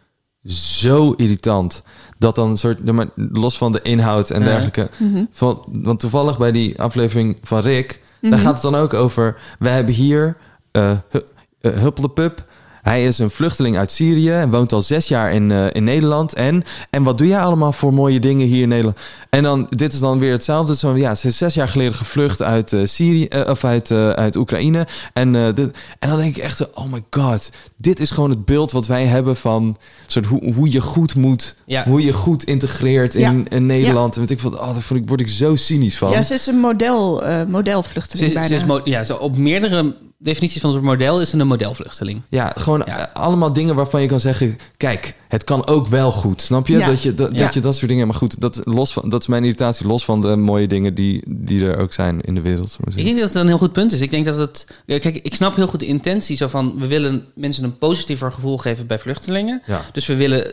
zo 0.45 1.11
irritant... 1.11 1.83
dat 2.17 2.35
dan 2.35 2.49
een 2.49 2.57
soort... 2.57 2.79
Los 3.15 3.57
van 3.57 3.71
de 3.71 3.81
inhoud 3.81 4.29
en 4.29 4.43
dergelijke... 4.43 4.89
Mhm. 4.97 5.25
Van, 5.31 5.63
want 5.67 5.99
toevallig 5.99 6.37
bij 6.37 6.51
die 6.51 6.81
aflevering 6.81 7.37
van 7.41 7.59
Rick... 7.59 8.01
Mhm. 8.21 8.31
daar 8.31 8.39
gaat 8.39 8.53
het 8.53 8.61
dan 8.61 8.75
ook 8.75 8.93
over... 8.93 9.41
we 9.59 9.69
hebben 9.69 9.93
hier 9.93 10.37
Hu- 10.71 11.21
Huppelepup... 11.59 12.49
Hij 12.81 13.03
is 13.03 13.19
een 13.19 13.29
vluchteling 13.31 13.77
uit 13.77 13.91
Syrië 13.91 14.31
en 14.31 14.51
woont 14.51 14.71
al 14.73 14.81
zes 14.81 15.07
jaar 15.07 15.33
in, 15.33 15.51
eh, 15.51 15.65
in 15.71 15.83
Nederland. 15.83 16.33
En, 16.33 16.63
en 16.89 17.03
wat 17.03 17.17
doe 17.17 17.27
jij 17.27 17.39
allemaal 17.39 17.73
voor 17.73 17.93
mooie 17.93 18.19
dingen 18.19 18.47
hier 18.47 18.61
in 18.61 18.67
Nederland? 18.69 18.97
En 19.29 19.43
dan, 19.43 19.67
dit 19.69 19.93
is 19.93 19.99
dan 19.99 20.19
weer 20.19 20.31
hetzelfde. 20.31 20.75
Zo, 20.75 20.97
ja, 20.97 21.15
ze 21.15 21.27
is 21.27 21.37
zes 21.37 21.53
jaar 21.53 21.67
geleden 21.67 21.93
gevlucht 21.95 22.41
uit 22.41 22.73
eh, 22.73 22.79
Syrië, 22.83 23.25
eh, 23.25 23.49
of 23.49 23.63
uit, 23.63 23.91
eh, 23.91 24.09
uit 24.09 24.35
Oekraïne. 24.35 24.87
En, 25.13 25.35
eh, 25.35 25.53
dit, 25.53 25.71
en 25.99 26.09
dan 26.09 26.17
denk 26.17 26.35
ik 26.35 26.43
echt, 26.43 26.73
oh 26.73 26.91
my 26.91 27.03
god, 27.09 27.51
dit 27.77 27.99
is 27.99 28.11
gewoon 28.11 28.29
het 28.29 28.45
beeld 28.45 28.71
wat 28.71 28.87
wij 28.87 29.05
hebben 29.05 29.35
van 29.35 29.77
soort 30.07 30.25
hoe, 30.25 30.53
hoe 30.53 30.71
je 30.71 30.81
goed 30.81 31.15
moet, 31.15 31.55
Ja. 31.65 31.83
hoe 31.87 32.05
je 32.05 32.13
goed 32.13 32.43
integreert 32.43 33.15
in, 33.15 33.37
Ja. 33.37 33.55
in 33.55 33.65
Nederland. 33.65 34.13
En 34.15 34.19
weet 34.21 34.31
ik 34.31 34.39
wat, 34.41 34.59
oh, 34.59 34.73
daar 34.73 34.81
vond 34.81 34.99
ik, 34.99 35.07
word 35.07 35.19
ik 35.21 35.29
zo 35.29 35.55
cynisch 35.55 35.97
van. 35.97 36.11
Ja, 36.11 36.21
ze 36.21 36.33
is 36.33 36.45
een 36.47 36.59
model, 36.59 37.23
eh 37.23 37.39
Ze 37.39 37.45
modelvluchteling 37.47 38.27
is, 38.27 38.33
bijna. 38.33 38.47
ze 38.47 38.55
is 38.55 38.65
mo- 38.65 38.81
ja, 38.83 39.03
zo 39.03 39.15
op 39.15 39.37
meerdere 39.37 39.95
definities 40.23 40.61
van 40.61 40.71
zo'n 40.71 40.83
model 40.83 41.21
is 41.21 41.33
een 41.33 41.47
modelvluchteling. 41.47 42.21
Ja, 42.29 42.53
gewoon 42.57 42.81
Ja. 42.85 42.97
eh, 43.09 43.15
allemaal 43.15 43.53
dingen 43.53 43.75
waarvan 43.75 44.01
je 44.01 44.07
kan 44.07 44.19
zeggen... 44.19 44.57
kijk, 44.77 45.15
het 45.27 45.43
kan 45.43 45.67
ook 45.67 45.87
wel 45.87 46.11
goed, 46.11 46.41
snap 46.41 46.67
je? 46.67 46.77
Ja. 46.77 46.87
Dat, 46.87 47.01
je 47.01 47.13
dat, 47.13 47.31
Ja. 47.31 47.43
dat 47.43 47.53
je 47.53 47.59
dat 47.59 47.75
soort 47.75 47.89
dingen... 47.89 48.07
maar 48.07 48.15
goed, 48.15 48.41
dat, 48.41 48.61
los 48.63 48.93
van, 48.93 49.09
dat 49.09 49.21
is 49.21 49.27
mijn 49.27 49.43
irritatie... 49.43 49.87
los 49.87 50.05
van 50.05 50.21
de 50.21 50.35
mooie 50.35 50.67
dingen 50.67 50.93
die, 50.95 51.23
die 51.27 51.65
er 51.65 51.77
ook 51.77 51.93
zijn 51.93 52.21
in 52.21 52.35
de 52.35 52.41
wereld. 52.41 52.67
Ik 52.71 52.77
zeggen. 52.83 53.03
denk 53.03 53.17
dat 53.17 53.27
het 53.27 53.37
een 53.37 53.47
heel 53.47 53.57
goed 53.57 53.71
punt 53.71 53.91
is. 53.91 54.01
Ik 54.01 54.11
denk 54.11 54.25
dat 54.25 54.37
het. 54.37 54.67
Kijk, 54.85 55.05
ik 55.17 55.35
snap 55.35 55.55
heel 55.55 55.67
goed 55.67 55.79
de 55.79 55.85
intentie 55.85 56.35
zo 56.35 56.47
van. 56.47 56.73
We 56.77 56.87
willen 56.87 57.25
mensen 57.35 57.63
een 57.63 57.77
positiever 57.77 58.31
gevoel 58.31 58.57
geven 58.57 58.87
bij 58.87 58.99
vluchtelingen. 58.99 59.61
Ja. 59.65 59.81
Dus 59.91 60.05
we 60.05 60.15
willen 60.15 60.51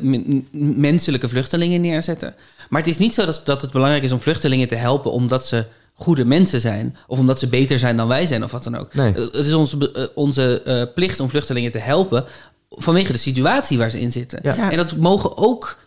menselijke 0.80 1.28
vluchtelingen 1.28 1.80
neerzetten. 1.80 2.34
Maar 2.68 2.80
het 2.80 2.90
is 2.90 2.98
niet 2.98 3.14
zo 3.14 3.24
dat, 3.24 3.40
dat 3.44 3.60
het 3.60 3.72
belangrijk 3.72 4.02
is 4.04 4.12
om 4.12 4.20
vluchtelingen 4.20 4.68
te 4.68 4.74
helpen 4.74 5.10
omdat 5.12 5.46
ze 5.46 5.64
goede 6.00 6.24
mensen 6.24 6.60
zijn. 6.60 6.96
Of 7.06 7.18
omdat 7.18 7.38
ze 7.38 7.46
beter 7.48 7.78
zijn 7.78 7.96
dan 7.96 8.08
wij 8.08 8.26
zijn 8.26 8.44
of 8.44 8.50
wat 8.50 8.64
dan 8.64 8.76
ook. 8.76 8.94
Nee. 8.94 9.12
Het 9.12 9.34
is 9.34 9.52
onze, 9.54 9.92
eh, 9.92 10.04
onze 10.14 10.62
eh, 10.62 10.82
plicht 10.94 11.20
om 11.20 11.28
vluchtelingen 11.28 11.70
te 11.70 11.78
helpen 11.78 12.24
vanwege 12.70 13.12
de 13.12 13.18
situatie 13.18 13.78
waar 13.78 13.90
ze 13.90 14.00
in 14.00 14.12
zitten. 14.12 14.38
Ja. 14.42 14.70
En 14.70 14.76
dat 14.76 14.96
mogen 14.96 15.36
ook 15.36 15.78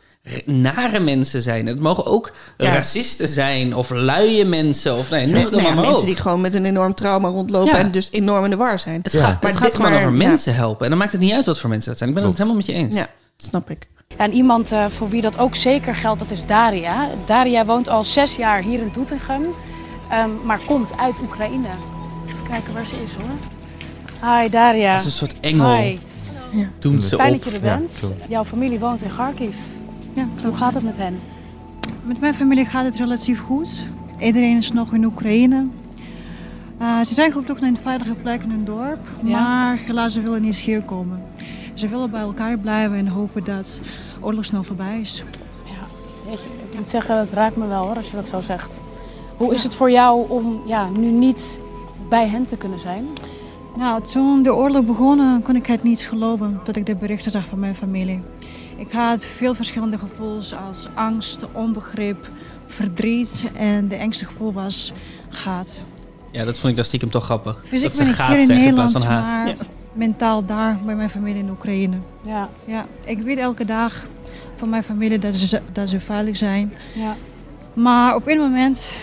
nare 0.46 1.00
mensen 1.00 1.42
zijn. 1.42 1.68
Het 1.68 1.80
mogen 1.80 2.06
ook 2.06 2.32
Ja. 2.58 2.74
racisten 2.74 3.28
zijn 3.28 3.76
of 3.76 3.90
luie 3.90 4.46
mensen 4.46 4.96
of 4.98 5.10
nee, 5.10 5.26
noem 5.28 5.36
het 5.36 5.44
Nou 5.44 5.56
ja, 5.56 5.62
allemaal 5.62 5.76
maar 5.84 5.92
mensen 5.92 6.06
die 6.08 6.16
gewoon 6.22 6.42
met 6.42 6.54
een 6.54 6.66
enorm 6.66 6.94
trauma 6.94 7.28
rondlopen 7.30 7.70
Ja. 7.74 7.78
en 7.80 7.92
dus 7.92 8.08
enorm 8.12 8.44
in 8.44 8.50
de 8.50 8.56
war 8.56 8.80
zijn. 8.80 9.00
Het, 9.04 9.12
Ja. 9.12 9.20
gaat, 9.20 9.42
Maar 9.42 9.52
het 9.52 9.60
gaat 9.60 9.68
dit- 9.68 9.76
gewoon 9.76 9.92
maar- 9.92 10.00
over 10.02 10.12
ja. 10.12 10.18
mensen 10.28 10.56
helpen. 10.56 10.84
En 10.84 10.90
dan 10.90 11.00
maakt 11.00 11.12
het 11.12 11.22
niet 11.22 11.34
uit 11.34 11.46
wat 11.46 11.60
voor 11.60 11.70
mensen 11.70 11.90
dat 11.90 11.98
zijn. 11.98 12.10
Ik 12.10 12.16
ben 12.16 12.26
het 12.26 12.34
helemaal 12.34 12.56
met 12.58 12.66
je 12.66 12.74
eens. 12.74 12.96
Ja, 12.96 13.08
snap 13.38 13.70
ik. 13.70 13.88
En 14.18 14.34
iemand 14.34 14.72
eh, 14.72 14.88
voor 14.88 15.10
wie 15.10 15.22
dat 15.22 15.38
ook 15.38 15.56
zeker 15.56 15.96
geldt, 15.96 16.20
dat 16.20 16.32
is 16.32 16.46
Daria. 16.46 17.10
Daria 17.26 17.66
woont 17.66 17.90
al 17.90 18.04
zes 18.04 18.36
jaar 18.36 18.62
hier 18.62 18.80
in 18.82 18.90
Doetinchem, 18.92 19.42
ehm, 20.12 20.30
maar 20.44 20.60
komt 20.66 20.98
uit 20.98 21.22
Oekraïne. 21.22 21.68
Even 22.28 22.48
kijken 22.50 22.74
waar 22.74 22.86
ze 22.86 22.96
is 23.04 23.14
hoor. 23.16 24.40
Hi 24.42 24.50
Daria. 24.50 24.92
Dat 24.92 25.00
is 25.00 25.06
een 25.06 25.12
soort 25.12 25.40
engel. 25.40 25.76
Hi. 25.76 25.98
Doemt 26.80 27.04
ze 27.04 27.16
Fijn 27.16 27.34
op. 27.34 27.44
dat 27.44 27.52
je 27.52 27.58
er 27.60 27.66
Ja, 27.66 27.78
bent. 27.78 28.14
Jouw 28.28 28.44
familie 28.44 28.80
woont 28.80 29.02
in 29.04 29.10
Kharkiv. 29.10 29.56
Ja, 30.14 30.26
Hoe 30.44 30.58
gaat 30.58 30.74
het 30.74 30.84
met 30.84 30.98
hen? 30.98 31.20
Met 32.04 32.20
mijn 32.20 32.34
familie 32.34 32.66
gaat 32.66 32.86
het 32.86 32.96
relatief 32.96 33.42
goed. 33.42 33.88
Iedereen 34.20 34.58
is 34.58 34.72
nog 34.72 34.94
in 34.94 35.04
Oekraïne. 35.06 35.66
Eh, 36.78 37.00
ze 37.02 37.14
zijn 37.14 37.36
op 37.38 37.44
zoek 37.48 37.60
naar 37.60 37.70
een 37.70 37.78
veilige 37.78 38.14
plek 38.14 38.42
in 38.44 38.50
hun 38.50 38.66
dorp. 38.66 39.00
Ja. 39.24 39.40
Maar 39.40 39.78
helaas, 39.78 40.14
ze 40.14 40.22
willen 40.22 40.42
niet 40.42 40.58
hier 40.58 40.84
komen. 40.86 41.24
Ze 41.74 41.88
willen 41.88 42.12
bij 42.12 42.22
elkaar 42.22 42.58
blijven 42.58 42.98
en 42.98 43.08
hopen 43.08 43.44
dat 43.44 43.82
oorlog 44.20 44.46
snel 44.46 44.64
voorbij 44.64 45.00
is. 45.02 45.24
Jeetje, 46.30 46.48
ik 46.70 46.78
moet 46.78 46.90
zeggen, 46.90 47.16
dat 47.16 47.34
raakt 47.34 47.56
me 47.56 47.68
wel 47.68 47.86
hoor, 47.86 47.96
als 47.96 48.10
je 48.10 48.16
dat 48.16 48.28
zo 48.28 48.42
zegt. 48.42 48.80
Hoe 49.42 49.54
is 49.54 49.64
het 49.64 49.76
voor 49.76 49.92
jou 49.92 50.30
om 50.30 50.62
ja, 50.66 50.90
nu 50.90 51.10
niet 51.10 51.60
bij 52.10 52.28
hen 52.28 52.46
te 52.46 52.58
kunnen 52.58 52.80
zijn? 52.80 53.08
Nou, 53.78 54.04
toen 54.04 54.44
de 54.44 54.56
oorlog 54.56 54.86
begon, 54.86 55.42
kon 55.44 55.56
ik 55.56 55.66
het 55.66 55.84
niet 55.84 56.02
geloven 56.02 56.60
dat 56.64 56.76
ik 56.76 56.86
de 56.86 56.96
berichten 56.96 57.32
zag 57.32 57.46
van 57.46 57.60
mijn 57.60 57.76
familie. 57.76 58.22
Ik 58.78 58.92
had 58.92 59.26
veel 59.26 59.54
verschillende 59.54 59.98
gevoelens 59.98 60.56
als 60.68 60.88
angst, 60.94 61.46
onbegrip, 61.52 62.30
verdriet. 62.66 63.46
En 63.54 63.88
de 63.88 63.96
engste 63.96 64.26
gevoel 64.26 64.54
was 64.54 64.94
gaat. 65.30 65.82
Ja, 66.32 66.46
dat 66.46 66.56
vond 66.56 66.70
ik 66.70 66.76
dan 66.76 66.86
stiekem 66.86 67.10
toch 67.10 67.24
grappig. 67.24 67.60
Fysiek 67.64 67.88
dat 67.88 67.96
ze 67.96 68.02
ben 68.02 68.12
ik 68.12 68.18
gaat 68.18 68.30
hier 68.30 68.40
in 68.40 68.46
zeggen 68.46 68.66
in 68.66 68.74
plaats 68.74 68.92
van 68.92 69.02
haat. 69.02 69.32
maar 69.32 69.56
mentaal 69.94 70.46
daar 70.46 70.80
bij 70.86 70.96
mijn 70.96 71.10
familie 71.10 71.44
in 71.44 71.50
Oekraïne. 71.50 71.98
Ja. 72.22 72.50
Ja, 72.66 72.86
ik 73.06 73.22
weet 73.22 73.38
elke 73.38 73.66
dag 73.66 74.06
van 74.56 74.70
mijn 74.70 74.84
familie 74.84 75.20
dat 75.20 75.36
ze, 75.36 75.62
dat 75.72 75.90
ze 75.90 76.00
veilig 76.00 76.38
zijn. 76.38 76.74
Ja. 76.94 77.16
Maar 77.74 78.16
op 78.16 78.28
een 78.28 78.38
moment, 78.38 78.94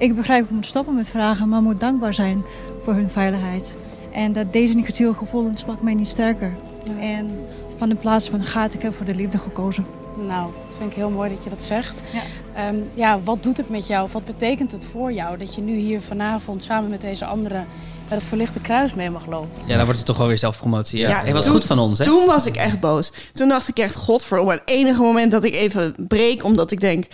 ik 0.00 0.16
begrijp, 0.16 0.44
ik 0.44 0.50
moet 0.50 0.66
stoppen 0.66 0.94
met 0.94 1.08
vragen, 1.08 1.48
maar 1.48 1.62
moet 1.62 1.80
dankbaar 1.80 2.14
zijn 2.14 2.44
voor 2.82 2.94
hun 2.94 3.10
veiligheid. 3.10 3.76
En 4.12 4.32
dat 4.32 4.52
deze 4.52 4.74
negatieve 4.74 5.14
gevoelens 5.14 5.64
maakt 5.64 5.82
mij 5.82 5.94
niet 5.94 6.08
sterker. 6.08 6.54
En 7.00 7.30
van 7.76 7.88
de 7.88 7.94
plaats 7.94 8.28
van 8.28 8.44
gaat, 8.44 8.74
ik 8.74 8.82
heb 8.82 8.94
voor 8.96 9.06
de 9.06 9.14
liefde 9.14 9.38
gekozen. 9.38 9.86
Nou, 10.26 10.50
dat 10.64 10.76
vind 10.78 10.90
ik 10.90 10.96
heel 10.96 11.10
mooi 11.10 11.28
dat 11.30 11.44
je 11.44 11.50
dat 11.50 11.62
zegt. 11.62 12.02
Ja. 12.12 12.72
ja, 12.94 13.20
wat 13.24 13.42
doet 13.42 13.56
het 13.56 13.68
met 13.70 13.86
jou? 13.86 14.08
Wat 14.12 14.24
betekent 14.24 14.72
het 14.72 14.84
voor 14.84 15.12
jou 15.12 15.38
dat 15.38 15.54
je 15.54 15.60
nu 15.60 15.76
hier 15.76 16.00
vanavond 16.00 16.62
samen 16.62 16.90
met 16.90 17.00
deze 17.00 17.24
anderen 17.24 17.66
met 18.08 18.18
het 18.18 18.28
verlichte 18.28 18.60
kruis 18.60 18.94
mee 18.94 19.10
mag 19.10 19.26
lopen? 19.26 19.48
Ja, 19.64 19.74
dan 19.74 19.84
wordt 19.84 19.96
het 19.98 20.06
toch 20.06 20.16
wel 20.16 20.26
weer 20.26 20.38
zelfpromotie. 20.38 20.98
Ja, 20.98 21.08
Ja, 21.24 21.32
toen- 21.40 21.50
goed 21.52 21.64
van 21.64 21.78
ons, 21.78 21.98
hè? 21.98 22.04
Toen 22.04 22.26
was 22.26 22.46
ik 22.46 22.56
echt 22.56 22.80
boos. 22.80 23.12
Toen 23.32 23.48
dacht 23.48 23.68
ik 23.68 23.78
echt, 23.78 23.94
godverdomme, 23.94 24.52
het 24.52 24.62
enige 24.64 25.02
moment 25.02 25.30
dat 25.32 25.44
ik 25.44 25.54
even 25.54 25.94
breek, 25.98 26.44
omdat 26.44 26.70
ik 26.70 26.80
denk, 26.80 27.04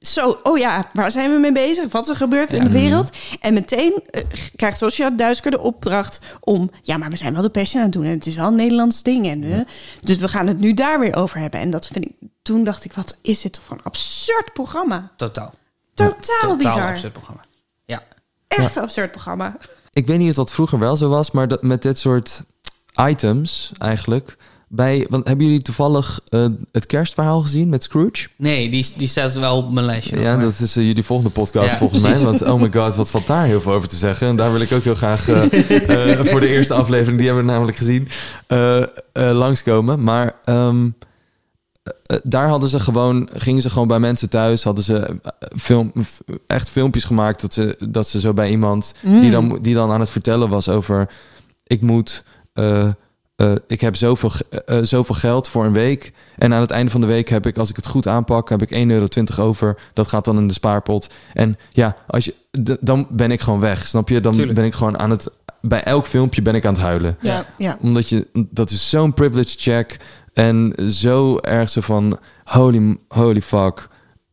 zo, 0.00 0.38
oh 0.42 0.58
ja, 0.58 0.90
waar 0.92 1.10
zijn 1.10 1.30
we 1.32 1.38
mee 1.38 1.52
bezig? 1.52 1.92
Wat 1.92 2.08
er 2.08 2.16
gebeurd 2.16 2.52
in 2.52 2.64
de 2.64 2.70
wereld? 2.70 3.10
En 3.40 3.54
meteen 3.54 4.02
eh, 4.10 4.22
krijgt 4.56 4.78
Sosja 4.78 5.10
Duisker 5.10 5.50
de 5.50 5.60
opdracht 5.60 6.20
om, 6.40 6.70
ja, 6.82 6.96
maar 6.96 7.10
we 7.10 7.16
zijn 7.16 7.32
wel 7.32 7.42
de 7.42 7.50
passion 7.50 7.80
aan 7.80 7.88
het 7.88 7.96
doen 7.96 8.04
en 8.04 8.10
het 8.10 8.26
is 8.26 8.34
wel 8.34 8.46
een 8.46 8.54
Nederlands 8.54 9.02
ding. 9.02 9.28
En, 9.28 9.52
eh, 9.52 9.60
dus 10.00 10.16
we 10.16 10.28
gaan 10.28 10.46
het 10.46 10.58
nu 10.58 10.74
daar 10.74 11.00
weer 11.00 11.16
over 11.16 11.38
hebben. 11.38 11.60
En 11.60 11.70
dat 11.70 11.86
vind 11.86 12.04
ik, 12.04 12.12
toen 12.42 12.64
dacht 12.64 12.84
ik, 12.84 12.92
wat 12.92 13.18
is 13.22 13.40
dit 13.40 13.52
toch 13.52 13.62
voor 13.66 13.76
een 13.76 13.82
absurd 13.82 14.52
programma? 14.52 15.12
Totaal. 15.16 15.54
Totaal, 15.94 16.40
Totaal 16.40 16.56
bizar. 16.56 16.90
absurd 16.90 17.12
programma. 17.12 17.44
Ja. 17.84 18.02
Echt 18.48 18.76
een 18.76 18.82
absurd 18.82 19.10
programma. 19.10 19.56
Ik 19.92 20.06
weet 20.06 20.18
niet 20.18 20.30
of 20.30 20.36
dat 20.36 20.52
vroeger 20.52 20.78
wel 20.78 20.96
zo 20.96 21.08
was, 21.08 21.30
maar 21.30 21.48
dat, 21.48 21.62
met 21.62 21.82
dit 21.82 21.98
soort 21.98 22.42
items 22.94 23.72
eigenlijk. 23.78 24.36
Bij, 24.70 25.06
want 25.10 25.26
hebben 25.28 25.46
jullie 25.46 25.62
toevallig 25.62 26.20
eh, 26.28 26.46
het 26.72 26.86
kerstverhaal 26.86 27.40
gezien 27.40 27.68
met 27.68 27.82
Scrooge? 27.84 28.28
Nee, 28.36 28.70
die, 28.70 28.86
die 28.96 29.08
staat 29.08 29.34
wel 29.34 29.56
op 29.56 29.70
mijn 29.72 29.86
lijstje. 29.86 30.20
Ja, 30.20 30.34
maar- 30.36 30.44
dat 30.44 30.58
is 30.58 30.76
eh, 30.76 30.84
jullie 30.86 31.02
volgende 31.04 31.32
podcast 31.32 31.70
Ja, 31.70 31.76
volgens 31.76 32.00
precies. 32.00 32.22
mij. 32.22 32.30
Want 32.30 32.42
oh 32.52 32.60
my 32.60 32.70
god, 32.80 32.94
wat 32.94 33.10
valt 33.10 33.26
daar 33.26 33.44
heel 33.44 33.60
veel 33.60 33.72
over 33.72 33.88
te 33.88 33.96
zeggen. 33.96 34.26
En 34.28 34.36
daar 34.36 34.52
wil 34.52 34.60
ik 34.60 34.72
ook 34.72 34.82
heel 34.82 34.94
graag 34.94 35.28
eh, 35.28 35.42
eh, 36.18 36.24
voor 36.26 36.40
de 36.40 36.48
eerste 36.48 36.74
aflevering, 36.74 37.16
die 37.18 37.26
hebben 37.26 37.44
we 37.46 37.50
namelijk 37.52 37.76
gezien, 37.76 38.08
eh, 38.46 38.82
eh, 38.82 38.86
langskomen. 39.12 40.02
Maar 40.04 40.32
ehm, 40.44 40.88
eh, 42.02 42.16
daar 42.22 42.48
hadden 42.48 42.68
ze 42.68 42.80
gewoon, 42.80 43.28
gingen 43.32 43.62
ze 43.62 43.70
gewoon 43.70 43.88
bij 43.88 43.98
mensen 43.98 44.28
thuis, 44.28 44.62
hadden 44.62 44.84
ze 44.84 45.16
film, 45.58 45.92
echt 46.46 46.70
filmpjes 46.70 47.04
gemaakt 47.04 47.40
dat 47.40 47.54
ze, 47.54 47.76
dat 47.88 48.08
ze 48.08 48.20
zo 48.20 48.32
bij 48.34 48.50
iemand 48.50 48.94
Mm. 49.02 49.20
die, 49.20 49.30
dan, 49.30 49.58
die 49.62 49.74
dan 49.74 49.90
aan 49.90 50.00
het 50.00 50.10
vertellen 50.10 50.48
was 50.48 50.68
over, 50.68 51.08
ik 51.66 51.80
moet... 51.82 52.24
eh, 53.38 53.52
ik 53.66 53.80
heb 53.80 53.96
zoveel, 53.96 54.30
eh, 54.50 54.78
eh, 54.78 54.84
zoveel 54.84 55.14
geld 55.14 55.48
voor 55.48 55.64
een 55.64 55.72
week. 55.72 56.12
En 56.38 56.54
aan 56.54 56.60
het 56.60 56.70
einde 56.70 56.90
van 56.90 57.00
de 57.00 57.06
week 57.06 57.28
heb 57.28 57.46
ik, 57.46 57.58
als 57.58 57.70
ik 57.70 57.76
het 57.76 57.86
goed 57.86 58.06
aanpak, 58.06 58.48
heb 58.48 58.62
ik 58.62 58.70
1,20 58.70 58.88
euro 59.38 59.48
over. 59.48 59.78
Dat 59.92 60.08
gaat 60.08 60.24
dan 60.24 60.38
in 60.38 60.46
de 60.46 60.52
spaarpot. 60.52 61.06
En 61.34 61.58
ja, 61.70 61.96
als 62.06 62.24
je, 62.24 62.34
d- 62.62 62.76
dan 62.80 63.06
ben 63.10 63.30
ik 63.30 63.40
gewoon 63.40 63.60
weg. 63.60 63.86
Snap 63.86 64.08
je? 64.08 64.20
Dan 64.20 64.32
Tuurlijk. 64.32 64.54
ben 64.54 64.64
ik 64.64 64.74
gewoon 64.74 64.98
aan 64.98 65.10
het. 65.10 65.30
Bij 65.60 65.82
elk 65.82 66.06
filmpje 66.06 66.42
ben 66.42 66.54
ik 66.54 66.64
aan 66.66 66.72
het 66.72 66.82
huilen. 66.82 67.16
Ja, 67.20 67.46
ja. 67.58 67.76
Omdat 67.80 68.08
je, 68.08 68.28
dat 68.50 68.70
is 68.70 68.90
zo'n 68.90 69.14
privilege 69.14 69.54
check. 69.58 69.96
En 70.34 70.72
zo 70.90 71.38
erg 71.38 71.68
zo 71.70 71.80
van, 71.80 72.18
holy, 72.44 72.96
holy 73.08 73.42
fuck. 73.42 73.88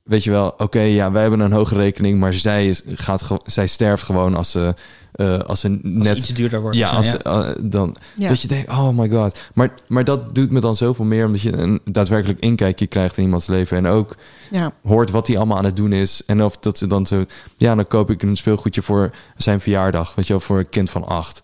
Weet 0.06 0.24
je 0.24 0.32
wel, 0.32 0.54
oké, 0.58 0.80
ja, 0.80 1.12
wij 1.12 1.22
hebben 1.22 1.40
een 1.40 1.52
hoge 1.52 1.76
rekening, 1.76 2.20
maar 2.20 2.34
zij, 2.34 2.68
is, 2.68 2.82
gaat, 2.88 3.22
ge- 3.22 3.40
zij 3.46 3.68
sterft 3.68 4.04
gewoon 4.04 4.36
als 4.36 4.52
ze, 4.52 4.74
eh, 5.12 5.40
als 5.40 5.60
ze 5.60 5.80
net 5.82 6.18
iets 6.18 6.34
duurder 6.34 6.62
wordt 6.62 6.78
Ja, 6.78 6.90
als 6.90 7.06
ja. 7.06 7.12
ze, 7.12 7.18
eh, 7.24 7.50
dan 7.62 7.96
Ja. 8.16 8.28
dat 8.28 8.42
je 8.42 8.48
denkt, 8.48 8.70
oh 8.72 8.90
my 8.98 9.10
god. 9.10 9.40
Maar, 9.54 9.74
maar 9.88 10.04
dat 10.04 10.36
doet 10.36 10.52
me 10.52 10.60
dan 10.60 10.76
zoveel 10.76 11.06
meer, 11.06 11.26
omdat 11.26 11.42
je 11.42 11.52
een 11.58 11.80
daadwerkelijk 11.92 12.40
inkijkje 12.40 12.88
krijgt 12.88 13.18
in 13.18 13.24
iemands 13.24 13.48
leven 13.48 13.78
en 13.78 13.88
ook 13.88 14.16
Ja. 14.52 14.72
hoort 14.84 15.10
wat 15.12 15.28
hij 15.28 15.38
allemaal 15.38 15.58
aan 15.58 15.66
het 15.66 15.76
doen 15.76 15.92
is 15.92 16.22
en 16.26 16.44
of 16.44 16.58
dat 16.58 16.78
ze 16.78 16.88
dan 16.88 17.06
zo, 17.06 17.26
ja, 17.58 17.76
dan 17.76 17.88
koop 17.88 18.10
ik 18.10 18.22
een 18.22 18.36
speelgoedje 18.36 18.82
voor 18.82 19.12
zijn 19.38 19.62
verjaardag, 19.62 20.16
weet 20.16 20.28
je 20.28 20.34
wel, 20.34 20.42
voor 20.42 20.58
een 20.60 20.70
kind 20.70 20.90
van 20.90 21.06
acht. 21.08 21.42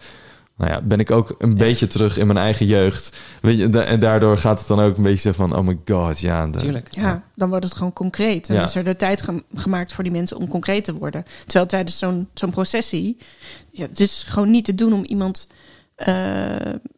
Nou 0.61 0.73
ja, 0.73 0.81
ben 0.81 0.99
ik 0.99 1.11
ook 1.11 1.35
een 1.37 1.57
beetje 1.57 1.87
terug 1.87 2.17
in 2.17 2.27
mijn 2.27 2.39
eigen 2.39 2.65
jeugd. 2.65 3.19
Weet 3.41 3.57
je, 3.57 3.69
da- 3.69 3.83
en 3.83 3.99
daardoor 3.99 4.37
gaat 4.37 4.59
het 4.59 4.67
dan 4.67 4.79
ook 4.79 4.97
een 4.97 5.03
beetje 5.03 5.19
zo 5.19 5.31
van, 5.31 5.55
oh 5.55 5.65
my 5.65 5.79
god, 5.85 6.19
ja. 6.19 6.47
de- 6.47 6.83
Ja, 6.89 7.23
dan 7.35 7.49
wordt 7.49 7.65
het 7.65 7.73
gewoon 7.73 7.93
concreet. 7.93 8.49
En 8.49 8.55
Ja. 8.55 8.63
is 8.63 8.75
er 8.75 8.83
de 8.83 8.95
tijd 8.95 9.21
gem- 9.21 9.43
gemaakt 9.55 9.93
voor 9.93 10.03
die 10.03 10.13
mensen 10.13 10.37
om 10.37 10.47
concreet 10.47 10.85
te 10.85 10.93
worden. 10.93 11.23
Terwijl 11.45 11.65
tijdens 11.65 11.97
zo'n 11.97 12.27
zo'n 12.33 12.49
processie... 12.51 13.17
Ja, 13.71 13.81
het 13.87 13.99
is 13.99 14.23
gewoon 14.27 14.51
niet 14.51 14.65
te 14.65 14.75
doen 14.75 14.93
om 14.93 15.03
iemand 15.03 15.47
eh, 15.95 16.15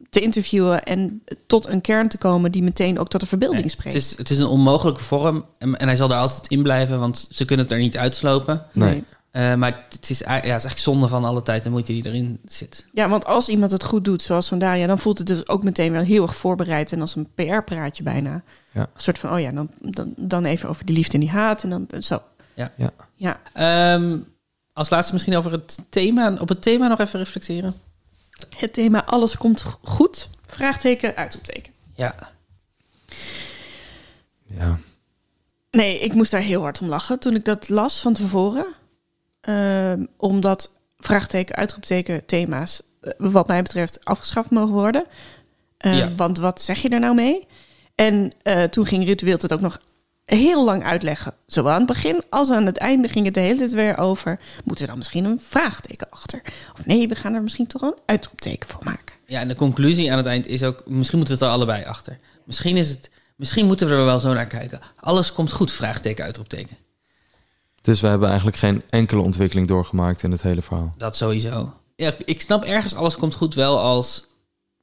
te 0.09 0.19
interviewen... 0.19 0.83
en 0.83 1.23
tot 1.47 1.67
een 1.67 1.81
kern 1.81 2.07
te 2.07 2.17
komen 2.17 2.51
die 2.51 2.63
meteen 2.63 2.99
ook 2.99 3.09
tot 3.09 3.21
de 3.21 3.27
verbeelding 3.27 3.61
Nee, 3.61 3.69
spreekt. 3.71 3.95
het, 3.95 4.03
is, 4.03 4.17
het 4.17 4.29
is 4.29 4.37
een 4.39 4.45
onmogelijke 4.47 5.01
vorm 5.03 5.45
en, 5.57 5.77
en 5.77 5.87
hij 5.87 5.95
zal 5.95 6.07
daar 6.07 6.19
altijd 6.19 6.47
in 6.47 6.63
blijven, 6.63 6.99
want 6.99 7.27
ze 7.31 7.45
kunnen 7.45 7.65
het 7.65 7.73
er 7.75 7.81
niet 7.81 7.97
uitslopen. 7.97 8.65
Nee. 8.71 9.03
Eh, 9.33 9.53
maar 9.53 9.85
het 9.89 10.09
is, 10.09 10.19
ja, 10.19 10.33
het 10.33 10.43
is 10.43 10.49
eigenlijk 10.49 10.79
zonde 10.79 11.07
van 11.07 11.25
alle 11.25 11.41
tijd 11.41 11.65
en 11.65 11.71
moeite 11.71 11.91
die 11.91 12.05
erin 12.05 12.39
zit. 12.45 12.87
Ja, 12.91 13.09
want 13.09 13.25
als 13.25 13.49
iemand 13.49 13.71
het 13.71 13.83
goed 13.83 14.05
doet, 14.05 14.21
zoals 14.21 14.47
zo'n 14.47 14.59
Daria... 14.59 14.87
dan 14.87 14.99
voelt 14.99 15.17
het 15.17 15.27
dus 15.27 15.47
ook 15.47 15.63
meteen 15.63 15.91
wel 15.91 16.01
heel 16.01 16.23
erg 16.23 16.35
voorbereid... 16.35 16.91
en 16.91 17.01
als 17.01 17.15
een 17.15 17.29
PR-praatje 17.35 18.03
bijna. 18.03 18.43
Ja. 18.71 18.81
Een 18.81 18.87
soort 18.95 19.19
van, 19.19 19.31
oh 19.33 19.39
ja, 19.39 19.51
dan, 19.51 19.69
dan, 19.79 20.13
dan 20.17 20.45
even 20.45 20.69
over 20.69 20.85
die 20.85 20.95
liefde 20.95 21.13
en 21.13 21.19
die 21.19 21.29
haat... 21.29 21.63
en 21.63 21.69
dan 21.69 22.03
zo. 22.03 22.21
Ja. 22.53 22.71
Ja. 22.77 22.91
Ja. 23.15 23.39
Ehm, 23.53 24.17
als 24.73 24.89
laatste 24.89 25.13
misschien 25.13 25.35
over 25.35 25.51
het 25.51 25.77
thema, 25.89 26.37
op 26.39 26.49
het 26.49 26.61
thema 26.61 26.87
nog 26.87 26.99
even 26.99 27.19
reflecteren. 27.19 27.73
Het 28.57 28.73
thema 28.73 29.05
alles 29.05 29.37
komt 29.37 29.65
goed? 29.81 30.29
Vraagteken, 30.45 31.15
uitroepteken. 31.15 31.73
Ja. 31.95 32.15
Ja. 34.43 34.77
Nee, 35.71 35.99
ik 35.99 36.13
moest 36.13 36.31
daar 36.31 36.41
heel 36.41 36.61
hard 36.61 36.81
om 36.81 36.87
lachen 36.87 37.19
toen 37.19 37.35
ik 37.35 37.45
dat 37.45 37.69
las 37.69 38.01
van 38.01 38.13
tevoren. 38.13 38.81
Ehm, 39.43 40.05
omdat 40.17 40.71
vraagteken, 40.97 41.55
uitroepteken, 41.55 42.25
thema's, 42.25 42.81
eh, 43.01 43.11
wat 43.17 43.47
mij 43.47 43.61
betreft, 43.61 44.05
afgeschaft 44.05 44.49
mogen 44.49 44.73
worden. 44.73 45.05
Eh, 45.77 45.97
Ja. 45.97 46.15
Want 46.15 46.37
wat 46.37 46.61
zeg 46.61 46.81
je 46.81 46.89
daar 46.89 46.99
nou 46.99 47.15
mee? 47.15 47.47
En 47.95 48.31
eh, 48.43 48.63
toen 48.63 48.85
ging 48.85 49.05
Ritueel 49.05 49.37
het 49.41 49.53
ook 49.53 49.61
nog 49.61 49.79
heel 50.25 50.65
lang 50.65 50.83
uitleggen. 50.83 51.33
Zowel 51.47 51.71
aan 51.71 51.77
het 51.77 51.87
begin 51.87 52.21
als 52.29 52.51
aan 52.51 52.65
het 52.65 52.77
einde 52.77 53.07
ging 53.07 53.25
het 53.25 53.33
de 53.33 53.39
hele 53.39 53.57
tijd 53.57 53.71
weer 53.71 53.97
over... 53.97 54.39
moeten 54.63 54.83
we 54.83 54.89
dan 54.89 54.97
misschien 54.99 55.25
een 55.25 55.41
vraagteken 55.47 56.07
achter? 56.09 56.41
Of 56.73 56.85
nee, 56.85 57.07
we 57.07 57.15
gaan 57.15 57.33
er 57.33 57.41
misschien 57.41 57.67
toch 57.67 57.81
een 57.81 57.95
uitroepteken 58.05 58.69
voor 58.69 58.83
maken. 58.83 59.15
Ja, 59.25 59.39
en 59.39 59.47
de 59.47 59.55
conclusie 59.55 60.11
aan 60.11 60.17
het 60.17 60.25
eind 60.27 60.47
is 60.47 60.63
ook, 60.63 60.83
misschien 60.87 61.17
moeten 61.17 61.37
we 61.37 61.43
het 61.43 61.53
er 61.53 61.57
allebei 61.57 61.83
achter. 61.85 62.19
Misschien, 62.45 62.77
is 62.77 62.89
het, 62.89 63.09
misschien 63.35 63.65
moeten 63.65 63.87
we 63.87 63.93
er 63.93 64.05
wel 64.05 64.19
zo 64.19 64.33
naar 64.33 64.47
kijken. 64.47 64.79
Alles 64.99 65.33
komt 65.33 65.51
goed, 65.51 65.71
vraagteken, 65.71 66.23
uitroepteken. 66.23 66.77
Dus 67.83 68.01
we 68.01 68.07
hebben 68.07 68.27
eigenlijk 68.27 68.57
geen 68.57 68.83
enkele 68.89 69.21
ontwikkeling 69.21 69.67
doorgemaakt 69.67 70.23
in 70.23 70.31
het 70.31 70.41
hele 70.41 70.61
verhaal. 70.61 70.93
Dat 70.97 71.15
sowieso. 71.15 71.73
Ja, 71.95 72.13
ik 72.25 72.41
snap 72.41 72.63
ergens, 72.63 72.95
alles 72.95 73.15
komt 73.15 73.35
goed 73.35 73.53
wel 73.53 73.79
als... 73.79 74.23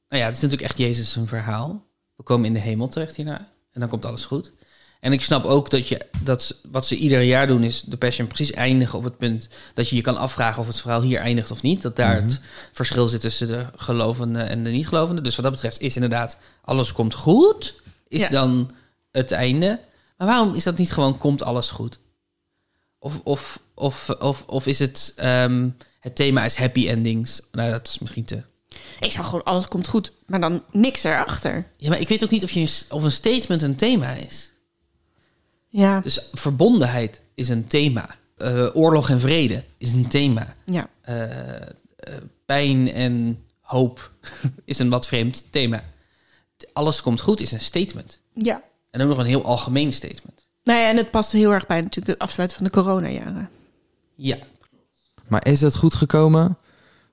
Nou 0.09 0.21
ja, 0.21 0.27
het 0.27 0.35
is 0.35 0.41
natuurlijk 0.41 0.69
echt 0.69 0.79
Jezus 0.79 1.15
een 1.15 1.27
verhaal. 1.27 1.83
We 2.15 2.23
komen 2.23 2.45
in 2.45 2.53
de 2.53 2.59
hemel 2.59 2.87
terecht 2.87 3.15
hierna. 3.15 3.37
En 3.71 3.79
dan 3.79 3.89
komt 3.89 4.05
alles 4.05 4.25
goed. 4.25 4.51
En 4.99 5.13
ik 5.13 5.21
snap 5.21 5.45
ook 5.45 5.69
dat, 5.69 5.87
je, 5.87 6.01
dat 6.23 6.43
ze- 6.43 6.55
wat 6.71 6.85
ze 6.85 6.95
ieder 6.95 7.21
jaar 7.21 7.47
doen 7.47 7.63
is 7.63 7.81
de 7.81 7.97
Passion 7.97 8.27
precies 8.27 8.51
eindigen 8.51 8.97
op 8.97 9.03
het 9.03 9.17
punt 9.17 9.47
dat 9.73 9.89
je 9.89 9.95
je 9.95 10.01
kan 10.01 10.17
afvragen 10.17 10.61
of 10.61 10.67
het 10.67 10.79
verhaal 10.81 11.01
hier 11.01 11.19
eindigt 11.19 11.51
of 11.51 11.61
niet. 11.61 11.81
Dat 11.81 11.95
daar 11.95 12.15
Mhm. 12.15 12.23
het 12.25 12.41
verschil 12.71 13.07
zit 13.07 13.21
tussen 13.21 13.47
de 13.47 13.65
gelovenden 13.75 14.49
en 14.49 14.63
de 14.63 14.69
niet-gelovenden. 14.69 15.23
Dus 15.23 15.35
wat 15.35 15.43
dat 15.43 15.53
betreft 15.53 15.79
is 15.81 15.95
inderdaad 15.95 16.37
alles 16.61 16.91
komt 16.91 17.13
goed, 17.13 17.75
is 18.07 18.21
Ja. 18.21 18.29
dan 18.29 18.71
het 19.11 19.31
einde. 19.31 19.79
Maar 20.17 20.27
waarom 20.27 20.53
is 20.53 20.63
dat 20.63 20.77
niet 20.77 20.91
gewoon 20.91 21.17
komt 21.17 21.43
alles 21.43 21.69
goed? 21.69 21.99
Of, 23.03 23.19
of, 23.23 23.59
of, 23.73 24.09
of, 24.09 24.43
of 24.47 24.67
is 24.67 24.79
het 24.79 25.13
ehm, 25.15 25.69
het 25.99 26.15
thema 26.15 26.45
is 26.45 26.55
happy 26.55 26.87
endings? 26.87 27.41
Nou, 27.51 27.71
dat 27.71 27.87
is 27.87 27.99
misschien 27.99 28.25
te. 28.25 28.43
Ik 28.99 29.11
zou 29.11 29.25
gewoon 29.25 29.43
alles 29.43 29.67
komt 29.67 29.87
goed, 29.87 30.11
maar 30.25 30.39
dan 30.39 30.63
niks 30.71 31.03
erachter. 31.03 31.67
Ja, 31.77 31.89
maar 31.89 31.99
ik 31.99 32.07
weet 32.07 32.23
ook 32.23 32.29
niet 32.29 32.43
of, 32.43 32.51
je 32.51 32.85
of 32.89 33.03
een 33.03 33.11
statement 33.11 33.61
een 33.61 33.75
thema 33.75 34.11
is. 34.11 34.51
Ja. 35.67 36.01
Dus 36.01 36.19
verbondenheid 36.31 37.21
is 37.33 37.49
een 37.49 37.67
thema. 37.67 38.09
Eh, 38.37 38.67
oorlog 38.73 39.09
en 39.09 39.19
vrede 39.19 39.63
is 39.77 39.93
een 39.93 40.07
thema. 40.07 40.55
Ja. 40.65 40.89
Eh, 41.01 41.55
eh, 41.55 41.67
pijn 42.45 42.91
en 42.91 43.43
hoop 43.59 44.11
is 44.65 44.79
een 44.79 44.89
wat 44.89 45.07
vreemd 45.07 45.43
thema. 45.49 45.83
Alles 46.73 47.01
komt 47.01 47.21
goed 47.21 47.39
is 47.39 47.51
een 47.51 47.59
statement. 47.59 48.19
Ja. 48.33 48.63
En 48.91 49.01
ook 49.01 49.07
nog 49.07 49.17
een 49.17 49.25
heel 49.25 49.45
algemeen 49.45 49.93
statement. 49.93 50.40
Nou 50.63 50.79
ja, 50.79 50.89
en 50.89 50.97
het 50.97 51.11
past 51.11 51.31
heel 51.31 51.51
erg 51.51 51.67
bij 51.67 51.81
natuurlijk 51.81 52.07
het 52.07 52.19
afsluiten 52.19 52.57
van 52.57 52.65
de 52.65 52.71
coronajaren. 52.71 53.49
Ja. 54.15 54.37
Maar 55.27 55.47
is 55.47 55.61
het 55.61 55.75
goed 55.75 55.93
gekomen? 55.93 56.57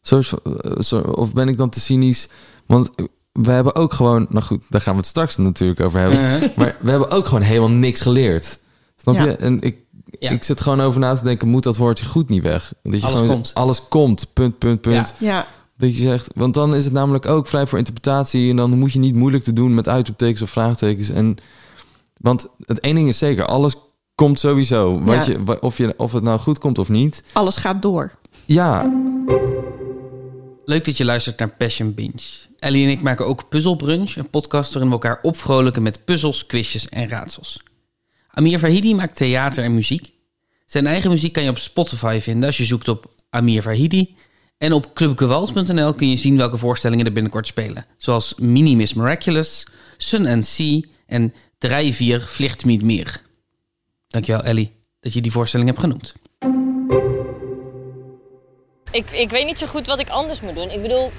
Eh, 0.03 1.03
of 1.13 1.33
ben 1.33 1.49
ik 1.49 1.59
dan 1.59 1.69
te 1.69 1.81
cynisch? 1.81 2.29
Want 2.67 2.91
we 3.33 3.51
hebben 3.51 3.75
ook 3.75 3.93
gewoon... 3.93 4.27
Nou 4.29 4.45
goed, 4.45 4.63
daar 4.69 4.81
gaan 4.81 4.93
we 4.93 4.99
het 4.99 5.09
straks 5.09 5.37
natuurlijk 5.37 5.81
over 5.81 6.01
hebben. 6.01 6.19
Uh-huh. 6.19 6.57
Maar 6.57 6.77
we 6.81 6.91
hebben 6.91 7.11
ook 7.11 7.27
gewoon 7.27 7.43
helemaal 7.43 7.69
niks 7.71 8.01
geleerd. 8.01 8.59
Snap 8.97 9.15
Ja. 9.15 9.25
je? 9.25 9.37
En 9.37 9.61
ik, 9.61 9.77
Ja. 10.19 10.31
ik 10.31 10.43
zit 10.45 10.61
gewoon 10.61 10.81
over 10.81 11.01
na 11.01 11.15
te 11.15 11.25
denken... 11.25 11.49
moet 11.49 11.63
dat 11.63 11.77
woordje 11.77 12.05
goed 12.05 12.29
niet 12.29 12.43
weg? 12.43 12.73
Dat 12.83 13.01
je 13.01 13.07
Alles 13.07 13.19
gewoon, 13.19 13.35
komt. 13.35 13.55
Alles 13.55 13.89
komt, 13.89 14.33
punt, 14.33 14.59
punt, 14.59 14.81
punt. 14.81 15.15
Ja. 15.19 15.47
Dat 15.77 15.97
je 15.97 16.03
zegt, 16.03 16.31
want 16.35 16.55
dan 16.55 16.75
is 16.75 16.85
het 16.85 16.93
namelijk 16.93 17.27
ook 17.27 17.47
vrij 17.47 17.67
voor 17.67 17.79
interpretatie. 17.79 18.51
En 18.51 18.57
dan 18.57 18.79
moet 18.79 18.93
je 18.93 18.99
niet 18.99 19.15
moeilijk 19.15 19.45
te 19.45 19.53
doen 19.53 19.75
met 19.75 19.89
uitroeptekens 19.89 20.43
of 20.43 20.51
vraagtekens. 20.51 21.11
En, 21.11 21.37
want 22.19 22.49
het 22.65 22.81
één 22.81 22.95
ding 22.95 23.09
is 23.09 23.19
zeker, 23.19 23.45
alles 23.47 23.75
komt 24.15 24.39
sowieso. 24.41 25.01
Wat 25.01 25.27
Ja. 25.27 25.33
je, 25.33 25.61
of, 25.63 25.79
je, 25.79 25.95
of 25.97 26.13
het 26.13 26.23
nou 26.23 26.39
goed 26.41 26.59
komt 26.59 26.79
of 26.79 26.89
niet. 26.89 27.23
Alles 27.33 27.57
gaat 27.57 27.83
door. 27.83 28.13
Ja, 28.45 28.85
Leuk 30.65 30.85
dat 30.85 30.97
je 30.97 31.05
luistert 31.05 31.39
naar 31.39 31.49
Passion 31.51 31.95
Binge. 31.95 32.23
Ellie 32.59 32.85
en 32.85 32.91
ik 32.91 33.01
maken 33.03 33.27
ook 33.27 33.49
Puzzle 33.49 33.77
Brunch, 33.77 34.17
een 34.17 34.31
podcast 34.31 34.73
waarin 34.73 34.91
we 34.93 34.99
elkaar 34.99 35.19
opvrolijken 35.23 35.83
met 35.83 36.05
puzzels, 36.05 36.47
quizjes 36.47 36.89
en 36.89 37.09
raadsels. 37.09 37.63
Amir 38.31 38.59
Vahidi 38.59 38.95
maakt 38.95 39.17
theater 39.17 39.65
en 39.65 39.75
muziek. 39.75 40.13
Zijn 40.67 40.87
eigen 40.87 41.11
muziek 41.11 41.33
kan 41.33 41.43
je 41.43 41.51
op 41.51 41.59
Spotify 41.59 42.19
vinden 42.23 42.47
als 42.47 42.57
je 42.57 42.65
zoekt 42.65 42.89
op 42.89 43.07
Amir 43.31 43.63
Vahidi. 43.63 44.17
En 44.59 44.73
op 44.73 44.95
clubgewalt.nl 44.95 45.95
kun 45.95 46.09
je 46.11 46.17
zien 46.17 46.37
welke 46.37 46.57
voorstellingen 46.57 47.07
er 47.07 47.13
binnenkort 47.13 47.47
spelen. 47.47 47.87
Zoals 47.97 48.35
Mini 48.35 48.77
Miss 48.77 48.95
Miraculous, 48.95 49.67
Sun 49.97 50.27
and 50.27 50.45
Sea 50.45 50.81
en 51.07 51.35
3-4 51.67 52.25
Vliegt 52.25 52.65
niet 52.65 52.83
meer. 52.83 53.21
Dankjewel 54.09 54.43
Ellie 54.43 54.77
dat 55.01 55.13
je 55.13 55.21
die 55.21 55.33
voorstelling 55.33 55.69
hebt 55.69 55.81
genoemd. 55.81 56.15
Ik, 58.91 59.11
ik 59.11 59.31
weet 59.31 59.47
niet 59.47 59.59
zo 59.59 59.67
goed 59.67 59.87
wat 59.87 59.99
ik 59.99 60.09
anders 60.09 60.41
moet 60.41 60.55
doen. 60.55 60.71
Ik 60.71 60.83
bedoel, 60.83 61.13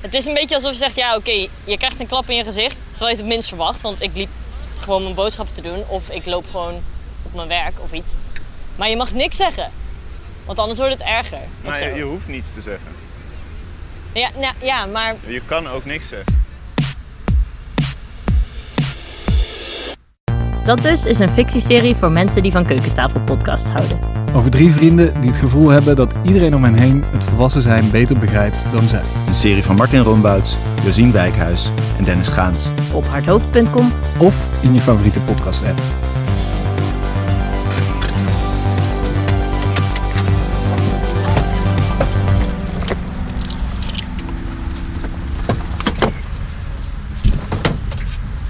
het 0.00 0.14
is 0.14 0.26
een 0.26 0.34
beetje 0.34 0.54
alsof 0.54 0.70
je 0.72 0.78
zegt, 0.78 0.94
ja 0.94 1.16
oké, 1.16 1.48
je 1.64 1.76
krijgt 1.78 2.00
een 2.00 2.06
klap 2.06 2.28
in 2.28 2.36
je 2.36 2.44
gezicht. 2.44 2.76
Terwijl 2.90 3.10
je 3.10 3.16
het 3.16 3.18
het 3.18 3.26
minst 3.26 3.48
verwacht, 3.48 3.80
want 3.80 4.00
ik 4.00 4.10
liep 4.14 4.30
gewoon 4.78 5.02
mijn 5.02 5.14
boodschappen 5.14 5.54
te 5.54 5.62
doen. 5.62 5.84
Of 5.88 6.10
ik 6.10 6.26
loop 6.26 6.44
gewoon 6.50 6.82
op 7.22 7.34
mijn 7.34 7.48
werk 7.48 7.80
of 7.80 7.92
iets. 7.92 8.14
Maar 8.76 8.88
je 8.88 8.96
mag 8.96 9.12
niks 9.12 9.36
zeggen. 9.36 9.70
Want 10.46 10.58
anders 10.58 10.78
wordt 10.78 10.94
het 10.94 11.02
erger. 11.02 11.40
Maar 11.64 11.96
je 11.96 12.02
hoeft 12.02 12.26
niets 12.26 12.54
te 12.54 12.60
zeggen. 12.60 12.88
Ja, 14.12 14.30
nou, 14.36 14.54
ja, 14.62 14.86
maar 14.86 15.16
Je 15.26 15.42
kan 15.46 15.68
ook 15.68 15.84
niks 15.84 16.08
zeggen. 16.08 16.44
Dat 20.64 20.82
dus 20.82 21.04
is 21.04 21.18
een 21.18 21.28
fictieserie 21.28 21.96
voor 21.96 22.12
mensen 22.12 22.42
die 22.42 22.52
van 22.52 22.64
keukentafelpodcast 22.64 23.68
houden. 23.68 23.98
Over 24.34 24.50
drie 24.50 24.72
vrienden 24.72 25.20
die 25.20 25.30
het 25.30 25.38
gevoel 25.38 25.68
hebben 25.68 25.96
dat 25.96 26.14
iedereen 26.22 26.54
om 26.54 26.64
hen 26.64 26.78
heen 26.78 27.04
het 27.10 27.24
volwassen 27.24 27.62
zijn 27.62 27.90
beter 27.90 28.18
begrijpt 28.18 28.64
dan 28.72 28.82
zij. 28.82 29.02
Een 29.26 29.34
serie 29.34 29.62
van 29.62 29.76
Martin 29.76 30.00
Roombouts, 30.00 30.56
Josien 30.84 31.12
Wijkhuis 31.12 31.70
en 31.98 32.04
Dennis 32.04 32.28
Gaans. 32.28 32.68
Op 32.94 33.06
hardhoofd.com 33.06 33.92
Of 34.18 34.62
in 34.62 34.74
je 34.74 34.80
favoriete 34.80 35.20
podcast 35.20 35.64
app. 35.64 35.78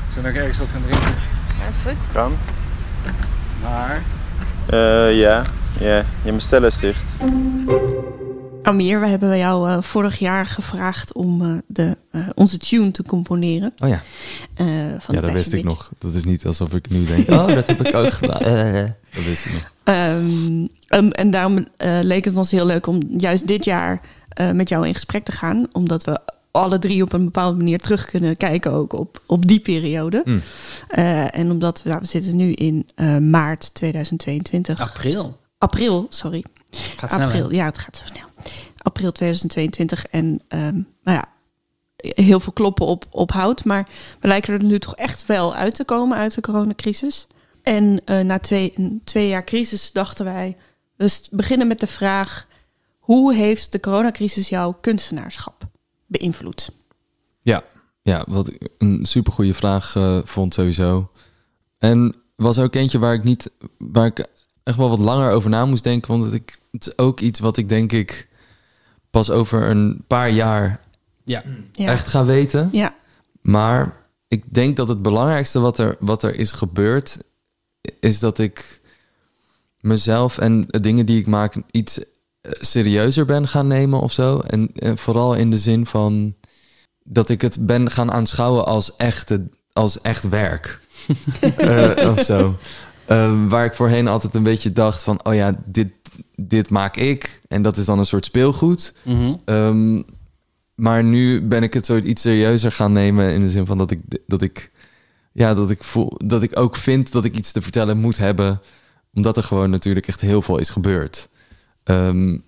Zullen 0.09 0.15
we 0.15 0.21
nog 0.23 0.35
ergens 0.35 0.59
wat 0.59 0.69
gaan 0.69 0.83
drinken? 0.83 1.20
Ja, 1.71 1.77
is 1.77 1.83
goed. 1.83 2.13
Kan? 2.13 2.33
Maar... 3.63 4.03
Eh, 4.67 5.19
ja. 5.19 5.45
Ja, 5.81 5.97
ja, 5.97 6.05
mijn 6.25 6.41
stel 6.41 6.65
is 6.65 6.79
dicht. 6.79 7.17
Amir, 8.63 9.01
we 9.01 9.07
hebben 9.07 9.39
jou 9.39 9.71
eh, 9.71 9.83
vorig 9.83 10.19
jaar 10.19 10.47
gevraagd 10.47 11.13
om 11.13 11.43
eh, 11.43 11.59
de, 11.67 11.97
eh, 12.11 12.29
onze 12.35 12.59
tune 12.59 12.91
te 12.91 13.03
componeren. 13.03 13.73
Oh 13.79 13.89
ja. 13.89 14.03
Eh, 14.55 14.67
van 14.99 15.15
ja, 15.15 15.21
dat 15.21 15.31
wist 15.33 15.53
ik 15.53 15.65
nog. 15.65 15.91
Dat 15.99 16.15
is 16.15 16.25
niet 16.25 16.47
alsof 16.47 16.75
ik 16.75 16.89
nu 16.89 17.05
denk, 17.05 17.31
oh, 17.31 17.47
dat 17.47 17.67
heb 17.67 17.87
ik 17.87 17.95
ook 17.95 18.13
gedaan. 18.13 18.41
Eh, 18.51 18.85
dat 19.15 19.25
wist 19.25 19.45
ik 19.45 19.53
nog. 19.53 19.73
Ehm, 19.85 20.67
en, 20.89 21.13
en 21.13 21.31
daarom 21.31 21.67
eh, 21.77 21.99
leek 22.03 22.25
het 22.25 22.37
ons 22.37 22.51
heel 22.51 22.67
leuk 22.67 22.87
om 22.87 23.01
juist 23.19 23.47
dit 23.47 23.65
jaar 23.65 24.01
eh, 24.29 24.51
met 24.51 24.69
jou 24.69 24.87
in 24.87 24.95
gesprek 24.95 25.25
te 25.25 25.33
gaan. 25.33 25.67
Omdat 25.73 26.05
we 26.05 26.21
alle 26.51 26.79
drie 26.79 27.03
op 27.03 27.13
een 27.13 27.25
bepaalde 27.25 27.57
manier 27.57 27.79
terug 27.79 28.05
kunnen 28.05 28.37
kijken 28.37 28.73
ook 28.73 28.93
op, 28.93 29.23
op 29.27 29.47
die 29.47 29.61
periode. 29.61 30.23
Mm. 30.25 30.43
Eh, 30.89 31.39
en 31.39 31.51
omdat 31.51 31.83
we, 31.83 31.89
nou, 31.89 32.01
we 32.01 32.07
zitten 32.07 32.37
nu 32.37 32.53
in 32.53 32.89
eh, 32.95 33.19
maart 33.19 33.75
2022. 33.75 34.81
April. 34.81 35.39
April, 35.59 36.07
sorry. 36.09 36.45
Gaat 36.97 37.13
April, 37.13 37.53
ja, 37.53 37.65
het 37.65 37.79
gaat 37.79 37.97
zo 37.97 38.05
snel. 38.07 38.29
April 38.77 39.13
2022 39.13 40.07
en 40.07 40.41
ehm, 40.49 40.83
nou 41.03 41.19
ja, 41.19 41.25
heel 41.97 42.41
veel 42.41 42.53
kloppen 42.53 42.87
op, 42.87 43.07
op 43.11 43.33
hout. 43.33 43.65
Maar 43.65 43.89
we 44.21 44.29
lijken 44.29 44.55
er 44.55 44.65
nu 44.65 44.79
toch 44.79 44.97
echt 44.97 45.27
wel 45.27 45.55
uit 45.55 45.75
te 45.75 45.85
komen 45.85 46.19
uit 46.19 46.35
de 46.35 46.41
coronacrisis. 46.41 47.27
En 47.63 48.01
eh, 48.05 48.21
na 48.21 48.39
twee, 48.39 49.01
twee 49.05 49.29
jaar 49.29 49.45
crisis 49.45 49.93
dachten 49.93 50.25
wij, 50.25 50.57
we 50.97 51.21
beginnen 51.31 51.67
met 51.67 51.81
de 51.81 51.87
vraag... 51.87 52.47
hoe 52.99 53.35
heeft 53.35 53.73
de 53.73 53.81
coronacrisis 53.81 54.49
jouw 54.49 54.73
kunstenaarschap 54.81 55.70
beïnvloed? 56.11 56.71
Ja, 57.41 57.63
ja 58.03 58.25
wat 58.29 58.49
ik 58.49 58.69
een 58.79 59.07
supergoeie 59.07 59.55
vraag 59.55 59.97
eh, 59.97 60.19
vond 60.25 60.55
sowieso. 60.55 61.11
En 61.79 62.15
was 62.37 62.59
ook 62.59 62.75
eentje 62.75 62.99
waar 62.99 63.15
ik 63.15 63.25
niet, 63.25 63.51
waar 63.79 64.07
ik 64.07 64.27
echt 64.63 64.77
wel 64.77 64.89
wat 64.89 64.99
langer 64.99 65.33
over 65.33 65.51
na 65.51 65.67
moest 65.67 65.83
denken. 65.83 66.19
Want 66.19 66.35
ik, 66.35 66.61
het 66.71 66.87
is 66.87 66.99
ook 66.99 67.21
iets 67.21 67.41
wat 67.41 67.57
ik 67.57 67.69
denk 67.69 67.93
ik 67.93 68.29
pas 69.11 69.31
over 69.31 69.71
een 69.71 70.05
paar 70.07 70.31
jaar 70.31 70.81
Ja. 71.25 71.45
Echt 71.75 72.09
ga 72.09 72.25
weten. 72.25 72.69
Ja. 72.73 72.95
Maar 73.41 73.97
ik 74.29 74.45
denk 74.55 74.77
dat 74.77 74.89
het 74.89 75.03
belangrijkste 75.03 75.61
wat 75.61 75.79
er, 75.79 75.97
wat 75.99 76.23
er 76.23 76.35
is 76.35 76.53
gebeurd, 76.53 77.19
is 78.01 78.19
dat 78.19 78.39
ik 78.39 78.81
mezelf 79.81 80.39
en 80.39 80.61
de 80.67 80.81
dingen 80.81 81.07
die 81.07 81.19
ik 81.21 81.27
maak 81.27 81.55
iets 81.71 82.01
serieuzer 82.43 83.25
ben 83.25 83.49
gaan 83.49 83.67
nemen 83.67 84.01
of 84.01 84.13
zo. 84.13 84.39
En, 84.39 84.71
vooral 84.95 85.35
in 85.35 85.51
de 85.51 85.59
zin 85.59 85.87
van 85.87 86.35
dat 87.05 87.29
ik 87.29 87.41
het 87.41 87.67
ben 87.67 87.91
gaan 87.91 88.13
aanschouwen 88.13 88.67
als, 88.67 88.97
echte, 88.97 89.49
als 89.73 90.01
echt 90.01 90.29
werk. 90.29 90.81
Eh, 91.57 92.11
of 92.11 92.21
zo. 92.21 92.57
Eh, 93.07 93.49
waar 93.49 93.65
ik 93.65 93.75
voorheen 93.75 94.09
altijd 94.09 94.35
een 94.35 94.43
beetje 94.43 94.73
dacht 94.73 95.03
van, 95.03 95.25
oh 95.25 95.35
ja, 95.35 95.61
dit, 95.65 95.89
dit 96.37 96.71
maak 96.71 96.97
ik. 96.97 97.41
En 97.49 97.63
dat 97.63 97.77
is 97.77 97.85
dan 97.85 97.99
een 97.99 98.07
soort 98.07 98.25
speelgoed. 98.25 98.95
Mhm. 99.05 99.35
Ehm, 99.45 100.03
maar 100.75 101.05
nu 101.05 101.43
ben 101.43 101.63
ik 101.63 101.75
het 101.75 101.87
soort 101.87 102.05
iets 102.05 102.23
serieuzer 102.23 102.73
gaan 102.73 102.93
nemen 102.93 103.33
in 103.33 103.41
de 103.41 103.51
zin 103.51 103.67
van 103.67 103.79
dat 103.79 103.91
ik, 103.91 104.01
dat 104.27 104.43
ik, 104.43 104.71
ja, 105.33 105.55
dat 105.55 105.71
ik 105.71 105.85
voel, 105.85 106.13
dat 106.25 106.43
ik 106.43 106.59
ook 106.59 106.77
vind 106.77 107.13
dat 107.13 107.25
ik 107.25 107.37
iets 107.37 107.53
te 107.53 107.63
vertellen 107.63 107.99
moet 107.99 108.17
hebben, 108.17 108.61
omdat 109.15 109.37
er 109.37 109.43
gewoon 109.43 109.71
natuurlijk 109.71 110.09
echt 110.09 110.21
heel 110.21 110.43
veel 110.43 110.59
is 110.59 110.71
gebeurd. 110.71 111.29
Ehm, 111.85 112.39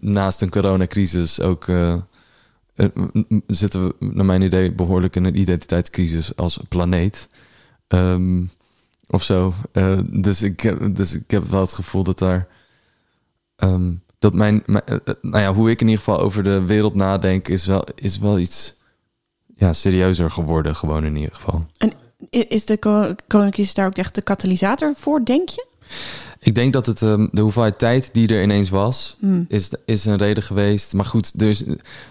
naast 0.00 0.40
een 0.40 0.50
coronacrisis 0.50 1.40
ook 1.40 1.68
eh, 1.68 1.92
eh, 2.74 2.86
zitten 3.46 3.86
we, 3.86 3.94
naar 3.98 4.24
mijn 4.24 4.42
idee, 4.42 4.72
behoorlijk 4.72 5.16
in 5.16 5.24
een 5.24 5.38
identiteitscrisis 5.38 6.36
als 6.36 6.58
planeet. 6.68 7.28
Ehm, 7.88 8.42
of 9.06 9.22
zo. 9.22 9.54
Eh, 9.72 9.98
dus, 10.06 10.42
ik 10.42 10.60
heb, 10.60 10.96
dus 10.96 11.14
ik 11.14 11.30
heb 11.30 11.44
wel 11.44 11.60
het 11.60 11.72
gevoel 11.72 12.02
dat 12.02 12.18
daar. 12.18 12.46
ehm, 13.56 13.92
dat 14.18 14.34
mijn, 14.34 14.62
nou 15.20 15.42
ja, 15.42 15.54
hoe 15.54 15.70
ik 15.70 15.80
in 15.80 15.86
ieder 15.88 16.04
geval 16.04 16.20
over 16.20 16.42
de 16.42 16.62
wereld 16.64 16.94
nadenk, 16.94 17.48
is 17.48 17.66
wel, 17.66 17.84
is 17.94 18.18
wel 18.18 18.38
iets 18.38 18.74
ja, 19.56 19.72
serieuzer 19.72 20.30
geworden, 20.30 20.76
gewoon 20.76 21.04
in 21.04 21.16
ieder 21.16 21.34
geval. 21.34 21.66
En 21.78 21.92
is 22.30 22.64
de 22.64 22.78
co- 22.78 23.14
coronacrisis 23.28 23.74
daar 23.74 23.86
ook 23.86 23.96
echt 23.96 24.14
de 24.14 24.22
katalysator 24.22 24.94
voor, 24.96 25.24
denk 25.24 25.48
je? 25.48 25.66
Ik 26.46 26.54
denk 26.54 26.72
dat 26.72 26.86
het 26.86 27.02
ehm, 27.02 27.26
de 27.30 27.40
hoeveelheid 27.40 27.78
tijd 27.78 28.08
die 28.12 28.28
er 28.28 28.42
ineens 28.42 28.68
was, 28.68 29.16
Hmm. 29.20 29.44
is, 29.48 29.70
is 29.84 30.04
een 30.04 30.16
reden 30.16 30.42
geweest. 30.42 30.92
Maar 30.94 31.04
goed, 31.06 31.38
dus 31.38 31.64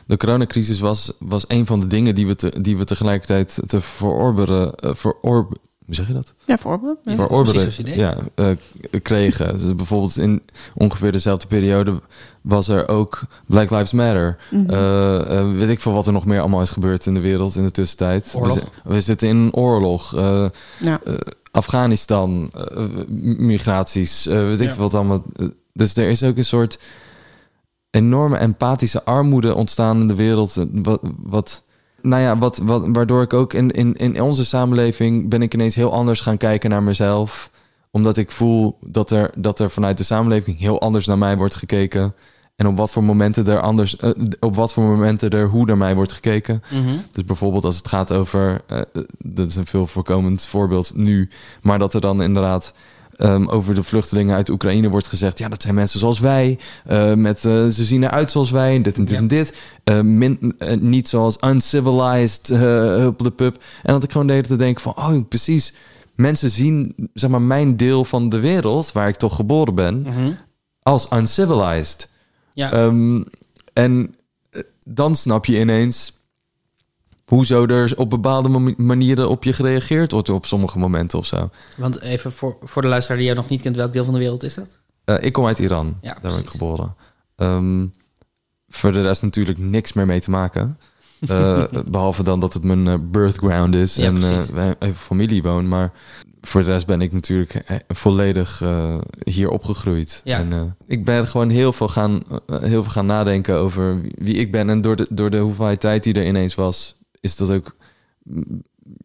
de 0.06 0.18
coronacrisis 0.18 0.80
was, 0.80 1.12
was 1.20 1.46
een 1.48 1.66
van 1.66 1.80
de 1.80 1.88
dingen 1.88 2.16
die 2.16 2.28
we, 2.28 2.36
te, 2.36 2.54
die 2.62 2.78
we 2.78 2.84
tegelijkertijd 2.84 3.60
te 3.68 3.82
verorberen. 3.82 4.72
verorb, 4.96 5.58
hoe 5.86 5.96
zeg 5.96 6.08
je 6.08 6.14
dat? 6.14 6.34
Ja, 6.46 6.58
voorbeeld. 6.58 6.98
Ja. 7.04 7.16
verorberen 7.16 7.98
ja, 7.98 8.16
eh, 8.36 8.48
kregen. 9.02 9.58
Dus 9.58 9.76
bijvoorbeeld 9.76 10.18
in 10.18 10.42
ongeveer 10.74 11.12
dezelfde 11.12 11.48
periode 11.48 12.02
was 12.42 12.68
er 12.68 12.88
ook 12.88 13.22
Black 13.48 13.70
Lives 13.70 13.92
Matter. 13.92 14.38
Mhm. 14.52 14.70
Eh, 14.70 15.52
weet 15.52 15.70
ik 15.70 15.80
veel 15.80 15.94
wat 15.94 16.08
er 16.08 16.14
nog 16.14 16.26
meer 16.26 16.40
allemaal 16.40 16.62
is 16.62 16.70
gebeurd 16.70 17.06
in 17.06 17.14
de 17.14 17.20
wereld 17.20 17.56
in 17.56 17.64
de 17.64 17.72
tussentijd. 17.72 18.34
Oorlog. 18.36 18.56
We, 18.56 18.62
zi- 18.62 18.94
we 18.94 19.02
zitten 19.02 19.28
in 19.28 19.36
een 19.36 19.54
oorlog. 19.54 20.16
eh, 20.16 20.46
Ja. 20.80 21.00
Afghanistan, 21.56 22.52
eh, 22.54 22.84
migraties, 23.38 24.28
eh, 24.28 24.36
weet 24.38 24.60
ik 24.62 24.70
Ja. 24.70 24.76
wat 24.76 24.94
allemaal. 24.94 25.24
Eh, 25.36 25.48
Dus 25.74 25.96
er 25.96 26.10
is 26.10 26.24
ook 26.24 26.38
een 26.38 26.46
soort 26.46 26.80
enorme 27.92 28.38
empathische 28.38 29.04
armoede 29.04 29.56
ontstaan 29.56 30.02
in 30.02 30.08
de 30.08 30.16
wereld. 30.16 30.66
Wat, 30.72 31.00
wat 31.24 31.64
nou 32.02 32.22
ja, 32.22 32.38
wat, 32.38 32.58
wat, 32.58 32.84
waardoor 32.88 33.22
ik 33.22 33.34
ook 33.34 33.54
in, 33.54 33.72
in, 33.72 33.94
in 33.94 34.22
onze 34.22 34.46
samenleving 34.46 35.30
ben 35.30 35.42
ik 35.42 35.54
ineens 35.54 35.76
heel 35.76 35.94
anders 35.94 36.20
gaan 36.20 36.38
kijken 36.38 36.70
naar 36.70 36.84
mezelf. 36.84 37.50
Omdat 37.92 38.18
ik 38.18 38.32
voel 38.32 38.78
dat 38.86 39.12
er, 39.12 39.32
dat 39.38 39.60
er 39.60 39.70
vanuit 39.70 39.98
de 39.98 40.04
samenleving 40.04 40.60
heel 40.60 40.82
anders 40.82 41.06
naar 41.06 41.18
mij 41.18 41.38
wordt 41.38 41.56
gekeken. 41.56 42.14
En 42.56 42.68
op 42.68 42.78
wat 42.78 42.92
voor 42.92 43.04
momenten 43.04 43.48
er 43.48 43.60
anders, 43.60 43.96
eh, 43.98 44.10
op 44.40 44.56
wat 44.56 44.74
voor 44.74 44.84
momenten 44.84 45.30
er 45.30 45.48
hoe 45.48 45.66
naar 45.66 45.78
mij 45.78 45.96
wordt 45.96 46.12
gekeken. 46.12 46.62
Mhm. 46.72 46.96
Dus 47.12 47.24
bijvoorbeeld 47.24 47.66
als 47.66 47.78
het 47.78 47.88
gaat 47.88 48.12
over, 48.12 48.62
eh, 48.68 48.80
dat 49.18 49.48
is 49.48 49.56
een 49.56 49.66
veel 49.66 49.88
voorkomend 49.88 50.46
voorbeeld 50.46 50.92
nu, 50.96 51.30
maar 51.62 51.80
dat 51.80 51.94
er 51.94 52.02
dan 52.02 52.22
inderdaad 52.22 52.74
ehm, 53.16 53.48
over 53.48 53.76
de 53.76 53.84
vluchtelingen 53.84 54.36
uit 54.36 54.50
Oekraïne 54.50 54.90
wordt 54.90 55.08
gezegd... 55.08 55.38
ja, 55.38 55.50
dat 55.50 55.62
zijn 55.62 55.76
mensen 55.76 56.00
zoals 56.00 56.20
wij, 56.20 56.60
met, 57.16 57.40
ze 57.40 57.72
zien 57.72 58.04
eruit 58.04 58.32
zoals 58.32 58.52
wij, 58.52 58.82
dit 58.82 58.98
en 58.98 59.06
dit 59.06 59.18
en 59.18 59.28
dit. 59.28 59.54
Min, 60.04 60.56
eh, 60.58 60.78
niet 60.78 61.10
zoals 61.10 61.38
uncivilized, 61.46 62.50
uh, 62.50 62.58
de 63.18 63.32
pup. 63.36 63.64
En 63.84 63.94
dat 63.94 64.04
ik 64.04 64.12
gewoon 64.12 64.28
deed 64.28 64.48
te 64.48 64.56
denken 64.56 64.82
van, 64.82 64.96
oh, 64.96 65.28
precies... 65.30 65.74
Mensen 66.16 66.50
zien, 66.50 66.94
zeg 67.14 67.30
maar, 67.30 67.42
mijn 67.42 67.78
deel 67.78 68.06
van 68.06 68.30
de 68.30 68.40
wereld, 68.40 68.92
waar 68.92 69.08
ik 69.08 69.16
toch 69.16 69.36
geboren 69.36 69.76
ben, 69.76 70.02
Mhm. 70.02 70.32
als 70.82 71.08
uncivilized. 71.14 72.10
Ja. 72.56 72.72
Ehm, 72.72 73.24
en 73.74 74.16
eh, 74.50 74.62
dan 74.84 75.16
snap 75.16 75.46
je 75.46 75.60
ineens 75.60 76.14
hoezo 77.26 77.66
er 77.66 77.94
op 77.98 78.10
bepaalde 78.10 78.74
manieren 78.78 79.30
op 79.30 79.44
je 79.44 79.54
gereageerd 79.54 80.12
wordt 80.12 80.30
op 80.30 80.46
sommige 80.46 80.80
momenten 80.80 81.20
of 81.20 81.26
zo. 81.26 81.50
Want 81.78 82.02
even 82.02 82.32
voor, 82.32 82.58
voor 82.62 82.82
de 82.82 82.88
luisteraar 82.88 83.18
die 83.18 83.28
jou 83.28 83.40
nog 83.40 83.50
niet 83.50 83.62
kent, 83.62 83.76
welk 83.76 83.94
deel 83.94 84.04
van 84.04 84.14
de 84.14 84.20
wereld 84.20 84.44
is 84.44 84.54
dat? 84.54 84.68
Eh, 85.04 85.16
ik 85.24 85.34
kom 85.34 85.46
uit 85.46 85.60
Iran, 85.60 85.98
Ja, 86.02 86.14
daar 86.22 86.32
ben 86.32 86.42
ik 86.42 86.50
geboren. 86.50 86.96
Ehm, 87.36 87.86
voor 88.68 88.92
de 88.92 89.02
rest 89.02 89.22
natuurlijk 89.22 89.58
niks 89.58 89.94
meer 89.94 90.06
mee 90.06 90.22
te 90.22 90.30
maken. 90.30 90.78
Eh, 91.28 91.64
behalve 91.86 92.24
dan 92.24 92.40
dat 92.40 92.54
het 92.54 92.64
mijn 92.64 93.12
birthground 93.12 93.76
is 93.76 93.96
Ja, 93.96 94.06
en 94.06 94.54
wij 94.54 94.76
even 94.80 94.96
familie 94.96 95.44
woon. 95.44 95.68
Maar 95.68 95.92
voor 96.48 96.64
de 96.64 96.72
rest 96.72 96.86
ben 96.86 97.02
ik 97.02 97.12
natuurlijk 97.12 97.54
eh, 97.54 97.78
volledig 97.88 98.62
eh, 98.62 98.98
hier 99.24 99.50
opgegroeid. 99.50 100.22
Ja. 100.24 100.38
En, 100.40 100.54
eh, 100.54 100.62
ik 100.88 101.06
ben 101.06 101.28
gewoon 101.28 101.50
heel 101.50 101.74
veel, 101.74 101.88
gaan, 101.88 102.24
heel 102.48 102.84
veel 102.84 102.92
gaan 102.92 103.06
nadenken 103.06 103.56
over 103.56 104.02
wie, 104.02 104.16
wie 104.18 104.36
ik 104.36 104.52
ben. 104.52 104.70
En 104.70 104.82
door 104.82 104.96
de, 104.96 105.08
door 105.10 105.30
de 105.30 105.38
hoeveelheid 105.38 105.80
tijd 105.80 106.04
die 106.04 106.14
er 106.14 106.26
ineens 106.28 106.56
was, 106.56 106.96
is 107.20 107.36
dat 107.36 107.50
ook 107.52 107.76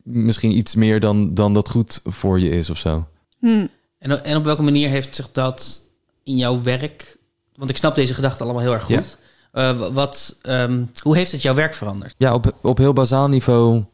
misschien 0.03 0.57
iets 0.57 0.75
meer 0.75 1.01
dan, 1.01 1.35
dan 1.35 1.55
dat 1.55 1.69
goed 1.69 2.01
voor 2.05 2.41
je 2.41 2.51
is 2.51 2.71
of 2.71 2.79
zo. 2.79 3.07
Hm. 3.39 3.67
En, 3.99 4.25
en 4.25 4.37
op 4.37 4.45
welke 4.45 4.63
manier 4.63 4.89
heeft 4.89 5.15
zich 5.15 5.33
dat 5.33 5.81
in 6.25 6.37
jouw 6.37 6.63
werk... 6.63 7.19
Want 7.55 7.71
ik 7.71 7.77
snap 7.77 7.95
deze 7.95 8.15
gedachten 8.15 8.45
allemaal 8.45 8.63
heel 8.63 8.73
erg 8.73 8.85
goed. 8.85 9.19
Eh, 9.53 9.79
wa- 9.79 9.93
wat, 9.93 10.39
ehm, 10.43 10.85
hoe 11.03 11.17
heeft 11.17 11.33
het 11.33 11.43
jouw 11.43 11.55
werk 11.55 11.75
veranderd? 11.75 12.15
Ja, 12.19 12.35
op, 12.35 12.53
op 12.63 12.77
heel 12.79 12.93
bazaal 12.93 13.29
niveau 13.29 13.85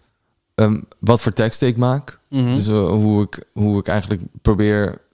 ehm, 0.57 0.81
wat 0.99 1.23
voor 1.23 1.33
teksten 1.33 1.69
ik 1.69 1.77
maak. 1.77 2.19
Mhm. 2.29 2.55
Dus 2.55 2.67
eh, 2.67 2.89
hoe, 2.89 3.23
ik, 3.23 3.45
hoe 3.53 3.79
ik 3.79 3.89
eigenlijk 3.89 4.23
probeer... 4.43 5.05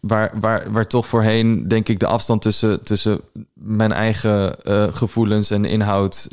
Waar, 0.00 0.32
waar, 0.40 0.72
waar 0.72 0.86
toch 0.86 1.06
voorheen, 1.06 1.68
denk 1.68 1.88
ik, 1.88 2.00
de 2.00 2.06
afstand 2.06 2.42
tussen, 2.42 2.84
tussen 2.84 3.20
mijn 3.54 3.92
eigen 3.92 4.62
eh, 4.64 4.94
gevoelens 4.94 5.50
en 5.50 5.64
inhoud 5.64 6.28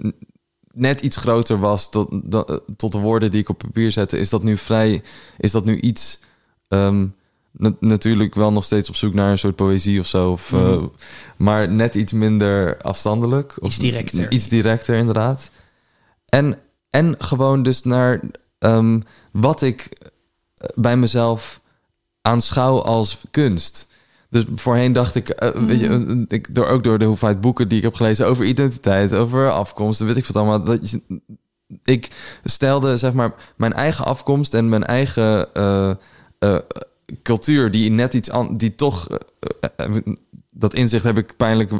net 0.73 1.01
iets 1.01 1.15
groter 1.17 1.59
was 1.59 1.89
tot, 1.89 2.09
eh, 2.31 2.39
tot 2.77 2.91
de 2.91 2.97
woorden 2.97 3.31
die 3.31 3.41
ik 3.41 3.49
op 3.49 3.57
papier 3.57 3.91
zette, 3.91 4.17
is 4.17 4.29
dat 4.29 4.43
nu 4.43 4.57
vrij, 4.57 5.01
is 5.37 5.51
dat 5.51 5.65
nu 5.65 5.79
iets... 5.79 6.19
ehm, 6.67 7.07
na- 7.51 7.75
natuurlijk 7.79 8.35
wel 8.35 8.51
nog 8.51 8.63
steeds 8.63 8.89
op 8.89 8.95
zoek 8.95 9.13
naar 9.13 9.31
een 9.31 9.37
soort 9.37 9.55
poëzie 9.55 9.99
of 9.99 10.07
zo. 10.07 10.31
Of, 10.31 10.51
Mhm. 10.51 10.85
maar 11.37 11.69
net 11.69 11.95
iets 11.95 12.11
minder 12.11 12.77
afstandelijk. 12.81 13.55
Of 13.59 13.67
Iets 13.67 13.77
directer. 13.79 14.31
Iets 14.31 14.47
directer, 14.47 14.95
inderdaad. 14.95 15.49
En, 16.25 16.57
en 16.93 17.15
gewoon 17.17 17.63
dus 17.63 17.83
naar 17.83 18.21
ehm, 18.59 18.99
wat 19.31 19.61
ik 19.61 19.87
eh, 19.91 20.67
bij 20.75 20.97
mezelf 20.97 21.61
aanschouw 22.21 22.81
als 22.81 23.17
kunst. 23.31 23.87
Dus 24.29 24.43
voorheen 24.55 24.93
dacht 24.93 25.15
ik, 25.15 25.29
eh, 25.29 25.49
weet 25.49 25.79
je, 25.79 25.89
Mhm. 25.89 26.11
eh, 26.11 26.23
ik, 26.27 26.55
door, 26.55 26.67
ook 26.67 26.83
door 26.83 26.97
de 26.97 27.05
hoeveelheid 27.05 27.41
boeken 27.41 27.67
die 27.67 27.77
ik 27.77 27.83
heb 27.83 27.93
gelezen 27.93 28.27
over 28.27 28.45
identiteit, 28.45 29.13
over 29.13 29.51
afkomst, 29.51 29.99
weet 29.99 30.17
ik 30.17 30.25
wat 30.25 30.35
allemaal. 30.35 30.63
Dat 30.63 30.89
je, 30.89 31.01
ik 31.83 32.09
stelde 32.43 32.97
zeg 32.97 33.13
maar 33.13 33.53
mijn 33.55 33.73
eigen 33.73 34.05
afkomst 34.05 34.53
en 34.53 34.69
mijn 34.69 34.83
eigen 34.83 35.47
cultuur, 37.23 37.71
die 37.71 37.91
net 37.91 38.13
iets 38.13 38.29
aan, 38.29 38.57
die 38.57 38.75
toch 38.75 39.07
dat 40.49 40.73
inzicht 40.73 41.03
heb 41.03 41.17
ik 41.17 41.37
pijnlijk, 41.37 41.71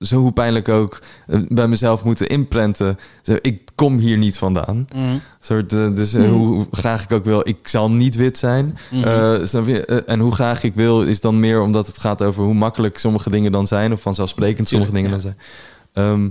zo 0.00 0.16
hoe 0.20 0.32
pijnlijk 0.32 0.68
ook, 0.68 1.00
eh, 1.26 1.38
bij 1.48 1.68
mezelf 1.68 2.04
moeten 2.04 2.28
inprenten. 2.28 2.98
Zo, 3.22 3.36
ik 3.40 3.68
kom 3.74 3.98
hier 3.98 4.16
niet 4.18 4.38
vandaan. 4.38 4.88
Soort, 5.40 5.72
eh, 5.72 5.94
dus 5.94 6.14
eh, 6.14 6.22
Mhm. 6.22 6.30
hoe, 6.32 6.66
graag 6.70 7.02
ik 7.04 7.12
ook 7.12 7.24
wil, 7.24 7.48
ik 7.48 7.68
zal 7.68 7.90
niet 7.90 8.16
wit 8.16 8.38
zijn. 8.38 8.78
Je? 8.90 9.84
Eh, 9.86 10.12
en 10.12 10.20
hoe 10.20 10.32
graag 10.32 10.62
ik 10.62 10.74
wil, 10.74 11.02
is 11.02 11.20
dan 11.20 11.40
meer 11.40 11.60
omdat 11.60 11.86
het 11.86 11.98
gaat 11.98 12.22
over 12.22 12.44
hoe 12.44 12.54
makkelijk 12.54 12.98
sommige 12.98 13.30
dingen 13.30 13.52
dan 13.52 13.66
zijn, 13.66 13.92
of 13.92 14.00
vanzelfsprekend 14.02 14.68
sommige 14.68 14.92
dingen 14.92 15.10
dan 15.10 15.20
zijn. 15.20 15.36
Ehm, 15.92 16.28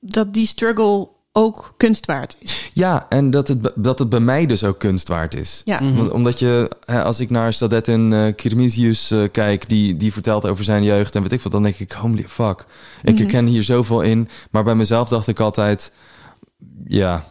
Dat 0.00 0.34
die 0.34 0.46
struggle 0.46 1.08
ook 1.38 1.74
kunst 1.76 2.06
waard 2.06 2.36
is. 2.38 2.70
ja, 2.72 3.06
en 3.08 3.30
dat 3.30 3.48
het, 3.48 3.72
dat 3.74 3.98
het 3.98 4.08
bij 4.08 4.20
mij 4.20 4.46
dus 4.46 4.64
ook 4.64 4.78
kunst 4.78 5.08
waard 5.08 5.34
is. 5.34 5.62
Ja. 5.64 5.80
Mhm. 5.80 6.06
Omdat 6.08 6.38
je, 6.38 6.70
hè, 6.84 7.02
als 7.02 7.20
ik 7.20 7.30
naar 7.30 7.52
Sadetin 7.52 8.10
uh, 8.12 8.34
Kirmisius 8.36 9.10
eh, 9.10 9.22
kijk, 9.32 9.68
die, 9.68 9.96
die 9.96 10.12
vertelt 10.12 10.46
over 10.46 10.64
zijn 10.64 10.82
jeugd 10.82 11.14
en 11.16 11.22
weet 11.22 11.32
ik 11.32 11.40
wat, 11.40 11.52
dan 11.52 11.62
denk 11.62 11.76
ik, 11.76 11.92
holy 11.92 12.24
fuck. 12.28 12.64
Ik 13.02 13.12
Mhm. 13.12 13.22
herken 13.22 13.46
hier 13.46 13.62
zoveel 13.62 14.00
in. 14.00 14.28
Maar 14.50 14.64
bij 14.64 14.74
mezelf 14.74 15.08
dacht 15.08 15.26
ik 15.28 15.40
altijd, 15.40 15.92
ja, 16.84 17.24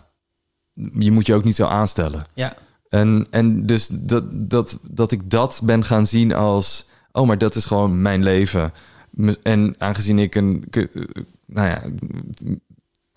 je 0.94 1.11
moet 1.11 1.26
je 1.27 1.34
ook 1.34 1.44
niet 1.44 1.56
zo 1.56 1.65
aanstellen. 1.65 2.26
Ja. 2.34 2.53
En, 2.90 3.27
en 3.30 3.65
dus 3.65 3.88
dat, 3.91 4.23
dat, 4.49 4.77
dat 4.90 5.11
ik 5.11 5.30
dat 5.30 5.61
ben 5.64 5.86
gaan 5.86 6.06
zien 6.06 6.34
als, 6.34 6.90
oh, 7.11 7.27
maar 7.27 7.38
dat 7.38 7.56
is 7.56 7.65
gewoon 7.65 8.02
mijn 8.02 8.23
leven. 8.23 8.73
Me- 9.10 9.40
En 9.44 9.76
aangezien 9.77 10.19
ik 10.19 10.36
een, 10.36 10.65
eh, 10.72 10.84
nou 11.45 11.68
ja, 11.68 11.82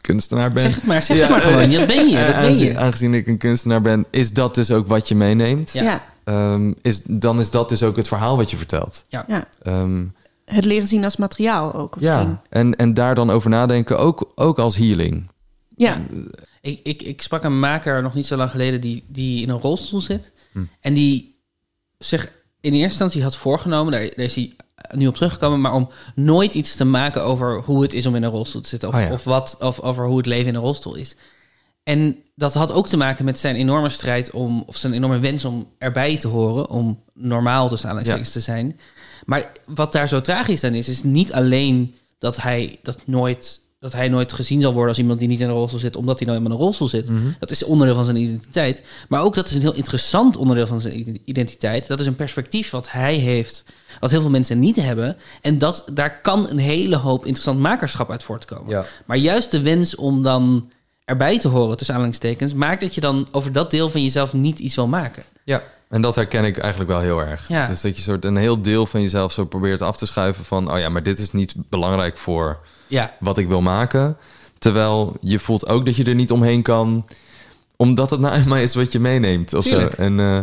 kunstenaar 0.01 0.53
ben. 0.53 0.63
Zeg 0.63 0.75
het 0.75 0.85
maar, 0.85 1.03
zeg 1.03 1.21
het 1.21 1.29
maar 1.31 1.41
gewoon. 1.41 1.71
Dat 1.71 1.87
ben 1.87 2.09
je, 2.09 2.17
dat 2.17 2.27
eh, 2.27 2.41
ben 2.41 2.43
je. 2.43 2.45
aangezien, 2.45 2.79
aangezien 2.79 3.15
ik 3.15 3.27
een 3.27 3.39
kunstenaar 3.39 3.81
ben, 3.81 4.07
is 4.11 4.33
dat 4.33 4.55
dus 4.55 4.71
ook 4.71 4.87
wat 4.87 5.09
je 5.09 5.15
meeneemt. 5.15 5.73
Ja. 5.73 6.05
Ehm, 6.25 6.73
is, 6.83 7.01
dan 7.05 7.41
is 7.41 7.51
dat 7.51 7.69
dus 7.69 7.83
ook 7.83 7.97
het 7.97 8.09
verhaal 8.09 8.37
wat 8.37 8.51
je 8.51 8.57
vertelt. 8.57 9.05
Ja. 9.09 9.25
Ja. 9.29 9.49
Ehm, 9.63 10.05
Het 10.45 10.65
leren 10.65 10.87
zien 10.87 11.05
als 11.05 11.17
materiaal 11.17 11.75
ook. 11.75 11.97
Misschien. 12.01 12.29
ja. 12.29 12.43
En, 12.49 12.77
en 12.77 12.95
daar 12.95 13.15
dan 13.15 13.31
over 13.31 13.51
nadenken, 13.51 13.99
ook, 13.99 14.33
ook 14.35 14.59
als 14.59 14.77
healing. 14.77 15.31
Ja. 15.77 16.01
Ik, 16.61 16.81
ik, 16.83 17.03
ik 17.03 17.23
sprak 17.23 17.45
een 17.45 17.59
maker 17.59 18.03
nog 18.03 18.15
niet 18.15 18.27
zo 18.27 18.37
lang 18.37 18.51
geleden 18.51 18.81
die, 18.81 19.05
die 19.09 19.43
in 19.43 19.49
een 19.49 19.61
rolstoel 19.61 20.01
zit. 20.01 20.33
Hm. 20.53 20.59
En 20.81 20.95
die 20.95 21.43
zich 21.99 22.33
in 22.61 22.73
eerste 22.73 22.89
instantie 22.89 23.23
had 23.23 23.37
voorgenomen, 23.37 23.93
daar, 23.93 24.01
daar 24.03 24.25
is 24.25 24.35
hij 24.35 24.53
nu 24.93 25.07
op 25.07 25.15
teruggekomen, 25.15 25.61
maar 25.61 25.75
om 25.75 25.91
nooit 26.15 26.55
iets 26.55 26.77
te 26.77 26.85
maken 26.85 27.23
over 27.23 27.63
hoe 27.65 27.83
het 27.83 27.95
is 27.95 28.07
om 28.07 28.15
in 28.15 28.23
een 28.23 28.31
rolstoel 28.31 28.61
te 28.63 28.69
zitten. 28.69 28.89
Of, 28.89 28.95
Oh 28.95 29.01
ja. 29.01 29.13
of, 29.13 29.25
wat, 29.25 29.57
of 29.61 29.81
over 29.81 30.07
hoe 30.07 30.17
het 30.17 30.27
leven 30.27 30.49
in 30.49 30.55
een 30.55 30.61
rolstoel 30.61 30.95
is. 30.95 31.17
En 31.83 32.17
dat 32.35 32.55
had 32.55 32.73
ook 32.73 32.89
te 32.89 32.97
maken 32.97 33.25
met 33.25 33.39
zijn 33.39 33.57
enorme 33.57 33.89
strijd 33.89 34.31
om, 34.31 34.63
of 34.67 34.77
zijn 34.77 34.93
enorme 34.93 35.19
wens 35.19 35.45
om 35.45 35.69
erbij 35.79 36.17
te 36.17 36.29
horen, 36.29 36.69
om 36.71 37.03
normaal 37.15 37.69
tussen 37.69 37.89
aanhalingstekens 37.89 38.33
te 38.33 38.41
zijn. 38.41 38.81
Maar 39.25 39.53
wat 39.67 39.93
daar 39.93 40.09
zo 40.09 40.21
tragisch 40.21 40.65
aan 40.65 40.75
is, 40.75 40.89
is 40.89 41.03
niet 41.03 41.33
alleen 41.33 41.95
dat 42.19 42.43
hij 42.43 42.79
dat 42.83 43.07
nooit, 43.07 43.61
dat 43.79 43.93
hij 43.93 44.09
nooit 44.09 44.33
gezien 44.33 44.61
zal 44.61 44.73
worden 44.73 44.89
als 44.89 44.99
iemand 44.99 45.19
die 45.19 45.29
niet 45.29 45.41
in 45.41 45.49
een 45.49 45.55
rolstoel 45.55 45.81
zit, 45.81 45.97
omdat 45.97 46.19
hij 46.19 46.27
nou 46.27 46.39
eenmaal 46.39 46.53
in 46.53 46.59
een 46.59 46.65
rolstoel 46.65 46.89
zit. 46.89 47.09
Mhm. 47.09 47.27
Dat 47.39 47.51
is 47.51 47.65
onderdeel 47.65 47.95
van 47.95 48.05
zijn 48.05 48.17
identiteit. 48.17 48.83
Maar 49.09 49.23
ook 49.23 49.35
dat 49.35 49.49
is 49.49 49.55
een 49.55 49.61
heel 49.61 49.75
interessant 49.75 50.37
onderdeel 50.37 50.67
van 50.67 50.81
zijn 50.81 50.99
ident- 50.99 51.19
identiteit. 51.25 51.87
Dat 51.87 52.01
is 52.01 52.07
een 52.07 52.17
perspectief 52.17 52.71
wat 52.71 52.91
hij 52.91 53.15
heeft, 53.15 53.65
wat 54.01 54.11
heel 54.11 54.21
veel 54.21 54.31
mensen 54.31 54.59
niet 54.59 54.77
hebben. 54.77 55.17
En 55.43 55.59
dat, 55.59 55.85
daar 55.93 56.21
kan 56.21 56.51
een 56.51 56.59
hele 56.59 56.97
hoop 56.97 57.21
interessant 57.21 57.59
makerschap 57.59 58.11
uit 58.11 58.23
voortkomen. 58.23 58.71
Ja. 58.71 58.85
Maar 59.07 59.17
juist 59.17 59.51
de 59.51 59.63
wens 59.63 59.95
om 59.95 60.23
dan 60.23 60.71
erbij 61.05 61.39
te 61.39 61.49
horen, 61.49 61.77
tussen 61.77 61.95
aanhalingstekens, 61.95 62.55
maakt 62.55 62.81
dat 62.81 62.95
je 62.95 63.01
dan 63.01 63.29
over 63.31 63.53
dat 63.53 63.71
deel 63.71 63.91
van 63.91 64.03
jezelf 64.03 64.33
niet 64.33 64.59
iets 64.59 64.75
wil 64.75 64.87
maken. 64.87 65.23
Ja, 65.45 65.63
en 65.89 66.03
dat 66.03 66.15
herken 66.15 66.45
ik 66.45 66.59
eigenlijk 66.59 66.91
wel 66.91 67.01
heel 67.01 67.21
erg. 67.21 67.49
Ja. 67.49 67.67
Dus 67.67 67.81
dat 67.81 67.97
je 67.97 68.03
soort 68.03 68.25
een 68.25 68.37
heel 68.37 68.63
deel 68.63 68.87
van 68.87 69.01
jezelf 69.01 69.33
zo 69.33 69.45
probeert 69.45 69.83
af 69.83 69.97
te 69.97 70.07
schuiven 70.07 70.45
van... 70.45 70.73
oh 70.73 70.79
ja, 70.79 70.89
maar 70.89 71.03
dit 71.03 71.19
is 71.19 71.33
niet 71.33 71.55
belangrijk 71.69 72.17
voor 72.17 72.59
Ja. 72.89 73.15
wat 73.21 73.39
ik 73.39 73.49
wil 73.49 73.61
maken. 73.61 74.17
Terwijl 74.59 75.17
je 75.21 75.39
voelt 75.39 75.69
ook 75.69 75.87
dat 75.87 75.97
je 75.97 76.05
er 76.05 76.15
niet 76.15 76.31
omheen 76.31 76.63
kan... 76.63 77.07
omdat 77.77 78.11
het 78.11 78.21
nou 78.21 78.35
eenmaal 78.35 78.59
is 78.69 78.75
wat 78.75 78.93
je 78.93 79.01
meeneemt 79.01 79.55
of 79.55 79.65
Tuurlijk. 79.65 79.95
zo. 79.95 80.03
En, 80.03 80.21
eh, 80.21 80.41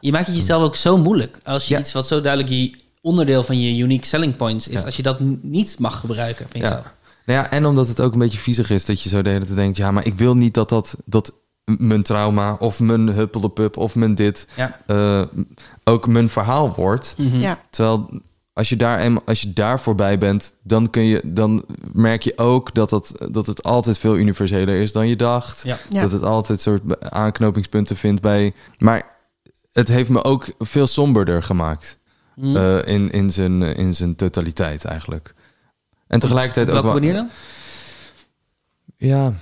Je 0.00 0.12
maakt 0.12 0.26
het 0.26 0.36
jezelf 0.36 0.62
ook 0.62 0.76
zo 0.76 0.96
moeilijk 0.98 1.40
als 1.44 1.68
je 1.68 1.78
iets 1.78 1.92
wat 1.92 2.06
zo 2.06 2.20
duidelijk 2.20 2.52
je 2.52 2.70
onderdeel 3.00 3.42
van 3.42 3.60
je 3.60 3.82
unique 3.82 4.06
selling 4.06 4.36
points 4.36 4.68
is, 4.68 4.80
Ja. 4.80 4.86
als 4.86 4.96
je 4.96 5.02
dat 5.02 5.20
niet 5.42 5.78
mag 5.78 6.00
gebruiken 6.00 6.46
van 6.50 6.60
jezelf. 6.60 6.84
Ja. 6.84 6.92
Nou 7.26 7.38
ja, 7.40 7.50
en 7.50 7.66
omdat 7.66 7.88
het 7.88 8.00
ook 8.00 8.12
een 8.12 8.18
beetje 8.18 8.38
viezig 8.38 8.70
is 8.70 8.84
dat 8.84 9.02
je 9.02 9.08
zo 9.08 9.22
de 9.22 9.30
hele 9.30 9.44
tijd 9.44 9.56
denkt... 9.56 9.76
ja, 9.76 9.90
maar 9.90 10.06
ik 10.06 10.14
wil 10.18 10.36
niet 10.36 10.54
dat 10.54 10.68
dat, 10.68 10.96
dat 11.04 11.32
mijn 11.64 12.02
trauma 12.02 12.56
of 12.58 12.80
mijn 12.80 13.08
huppeldepup 13.08 13.76
of 13.76 13.94
mijn 13.94 14.14
dit... 14.14 14.46
Ja. 14.56 14.80
eh, 14.86 15.22
ook 15.84 16.06
mijn 16.06 16.28
verhaal 16.28 16.74
wordt. 16.74 17.14
Mhm. 17.18 17.40
Ja. 17.40 17.58
Terwijl 17.70 18.20
als 18.58 18.68
je, 18.68 18.76
daar, 18.76 19.20
als 19.24 19.40
je 19.40 19.52
daar 19.52 19.80
voorbij 19.80 20.18
bent... 20.18 20.52
dan, 20.62 20.90
kun 20.90 21.02
je, 21.02 21.20
dan 21.24 21.64
merk 21.92 22.22
je 22.22 22.38
ook 22.38 22.74
dat, 22.74 22.90
dat, 22.90 23.14
dat 23.30 23.46
het 23.46 23.62
altijd 23.62 23.98
veel 23.98 24.16
universeler 24.16 24.80
is 24.80 24.92
dan 24.92 25.08
je 25.08 25.16
dacht. 25.16 25.62
Ja. 25.64 25.78
Ja. 25.88 26.00
Dat 26.00 26.12
het 26.12 26.22
altijd 26.22 26.60
soort 26.60 27.10
aanknopingspunten 27.12 27.96
vindt 27.96 28.20
bij... 28.20 28.52
Maar 28.78 29.16
het 29.72 29.88
heeft 29.88 30.08
me 30.08 30.24
ook 30.24 30.46
veel 30.58 30.86
somberder 30.86 31.42
gemaakt. 31.42 31.98
Mhm. 32.34 32.56
eh, 32.56 32.94
in, 32.94 33.10
in, 33.10 33.30
zijn, 33.30 33.62
in 33.62 33.94
zijn 33.94 34.16
totaliteit 34.16 34.84
eigenlijk. 34.84 35.34
En 36.06 36.20
tegelijkertijd 36.20 36.68
Op 36.68 36.74
ook 36.74 36.82
welke 36.82 37.00
wel... 37.00 37.08
manier 37.08 37.14
dan? 37.14 37.30
Ja. 39.08 39.32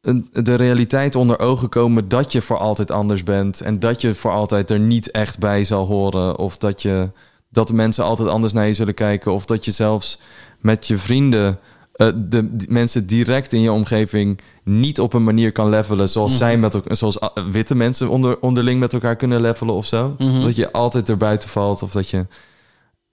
een- 0.00 0.28
de 0.32 0.54
realiteit 0.54 1.16
onder 1.16 1.38
ogen 1.38 1.68
komen 1.68 2.08
dat 2.08 2.32
je 2.32 2.42
voor 2.42 2.58
altijd 2.58 2.90
anders 2.90 3.22
bent 3.22 3.60
en 3.60 3.78
dat 3.80 4.00
je 4.00 4.14
voor 4.14 4.30
altijd 4.32 4.70
er 4.70 4.80
niet 4.80 5.10
echt 5.10 5.38
bij 5.38 5.64
zal 5.64 5.86
horen 5.86 6.38
of 6.38 6.56
dat 6.56 6.82
je 6.82 7.10
dat 7.54 7.72
mensen 7.72 8.04
altijd 8.04 8.28
anders 8.28 8.52
naar 8.52 8.66
je 8.66 8.74
zullen 8.74 8.94
kijken 8.94 9.32
of 9.32 9.44
dat 9.44 9.64
je 9.64 9.70
zelfs 9.70 10.18
met 10.60 10.86
je 10.86 10.98
vrienden 10.98 11.58
eh, 11.92 12.08
de, 12.14 12.64
mensen 12.68 13.06
direct 13.06 13.52
in 13.52 13.60
je 13.60 13.72
omgeving 13.72 14.40
niet 14.64 15.00
op 15.00 15.12
een 15.12 15.24
manier 15.24 15.52
kan 15.52 15.68
levelen 15.68 16.08
zoals 16.08 16.30
Mhm. 16.30 16.40
zij 16.40 16.58
met 16.58 16.74
elkaar, 16.74 16.96
zoals 16.96 17.20
ah, 17.20 17.36
witte 17.50 17.74
mensen 17.74 18.08
onder, 18.08 18.38
onderling 18.40 18.80
met 18.80 18.92
elkaar 18.92 19.16
kunnen 19.16 19.40
levelen 19.40 19.74
of 19.74 19.86
zo. 19.86 20.14
Mhm. 20.18 20.40
Dat 20.40 20.56
je 20.56 20.72
altijd 20.72 21.08
erbuiten 21.08 21.48
valt 21.48 21.82
of 21.82 21.90
dat 21.90 22.10
je 22.10 22.26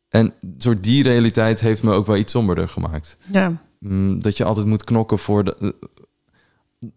en 0.09 0.33
soort 0.57 0.83
die 0.83 1.03
realiteit 1.03 1.59
heeft 1.59 1.83
me 1.83 1.93
ook 1.93 2.05
wel 2.05 2.17
iets 2.17 2.31
somberder 2.31 2.69
gemaakt. 2.69 3.17
Ja. 3.31 3.61
Mm, 3.79 4.21
dat 4.21 4.37
je 4.37 4.43
altijd 4.43 4.65
moet 4.65 4.83
knokken 4.83 5.19
voor 5.19 5.43
de, 5.43 5.75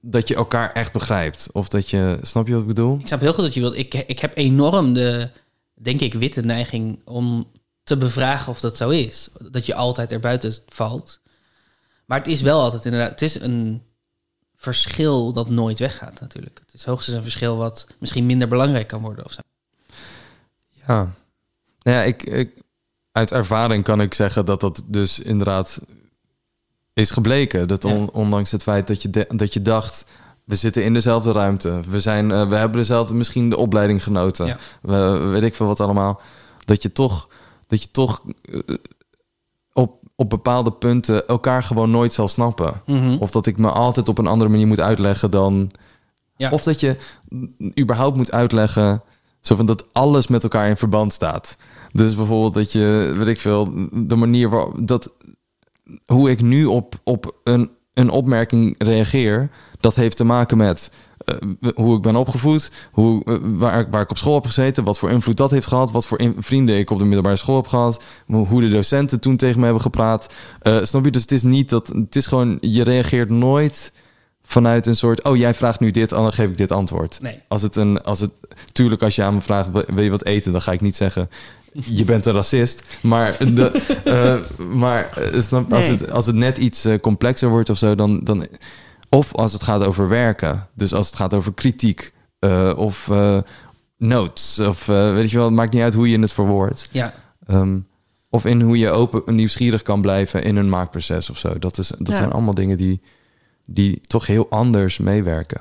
dat 0.01 0.29
je 0.29 0.35
elkaar 0.35 0.73
echt 0.73 0.93
begrijpt. 0.93 1.49
Of 1.53 1.69
dat 1.69 1.91
je, 1.91 2.19
snap 2.23 2.47
je 2.47 2.53
wat 2.53 2.63
ik 2.63 2.69
bedoel? 2.69 2.99
Ik 3.01 3.07
snap 3.07 3.21
heel 3.21 3.33
goed 3.33 3.45
wat 3.45 3.55
je 3.55 3.61
wilt. 3.61 3.77
Ik, 3.77 3.95
ik 3.95 4.19
heb 4.19 4.37
enorm 4.37 4.93
de, 4.93 5.31
denk 5.75 6.01
ik, 6.01 6.15
witte 6.15 6.41
neiging 6.41 7.01
om 7.05 7.51
te 7.83 7.97
bevragen 7.97 8.49
of 8.53 8.61
dat 8.61 8.77
zo 8.77 8.89
is. 8.91 9.29
Dat 9.51 9.67
je 9.67 9.75
altijd 9.75 10.13
erbuiten 10.13 10.55
valt. 10.67 11.21
Maar 12.07 12.19
het 12.19 12.27
is 12.29 12.41
wel 12.43 12.61
altijd 12.61 12.85
inderdaad, 12.85 13.11
het 13.11 13.23
is 13.23 13.41
een 13.41 13.83
verschil 14.57 15.33
dat 15.33 15.49
nooit 15.51 15.79
weggaat 15.79 16.21
natuurlijk. 16.21 16.61
Het 16.67 16.75
is 16.75 16.85
hoogstens 16.85 17.17
een 17.17 17.23
verschil 17.23 17.57
wat 17.57 17.87
misschien 17.99 18.27
minder 18.27 18.49
belangrijk 18.49 18.87
kan 18.89 19.01
worden 19.03 19.25
of 19.25 19.33
zo. 19.33 19.41
Ja. 20.87 21.13
Nou 21.83 21.97
ja, 21.99 22.03
ik, 22.03 22.23
ik, 22.23 22.59
uit 23.13 23.33
ervaring 23.33 23.85
kan 23.85 24.01
ik 24.01 24.15
zeggen 24.15 24.45
dat 24.45 24.61
dat 24.61 24.83
dus 24.87 25.19
inderdaad 25.21 25.81
is 26.93 27.11
gebleken. 27.11 27.69
Dat 27.69 27.85
on- 27.85 28.11
ondanks 28.13 28.51
het 28.51 28.63
feit 28.63 28.87
dat 28.87 29.03
je, 29.03 29.11
de- 29.11 29.27
dat 29.37 29.53
je 29.53 29.63
dacht, 29.63 30.05
we 30.45 30.55
zitten 30.55 30.85
in 30.85 30.93
dezelfde 30.93 31.33
ruimte. 31.33 31.81
We, 31.89 32.01
zijn, 32.01 32.31
eh, 32.31 32.49
we 32.49 32.57
hebben 32.57 32.79
dezelfde, 32.79 33.15
misschien 33.15 33.51
de 33.51 33.57
opleiding 33.57 34.03
genoten. 34.03 34.47
Ja. 34.47 34.57
We, 34.83 35.19
weet 35.19 35.43
ik 35.43 35.55
veel 35.55 35.67
wat 35.67 35.81
allemaal. 35.81 36.21
Dat 36.65 36.83
je 36.83 36.93
toch, 36.93 37.29
dat 37.67 37.83
je 37.83 37.91
toch 37.91 38.23
eh, 38.43 38.61
op, 39.73 40.03
op 40.17 40.31
bepaalde 40.31 40.73
punten 40.73 41.27
elkaar 41.27 41.63
gewoon 41.63 41.91
nooit 41.91 42.13
zal 42.13 42.29
snappen. 42.29 42.83
Mhm. 42.87 43.17
Of 43.19 43.31
dat 43.31 43.47
ik 43.47 43.59
me 43.59 43.71
altijd 43.71 44.09
op 44.09 44.19
een 44.19 44.27
andere 44.27 44.51
manier 44.51 44.67
moet 44.67 44.81
uitleggen 44.81 45.31
dan... 45.31 45.71
Ja. 46.37 46.51
Of 46.51 46.63
dat 46.63 46.81
je 46.81 46.97
überhaupt 47.79 48.17
moet 48.17 48.33
uitleggen... 48.33 49.03
Zo 49.41 49.57
van 49.57 49.67
dat 49.67 49.85
alles 49.93 50.27
met 50.27 50.43
elkaar 50.43 50.69
in 50.69 50.77
verband 50.77 51.13
staat. 51.13 51.57
Dus 51.93 52.17
bijvoorbeeld 52.17 52.55
dat 52.55 52.73
je, 52.73 53.15
weet 53.17 53.27
ik 53.27 53.41
veel, 53.41 53.89
de 53.93 54.17
manier 54.17 54.49
waarop 54.49 54.89
dat 54.89 55.13
hoe 56.07 56.31
ik 56.31 56.41
nu 56.41 56.65
op, 56.65 56.95
op 57.03 57.35
een, 57.45 57.71
een 57.95 58.11
opmerking 58.11 58.75
reageer, 58.79 59.49
dat 59.81 59.95
heeft 59.95 60.17
te 60.17 60.25
maken 60.25 60.57
met 60.57 60.91
eh, 61.25 61.35
hoe 61.75 61.97
ik 61.97 62.03
ben 62.03 62.17
opgevoed, 62.17 62.71
hoe, 62.93 63.25
eh, 63.25 63.37
waar, 63.43 63.81
ik- 63.81 63.87
waar 63.91 64.01
ik 64.03 64.11
op 64.11 64.17
school 64.19 64.35
heb 64.35 64.45
gezeten, 64.45 64.85
wat 64.85 64.99
voor 64.99 65.11
invloed 65.11 65.37
dat 65.37 65.51
heeft 65.51 65.67
gehad, 65.67 65.91
wat 65.93 66.07
voor 66.07 66.19
in- 66.19 66.37
vrienden 66.39 66.79
ik 66.79 66.91
op 66.91 66.99
de 66.99 67.05
middelbare 67.05 67.37
school 67.37 67.57
heb 67.57 67.67
gehad, 67.67 68.03
hoe 68.27 68.61
de 68.61 68.69
docenten 68.69 69.21
toen 69.21 69.37
tegen 69.37 69.59
me 69.59 69.65
hebben 69.65 69.83
gepraat. 69.83 70.35
Eh, 70.61 70.83
snap 70.85 71.05
je? 71.05 71.11
Dus 71.11 71.23
het 71.23 71.33
is 71.33 71.43
niet 71.43 71.69
dat, 71.71 71.87
het 71.89 72.17
is 72.17 72.27
gewoon, 72.27 72.59
je 72.61 72.83
reageert 72.83 73.31
nooit 73.31 73.93
vanuit 74.43 74.87
een 74.87 74.97
soort, 74.97 75.23
oh 75.25 75.37
jij 75.37 75.55
vraagt 75.55 75.81
nu 75.81 75.91
dit, 75.91 76.09
dan 76.09 76.33
geef 76.33 76.49
ik 76.49 76.57
dit 76.57 76.73
antwoord. 76.73 77.19
Nee. 77.23 77.41
Als 77.49 77.63
het 77.63 77.77
een, 77.77 78.03
als 78.03 78.21
het, 78.21 78.31
tuurlijk 78.73 79.03
als 79.03 79.15
je 79.17 79.23
aan 79.23 79.35
me 79.35 79.41
vraagt, 79.41 79.71
wil 79.95 80.05
je 80.05 80.11
wat 80.11 80.25
eten, 80.25 80.53
dan 80.53 80.63
ga 80.63 80.73
ik 80.73 80.81
niet 80.81 80.97
zeggen, 80.97 81.29
je 81.99 82.05
bent 82.05 82.27
een 82.27 82.33
racist. 82.33 82.85
Maar, 83.01 83.55
de, 83.55 83.71
eh, 84.05 84.67
maar 84.75 85.17
eh, 85.17 85.41
snap, 85.41 85.73
als, 85.73 85.87
Nee. 85.89 85.97
het, 85.97 86.11
als 86.11 86.27
het 86.27 86.37
net 86.37 86.59
iets 86.59 86.85
eh, 86.85 86.99
complexer 87.01 87.49
wordt 87.49 87.71
of 87.71 87.79
zo, 87.79 87.95
dan, 87.95 88.21
dan. 88.21 88.47
Of 89.09 89.35
als 89.35 89.53
het 89.53 89.63
gaat 89.63 89.83
over 89.85 90.09
werken. 90.09 90.69
Dus 90.75 90.95
als 90.95 91.07
het 91.07 91.17
gaat 91.17 91.35
over 91.35 91.53
kritiek. 91.55 92.13
of 92.77 93.09
eh, 93.11 93.39
notes. 93.97 94.59
Of 94.59 94.87
weet 94.87 95.31
je 95.31 95.37
wel, 95.37 95.45
het 95.47 95.55
maakt 95.55 95.73
niet 95.73 95.83
uit 95.83 95.95
hoe 95.95 96.09
je 96.11 96.19
het 96.21 96.33
verwoordt. 96.33 96.89
Ja. 96.91 97.15
Ehm, 97.47 97.79
of 98.31 98.45
in 98.45 98.61
hoe 98.61 98.79
je 98.79 98.91
open 98.91 99.35
nieuwsgierig 99.35 99.83
kan 99.83 100.01
blijven 100.01 100.43
in 100.43 100.57
een 100.57 100.69
maakproces 100.69 101.31
of 101.31 101.39
zo. 101.39 101.59
Dat, 101.59 101.79
is, 101.79 101.89
dat 101.89 102.09
Ja. 102.09 102.17
zijn 102.17 102.33
allemaal 102.33 102.55
dingen 102.55 102.77
die, 102.77 103.01
die 103.65 104.01
toch 104.01 104.27
heel 104.27 104.47
anders 104.51 104.99
meewerken. 104.99 105.61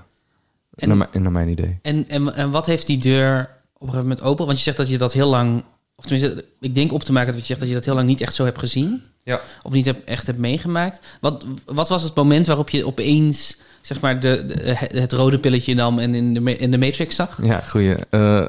En- 0.76 0.88
naar, 0.88 0.98
mijn- 0.98 1.24
naar 1.24 1.32
mijn 1.32 1.48
idee. 1.50 1.80
En, 1.82 2.10
en, 2.10 2.36
en 2.36 2.52
wat 2.52 2.66
heeft 2.66 2.88
die 2.88 2.98
deur 2.98 3.40
op 3.74 3.82
een 3.82 3.88
gegeven 3.94 4.08
moment 4.08 4.22
open? 4.22 4.46
Want 4.46 4.58
je 4.58 4.64
zegt 4.64 4.78
dat 4.78 4.90
je 4.90 4.98
dat 4.98 5.14
heel 5.14 5.30
lang, 5.30 5.64
of 6.04 6.10
tenminste, 6.10 6.46
ik 6.60 6.76
denk 6.76 6.92
op 6.92 7.04
te 7.04 7.12
maken 7.12 7.32
dat 7.32 7.42
je 7.42 7.48
zegt 7.48 7.60
dat 7.60 7.70
je 7.70 7.76
dat 7.76 7.86
heel 7.86 7.94
lang 7.96 8.08
niet 8.08 8.22
echt 8.22 8.34
zo 8.34 8.46
hebt 8.46 8.60
gezien. 8.60 9.02
Ja. 9.24 9.42
Of 9.64 9.72
niet 9.72 9.86
heb, 9.86 10.08
echt 10.08 10.26
hebt 10.26 10.40
meegemaakt. 10.40 11.06
Wat, 11.22 11.46
wat 11.66 11.90
was 11.90 12.04
het 12.04 12.16
moment 12.16 12.48
waarop 12.48 12.70
je 12.70 12.86
opeens, 12.86 13.58
zeg 13.82 14.00
maar, 14.00 14.20
de, 14.20 14.46
de- 14.46 14.76
het, 15.00 15.12
rode 15.12 15.40
pilletje 15.40 15.74
nam 15.74 16.00
en 16.00 16.16
in 16.16 16.34
de, 16.34 16.58
in 16.58 16.72
de 16.72 16.78
Matrix 16.78 17.16
zag? 17.16 17.40
Ja, 17.44 17.60
goeie. 17.60 17.96
Eh, 18.10 18.46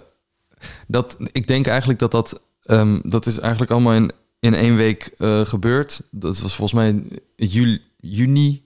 dat, 0.86 1.16
ik 1.32 1.46
denk 1.46 1.66
eigenlijk 1.66 1.98
dat 1.98 2.10
dat... 2.10 2.40
ehm, 2.62 3.00
dat 3.02 3.26
is 3.26 3.38
eigenlijk 3.38 3.70
allemaal 3.70 3.94
in, 3.94 4.12
in 4.40 4.54
één 4.54 4.76
week 4.76 5.10
eh, 5.18 5.40
gebeurd. 5.40 6.00
Dat 6.10 6.38
was 6.38 6.54
volgens 6.54 6.80
mij 6.80 7.02
juli, 7.36 7.82
juni... 7.96 8.62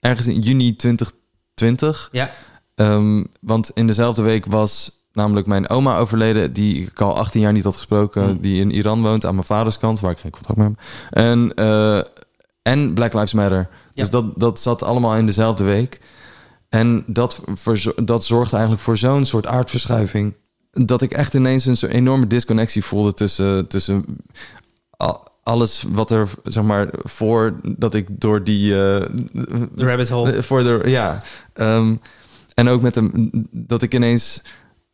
Ergens 0.00 0.26
in 0.26 0.40
juni 0.40 0.76
2020. 0.76 2.08
Ja. 2.12 2.32
Ehm, 2.74 3.24
want 3.40 3.70
in 3.74 3.86
dezelfde 3.86 4.22
week 4.22 4.46
was 4.46 4.99
namelijk 5.12 5.46
mijn 5.46 5.68
oma 5.68 5.96
overleden... 5.96 6.52
die 6.52 6.82
ik 6.82 7.00
al 7.00 7.16
18 7.16 7.40
jaar 7.40 7.52
niet 7.52 7.64
had 7.64 7.76
gesproken... 7.76 8.24
Hmm. 8.24 8.40
die 8.40 8.60
in 8.60 8.70
Iran 8.70 9.02
woont, 9.02 9.26
aan 9.26 9.34
mijn 9.34 9.46
vaders 9.46 9.78
kant... 9.78 10.00
waar 10.00 10.10
ik 10.10 10.18
geen 10.18 10.30
contact 10.30 10.58
mee 10.58 10.68
heb. 10.68 10.78
En, 11.10 11.54
eh, 11.54 12.00
en 12.62 12.94
Black 12.94 13.12
Lives 13.12 13.32
Matter. 13.32 13.58
Ja. 13.58 14.02
Dus 14.02 14.10
dat, 14.10 14.24
dat 14.36 14.60
zat 14.60 14.82
allemaal 14.82 15.16
in 15.16 15.26
dezelfde 15.26 15.64
week. 15.64 16.00
En 16.68 17.04
dat, 17.06 17.42
dat 17.96 18.24
zorgde 18.24 18.52
eigenlijk 18.52 18.84
voor 18.84 18.96
zo'n 18.96 19.24
soort 19.24 19.46
aardverschuiving. 19.46 20.34
Dat 20.70 21.02
ik 21.02 21.12
echt 21.12 21.34
ineens 21.34 21.66
een 21.66 21.76
soort 21.76 21.92
enorme 21.92 22.26
disconnectie 22.26 22.84
voelde 22.84 23.14
tussen, 23.14 23.66
tussen 23.66 24.04
al- 24.96 25.28
alles 25.42 25.84
wat 25.88 26.10
er, 26.10 26.28
zeg 26.44 26.62
maar, 26.62 26.88
voordat 26.92 27.94
ik 27.94 28.08
door 28.10 28.44
die. 28.44 28.70
De 28.70 29.08
rabbit 29.74 30.08
hole. 30.08 30.42
Voor 30.42 30.62
de, 30.62 30.82
ja. 30.84 31.22
Ehm, 31.52 31.94
en 32.54 32.68
ook 32.68 32.82
met 32.82 32.94
hem, 32.94 33.30
dat 33.50 33.82
ik 33.82 33.94
ineens 33.94 34.42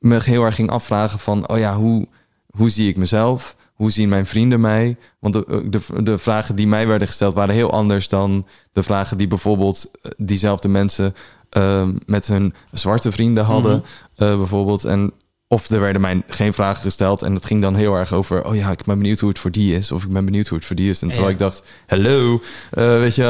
me 0.07 0.21
heel 0.23 0.45
erg 0.45 0.55
ging 0.55 0.71
afvragen 0.71 1.19
van, 1.19 1.49
oh 1.49 1.59
ja, 1.59 1.77
hoe, 1.77 2.07
hoe 2.51 2.69
zie 2.71 2.89
ik 2.89 2.97
mezelf? 2.97 3.57
Hoe 3.75 3.91
zien 3.91 4.09
mijn 4.09 4.27
vrienden 4.27 4.61
mij? 4.61 4.97
Want 5.19 5.35
de, 5.35 5.67
de, 5.71 6.03
de 6.03 6.19
vragen 6.19 6.57
die 6.57 6.67
mij 6.67 6.87
werden 6.87 7.09
gesteld 7.09 7.35
waren 7.35 7.55
heel 7.55 7.71
anders 7.73 8.09
dan 8.09 8.47
de 8.73 8.83
vragen 8.83 9.19
die 9.19 9.27
bijvoorbeeld 9.29 9.91
eh, 10.03 10.11
diezelfde 10.17 10.69
mensen 10.69 11.15
ehm, 11.51 11.97
met 12.07 12.27
hun 12.27 12.55
zwarte 12.73 13.13
vrienden 13.13 13.45
hadden, 13.45 13.73
Mhm. 14.17 14.31
eh, 14.31 14.37
bijvoorbeeld. 14.37 14.85
En 14.85 15.13
of 15.49 15.69
er 15.71 15.81
werden 15.81 16.03
mij 16.03 16.23
geen 16.27 16.53
vragen 16.53 16.83
gesteld 16.83 17.23
en 17.23 17.35
het 17.35 17.45
ging 17.47 17.61
dan 17.63 17.75
heel 17.75 17.95
erg 17.95 18.13
over, 18.13 18.45
oh 18.45 18.57
ja, 18.57 18.71
ik 18.71 18.85
ben 18.85 18.99
benieuwd 18.99 19.19
hoe 19.21 19.29
het 19.29 19.39
voor 19.39 19.51
die 19.51 19.75
is, 19.77 19.93
of 19.93 20.05
ik 20.05 20.11
ben 20.11 20.25
benieuwd 20.25 20.49
hoe 20.49 20.59
het 20.59 20.67
voor 20.67 20.77
die 20.77 20.91
is. 20.91 21.03
En 21.03 21.07
terwijl 21.09 21.27
Ja. 21.29 21.33
ik 21.33 21.39
dacht, 21.39 21.63
hello, 21.87 22.41
eh, 22.71 22.85
weet 22.99 23.15
je, 23.15 23.23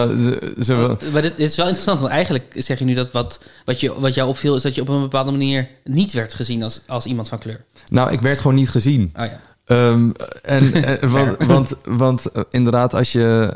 wel, 0.66 0.96
Maar 1.12 1.22
dit, 1.22 1.36
dit 1.36 1.48
is 1.50 1.56
wel 1.56 1.66
interessant, 1.66 1.98
want 1.98 2.10
eigenlijk 2.12 2.54
zeg 2.56 2.78
je 2.78 2.84
nu 2.84 2.94
dat 2.94 3.12
wat, 3.12 3.40
wat, 3.64 3.80
je, 3.80 4.00
wat 4.00 4.14
jou 4.14 4.28
opviel... 4.28 4.54
is 4.54 4.62
dat 4.62 4.74
je 4.74 4.80
op 4.80 4.88
een 4.88 5.00
bepaalde 5.00 5.30
manier 5.30 5.68
niet 5.84 6.12
werd 6.12 6.34
gezien 6.34 6.62
als, 6.62 6.80
als 6.86 7.06
iemand 7.06 7.28
van 7.28 7.38
kleur. 7.38 7.64
Nou, 7.88 8.12
ik 8.12 8.20
werd 8.20 8.38
gewoon 8.38 8.56
niet 8.56 8.70
gezien. 8.70 9.12
Oh 9.16 9.24
ja. 9.24 9.40
Ehm, 9.64 10.10
en, 10.42 10.72
en- 11.00 11.10
want, 11.10 11.36
want, 11.46 11.74
want 11.84 12.26
eh, 12.30 12.42
inderdaad, 12.50 12.94
als 12.94 13.12
je, 13.12 13.52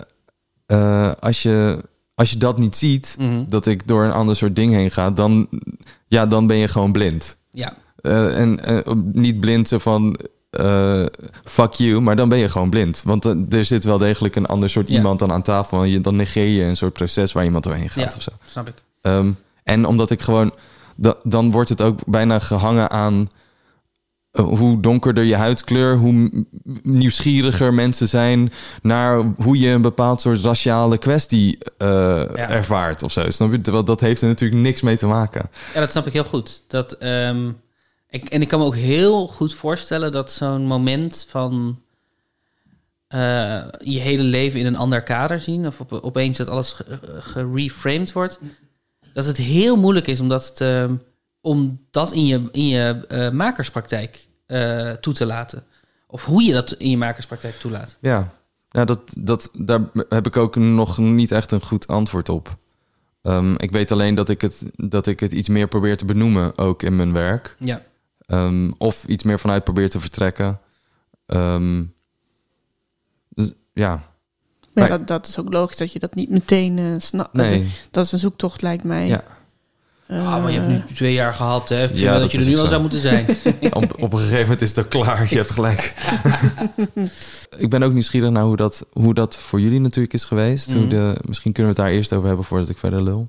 eh, 0.67 1.11
als, 1.21 1.43
je, 1.43 1.79
als 2.15 2.31
je 2.31 2.37
dat 2.39 2.59
niet 2.59 2.77
ziet, 2.77 3.15
Mhm. 3.19 3.45
dat 3.49 3.67
ik 3.67 3.87
door 3.89 4.05
een 4.05 4.13
ander 4.13 4.37
soort 4.37 4.57
ding 4.57 4.73
heen 4.73 4.91
ga, 4.91 5.11
dan, 5.11 5.49
ja, 6.07 6.27
dan 6.27 6.47
ben 6.47 6.57
je 6.57 6.69
gewoon 6.69 6.93
blind. 6.93 7.37
Ja. 7.51 7.77
Eh, 8.03 8.39
en 8.39 8.61
niet 9.13 9.41
blind 9.41 9.69
zo 9.69 9.79
van 9.79 10.17
eh, 10.51 11.05
fuck 11.45 11.73
you, 11.73 12.01
maar 12.01 12.17
dan 12.17 12.29
ben 12.29 12.39
je 12.39 12.49
gewoon 12.49 12.71
blind. 12.71 13.03
Want 13.05 13.25
eh, 13.25 13.35
er 13.59 13.65
zit 13.65 13.85
wel 13.85 13.99
degelijk 13.99 14.37
een 14.37 14.47
ander 14.47 14.71
soort 14.71 14.89
iemand 14.89 15.19
dan 15.19 15.33
aan 15.33 15.43
tafel. 15.43 15.85
Je, 15.85 16.01
dan 16.01 16.17
negeer 16.17 16.47
je 16.47 16.63
een 16.63 16.77
soort 16.77 16.93
proces 16.93 17.33
waar 17.33 17.45
iemand 17.45 17.65
doorheen 17.65 17.91
gaat 17.91 18.11
Ja, 18.13 18.17
of 18.17 18.23
zo. 18.23 18.31
snap 18.47 18.69
ik. 18.69 18.75
Ehm, 19.03 19.31
en 19.65 19.85
omdat 19.87 20.11
ik 20.11 20.21
gewoon, 20.21 20.53
da- 20.97 21.17
dan 21.23 21.51
wordt 21.51 21.69
het 21.69 21.83
ook 21.83 21.99
bijna 22.07 22.39
gehangen 22.39 22.91
aan 22.91 23.29
hoe 24.31 24.81
donkerder 24.81 25.25
je 25.25 25.37
huidkleur, 25.37 25.97
hoe 25.97 26.45
nieuwsgieriger 26.83 27.75
mensen 27.75 28.09
zijn 28.09 28.53
naar 28.83 29.23
hoe 29.37 29.59
je 29.59 29.69
een 29.69 29.83
bepaald 29.83 30.21
soort 30.21 30.41
raciale 30.41 30.99
kwestie 30.99 31.59
ervaart 32.35 33.03
of 33.03 33.13
zo. 33.13 33.31
Snap 33.31 33.53
je? 33.53 33.61
Terwijl 33.61 33.85
dat 33.85 34.01
heeft 34.01 34.23
er 34.23 34.29
natuurlijk 34.29 34.61
niks 34.61 34.81
mee 34.81 34.97
te 34.97 35.07
maken. 35.07 35.51
Ja, 35.75 35.81
dat 35.81 35.91
snap 35.91 36.07
ik 36.07 36.13
heel 36.13 36.25
goed. 36.25 36.63
Dat, 36.69 36.93
ehm, 36.93 37.51
ik, 38.11 38.25
en 38.29 38.41
ik 38.43 38.49
kan 38.49 38.59
me 38.59 38.65
ook 38.65 38.77
heel 38.77 39.27
goed 39.27 39.55
voorstellen 39.55 40.13
dat 40.13 40.33
zo'n 40.33 40.67
moment 40.67 41.27
van 41.29 41.81
eh, 43.07 43.63
je 43.79 43.99
hele 43.99 44.23
leven 44.23 44.61
in 44.61 44.67
een 44.67 44.77
ander 44.77 45.03
kader 45.03 45.41
zien, 45.41 45.67
of 45.67 45.81
op, 45.81 45.93
opeens 45.93 46.37
dat 46.37 46.49
alles 46.49 46.73
ge- 46.73 46.99
gereframed 47.21 48.13
wordt, 48.13 48.39
dat 49.13 49.25
het 49.25 49.37
heel 49.37 49.77
moeilijk 49.77 50.07
is 50.07 50.21
om 50.21 50.29
dat, 50.29 50.57
te- 50.57 50.97
om 51.41 51.81
dat 51.91 52.13
in 52.13 52.27
je, 52.27 52.49
in 52.53 52.67
je 52.67 53.05
eh, 53.09 53.31
makerspraktijk 53.31 54.27
eh, 54.47 54.91
toe 54.91 55.13
te 55.15 55.27
laten. 55.27 55.65
Of 56.07 56.25
hoe 56.25 56.43
je 56.43 56.53
dat 56.53 56.73
in 56.73 56.91
je 56.91 56.97
makerspraktijk 56.97 57.55
toelaat. 57.55 57.97
Ja, 58.01 58.33
ja 58.71 58.85
dat, 58.85 59.01
dat, 59.17 59.51
daar 59.53 59.81
heb 60.09 60.27
ik 60.27 60.37
ook 60.37 60.57
nog 60.57 60.99
niet 60.99 61.33
echt 61.33 61.53
een 61.53 61.63
goed 61.63 61.87
antwoord 61.87 62.29
op. 62.29 62.57
Ehm, 63.23 63.55
ik 63.57 63.71
weet 63.71 63.93
alleen 63.93 64.15
dat 64.15 64.29
ik, 64.29 64.41
het, 64.41 64.63
dat 64.77 65.07
ik 65.07 65.21
het 65.21 65.33
iets 65.33 65.49
meer 65.49 65.69
probeer 65.69 65.97
te 65.97 66.05
benoemen, 66.05 66.59
ook 66.59 66.83
in 66.83 66.97
mijn 66.97 67.13
werk. 67.13 67.57
Ja. 67.59 67.83
Ehm, 68.31 68.71
of 68.79 69.05
iets 69.05 69.25
meer 69.25 69.39
vanuit 69.39 69.65
probeer 69.65 69.91
te 69.91 70.01
vertrekken. 70.01 70.61
Ehm, 71.27 71.85
dus, 73.29 73.53
ja. 73.73 73.89
Maar 74.75 74.89
Maar- 74.89 74.99
dat, 74.99 75.07
dat 75.07 75.27
is 75.27 75.39
ook 75.39 75.53
logisch 75.53 75.77
dat 75.77 75.93
je 75.93 75.99
dat 75.99 76.15
niet 76.15 76.31
meteen 76.31 76.79
eh 76.79 76.95
snapt. 76.99 77.37
Dat- 77.37 77.47
Nee. 77.47 77.67
Dat 77.91 78.05
is 78.05 78.13
een 78.13 78.19
zoektocht, 78.19 78.63
lijkt 78.63 78.85
mij. 78.85 79.07
Ja. 79.07 79.23
Ah, 80.09 80.43
maar 80.43 80.51
je 80.53 80.59
hebt 80.61 80.69
nu 80.89 80.95
twee 80.95 81.13
jaar 81.13 81.35
gehad, 81.35 81.69
hè? 81.69 81.85
Ik 81.89 81.97
wel 81.97 82.21
dat, 82.21 82.33
je 82.33 82.39
er 82.39 82.45
nu 82.45 82.51
al 82.57 82.63
zo. 82.63 82.67
zou 82.67 82.81
moeten 82.81 83.01
zijn. 83.01 83.27
op, 83.73 84.03
op 84.03 84.13
een 84.13 84.19
gegeven 84.19 84.41
moment 84.41 84.63
is 84.63 84.69
het 84.69 84.79
ook 84.85 84.91
klaar. 84.91 85.27
Je 85.31 85.37
hebt 85.37 85.51
gelijk. 85.51 85.95
ik 87.59 87.71
ben 87.71 87.83
ook 87.83 87.93
nieuwsgierig 87.93 88.31
naar 88.31 88.43
hoe 88.45 88.57
dat, 88.57 88.87
hoe 88.93 89.15
dat 89.15 89.37
voor 89.37 89.61
jullie 89.61 89.81
natuurlijk 89.81 90.15
is 90.15 90.25
geweest. 90.25 90.73
Hoe 90.73 90.81
Mhm. 90.81 90.89
de, 90.89 91.17
misschien 91.27 91.53
kunnen 91.53 91.75
we 91.75 91.81
het 91.81 91.89
daar 91.89 91.97
eerst 91.99 92.13
over 92.13 92.27
hebben 92.29 92.45
voordat 92.47 92.69
ik 92.69 92.79
verder 92.79 93.03
lul. 93.03 93.29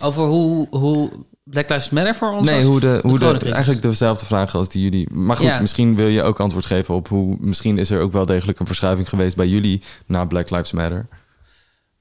Over 0.00 0.24
hoe, 0.24 0.66
hoe 0.70 1.10
Black 1.52 1.68
Lives 1.68 1.90
Matter 1.90 2.14
voor 2.14 2.30
ons 2.32 2.48
Nee, 2.48 2.64
hoe 2.64 2.80
de, 2.80 2.98
hoe 3.02 3.18
de, 3.18 3.38
eigenlijk 3.50 3.82
dezelfde 3.82 4.24
vraag 4.24 4.54
als 4.54 4.68
die 4.68 4.82
jullie. 4.82 5.10
Maar 5.10 5.36
goed, 5.36 5.46
Ja. 5.46 5.60
misschien 5.60 5.96
wil 5.96 6.06
je 6.06 6.22
ook 6.22 6.40
antwoord 6.40 6.66
geven 6.66 6.94
op 6.94 7.08
hoe. 7.08 7.36
Misschien 7.40 7.78
is 7.78 7.90
er 7.90 8.00
ook 8.00 8.12
wel 8.12 8.26
degelijk 8.26 8.58
een 8.58 8.66
verschuiving 8.66 9.08
geweest 9.08 9.36
bij 9.36 9.46
jullie 9.48 9.82
na 10.06 10.24
Black 10.24 10.50
Lives 10.50 10.72
Matter. 10.72 11.06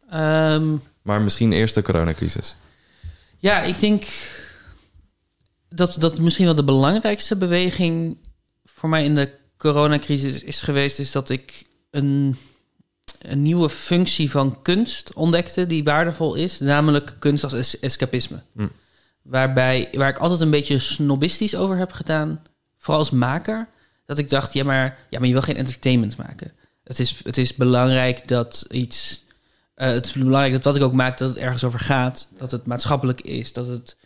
Ehm, 0.09 0.75
Maar 1.01 1.21
misschien 1.21 1.51
eerst 1.53 1.75
de 1.75 1.81
coronacrisis. 1.81 2.55
Ja, 3.37 3.61
ik 3.61 3.79
denk 3.79 4.03
dat 5.69 5.95
dat 5.99 6.19
misschien 6.19 6.45
wel 6.45 6.55
de 6.55 6.63
belangrijkste 6.63 7.35
beweging 7.35 8.17
voor 8.65 8.89
mij 8.89 9.03
in 9.03 9.15
de 9.15 9.29
coronacrisis 9.57 10.43
is 10.43 10.61
geweest, 10.61 10.99
is 10.99 11.11
dat 11.11 11.29
ik 11.29 11.63
een, 11.91 12.35
een 13.21 13.41
nieuwe 13.41 13.69
functie 13.69 14.31
van 14.31 14.61
kunst 14.61 15.13
ontdekte 15.13 15.67
die 15.67 15.83
waardevol 15.83 16.35
is, 16.35 16.59
namelijk 16.59 17.15
kunst 17.19 17.43
als 17.43 17.53
es- 17.53 17.79
escapisme. 17.79 18.41
Hm. 18.55 18.67
Waarbij, 19.21 19.89
waar 19.91 20.09
ik 20.09 20.17
altijd 20.17 20.39
een 20.39 20.49
beetje 20.49 20.79
snobistisch 20.79 21.55
over 21.55 21.77
heb 21.77 21.91
gedaan, 21.91 22.41
vooral 22.77 22.99
als 22.99 23.11
maker, 23.11 23.67
dat 24.05 24.17
ik 24.17 24.29
dacht, 24.29 24.53
ja 24.53 24.63
maar, 24.63 24.99
ja, 25.09 25.19
maar 25.19 25.27
je 25.27 25.33
wil 25.33 25.41
geen 25.41 25.57
entertainment 25.57 26.17
maken. 26.17 26.53
Het 26.83 26.99
is, 26.99 27.21
het 27.23 27.37
is 27.37 27.55
belangrijk 27.55 28.27
dat 28.27 28.65
iets 28.69 29.23
eh, 29.81 29.89
het 29.89 30.05
is 30.05 30.11
belangrijk 30.11 30.53
dat 30.53 30.63
wat 30.63 30.75
ik 30.75 30.81
ook 30.81 30.93
maak, 30.93 31.17
dat 31.17 31.29
het 31.29 31.37
ergens 31.37 31.63
over 31.63 31.79
gaat. 31.79 32.27
Dat 32.37 32.51
het 32.51 32.65
maatschappelijk 32.65 33.21
is. 33.21 33.53
Dat 33.53 33.67
het 33.67 33.97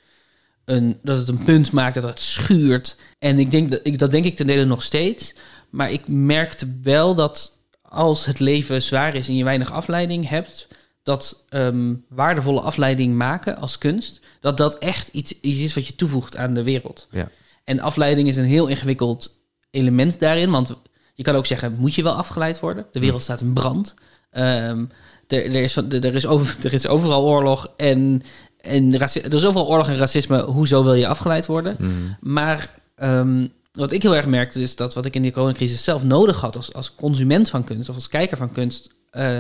een, 0.66 1.00
dat 1.04 1.18
het 1.18 1.28
een 1.28 1.44
punt 1.44 1.72
maakt, 1.72 1.96
dat 1.96 2.04
het 2.04 2.20
schuurt. 2.20 2.98
En 3.20 3.40
ik 3.40 3.52
denk 3.52 3.72
dat, 3.72 3.80
ik, 3.84 4.00
dat 4.00 4.12
denk 4.12 4.26
ik 4.26 4.36
ten 4.36 4.48
dele 4.48 4.66
nog 4.66 4.84
steeds. 4.84 5.36
Maar 5.70 5.92
ik 5.92 6.08
merkte 6.08 6.78
wel 6.82 7.16
dat 7.16 7.60
als 7.82 8.26
het 8.26 8.40
leven 8.40 8.82
zwaar 8.82 9.16
is 9.16 9.28
en 9.28 9.36
je 9.36 9.44
weinig 9.44 9.72
afleiding 9.72 10.30
hebt, 10.30 10.68
dat 11.04 11.46
ehm, 11.50 11.94
waardevolle 12.10 12.62
afleiding 12.62 13.16
maken 13.16 13.58
als 13.58 13.78
kunst, 13.78 14.20
dat 14.46 14.58
dat 14.58 14.78
echt 14.78 15.08
iets, 15.08 15.40
iets 15.42 15.60
is 15.60 15.74
wat 15.74 15.88
je 15.88 15.96
toevoegt 15.96 16.38
aan 16.38 16.54
de 16.54 16.64
wereld. 16.64 17.08
Ja. 17.12 17.30
En 17.64 17.80
afleiding 17.80 18.28
is 18.28 18.38
een 18.38 18.46
heel 18.46 18.68
ingewikkeld 18.68 19.42
element 19.72 20.20
daarin. 20.20 20.52
Want 20.52 20.76
je 21.14 21.24
kan 21.24 21.36
ook 21.36 21.46
zeggen, 21.46 21.76
moet 21.78 21.96
je 21.96 22.04
wel 22.04 22.14
afgeleid 22.14 22.60
worden? 22.60 22.86
De 22.92 23.00
wereld 23.00 23.22
staat 23.22 23.42
in 23.42 23.54
brand. 23.54 23.94
Ehm, 24.32 24.86
er, 25.28 25.46
er, 25.46 25.56
is, 25.56 25.76
er, 25.76 26.16
is 26.16 26.26
over, 26.26 26.66
er 26.66 26.74
is 26.74 26.88
overal 26.88 27.24
oorlog 27.24 27.68
en, 27.78 28.22
en 28.62 28.94
er 28.94 29.02
is 29.34 29.46
overal 29.46 29.68
oorlog 29.68 29.88
en 29.88 29.98
racisme. 29.98 30.42
Hoezo 30.42 30.84
wil 30.84 30.94
je 30.94 31.08
afgeleid 31.08 31.46
worden? 31.46 31.76
Mm. 31.80 32.18
Maar 32.20 32.70
ehm, 32.96 33.48
wat 33.74 33.92
ik 33.92 34.02
heel 34.02 34.16
erg 34.16 34.28
merkte 34.28 34.62
is 34.62 34.76
dat 34.76 34.94
wat 34.94 35.06
ik 35.06 35.16
in 35.16 35.22
die 35.22 35.32
coronacrisis 35.32 35.84
zelf 35.84 36.04
nodig 36.04 36.42
had 36.42 36.56
als, 36.56 36.74
als 36.74 36.96
consument 36.96 37.50
van 37.50 37.64
kunst 37.64 37.90
of 37.90 37.96
als 37.96 38.08
kijker 38.08 38.38
van 38.38 38.52
kunst, 38.52 38.90
eh, 39.12 39.40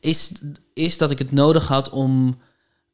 is, 0.00 0.32
is 0.74 0.98
dat 0.98 1.10
ik 1.10 1.18
het 1.18 1.32
nodig 1.32 1.68
had 1.68 1.90
om 1.90 2.38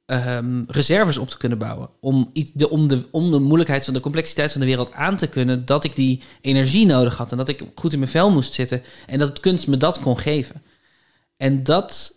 ehm, 0.07 0.63
reserves 0.67 1.17
op 1.19 1.29
te 1.29 1.37
kunnen 1.37 1.59
bouwen. 1.59 1.89
Om, 2.01 2.31
iets- 2.33 2.51
de, 2.55 2.71
om, 2.71 2.89
de, 2.89 3.05
om 3.11 3.31
de 3.31 3.39
moeilijkheid 3.39 3.85
van 3.85 3.95
de 3.95 4.01
complexiteit 4.01 4.53
van 4.53 4.61
de 4.61 4.67
wereld 4.67 4.93
aan 4.93 5.17
te 5.17 5.27
kunnen, 5.27 5.65
dat 5.67 5.85
ik 5.85 5.97
die 5.97 6.23
energie 6.41 6.87
nodig 6.87 7.17
had 7.17 7.31
en 7.33 7.37
dat 7.39 7.49
ik 7.49 7.63
goed 7.75 7.93
in 7.93 7.99
mijn 7.99 8.11
vel 8.11 8.31
moest 8.31 8.55
zitten 8.55 8.83
en 9.07 9.19
dat 9.19 9.29
het 9.29 9.41
kunst 9.41 9.67
me 9.67 9.77
dat 9.77 9.99
kon 10.01 10.19
geven. 10.19 10.63
En 11.37 11.63
dat, 11.65 12.13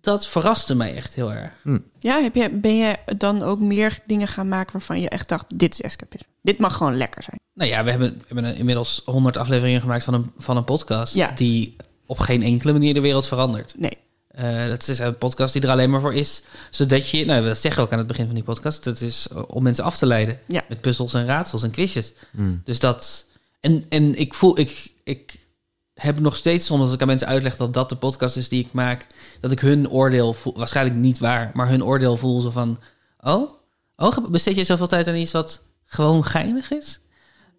dat 0.00 0.26
verraste 0.26 0.74
mij 0.74 0.94
echt 0.94 1.14
heel 1.14 1.32
erg. 1.32 1.52
Ja, 1.98 2.20
heb 2.22 2.34
je, 2.34 2.50
ben 2.50 2.76
je 2.76 2.96
dan 3.16 3.42
ook 3.42 3.60
meer 3.60 3.98
dingen 4.06 4.28
gaan 4.28 4.48
maken 4.48 4.72
waarvan 4.72 5.00
je 5.00 5.08
echt 5.08 5.28
dacht, 5.28 5.44
dit 5.54 5.72
is 5.72 5.80
escapisme. 5.80 6.26
Dit 6.42 6.58
mag 6.58 6.76
gewoon 6.76 6.96
lekker 6.96 7.22
zijn. 7.22 7.36
Nou 7.54 7.70
ja, 7.70 7.84
we 7.84 7.90
hebben, 7.90 8.14
we 8.28 8.34
hebben 8.34 8.56
inmiddels 8.56 9.02
100 9.04 9.36
afleveringen 9.36 9.80
gemaakt 9.80 10.04
van 10.04 10.14
een, 10.14 10.30
van 10.38 10.56
een 10.56 10.64
podcast 10.64 11.14
Ja. 11.14 11.30
die 11.32 11.76
op 12.06 12.18
geen 12.18 12.42
enkele 12.42 12.72
manier 12.72 12.94
de 12.94 13.00
wereld 13.00 13.26
verandert. 13.26 13.74
Nee. 13.78 13.98
Eh, 14.38 14.66
dat 14.66 14.88
is 14.88 14.98
een 14.98 15.18
podcast 15.18 15.52
die 15.52 15.62
er 15.62 15.68
alleen 15.68 15.90
maar 15.90 16.00
voor 16.00 16.14
is, 16.14 16.42
zodat 16.70 17.10
je, 17.10 17.24
nou, 17.24 17.44
dat 17.44 17.58
zeggen 17.58 17.80
we 17.80 17.86
ook 17.86 17.92
aan 17.92 17.98
het 17.98 18.06
begin 18.06 18.26
van 18.26 18.34
die 18.34 18.44
podcast, 18.44 18.84
dat 18.84 19.00
is 19.00 19.26
eh, 19.32 19.42
om 19.46 19.62
mensen 19.62 19.84
af 19.84 19.96
te 19.96 20.06
leiden 20.06 20.40
Ja. 20.46 20.62
met 20.68 20.80
puzzels 20.80 21.14
en 21.14 21.26
raadsels 21.26 21.62
en 21.62 21.70
quizjes. 21.70 22.12
Mm. 22.30 22.60
Dus 22.64 22.78
dat, 22.78 23.24
en, 23.60 23.84
en 23.88 24.18
ik 24.18 24.34
voel, 24.34 24.58
ik, 24.58 24.92
ik 25.04 25.46
heb 25.94 26.20
nog 26.20 26.36
steeds 26.36 26.66
soms 26.66 26.80
als 26.80 26.92
ik 26.92 27.00
aan 27.00 27.06
mensen 27.06 27.26
uitleg 27.26 27.56
dat 27.56 27.72
dat 27.72 27.88
de 27.88 27.96
podcast 27.96 28.36
is 28.36 28.48
die 28.48 28.64
ik 28.64 28.72
maak, 28.72 29.06
dat 29.40 29.50
ik 29.50 29.60
hun 29.60 29.90
oordeel 29.90 30.32
voel, 30.32 30.54
waarschijnlijk 30.56 30.96
niet 30.96 31.18
waar, 31.18 31.50
maar 31.54 31.68
hun 31.68 31.84
oordeel 31.84 32.16
voel 32.16 32.40
zo 32.40 32.50
van, 32.50 32.78
oh, 33.20 33.50
oh 33.96 34.30
besteed 34.30 34.56
je 34.56 34.64
zoveel 34.64 34.86
tijd 34.86 35.08
aan 35.08 35.14
iets 35.14 35.32
wat 35.32 35.62
gewoon 35.84 36.24
geinig 36.24 36.70
is? 36.70 37.00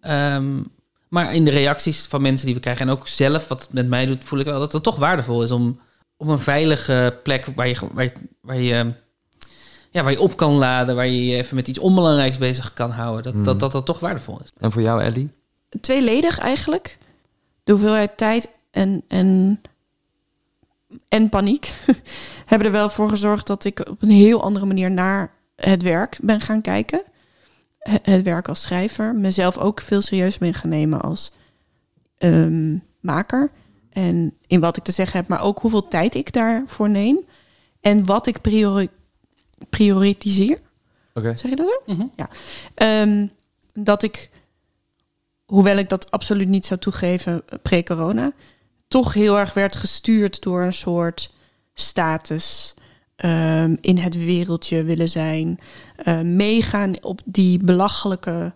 Ehm, 0.00 0.62
maar 1.08 1.34
in 1.34 1.44
de 1.44 1.50
reacties 1.50 1.98
van 1.98 2.22
mensen 2.22 2.46
die 2.46 2.54
we 2.54 2.60
krijgen 2.60 2.88
en 2.88 2.92
ook 2.92 3.08
zelf 3.08 3.48
wat 3.48 3.60
het 3.60 3.72
met 3.72 3.88
mij 3.88 4.06
doet, 4.06 4.24
voel 4.24 4.38
ik 4.38 4.46
wel 4.46 4.60
dat 4.60 4.72
het 4.72 4.82
toch 4.82 4.96
waardevol 4.96 5.42
is 5.42 5.50
om 5.50 5.80
op 6.20 6.28
een 6.28 6.38
veilige 6.38 7.18
plek 7.22 7.46
waar 7.54 7.68
je, 7.68 7.76
waar 7.92 8.04
je, 8.04 8.12
waar 8.40 8.56
je, 8.60 8.94
ja, 9.90 10.02
waar 10.02 10.10
je 10.12 10.20
op 10.20 10.36
kan 10.36 10.52
laden, 10.52 10.94
waar 10.94 11.06
je 11.06 11.26
je 11.26 11.36
even 11.36 11.54
met 11.56 11.68
iets 11.68 11.78
onbelangrijks 11.78 12.38
bezig 12.38 12.72
kan 12.72 12.90
houden, 12.90 13.22
dat, 13.22 13.34
Mm. 13.34 13.44
dat, 13.44 13.60
dat 13.60 13.72
dat 13.72 13.86
toch 13.86 14.00
waardevol 14.00 14.40
is. 14.42 14.50
En 14.58 14.72
voor 14.72 14.82
jou, 14.82 15.02
Ellie? 15.02 15.30
Tweeledig 15.80 16.38
eigenlijk. 16.38 16.98
De 17.64 17.72
hoeveelheid 17.72 18.16
tijd 18.16 18.48
en, 18.70 19.02
en, 19.08 19.60
en 21.08 21.28
paniek 21.28 21.74
hebben 22.46 22.66
er 22.66 22.72
wel 22.72 22.90
voor 22.90 23.08
gezorgd 23.08 23.46
dat 23.46 23.64
ik 23.64 23.88
op 23.88 24.02
een 24.02 24.10
heel 24.10 24.42
andere 24.42 24.66
manier 24.66 24.90
naar 24.90 25.32
het 25.56 25.82
werk 25.82 26.18
ben 26.22 26.40
gaan 26.40 26.60
kijken. 26.60 27.02
He- 27.78 27.98
Het 28.12 28.22
werk 28.22 28.48
als 28.48 28.60
schrijver. 28.62 29.14
Mezelf 29.14 29.58
ook 29.58 29.80
veel 29.80 30.00
serieus 30.00 30.38
ben 30.38 30.54
gaan 30.54 30.70
nemen 30.70 31.00
als 31.00 31.32
ehm, 32.18 32.76
maker. 33.00 33.50
En 33.90 34.34
in 34.46 34.60
wat 34.60 34.76
ik 34.76 34.82
te 34.82 34.92
zeggen 34.92 35.18
heb, 35.18 35.28
maar 35.28 35.40
ook 35.42 35.58
hoeveel 35.58 35.88
tijd 35.88 36.14
ik 36.14 36.32
daarvoor 36.32 36.90
neem. 36.90 37.18
En 37.80 38.04
wat 38.04 38.26
ik 38.26 38.40
priori 38.40 38.88
prioritiseer. 39.70 40.58
Oké. 41.14 41.36
Zeg 41.36 41.50
je 41.50 41.56
dat 41.56 41.80
zo? 41.86 42.10
Ja. 42.16 42.28
Ehm, 42.74 43.26
dat 43.74 44.02
ik, 44.02 44.30
hoewel 45.44 45.76
ik 45.76 45.88
dat 45.88 46.10
absoluut 46.10 46.48
niet 46.48 46.66
zou 46.66 46.80
toegeven 46.80 47.42
eh, 47.48 47.58
pre-corona, 47.62 48.32
toch 48.88 49.14
heel 49.14 49.38
erg 49.38 49.54
werd 49.54 49.76
gestuurd 49.76 50.42
door 50.42 50.62
een 50.62 50.72
soort 50.72 51.34
status. 51.74 52.74
ehm, 53.16 53.76
in 53.80 53.96
het 53.98 54.14
wereldje 54.24 54.82
willen 54.82 55.08
zijn. 55.08 55.58
eh, 55.96 56.20
meegaan 56.20 57.02
op 57.02 57.20
die 57.24 57.64
belachelijke. 57.64 58.52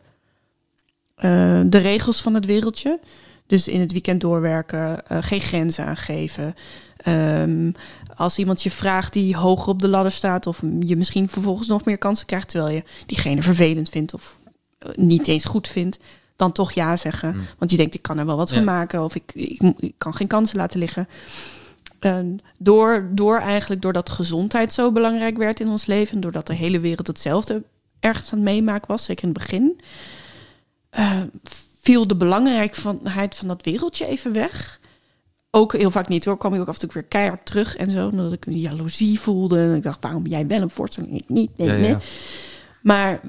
eh, 1.15 1.61
de 1.67 1.79
regels 1.79 2.21
van 2.23 2.35
het 2.35 2.47
wereldje. 2.47 3.01
Dus 3.47 3.69
in 3.69 3.81
het 3.81 3.93
weekend 3.93 4.21
doorwerken, 4.21 5.07
eh, 5.07 5.19
geen 5.21 5.41
grenzen 5.41 5.85
aangeven. 5.85 6.55
Ehm, 6.97 7.73
als 8.17 8.39
iemand 8.39 8.63
je 8.63 8.71
vraagt 8.71 9.13
die 9.13 9.37
hoger 9.37 9.69
op 9.69 9.81
de 9.81 9.89
ladder 9.89 10.13
staat, 10.13 10.47
of 10.47 10.63
je 10.81 10.97
misschien 10.97 11.29
vervolgens 11.29 11.69
nog 11.69 11.85
meer 11.85 11.99
kansen 11.99 12.27
krijgt, 12.27 12.49
terwijl 12.49 12.75
je 12.75 12.83
diegene 13.07 13.43
vervelend 13.43 13.89
vindt 13.89 14.15
of 14.15 14.39
eh, 14.79 14.89
niet 14.95 15.29
eens 15.29 15.45
goed 15.45 15.69
vindt, 15.69 15.99
dan 16.37 16.53
toch 16.53 16.73
ja 16.73 16.97
zeggen. 16.97 17.37
Want 17.59 17.71
je 17.71 17.77
denkt, 17.77 17.95
ik 17.95 18.03
kan 18.03 18.19
er 18.19 18.27
wel 18.27 18.37
wat 18.37 18.49
Ja. 18.49 18.55
van 18.55 18.65
maken, 18.65 19.05
of 19.05 19.15
ik, 19.15 19.33
ik, 19.35 19.95
kan 19.99 20.15
geen 20.15 20.27
kansen 20.27 20.57
laten 20.57 20.79
liggen. 20.79 21.09
En 21.99 22.41
door, 22.59 23.09
door 23.11 23.39
eigenlijk 23.39 23.83
doordat 23.83 24.11
gezondheid 24.11 24.73
zo 24.73 24.93
belangrijk 24.93 25.37
werd 25.37 25.61
in 25.61 25.69
ons 25.69 25.87
leven, 25.87 26.21
doordat 26.21 26.47
de 26.47 26.55
hele 26.55 26.81
wereld 26.81 27.07
hetzelfde 27.07 27.63
ergens 28.01 28.33
aan 28.33 28.39
het 28.39 28.49
meemaken 28.49 28.89
was, 28.89 29.05
zeker 29.05 29.25
in 29.25 29.29
het 29.29 29.39
begin, 29.39 29.81
eh, 30.91 31.21
viel 31.85 32.07
de 32.07 32.17
belangrijkheid 32.17 33.35
van 33.35 33.49
dat 33.49 33.65
wereldje 33.65 34.07
even 34.07 34.33
weg. 34.33 34.81
Ook 35.51 35.73
heel 35.73 35.91
vaak 35.91 36.09
niet 36.09 36.25
hoor, 36.25 36.37
kwam 36.37 36.55
ik 36.55 36.61
ook 36.61 36.69
af 36.69 36.75
en 36.75 36.81
toe 36.81 36.91
weer 36.93 37.03
keihard 37.03 37.47
terug 37.47 37.77
en 37.77 37.91
zo, 37.91 38.09
omdat 38.09 38.33
ik 38.33 38.47
een 38.47 38.59
jaloezie 38.59 39.21
voelde. 39.21 39.59
En 39.59 39.75
ik 39.75 39.83
dacht, 39.83 40.03
waarom 40.03 40.23
ben 40.23 40.33
jij 40.33 40.47
wel 40.47 40.61
een 40.61 40.71
voorstelling 40.71 41.19
ik 41.19 41.29
niet? 41.29 41.51
Ja, 41.57 41.75
ja. 41.75 41.99
Maar 42.83 43.21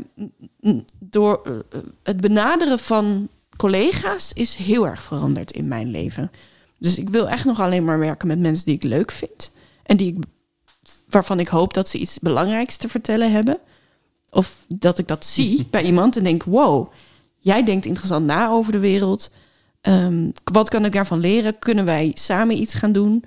door 1.00 1.42
eh, 1.44 1.54
eh, 1.54 1.86
het 2.04 2.22
benaderen 2.22 2.80
van 2.80 3.30
collega's 3.58 4.34
is 4.34 4.56
heel 4.56 4.88
erg 4.88 5.04
veranderd 5.04 5.52
in 5.52 5.68
mijn 5.68 5.92
leven. 5.92 6.32
Dus 6.78 6.98
ik 6.98 7.10
wil 7.10 7.30
echt 7.30 7.46
nog 7.46 7.60
alleen 7.60 7.84
maar 7.84 8.00
werken 8.00 8.28
met 8.28 8.40
mensen 8.40 8.66
die 8.66 8.76
ik 8.76 8.84
leuk 8.84 9.12
vind. 9.12 9.52
En 9.84 9.98
die 9.98 10.14
ik, 10.14 10.24
waarvan 11.10 11.40
ik 11.40 11.48
hoop 11.48 11.74
dat 11.74 11.88
ze 11.88 11.98
iets 11.98 12.20
belangrijks 12.20 12.78
te 12.78 12.90
vertellen 12.90 13.32
hebben. 13.32 13.58
Of 14.30 14.66
dat 14.68 14.98
ik 14.98 15.08
dat 15.08 15.26
zie 15.26 15.68
bij 15.72 15.84
iemand 15.84 16.18
en 16.18 16.24
denk: 16.24 16.44
wow, 16.44 16.92
jij 17.46 17.64
denkt 17.64 17.86
interessant 17.86 18.26
na 18.26 18.48
over 18.48 18.72
de 18.72 18.80
wereld. 18.80 19.30
Ehm, 19.82 20.30
wat 20.44 20.70
kan 20.70 20.86
ik 20.86 20.92
daarvan 20.92 21.20
leren? 21.20 21.60
Kunnen 21.60 21.86
wij 21.86 22.12
samen 22.14 22.58
iets 22.62 22.74
gaan 22.74 22.92
doen? 22.92 23.24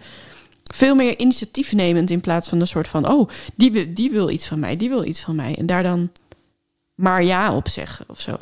veel 0.74 0.94
meer 0.94 1.18
initiatief 1.18 1.72
nemend 1.72 2.10
in 2.10 2.20
plaats 2.20 2.48
van 2.48 2.60
een 2.60 2.66
soort 2.66 2.88
van... 2.88 3.08
oh, 3.10 3.28
die, 3.54 3.72
wil- 3.72 3.84
die 3.88 4.10
wil 4.10 4.30
iets 4.30 4.46
van 4.46 4.58
mij, 4.58 4.76
die 4.76 4.88
wil 4.88 5.04
iets 5.04 5.20
van 5.20 5.36
mij. 5.36 5.54
En 5.58 5.66
daar 5.66 5.82
dan 5.82 6.10
maar 6.94 7.24
ja 7.24 7.54
op 7.56 7.68
zeggen 7.68 8.04
of 8.08 8.20
zo. 8.20 8.36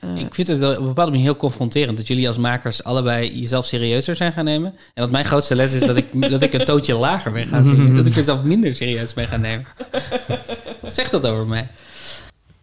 Eh, 0.00 0.16
Ik 0.16 0.34
vind 0.34 0.48
het 0.48 0.58
wel 0.58 0.72
op 0.72 0.78
een 0.78 0.86
bepaalde 0.86 1.10
manier 1.10 1.26
heel 1.26 1.36
confronterend 1.36 1.96
dat 1.96 2.06
jullie 2.06 2.28
als 2.28 2.38
makers 2.38 2.84
allebei 2.84 3.38
jezelf 3.40 3.64
serieuzer 3.66 4.16
zijn 4.16 4.32
gaan 4.32 4.44
nemen. 4.44 4.70
En 4.70 5.02
dat 5.02 5.10
mijn 5.10 5.24
grootste 5.24 5.54
les 5.54 5.72
is 5.72 5.80
dat 5.86 5.96
ik, 5.96 6.30
dat 6.30 6.42
ik 6.42 6.52
een 6.52 6.64
tootje 6.64 6.94
lager 6.94 7.32
ben 7.32 7.48
gaan 7.48 7.66
zingen. 7.66 7.96
Dat 7.96 8.06
ik 8.06 8.16
mezelf 8.22 8.42
minder 8.42 8.74
serieus 8.74 9.14
ben 9.14 9.26
gaan 9.26 9.40
nemen. 9.40 9.66
Wat 10.80 10.92
zegt 10.94 11.10
dat 11.10 11.26
over 11.26 11.46
mij? 11.46 11.68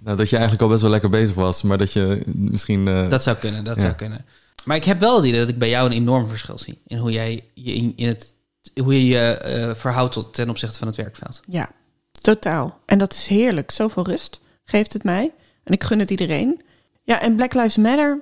Nou, 0.03 0.17
dat 0.17 0.29
je 0.29 0.35
eigenlijk 0.35 0.63
al 0.63 0.69
best 0.69 0.81
wel 0.81 0.91
lekker 0.91 1.09
bezig 1.09 1.35
was, 1.35 1.61
maar 1.61 1.77
dat 1.77 1.93
je 1.93 2.21
misschien... 2.25 2.87
eh, 2.87 3.09
Dat 3.09 3.23
zou 3.23 3.37
kunnen, 3.37 3.63
dat 3.63 3.75
ja. 3.75 3.81
zou 3.81 3.93
kunnen. 3.93 4.25
Maar 4.63 4.75
ik 4.77 4.83
heb 4.83 4.99
wel 4.99 5.15
het 5.15 5.25
idee 5.25 5.39
dat 5.39 5.49
ik 5.49 5.57
bij 5.57 5.69
jou 5.69 5.85
een 5.85 5.91
enorm 5.97 6.27
verschil 6.27 6.57
zie. 6.57 6.81
In 6.87 6.97
hoe 6.97 7.11
jij 7.11 7.43
je, 7.53 7.73
in, 7.73 7.93
in 7.95 8.07
het, 8.07 8.33
hoe 8.81 8.93
je 8.93 9.05
je 9.07 9.37
eh, 9.37 9.73
verhoudt 9.75 10.13
tot, 10.13 10.33
ten 10.33 10.49
opzichte 10.49 10.77
van 10.77 10.87
het 10.87 10.95
werkveld. 10.97 11.41
Ja, 11.47 11.71
totaal. 12.11 12.79
En 12.85 12.97
dat 12.97 13.13
is 13.13 13.27
heerlijk. 13.27 13.71
Zoveel 13.71 14.05
rust 14.05 14.39
geeft 14.63 14.93
het 14.93 15.03
mij. 15.03 15.31
En 15.63 15.73
ik 15.73 15.83
gun 15.83 15.99
het 15.99 16.09
iedereen. 16.11 16.61
Ja, 17.03 17.21
en 17.21 17.35
Black 17.35 17.53
Lives 17.53 17.77
Matter, 17.77 18.21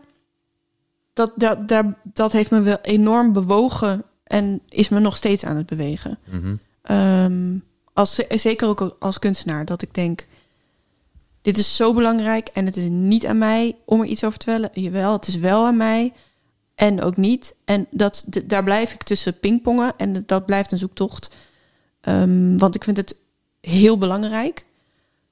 dat, 1.14 1.32
dat, 1.36 1.68
daar, 1.68 1.98
dat 2.04 2.32
heeft 2.32 2.52
me 2.52 2.62
wel 2.62 2.78
enorm 2.82 3.34
bewogen 3.34 4.04
en 4.24 4.62
is 4.70 4.90
me 4.90 5.00
nog 5.00 5.16
steeds 5.18 5.44
aan 5.46 5.56
het 5.56 5.66
bewegen. 5.66 6.18
mhm. 6.32 6.56
Ehm, 6.82 7.58
als, 7.94 8.16
zeker 8.30 8.68
ook 8.68 8.96
als 9.00 9.20
kunstenaar, 9.20 9.66
dat 9.66 9.82
ik 9.82 9.94
denk, 9.94 10.26
dit 11.42 11.58
is 11.58 11.76
zo 11.76 11.94
belangrijk 11.94 12.48
en 12.48 12.66
het 12.66 12.78
is 12.78 12.90
niet 12.90 13.26
aan 13.26 13.38
mij 13.38 13.76
om 13.86 14.00
er 14.00 14.06
iets 14.06 14.24
over 14.24 14.40
te 14.40 14.46
vertellen. 14.46 14.84
Jawel, 14.84 15.14
het 15.14 15.28
is 15.28 15.36
wel 15.36 15.66
aan 15.66 15.78
mij 15.78 16.14
en 16.76 17.02
ook 17.02 17.18
niet. 17.18 17.56
En 17.66 17.88
dat, 17.92 18.26
daar 18.46 18.64
blijf 18.64 18.94
ik 18.94 19.04
tussen 19.04 19.40
pingpongen 19.40 19.94
en 19.98 20.24
dat 20.26 20.46
blijft 20.46 20.72
een 20.72 20.78
zoektocht. 20.78 21.30
Ehm, 22.02 22.58
want 22.58 22.76
ik 22.76 22.84
vind 22.84 22.98
het 22.98 23.16
heel 23.62 23.98
belangrijk 23.98 24.66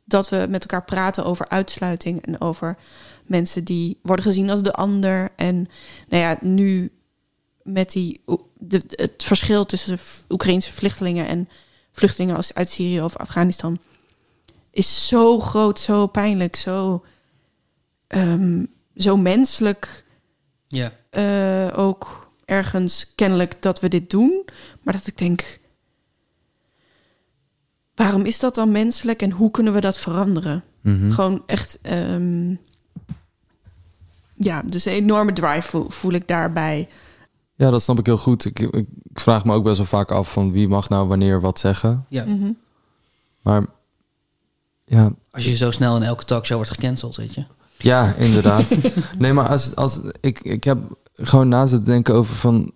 dat 0.04 0.30
we 0.30 0.46
met 0.50 0.62
elkaar 0.62 0.84
praten 0.84 1.26
over 1.26 1.50
uitsluiting 1.50 2.26
en 2.26 2.42
over 2.42 2.78
mensen 3.26 3.64
die 3.64 3.98
worden 4.02 4.26
gezien 4.26 4.50
als 4.50 4.62
de 4.62 4.74
ander. 4.74 5.30
En 5.36 5.68
nou 6.08 6.24
ja, 6.24 6.38
nu 6.42 6.92
met 7.64 7.92
die, 7.92 8.22
het 8.90 9.24
verschil 9.24 9.66
tussen 9.66 10.00
Oekraïnse 10.30 10.74
vluchtelingen 10.74 11.28
en 11.28 11.50
vluchtelingen 11.92 12.44
uit 12.54 12.70
Syrië 12.70 13.02
of 13.02 13.18
Afghanistan 13.18 13.80
is 14.80 15.08
zo 15.08 15.40
groot, 15.40 15.80
zo 15.80 16.08
pijnlijk, 16.08 16.56
zo, 16.56 17.06
ehm, 18.08 18.66
zo 18.96 19.18
menselijk. 19.18 20.06
Ja. 20.68 20.92
Eh, 21.10 21.80
ook 21.80 22.32
ergens 22.46 23.14
kennelijk 23.16 23.62
dat 23.62 23.80
we 23.80 23.88
dit 23.88 24.10
doen. 24.10 24.46
Maar 24.82 24.94
dat 24.94 25.08
ik 25.08 25.18
denk, 25.18 25.60
waarom 27.96 28.26
is 28.26 28.40
dat 28.40 28.56
dan 28.56 28.72
menselijk 28.72 29.22
en 29.22 29.32
hoe 29.32 29.52
kunnen 29.52 29.74
we 29.74 29.80
dat 29.80 29.98
veranderen? 30.00 30.64
Mhm. 30.82 31.12
Gewoon 31.12 31.44
echt, 31.46 31.80
ehm, 31.82 32.56
ja, 34.36 34.62
dus 34.66 34.86
een 34.86 34.94
enorme 34.94 35.34
drive 35.34 35.68
voel, 35.70 35.90
voel 35.90 36.12
ik 36.12 36.28
daarbij. 36.28 36.90
Ja, 37.56 37.70
dat 37.70 37.82
snap 37.82 38.00
ik 38.00 38.06
heel 38.06 38.18
goed. 38.18 38.46
Ik, 38.46 38.60
ik, 38.60 38.88
ik 39.10 39.20
vraag 39.20 39.46
me 39.46 39.54
ook 39.54 39.64
best 39.64 39.78
wel 39.78 39.86
vaak 39.86 40.12
af 40.12 40.32
van 40.32 40.52
wie 40.52 40.68
mag 40.68 40.90
nou 40.90 41.08
wanneer 41.08 41.42
wat 41.42 41.60
zeggen. 41.60 42.06
Ja. 42.10 42.26
Mhm. 42.26 42.52
Maar 43.42 43.66
ja, 44.90 45.14
Als 45.32 45.46
je 45.46 45.56
zo 45.56 45.72
snel 45.72 45.96
in 45.96 46.04
elke 46.04 46.26
talkshow 46.26 46.56
wordt 46.58 46.72
gecanceld, 46.72 47.16
weet 47.16 47.34
je. 47.34 47.46
Ja, 47.78 48.14
inderdaad. 48.14 48.78
nee, 49.18 49.34
maar 49.34 49.48
als, 49.48 49.76
als 49.76 50.00
ik, 50.22 50.40
ik 50.40 50.64
heb 50.64 50.98
gewoon 51.14 51.48
na 51.48 51.66
zitten 51.66 51.88
denken 51.88 52.14
over 52.14 52.36
van, 52.36 52.72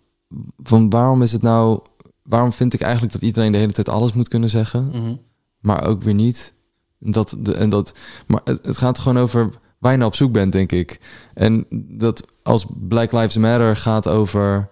van 0.64 0.90
waarom 0.90 1.22
is 1.22 1.31
het 1.31 1.41
nou, 1.41 1.80
waarom 2.23 2.53
vind 2.53 2.73
ik 2.73 2.81
eigenlijk 2.81 3.14
dat 3.14 3.22
iedereen 3.22 3.52
de 3.52 3.57
hele 3.57 3.72
tijd 3.72 3.90
alles 3.90 4.14
moet 4.14 4.27
kunnen 4.27 4.49
zeggen, 4.49 4.88
Mhm. 4.94 5.15
maar 5.60 5.84
ook 5.85 6.03
weer 6.03 6.14
niet. 6.14 6.53
Dat, 6.99 7.35
de, 7.40 7.53
en 7.56 7.69
dat, 7.69 7.94
maar 8.27 8.41
het, 8.44 8.65
het 8.65 8.77
gaat 8.77 8.99
gewoon 8.99 9.18
over 9.23 9.49
waar 9.80 9.91
je 9.91 9.98
nou 9.98 10.10
op 10.10 10.15
zoek 10.18 10.31
bent, 10.31 10.52
denk 10.52 10.72
ik. 10.72 10.99
En 11.34 11.65
dat 11.98 12.26
als 12.44 12.65
Black 12.88 13.11
Lives 13.11 13.38
Matter 13.38 13.76
gaat 13.76 14.07
over 14.07 14.69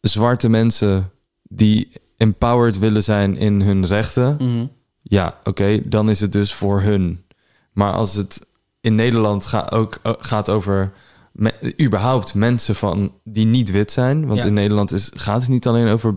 zwarte 0.00 0.48
mensen 0.48 1.10
die 1.42 1.92
empowered 2.16 2.78
willen 2.78 3.02
zijn 3.02 3.36
in 3.36 3.60
hun 3.60 3.86
rechten. 3.86 4.36
Mhm. 4.40 4.66
Ja, 5.02 5.38
oké, 5.44 5.88
dan 5.88 6.10
is 6.10 6.20
het 6.20 6.32
dus 6.32 6.54
voor 6.54 6.80
hun. 6.80 7.24
Maar 7.72 7.92
als 7.92 8.14
het 8.14 8.46
in 8.80 8.94
Nederland 8.94 9.46
ga, 9.46 9.66
ook 9.70 9.98
eh, 10.02 10.12
gaat 10.18 10.48
over 10.50 10.92
me- 11.32 11.74
überhaupt 11.80 12.34
mensen 12.34 12.74
van 12.74 13.12
die 13.24 13.46
niet 13.46 13.70
wit 13.70 13.90
zijn, 13.92 14.26
want 14.26 14.40
Ja. 14.40 14.46
in 14.46 14.54
Nederland 14.54 14.92
is, 14.92 15.10
gaat 15.14 15.40
het 15.40 15.50
niet 15.50 15.66
alleen 15.66 15.88
over, 15.88 16.14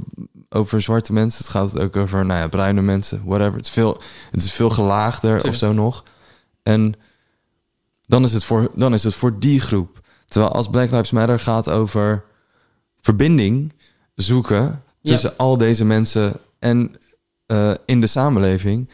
over 0.49 0.81
zwarte 0.81 1.13
mensen, 1.13 1.37
het 1.43 1.49
gaat 1.51 1.79
ook 1.79 1.95
over 1.95 2.25
nou 2.25 2.39
ja, 2.39 2.47
bruine 2.47 2.81
mensen, 2.81 3.21
whatever. 3.25 3.55
Het 3.55 3.65
is 3.65 3.71
veel, 3.71 4.01
het 4.31 4.43
is 4.43 4.51
veel 4.51 4.69
gelaagder 4.69 5.33
of 5.35 5.41
Tuurlijk. 5.41 5.59
zo 5.61 5.73
nog. 5.73 6.03
En 6.63 6.93
dan 8.07 8.23
is, 8.23 8.33
het 8.33 8.43
voor, 8.45 8.71
dan 8.75 8.93
is 8.93 9.03
het 9.03 9.15
voor 9.15 9.39
die 9.39 9.59
groep. 9.61 9.99
Terwijl 10.27 10.51
als 10.53 10.69
Black 10.69 10.91
Lives 10.91 11.11
Matter 11.11 11.39
gaat 11.39 11.69
over 11.69 12.23
verbinding 13.01 13.73
zoeken 14.15 14.83
tussen 15.03 15.37
al 15.37 15.57
deze 15.57 15.85
mensen 15.85 16.33
en 16.59 16.95
eh, 17.45 17.71
in 17.85 18.01
de 18.01 18.07
samenleving, 18.07 18.89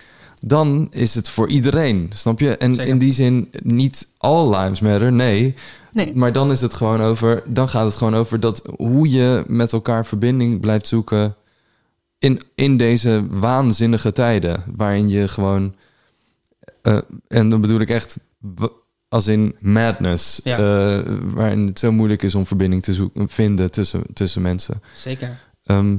dan 0.45 0.87
is 0.91 1.15
het 1.15 1.29
voor 1.29 1.49
iedereen, 1.49 2.09
snap 2.13 2.39
je? 2.39 2.57
En 2.57 2.75
Zeker. 2.75 2.91
in 2.91 2.97
die 2.97 3.13
zin 3.13 3.49
niet 3.63 4.07
all 4.17 4.55
lives 4.57 4.79
matter, 4.79 5.11
nee. 5.11 5.53
Nee. 5.91 6.15
Maar 6.15 6.31
dan 6.31 6.51
is 6.51 6.61
het 6.61 6.73
gewoon 6.73 7.01
over, 7.01 7.43
dan 7.47 7.69
gaat 7.69 7.85
het 7.85 7.95
gewoon 7.95 8.15
over 8.15 8.39
dat 8.39 8.61
hoe 8.77 9.09
je 9.11 9.43
met 9.47 9.71
elkaar 9.73 10.05
verbinding 10.05 10.59
blijft 10.59 10.87
zoeken 10.87 11.35
in, 12.19 12.41
in 12.55 12.77
deze 12.77 13.25
waanzinnige 13.29 14.11
tijden, 14.11 14.63
waarin 14.75 15.09
je 15.09 15.27
gewoon, 15.27 15.75
eh, 16.81 16.97
en 17.27 17.49
dan 17.49 17.61
bedoel 17.61 17.79
ik 17.79 17.89
echt 17.89 18.17
als 19.09 19.27
in 19.27 19.55
madness, 19.59 20.39
Ja. 20.43 20.57
eh, 20.57 21.13
waarin 21.23 21.67
het 21.67 21.79
zo 21.79 21.91
moeilijk 21.91 22.23
is 22.23 22.35
om 22.35 22.45
verbinding 22.45 22.83
te 22.83 22.93
zoeken, 22.93 23.29
vinden 23.29 23.71
tussen, 23.71 24.03
tussen 24.13 24.41
mensen. 24.41 24.81
Zeker. 24.93 25.39
Ehm, 25.65 25.97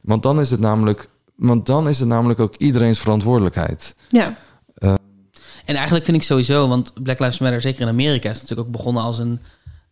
want 0.00 0.22
dan 0.22 0.40
is 0.40 0.50
het 0.50 0.60
namelijk, 0.60 1.08
want 1.40 1.66
dan 1.66 1.88
is 1.88 1.98
het 1.98 2.08
namelijk 2.08 2.40
ook 2.40 2.54
iedereen's 2.56 2.98
verantwoordelijkheid. 2.98 3.94
Ja. 4.08 4.36
Eh, 4.74 4.94
En 5.64 5.74
eigenlijk 5.74 6.04
vind 6.04 6.16
ik 6.16 6.22
sowieso, 6.22 6.68
want 6.68 6.92
Black 7.02 7.18
Lives 7.18 7.38
Matter, 7.38 7.60
zeker 7.60 7.80
in 7.80 7.88
Amerika, 7.88 8.30
is 8.30 8.40
natuurlijk 8.40 8.68
ook 8.68 8.74
begonnen 8.74 9.02
als 9.02 9.18
een 9.18 9.40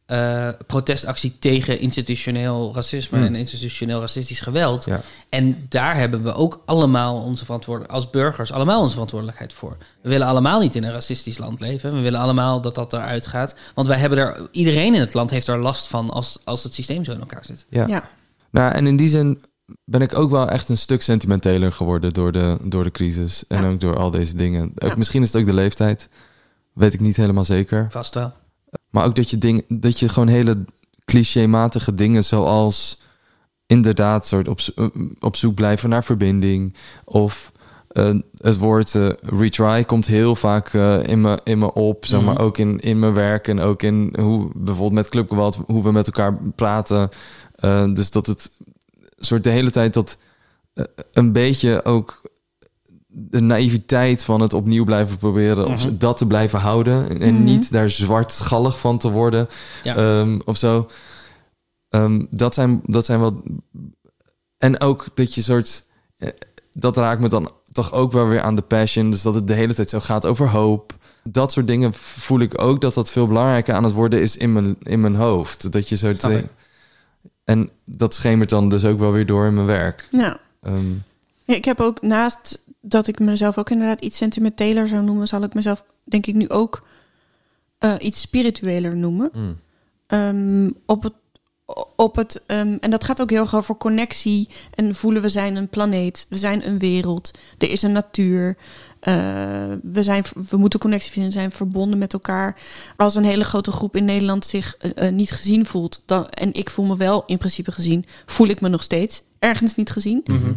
eh, 0.06 0.48
protestactie 0.66 1.36
tegen 1.38 1.80
institutioneel 1.80 2.72
racisme 2.74 3.18
Hmm. 3.18 3.26
en 3.26 3.34
institutioneel 3.34 4.00
racistisch 4.00 4.40
geweld. 4.40 4.84
Ja. 4.84 5.00
En 5.28 5.66
daar 5.68 5.96
hebben 5.96 6.22
we 6.22 6.32
ook 6.32 6.62
allemaal 6.66 7.22
onze 7.22 7.44
verantwoordelijkheid, 7.44 8.04
als 8.04 8.12
burgers, 8.12 8.52
allemaal 8.52 8.80
onze 8.80 8.92
verantwoordelijkheid 8.92 9.52
voor. 9.52 9.76
We 10.02 10.08
willen 10.08 10.26
allemaal 10.26 10.60
niet 10.60 10.74
in 10.74 10.84
een 10.84 10.92
racistisch 10.92 11.38
land 11.38 11.60
leven. 11.60 11.92
We 11.94 12.00
willen 12.00 12.20
allemaal 12.20 12.60
dat 12.60 12.74
dat 12.74 12.92
eruit 12.92 13.26
gaat. 13.26 13.54
Want 13.74 13.86
wij 13.86 13.98
hebben 13.98 14.18
er, 14.18 14.48
iedereen 14.50 14.94
in 14.94 15.00
het 15.00 15.14
land 15.14 15.30
heeft 15.30 15.48
er 15.48 15.58
last 15.58 15.88
van 15.88 16.10
als, 16.10 16.38
als 16.44 16.62
het 16.62 16.74
systeem 16.74 17.04
zo 17.04 17.12
in 17.12 17.20
elkaar 17.20 17.44
zit. 17.44 17.66
Ja. 17.68 17.86
Ja. 17.86 18.02
Nou, 18.50 18.72
en 18.72 18.86
in 18.86 18.96
die 18.96 19.08
zin 19.08 19.44
ben 19.84 20.00
ik 20.00 20.18
ook 20.18 20.30
wel 20.30 20.48
echt 20.48 20.68
een 20.68 20.78
stuk 20.78 21.02
sentimenteler 21.02 21.72
geworden 21.72 22.12
door 22.12 22.32
de, 22.32 22.56
door 22.64 22.84
de 22.84 22.90
crisis. 22.90 23.44
En 23.48 23.64
ook 23.64 23.80
door 23.80 23.96
al 23.96 24.10
deze 24.10 24.36
dingen. 24.36 24.72
Ook, 24.78 24.88
Ja. 24.90 24.96
Misschien 24.96 25.22
is 25.22 25.32
het 25.32 25.40
ook 25.40 25.46
de 25.48 25.54
leeftijd. 25.54 26.08
Weet 26.72 26.94
ik 26.94 27.00
niet 27.00 27.16
helemaal 27.16 27.44
zeker. 27.44 27.86
Vast 27.90 28.14
wel. 28.14 28.32
Maar 28.90 29.04
ook 29.04 29.14
dat 29.14 29.30
je, 29.30 29.38
ding, 29.38 29.64
dat 29.68 29.98
je 29.98 30.08
gewoon 30.08 30.28
hele 30.28 30.64
clichématige 31.04 31.94
dingen 31.94 32.24
zoals 32.24 33.00
inderdaad 33.66 34.26
soort 34.26 34.48
op, 34.48 34.60
op 35.20 35.36
zoek 35.36 35.54
blijven 35.54 35.88
naar 35.88 36.04
verbinding. 36.04 36.74
Of 37.04 37.52
eh, 37.88 38.14
het 38.36 38.58
woord 38.58 38.94
eh, 38.94 39.08
retry 39.22 39.84
komt 39.84 40.06
heel 40.06 40.34
vaak 40.34 40.74
eh, 40.74 41.02
in, 41.06 41.20
me, 41.20 41.40
in 41.44 41.58
me 41.58 41.72
op. 41.72 42.06
Zeg 42.06 42.22
maar, 42.22 42.34
Mhm. 42.34 42.42
ook 42.42 42.58
in, 42.58 42.80
in 42.80 42.98
mijn 42.98 43.12
werk 43.12 43.48
en 43.48 43.60
ook 43.60 43.82
in 43.82 44.14
hoe 44.20 44.50
bijvoorbeeld 44.54 44.92
met 44.94 45.08
Club 45.08 45.28
Gewalt, 45.28 45.58
hoe 45.66 45.82
we 45.82 45.92
met 45.92 46.06
elkaar 46.06 46.38
praten. 46.54 47.08
Eh, 47.54 47.92
dus 47.94 48.10
dat 48.10 48.26
het 48.26 48.50
soort 49.18 49.44
de 49.44 49.50
hele 49.50 49.70
tijd 49.70 49.94
dat 49.94 50.16
eh, 50.74 50.84
een 51.12 51.32
beetje 51.32 51.84
ook 51.84 52.20
de 53.06 53.40
naïviteit 53.40 54.24
van 54.24 54.40
het 54.40 54.52
opnieuw 54.52 54.84
blijven 54.84 55.16
proberen 55.18 55.66
of 55.66 55.84
Mhm. 55.84 55.98
dat 55.98 56.16
te 56.16 56.26
blijven 56.26 56.58
houden 56.58 57.20
en 57.20 57.34
Mhm. 57.34 57.44
niet 57.44 57.72
daar 57.72 57.88
zwartgallig 57.90 58.78
van 58.80 58.98
te 58.98 59.10
worden 59.10 59.48
Ja. 59.82 59.96
Ehm, 59.96 60.38
of 60.44 60.56
zo. 60.56 60.88
Ehm, 61.88 62.24
dat, 62.30 62.54
zijn, 62.54 62.80
dat 62.84 63.04
zijn 63.04 63.20
wel 63.20 63.42
en 64.58 64.80
ook 64.80 65.06
dat 65.14 65.34
je 65.34 65.42
soort 65.42 65.84
eh, 66.18 66.28
dat 66.72 66.96
raakt 66.96 67.20
me 67.20 67.28
dan 67.28 67.50
toch 67.72 67.92
ook 67.92 68.12
wel 68.12 68.28
weer 68.28 68.40
aan 68.42 68.54
de 68.54 68.62
passion 68.62 69.10
dus 69.10 69.22
dat 69.22 69.34
het 69.34 69.46
de 69.46 69.52
hele 69.54 69.74
tijd 69.74 69.90
zo 69.90 70.00
gaat 70.00 70.26
over 70.26 70.48
hoop 70.48 70.96
dat 71.24 71.52
soort 71.52 71.66
dingen 71.66 71.94
voel 71.94 72.40
ik 72.40 72.62
ook 72.62 72.80
dat 72.80 72.94
dat 72.94 73.10
veel 73.10 73.26
belangrijker 73.26 73.74
aan 73.74 73.84
het 73.84 73.92
worden 73.92 74.20
is 74.20 74.36
in 74.36 74.52
mijn, 74.52 74.76
in 74.82 75.00
mijn 75.00 75.14
hoofd 75.14 75.72
dat 75.72 75.88
je 75.88 75.96
zo 75.96 76.12
te-. 76.12 76.44
En 77.48 77.70
dat 77.84 78.14
schemert 78.14 78.50
dan 78.50 78.68
dus 78.68 78.84
ook 78.84 78.98
wel 78.98 79.12
weer 79.12 79.26
door 79.26 79.46
in 79.46 79.54
mijn 79.54 79.66
werk 79.66 80.08
Ja. 80.10 80.38
Ehm, 80.62 80.90
Ja, 81.44 81.54
ik 81.54 81.64
heb 81.64 81.80
ook 81.80 82.02
naast 82.02 82.62
dat 82.80 83.06
ik 83.06 83.18
mezelf 83.18 83.58
ook 83.58 83.70
inderdaad 83.70 84.00
iets 84.00 84.16
sentimenteler 84.16 84.88
zou 84.88 85.02
noemen, 85.04 85.28
zal 85.28 85.42
ik 85.42 85.54
mezelf 85.54 85.84
denk 86.04 86.26
ik 86.26 86.34
nu 86.34 86.48
ook 86.48 86.86
eh, 87.78 87.94
iets 87.98 88.20
spiritueler 88.20 88.96
noemen. 88.96 89.30
Mm. 89.32 89.56
Ehm, 90.06 90.70
op 90.86 91.02
het, 91.02 91.12
op 91.96 92.16
het. 92.16 92.42
ehm, 92.46 92.76
en 92.80 92.90
dat 92.90 93.04
gaat 93.04 93.20
ook 93.20 93.30
heel 93.30 93.40
erg 93.40 93.54
over 93.56 93.76
connectie. 93.76 94.48
En 94.74 94.94
voelen 94.94 95.22
we 95.22 95.28
zijn 95.28 95.56
een 95.56 95.68
planeet. 95.68 96.26
We 96.28 96.36
zijn 96.36 96.66
een 96.66 96.78
wereld. 96.78 97.30
Er 97.58 97.70
is 97.70 97.82
een 97.82 97.92
natuur. 97.92 98.56
Eh, 99.00 99.14
we, 99.82 100.02
zijn, 100.02 100.24
we 100.50 100.56
moeten 100.56 100.80
connectie 100.80 101.12
vinden. 101.12 101.32
zijn 101.32 101.50
verbonden 101.50 101.98
met 101.98 102.12
elkaar. 102.12 102.56
Als 102.96 103.14
een 103.14 103.24
hele 103.24 103.44
grote 103.44 103.70
groep 103.70 103.96
in 103.96 104.04
Nederland 104.04 104.44
zich 104.44 104.76
eh, 104.76 105.06
eh, 105.06 105.14
niet 105.14 105.30
gezien 105.30 105.66
voelt. 105.66 106.02
Dan, 106.06 106.28
en 106.28 106.52
ik 106.52 106.70
voel 106.70 106.84
me 106.84 106.96
wel 106.96 107.22
in 107.26 107.38
principe 107.38 107.72
gezien. 107.72 108.04
Voel 108.26 108.46
ik 108.48 108.60
me 108.60 108.68
nog 108.68 108.82
steeds 108.82 109.22
ergens 109.38 109.74
niet 109.74 109.90
gezien. 109.90 110.24
Mhm. 110.24 110.52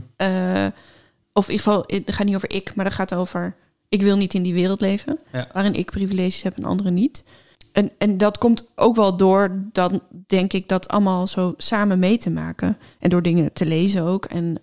Of 1.34 1.46
in 1.48 1.52
ieder 1.54 1.66
geval, 1.68 1.84
het 1.88 2.04
gaat 2.16 2.26
niet 2.26 2.36
over 2.36 2.52
ik, 2.54 2.76
maar 2.76 2.86
het 2.86 2.94
gaat 2.94 3.14
over. 3.14 3.56
Ik 3.90 4.02
wil 4.02 4.18
niet 4.18 4.34
in 4.34 4.44
die 4.44 4.54
wereld 4.54 4.82
leven. 4.82 5.20
Ja. 5.32 5.48
Waarin 5.54 5.74
ik 5.74 5.92
privileges 5.92 6.42
heb 6.42 6.58
en 6.58 6.64
anderen 6.66 6.94
niet. 6.94 7.24
En, 7.72 7.92
en 7.98 8.18
dat 8.18 8.38
komt 8.38 8.72
ook 8.76 8.96
wel 8.96 9.18
door, 9.18 9.64
dan 9.72 10.02
denk 10.28 10.54
ik, 10.54 10.70
dat 10.70 10.88
allemaal 10.88 11.28
zo 11.28 11.54
samen 11.58 12.00
mee 12.00 12.18
te 12.18 12.30
maken. 12.30 12.78
En 13.00 13.10
door 13.10 13.22
dingen 13.22 13.54
te 13.54 13.66
lezen 13.66 14.04
ook. 14.04 14.26
En 14.26 14.58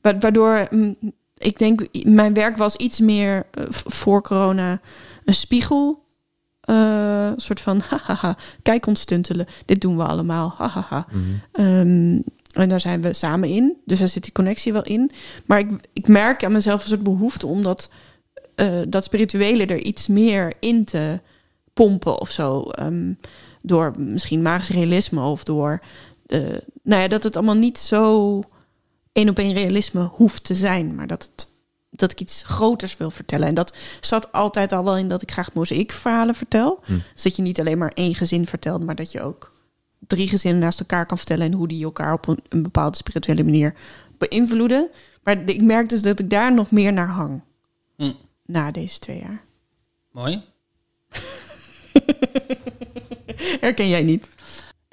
wa- 0.00 0.18
waardoor, 0.18 0.66
mm, 0.70 0.96
ik 1.38 1.58
denk, 1.58 1.86
mijn 2.04 2.34
werk 2.34 2.56
was 2.56 2.76
iets 2.76 3.00
meer 3.00 3.46
eh, 3.50 3.64
voor 3.68 4.22
corona 4.22 4.80
een 5.24 5.34
spiegel. 5.34 6.02
een 6.60 7.40
soort 7.40 7.60
van, 7.60 7.80
hahaha, 7.88 8.36
kijk 8.62 8.86
ons 8.86 9.00
stuntelen. 9.00 9.46
Dit 9.64 9.80
doen 9.80 9.96
we 9.96 10.02
allemaal, 10.02 10.54
hahaha. 10.56 11.06
Ehm, 11.52 12.20
en 12.52 12.68
daar 12.68 12.80
zijn 12.80 13.02
we 13.02 13.12
samen 13.12 13.48
in. 13.48 13.76
Dus 13.84 13.98
daar 13.98 14.08
zit 14.08 14.22
die 14.22 14.32
connectie 14.32 14.72
wel 14.72 14.82
in. 14.82 15.10
Maar 15.46 15.58
ik, 15.58 15.70
ik 15.92 16.08
merk 16.08 16.44
aan 16.44 16.52
mezelf 16.52 16.82
een 16.82 16.88
soort 16.88 17.02
behoefte 17.02 17.46
om 17.46 17.62
dat, 17.62 17.90
eh, 18.54 18.80
dat 18.88 19.04
spirituele 19.04 19.66
er 19.66 19.78
iets 19.78 20.06
meer 20.06 20.52
in 20.60 20.84
te 20.84 21.20
pompen 21.74 22.20
of 22.20 22.30
zo. 22.30 22.62
Ehm, 22.62 23.12
door 23.62 23.92
misschien 23.96 24.42
magisch 24.42 24.68
realisme 24.76 25.20
of 25.20 25.44
door. 25.44 25.82
nou 26.82 27.02
ja, 27.02 27.08
dat 27.08 27.22
het 27.22 27.36
allemaal 27.36 27.54
niet 27.54 27.78
zo 27.78 28.40
één 29.14 29.28
op 29.28 29.38
één 29.38 29.52
realisme 29.52 30.02
hoeft 30.02 30.44
te 30.44 30.54
zijn, 30.54 30.94
maar 30.94 31.06
dat 31.06 31.22
het 31.22 31.52
dat 31.96 32.10
ik 32.12 32.20
iets 32.20 32.42
groters 32.42 32.96
wil 32.96 33.10
vertellen. 33.10 33.48
En 33.48 33.54
dat 33.54 33.76
zat 34.00 34.32
altijd 34.32 34.72
al 34.72 34.84
wel 34.84 34.96
in 34.96 35.08
dat 35.08 35.22
ik 35.22 35.30
graag 35.30 35.52
mozaïekverhalen 35.52 36.34
vertel. 36.34 36.80
Hm. 36.84 36.98
Dus 37.14 37.22
dat 37.22 37.36
je 37.36 37.42
niet 37.42 37.60
alleen 37.60 37.78
maar 37.78 37.92
één 37.94 38.14
gezin 38.14 38.46
vertelt, 38.46 38.82
maar 38.84 38.94
dat 38.94 39.12
je 39.12 39.20
ook 39.20 39.52
drie 40.06 40.28
gezinnen 40.28 40.60
naast 40.60 40.80
elkaar 40.80 41.06
kan 41.06 41.16
vertellen 41.16 41.46
en 41.46 41.52
hoe 41.52 41.68
die 41.68 41.84
elkaar 41.84 42.12
op 42.12 42.28
een, 42.28 42.38
een 42.48 42.62
bepaalde 42.62 42.96
spirituele 42.96 43.44
manier 43.44 43.74
beïnvloeden. 44.18 44.90
Maar 45.22 45.48
ik 45.48 45.62
merk 45.62 45.88
dus 45.88 46.02
dat 46.02 46.18
ik 46.20 46.30
daar 46.30 46.54
nog 46.54 46.70
meer 46.70 46.92
naar 46.92 47.08
hang 47.08 47.42
Hm. 47.96 48.12
na 48.46 48.70
deze 48.70 48.98
twee 48.98 49.18
jaar. 49.18 49.44
Mooi. 50.10 50.42
Herken 53.60 53.88
jij 53.88 54.02
niet? 54.02 54.28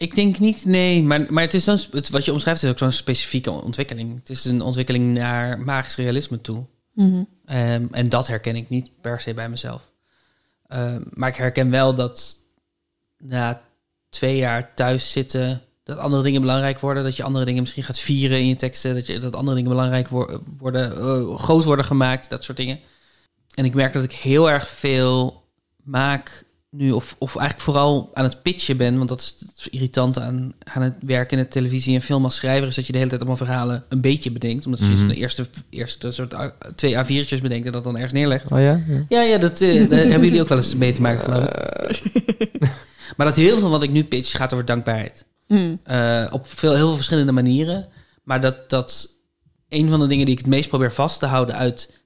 Ik 0.01 0.15
denk 0.15 0.39
niet, 0.39 0.65
nee. 0.65 1.03
Maar, 1.03 1.33
maar 1.33 1.43
het 1.43 1.53
is 1.53 1.63
zo'n, 1.63 1.79
het, 1.91 2.09
wat 2.09 2.25
je 2.25 2.31
omschrijft 2.31 2.63
is 2.63 2.69
ook 2.69 2.77
zo'n 2.77 2.91
specifieke 2.91 3.51
ontwikkeling. 3.51 4.19
Het 4.19 4.29
is 4.29 4.45
een 4.45 4.61
ontwikkeling 4.61 5.13
naar 5.13 5.59
magisch 5.59 5.95
realisme 5.95 6.41
toe. 6.41 6.65
Mhm. 6.93 7.23
Ehm, 7.45 7.85
en 7.91 8.09
dat 8.09 8.27
herken 8.27 8.55
ik 8.55 8.69
niet 8.69 8.91
per 9.01 9.19
se 9.19 9.33
bij 9.33 9.49
mezelf. 9.49 9.91
Ehm, 10.67 11.01
maar 11.09 11.29
ik 11.29 11.35
herken 11.35 11.69
wel 11.69 11.95
dat 11.95 12.37
na 13.17 13.61
twee 14.09 14.37
jaar 14.37 14.73
thuis 14.73 15.11
zitten... 15.11 15.61
dat 15.83 15.97
andere 15.97 16.23
dingen 16.23 16.41
belangrijk 16.41 16.79
worden. 16.79 17.03
Dat 17.03 17.15
je 17.15 17.23
andere 17.23 17.45
dingen 17.45 17.61
misschien 17.61 17.83
gaat 17.83 17.99
vieren 17.99 18.39
in 18.39 18.47
je 18.47 18.55
teksten. 18.55 18.95
Dat, 18.95 19.07
je, 19.07 19.19
dat 19.19 19.35
andere 19.35 19.55
dingen 19.55 19.71
belangrijk 19.71 20.07
wo- 20.07 20.41
worden, 20.57 20.97
eh, 20.97 21.37
groot 21.37 21.63
worden 21.63 21.85
gemaakt. 21.85 22.29
Dat 22.29 22.43
soort 22.43 22.57
dingen. 22.57 22.79
En 23.53 23.65
ik 23.65 23.73
merk 23.73 23.93
dat 23.93 24.03
ik 24.03 24.11
heel 24.11 24.49
erg 24.49 24.67
veel 24.67 25.43
maak 25.83 26.45
nu, 26.71 26.91
of, 26.91 27.15
of 27.19 27.35
eigenlijk 27.35 27.65
vooral 27.65 28.09
aan 28.13 28.23
het 28.23 28.41
pitchen 28.41 28.77
ben, 28.77 28.97
want 28.97 29.09
dat 29.09 29.21
is 29.21 29.35
het 29.39 29.67
irritant 29.73 30.19
aan, 30.19 30.53
aan 30.63 30.81
het 30.81 30.93
werken 31.01 31.37
in 31.37 31.43
de 31.43 31.49
televisie 31.49 31.95
en 31.95 32.01
film 32.01 32.23
als 32.23 32.35
schrijver, 32.35 32.67
is 32.67 32.75
dat 32.75 32.85
je 32.85 32.91
de 32.91 32.97
hele 32.97 33.09
tijd 33.09 33.21
allemaal 33.21 33.45
verhalen 33.45 33.83
een 33.89 34.01
beetje 34.01 34.31
bedenkt. 34.31 34.65
Omdat 34.65 34.79
je 34.79 34.85
Mhm. 34.85 35.07
de 35.07 35.15
eerste, 35.15 35.45
eerste 35.69 36.11
soort 36.11 36.33
A- 36.33 36.55
twee 36.75 36.95
A4'tjes 36.95 37.41
bedenkt 37.41 37.65
en 37.65 37.71
dat 37.71 37.83
dan 37.83 37.95
ergens 37.95 38.13
neerlegt. 38.13 38.51
Oh 38.51 38.59
ja? 38.59 38.83
Ja. 38.87 39.05
Ja, 39.09 39.21
ja 39.21 39.37
dat 39.37 39.61
eh, 39.61 39.73
hebben 39.89 40.21
jullie 40.23 40.41
ook 40.41 40.47
wel 40.47 40.57
eens 40.57 40.75
mee 40.75 40.93
te 40.93 41.01
maken, 41.01 41.23
geloof 41.23 41.43
ik. 41.43 42.51
maar 43.17 43.25
dat 43.27 43.35
heel 43.35 43.59
veel 43.59 43.69
wat 43.69 43.83
ik 43.83 43.89
nu 43.91 44.03
pitch 44.03 44.31
gaat 44.37 44.53
over 44.53 44.65
dankbaarheid. 44.65 45.25
Mm. 45.47 45.79
Eh, 45.83 46.27
op 46.31 46.47
veel, 46.47 46.71
heel 46.75 46.85
veel 46.87 46.95
verschillende 46.95 47.31
manieren. 47.31 47.87
Maar 48.23 48.41
dat, 48.41 48.69
dat 48.69 49.09
een 49.69 49.89
van 49.89 49.99
de 49.99 50.07
dingen 50.07 50.25
die 50.25 50.33
ik 50.33 50.41
het 50.41 50.49
meest 50.49 50.69
probeer 50.69 50.91
vast 50.93 51.19
te 51.19 51.25
houden 51.25 51.55
uit 51.55 52.01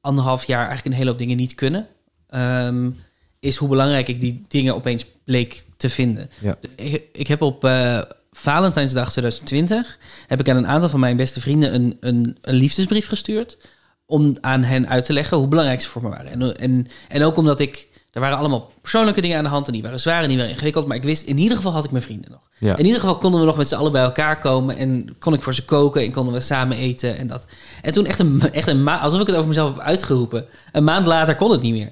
anderhalf 0.00 0.44
jaar 0.44 0.58
eigenlijk 0.66 0.86
een 0.86 0.92
hele 0.92 1.08
hoop 1.10 1.18
dingen 1.18 1.36
niet 1.36 1.54
kunnen, 1.54 1.86
ehm, 2.28 2.90
is 3.40 3.56
hoe 3.56 3.68
belangrijk 3.68 4.08
ik 4.08 4.20
die 4.20 4.44
dingen 4.48 4.74
opeens 4.74 5.06
bleek 5.24 5.62
te 5.76 5.88
vinden. 5.88 6.30
Ja. 6.38 6.56
Ik, 6.76 7.04
ik 7.12 7.26
heb 7.26 7.42
op 7.42 7.64
eh 7.64 8.00
Valentijnsdag 8.32 9.10
2020 9.10 9.98
heb 10.26 10.40
ik 10.40 10.48
aan 10.48 10.56
een 10.56 10.66
aantal 10.66 10.88
van 10.88 11.00
mijn 11.00 11.16
beste 11.16 11.40
vrienden 11.40 11.74
een, 11.74 11.96
een, 12.00 12.36
een 12.40 12.54
liefdesbrief 12.54 13.06
gestuurd 13.06 13.58
om 14.06 14.36
aan 14.40 14.62
hen 14.62 14.88
uit 14.88 15.04
te 15.04 15.12
leggen 15.12 15.36
hoe 15.36 15.48
belangrijk 15.48 15.80
ze 15.80 15.88
voor 15.88 16.02
me 16.02 16.08
waren. 16.08 16.30
En, 16.30 16.58
en, 16.58 16.86
en 17.08 17.22
ook 17.22 17.36
omdat 17.36 17.60
ik, 17.60 17.88
er 18.12 18.20
waren 18.20 18.38
allemaal 18.38 18.72
persoonlijke 18.80 19.20
dingen 19.20 19.36
aan 19.36 19.44
de 19.44 19.50
hand 19.50 19.66
en 19.66 19.72
die 19.72 19.82
waren 19.82 20.00
zwaar 20.00 20.22
en 20.22 20.28
die 20.28 20.36
waren 20.36 20.52
ingewikkeld, 20.52 20.86
maar 20.86 20.96
ik 20.96 21.02
wist, 21.02 21.26
in 21.26 21.38
ieder 21.38 21.56
geval 21.56 21.72
had 21.72 21.84
ik 21.84 21.90
mijn 21.90 22.02
vrienden 22.02 22.30
nog. 22.30 22.40
Ja. 22.58 22.76
In 22.76 22.84
ieder 22.84 23.00
geval 23.00 23.18
konden 23.18 23.40
we 23.40 23.46
nog 23.46 23.56
met 23.56 23.68
z'n 23.68 23.74
allen 23.74 23.92
bij 23.92 24.02
elkaar 24.02 24.38
komen 24.38 24.76
en 24.76 25.16
kon 25.18 25.34
ik 25.34 25.42
voor 25.42 25.54
ze 25.54 25.64
koken 25.64 26.02
en 26.02 26.12
konden 26.12 26.34
we 26.34 26.40
samen 26.40 26.76
eten 26.76 27.16
en 27.16 27.26
dat. 27.26 27.46
En 27.82 27.92
toen 27.92 28.06
echt 28.06 28.18
een, 28.18 28.52
echt 28.52 28.68
een 28.68 28.82
maand, 28.82 29.02
alsof 29.02 29.20
ik 29.20 29.26
het 29.26 29.36
over 29.36 29.48
mezelf 29.48 29.70
heb 29.70 29.80
uitgeroepen. 29.80 30.46
Een 30.72 30.84
maand 30.84 31.06
later 31.06 31.34
kon 31.34 31.50
het 31.50 31.62
niet 31.62 31.72
meer. 31.72 31.90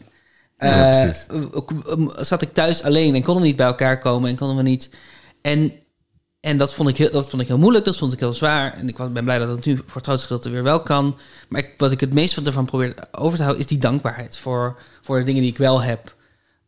Ja, 0.58 0.92
Eh, 0.92 1.10
precies. 1.10 2.28
zat 2.28 2.42
ik 2.42 2.52
thuis 2.52 2.82
alleen 2.82 3.14
en 3.14 3.22
konden 3.22 3.42
we 3.42 3.48
niet 3.48 3.56
bij 3.56 3.66
elkaar 3.66 3.98
komen 3.98 4.30
en 4.30 4.36
konden 4.36 4.56
we 4.56 4.62
niet. 4.62 4.90
En, 5.42 5.72
en 6.40 6.56
dat, 6.58 6.74
vond 6.74 6.88
ik 6.88 6.96
heel, 6.96 7.10
dat 7.10 7.30
vond 7.30 7.42
ik 7.42 7.48
heel 7.48 7.58
moeilijk, 7.58 7.84
dat 7.84 7.96
vond 7.96 8.12
ik 8.12 8.18
heel 8.18 8.32
zwaar. 8.32 8.72
En 8.74 8.88
ik 8.88 8.96
was- 8.98 9.12
ben 9.12 9.24
blij 9.24 9.38
dat 9.38 9.48
het 9.48 9.64
nu 9.64 9.76
voor 9.76 9.94
het 9.94 10.04
grootste 10.06 10.26
gedeelte 10.26 10.50
weer 10.50 10.62
wel 10.62 10.82
kan. 10.82 11.18
Maar 11.48 11.60
ik, 11.60 11.74
wat 11.76 11.90
ik 11.92 12.00
het 12.00 12.12
meest 12.12 12.36
ervan 12.46 12.64
probeer 12.64 12.94
over 13.12 13.36
te 13.36 13.42
houden, 13.42 13.62
is 13.64 13.68
die 13.70 13.78
dankbaarheid 13.78 14.38
voor, 14.38 14.78
voor 15.00 15.18
de 15.18 15.24
dingen 15.24 15.42
die 15.42 15.50
ik 15.50 15.58
wel 15.58 15.82
heb. 15.82 16.16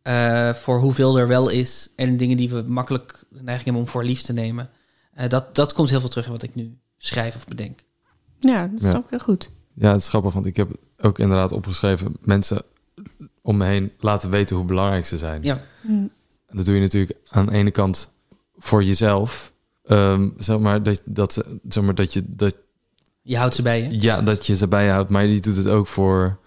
Eh, 0.02 0.52
voor 0.52 0.78
hoeveel 0.80 1.18
er 1.18 1.28
wel 1.28 1.48
is 1.48 1.88
en 1.96 2.16
dingen 2.16 2.36
die 2.36 2.50
we 2.50 2.64
makkelijk 2.66 3.24
de 3.30 3.42
neiging 3.42 3.64
hebben 3.64 3.82
om 3.82 3.88
voor 3.88 4.04
lief 4.04 4.20
te 4.22 4.32
nemen. 4.32 4.70
Eh, 5.14 5.28
dat, 5.28 5.54
dat 5.54 5.72
komt 5.72 5.90
heel 5.90 6.00
veel 6.00 6.08
terug 6.08 6.26
in 6.26 6.32
wat 6.32 6.42
ik 6.42 6.54
nu 6.54 6.78
schrijf 6.98 7.34
of 7.36 7.46
bedenk. 7.46 7.80
Ja, 8.38 8.68
dat 8.68 8.82
is 8.82 8.90
Ja. 8.90 8.96
ook 8.96 9.10
heel 9.10 9.18
goed. 9.18 9.50
Ja, 9.74 9.92
het 9.92 10.00
is 10.00 10.08
grappig, 10.08 10.32
want 10.32 10.46
ik 10.46 10.56
heb 10.56 10.68
ook 11.00 11.18
inderdaad 11.18 11.52
opgeschreven... 11.52 12.16
mensen 12.20 12.62
om 13.42 13.56
me 13.56 13.64
heen 13.64 13.92
laten 13.98 14.30
weten 14.30 14.56
hoe 14.56 14.64
belangrijk 14.64 15.06
ze 15.06 15.18
zijn. 15.18 15.42
Ja. 15.42 15.62
Mm. 15.80 16.10
En 16.46 16.56
dat 16.56 16.66
doe 16.66 16.74
je 16.74 16.80
natuurlijk 16.80 17.18
aan 17.28 17.46
de 17.46 17.52
ene 17.52 17.70
kant 17.70 18.10
voor 18.58 18.84
jezelf. 18.84 19.52
Ehm, 19.84 20.30
zeg 20.38 20.58
maar 20.58 20.82
dat, 20.82 21.02
dat, 21.04 21.32
ze, 21.32 21.58
zeg 21.68 21.84
maar 21.84 21.94
dat 21.94 22.12
je... 22.12 22.22
Dat, 22.26 22.54
Je 23.22 23.36
houdt 23.36 23.54
ze 23.54 23.62
bij 23.62 23.82
je. 23.82 24.00
ja, 24.00 24.22
dat 24.22 24.46
je 24.46 24.56
ze 24.56 24.68
bij 24.68 24.84
je 24.84 24.90
houdt, 24.90 25.10
maar 25.10 25.24
je 25.26 25.40
doet 25.40 25.56
het 25.56 25.68
ook 25.68 25.86
voor... 25.86 26.38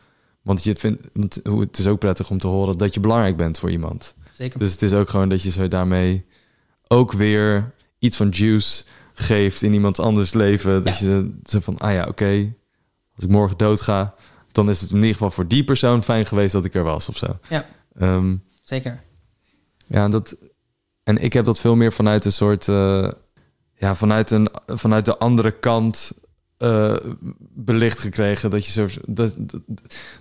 Want 0.41 0.63
je 0.63 0.69
het 0.69 0.79
vindt, 0.79 1.07
want 1.13 1.39
hoe- 1.43 1.59
het 1.61 1.77
is 1.77 1.87
ook 1.87 1.99
prettig 1.99 2.29
om 2.29 2.37
te 2.39 2.47
horen 2.47 2.77
dat 2.77 2.93
je 2.93 2.99
belangrijk 2.99 3.37
bent 3.37 3.59
voor 3.59 3.71
iemand. 3.71 4.15
Zeker. 4.33 4.59
Dus 4.59 4.71
het 4.71 4.81
is 4.81 4.93
ook 4.93 5.09
gewoon 5.09 5.29
dat 5.29 5.41
je 5.41 5.51
zo 5.51 5.67
daarmee 5.67 6.25
ook 6.87 7.11
weer 7.11 7.71
iets 7.99 8.17
van 8.17 8.29
juice 8.29 8.83
geeft 9.13 9.61
in 9.61 9.73
iemand 9.73 9.99
anders 9.99 10.33
leven. 10.33 10.83
Dat 10.83 10.97
je 10.97 11.31
zo 11.45 11.59
van, 11.59 11.77
ah 11.77 11.93
ja, 11.93 12.05
oké, 12.07 12.53
als 13.15 13.23
ik 13.23 13.29
morgen 13.29 13.57
doodga, 13.57 14.13
dan 14.53 14.69
is 14.69 14.81
het 14.81 14.89
in 14.89 14.95
ieder 14.95 15.11
geval 15.11 15.31
voor 15.31 15.47
die 15.47 15.63
persoon 15.63 16.03
fijn 16.03 16.25
geweest 16.25 16.51
dat 16.51 16.65
ik 16.65 16.73
er 16.75 16.83
was 16.83 17.09
of 17.09 17.17
zo. 17.17 17.39
Ja. 17.49 17.65
Ehm, 17.97 18.35
Zeker. 18.63 19.01
ja, 19.87 20.09
dat, 20.09 20.35
en 21.03 21.17
ik 21.17 21.33
heb 21.33 21.45
dat 21.45 21.59
veel 21.59 21.75
meer 21.75 21.93
vanuit 21.93 22.25
een 22.25 22.31
soort, 22.31 22.67
eh, 22.67 23.09
ja, 23.75 23.95
vanuit, 23.95 24.31
een, 24.31 24.49
vanuit 24.65 25.05
de 25.05 25.17
andere 25.17 25.51
kant 25.51 26.11
eh, 26.57 26.95
belicht 27.55 27.99
gekregen. 27.99 28.49
Dat 28.49 28.65
je 28.65 28.71
zo, 28.71 28.87
dat, 29.07 29.35
dat, 29.37 29.61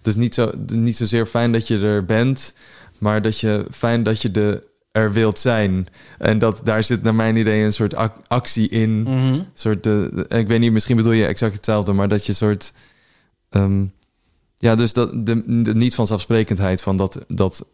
is 0.03 0.17
niet, 0.17 0.35
zo, 0.35 0.51
niet 0.73 0.97
zozeer 0.97 1.27
fijn 1.27 1.53
dat 1.53 1.67
je 1.69 1.79
er 1.79 2.05
bent, 2.05 2.55
maar 2.99 3.23
dat 3.23 3.39
je 3.41 3.67
fijn 3.71 4.03
dat 4.03 4.23
je 4.23 4.31
de, 4.31 4.71
er 4.93 5.13
wilt 5.13 5.39
zijn. 5.39 5.87
En 6.19 6.39
dat 6.39 6.61
daar 6.65 6.83
zit 6.83 7.03
naar 7.03 7.15
mijn 7.15 7.37
idee 7.37 7.65
een 7.65 7.73
soort 7.73 7.95
ac- 7.95 8.17
actie 8.27 8.69
in. 8.69 9.03
Mhm. 9.03 9.43
soort, 9.55 9.83
de, 9.83 10.25
ik 10.29 10.49
weet 10.49 10.61
niet, 10.61 10.73
misschien 10.73 10.97
bedoel 10.97 11.13
je 11.13 11.27
exact 11.27 11.55
hetzelfde, 11.55 11.93
maar 11.93 12.09
dat 12.09 12.27
je 12.27 12.33
soort. 12.33 12.73
ehm, 13.49 13.87
ja, 14.63 14.75
dus 14.75 14.93
dat 14.93 15.27
de, 15.27 15.63
de 15.63 15.75
niet 15.75 15.95
vanzelfsprekendheid 15.95 16.83
van 16.83 16.97
dat, 16.97 17.25
dat, 17.29 17.65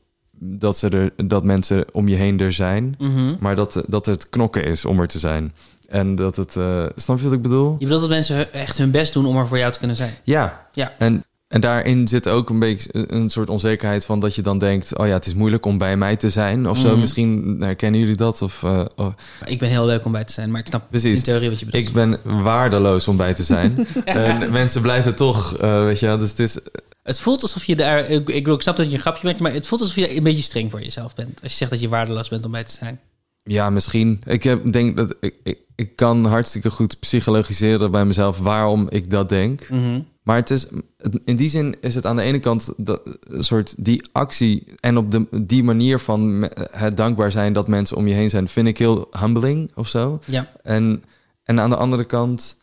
dat, 0.41 0.77
ze 0.79 0.89
er, 0.89 1.27
dat 1.29 1.45
mensen 1.45 1.85
om 1.93 2.09
je 2.09 2.15
heen 2.17 2.41
er 2.41 2.53
zijn, 2.53 2.95
Mhm. 2.99 3.35
maar 3.41 3.57
dat, 3.57 3.83
dat 3.89 4.07
het 4.07 4.29
knokken 4.29 4.65
is 4.65 4.85
om 4.85 5.01
er 5.01 5.09
te 5.09 5.19
zijn. 5.19 5.55
En 5.89 6.15
dat 6.15 6.37
het. 6.37 6.57
eh, 6.57 6.85
snap 6.97 7.19
je 7.19 7.25
wat 7.25 7.33
ik 7.33 7.43
bedoel? 7.43 7.71
Je 7.79 7.85
bedoelt 7.85 8.01
dat 8.01 8.11
mensen 8.11 8.53
echt 8.53 8.79
hun 8.79 8.91
best 8.91 9.13
doen 9.13 9.27
om 9.27 9.37
er 9.37 9.47
voor 9.49 9.59
jou 9.59 9.73
te 9.73 9.79
kunnen 9.79 9.97
zijn. 9.97 10.15
Ja. 10.25 10.67
Ja. 10.73 10.93
En, 10.99 11.25
en 11.49 11.61
daarin 11.61 12.09
zit 12.09 12.29
ook 12.29 12.51
een 12.51 12.59
beetje 12.59 12.91
een 12.93 13.31
soort 13.31 13.49
onzekerheid 13.49 14.05
van 14.05 14.21
dat 14.21 14.35
je 14.35 14.43
dan 14.43 14.59
denkt: 14.59 14.99
oh 14.99 15.07
ja, 15.07 15.13
het 15.13 15.27
is 15.27 15.35
moeilijk 15.35 15.67
om 15.67 15.79
bij 15.79 15.97
mij 15.97 16.17
te 16.17 16.31
zijn 16.31 16.69
of 16.69 16.79
zo. 16.79 16.91
Mhm. 16.91 16.99
Misschien 16.99 17.57
herkennen 17.61 18.01
jullie 18.01 18.17
dat? 18.17 18.43
Of, 18.43 18.63
eh, 18.63 18.85
oh. 18.97 19.13
Ik 19.47 19.59
ben 19.59 19.69
heel 19.69 19.87
leuk 19.87 20.05
om 20.05 20.13
bij 20.13 20.25
te 20.25 20.33
zijn, 20.33 20.51
maar 20.51 20.61
ik 20.61 20.67
snap 20.67 20.87
Precies. 20.91 21.17
in 21.17 21.23
theorie 21.23 21.49
wat 21.49 21.59
je 21.59 21.65
bedoelt. 21.65 21.87
Ik 21.87 21.93
ben 21.93 22.21
waardeloos 22.43 23.09
om 23.09 23.17
bij 23.17 23.35
te 23.35 23.43
zijn. 23.43 23.87
en 24.05 24.51
mensen 24.51 24.83
blijven 24.83 25.15
toch, 25.15 25.57
eh, 25.57 25.85
weet 25.85 26.01
je. 26.01 26.17
Dus 26.19 26.31
het 26.31 26.39
is. 26.39 26.59
Het 27.03 27.21
voelt 27.21 27.43
alsof 27.43 27.65
je 27.65 27.77
daar... 27.77 28.11
Ik, 28.11 28.29
ik, 28.29 28.47
snap 28.63 28.77
dat 28.77 28.87
je 28.87 28.95
een 28.95 29.01
grapje 29.01 29.27
maakt, 29.27 29.41
maar 29.41 29.53
het 29.53 29.67
voelt 29.67 29.81
alsof 29.81 29.97
je 29.97 30.17
een 30.17 30.23
beetje 30.23 30.43
streng 30.43 30.71
voor 30.71 30.83
jezelf 30.83 31.15
bent. 31.15 31.43
Als 31.43 31.53
je 31.53 31.59
zegt 31.59 31.71
dat 31.71 31.81
je 31.81 31.89
waardeloos 31.89 32.29
bent 32.29 32.45
om 32.45 32.51
bij 32.51 32.65
te 32.65 32.75
zijn. 32.75 33.01
Ja, 33.43 33.71
misschien. 33.71 34.21
Ik 34.27 34.43
heb, 34.43 34.73
denk 34.73 34.97
dat 34.97 35.15
ik, 35.21 35.35
ik, 35.43 35.59
ik 35.75 35.97
kan 35.97 36.25
hartstikke 36.25 36.71
goed 36.71 36.99
psychologiseren 37.01 37.91
bij 37.91 38.05
mezelf 38.05 38.39
waarom 38.39 38.87
ik 38.89 39.11
dat 39.11 39.29
denk. 39.29 39.69
Mhm. 39.71 40.01
Maar 40.29 40.37
het 40.37 40.51
is, 40.51 40.67
in 41.25 41.37
die 41.37 41.49
zin 41.49 41.77
is 41.81 41.95
het 41.95 42.07
aan 42.07 42.17
de 42.17 42.23
ene 42.23 42.39
kant 42.39 42.73
dat, 42.77 43.19
een 43.29 43.45
soort 43.45 43.75
die 43.79 44.09
actie 44.13 44.65
en 44.81 44.97
op 44.97 45.11
de, 45.11 45.27
die 45.43 45.65
manier 45.65 45.99
van 45.99 46.49
het 46.71 46.97
dankbaar 46.97 47.31
zijn 47.31 47.53
dat 47.53 47.69
mensen 47.69 47.97
om 47.97 48.07
je 48.07 48.15
heen 48.15 48.31
zijn, 48.31 48.49
vind 48.49 48.67
ik 48.67 48.79
heel 48.79 49.09
humbling 49.19 49.71
of 49.75 49.89
zo. 49.89 50.21
Ja. 50.25 50.51
En, 50.63 51.05
en 51.45 51.61
aan 51.61 51.71
de 51.71 51.77
andere 51.77 52.05
kant 52.05 52.57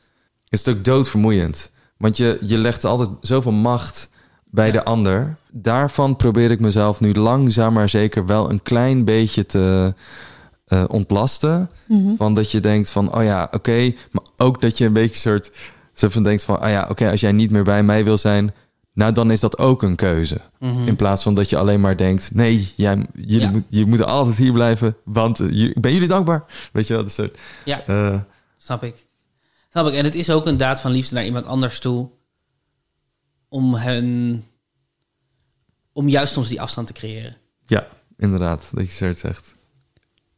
is 0.50 0.66
het 0.66 0.76
ook 0.76 0.84
doodvermoeiend. 0.84 1.72
Want 1.98 2.18
je, 2.18 2.38
je 2.42 2.58
legt 2.58 2.84
altijd 2.84 3.10
zoveel 3.22 3.52
macht 3.52 4.10
bij 4.44 4.72
de 4.72 4.84
ander. 4.84 5.38
Daarvan 5.54 6.16
probeer 6.16 6.52
ik 6.52 6.60
mezelf 6.60 7.00
nu 7.00 7.14
langzaam 7.14 7.74
maar 7.74 7.90
zeker 7.90 8.26
wel 8.26 8.50
een 8.50 8.62
klein 8.62 9.06
beetje 9.06 9.46
te 9.46 9.94
eh, 10.66 10.84
ontlasten. 10.88 11.70
Mhm. 11.88 12.16
Van 12.16 12.34
dat 12.34 12.52
je 12.52 12.60
denkt 12.60 12.90
van, 12.90 13.16
oh 13.16 13.24
ja, 13.24 13.48
oké. 13.52 13.94
maar 14.12 14.24
ook 14.38 14.62
dat 14.62 14.78
je 14.78 14.86
een 14.86 14.94
beetje 14.94 15.20
soort 15.20 15.52
zo 15.96 16.10
van 16.10 16.24
denkt 16.24 16.44
van, 16.44 16.64
oh 16.64 16.70
ja, 16.70 16.88
oké, 16.90 17.10
als 17.12 17.20
jij 17.22 17.32
niet 17.32 17.52
meer 17.52 17.64
bij 17.64 17.84
mij 17.84 18.04
wil 18.04 18.18
zijn, 18.18 18.54
nou 18.94 19.12
dan 19.12 19.32
is 19.32 19.40
dat 19.40 19.58
ook 19.58 19.84
een 19.84 19.96
keuze. 19.96 20.42
Mhm. 20.60 20.88
In 20.88 20.96
plaats 20.96 21.24
van 21.24 21.36
dat 21.36 21.50
je 21.50 21.58
alleen 21.58 21.82
maar 21.82 21.98
denkt, 21.98 22.34
nee, 22.34 22.74
jij, 22.76 23.06
jullie 23.14 23.40
Ja. 23.40 23.50
moet, 23.50 23.64
je 23.70 23.86
moet 23.86 24.02
altijd 24.04 24.38
hier 24.38 24.52
blijven, 24.52 24.98
want 25.04 25.40
eh, 25.40 25.62
ik 25.68 25.82
ben 25.82 25.94
jullie 25.94 26.08
dankbaar. 26.08 26.46
Weet 26.72 26.88
je 26.88 26.94
wel, 26.94 27.04
dat 27.04 27.12
soort. 27.12 27.38
Ja. 27.66 27.86
eh, 27.86 28.20
Snap 28.58 28.84
ik. 28.84 29.06
Snap 29.70 29.88
ik. 29.88 29.94
En 29.94 30.04
het 30.04 30.16
is 30.16 30.30
ook 30.30 30.46
een 30.46 30.58
daad 30.58 30.82
van 30.82 30.92
liefde 30.92 31.16
naar 31.16 31.26
iemand 31.26 31.46
anders 31.46 31.80
toe. 31.80 32.10
Om 33.50 33.74
hen... 33.76 34.44
Om 35.94 36.10
juist 36.10 36.34
soms 36.34 36.48
die 36.48 36.62
afstand 36.62 36.88
te 36.88 36.94
creëren. 36.94 37.38
ja, 37.66 37.88
inderdaad, 38.18 38.70
dat 38.74 38.86
je 38.86 38.92
zo 38.92 39.06
het 39.06 39.20
zegt. 39.20 39.56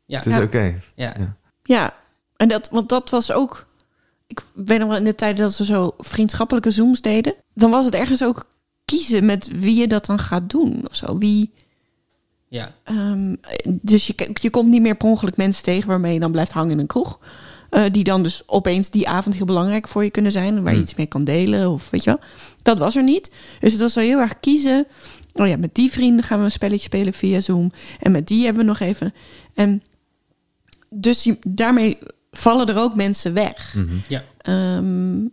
Ja. 0.05 0.17
Het 0.17 0.25
is 0.25 0.33
Ja. 0.35 0.41
oké. 0.43 0.81
Ja. 0.95 1.35
Ja, 1.63 1.93
en 2.35 2.47
dat, 2.47 2.69
want 2.69 2.89
dat 2.89 3.09
was 3.09 3.31
ook. 3.31 3.66
Ik 4.27 4.41
weet 4.53 4.79
nog 4.79 4.87
wel 4.87 4.97
in 4.97 5.03
de 5.03 5.15
tijden 5.15 5.41
dat 5.45 5.57
we 5.57 5.65
zo 5.65 5.91
vriendschappelijke 5.97 6.71
zooms 6.71 7.01
deden. 7.01 7.33
Dan 7.53 7.71
was 7.71 7.85
het 7.85 7.93
ergens 7.93 8.23
ook 8.23 8.45
kiezen 8.85 9.25
met 9.25 9.59
wie 9.59 9.75
je 9.79 9.87
dat 9.87 10.05
dan 10.05 10.19
gaat 10.19 10.49
doen 10.49 10.81
of 10.89 10.95
zo. 10.95 11.17
Wie. 11.17 11.51
Ja. 12.47 12.73
ehm, 12.83 13.35
dus 13.67 14.07
je, 14.07 14.29
je 14.41 14.49
komt 14.49 14.69
niet 14.69 14.81
meer 14.81 14.95
per 14.97 15.07
ongeluk 15.07 15.37
mensen 15.37 15.63
tegen 15.63 15.87
waarmee 15.87 16.13
je 16.13 16.19
dan 16.19 16.31
blijft 16.31 16.51
hangen 16.51 16.71
in 16.71 16.79
een 16.79 16.87
kroeg. 16.87 17.19
Eh, 17.69 17.83
die 17.91 18.03
dan 18.03 18.23
dus 18.23 18.43
opeens 18.45 18.89
die 18.89 19.07
avond 19.07 19.35
heel 19.35 19.45
belangrijk 19.45 19.87
voor 19.87 20.03
je 20.03 20.09
kunnen 20.09 20.31
zijn. 20.31 20.53
Waar 20.55 20.63
je 20.63 20.69
Hmm. 20.71 20.81
iets 20.81 20.95
mee 20.95 21.05
kan 21.05 21.23
delen 21.23 21.69
of 21.71 21.89
weet 21.89 22.03
je 22.03 22.09
wel. 22.09 22.19
Dat 22.61 22.77
was 22.79 22.95
er 22.95 23.03
niet. 23.03 23.31
Dus 23.59 23.71
het 23.71 23.81
was 23.81 23.95
wel 23.95 24.03
heel 24.03 24.19
erg 24.19 24.39
kiezen. 24.39 24.87
Oh 25.33 25.47
ja, 25.47 25.57
met 25.57 25.75
die 25.75 25.91
vrienden 25.91 26.25
gaan 26.25 26.39
we 26.39 26.45
een 26.45 26.51
spelletje 26.51 26.83
spelen 26.83 27.13
via 27.13 27.39
Zoom. 27.39 27.71
En 27.99 28.11
met 28.11 28.27
die 28.27 28.43
hebben 28.45 28.61
we 28.63 28.69
nog 28.69 28.79
even. 28.79 29.13
En 29.53 29.83
dus 30.89 31.23
je- 31.23 31.37
daarmee 31.47 31.97
vallen 32.31 32.67
er 32.67 32.77
ook 32.77 32.95
mensen 32.95 33.33
weg. 33.33 33.75
Ja. 34.07 34.23
Ehm, 34.37 35.25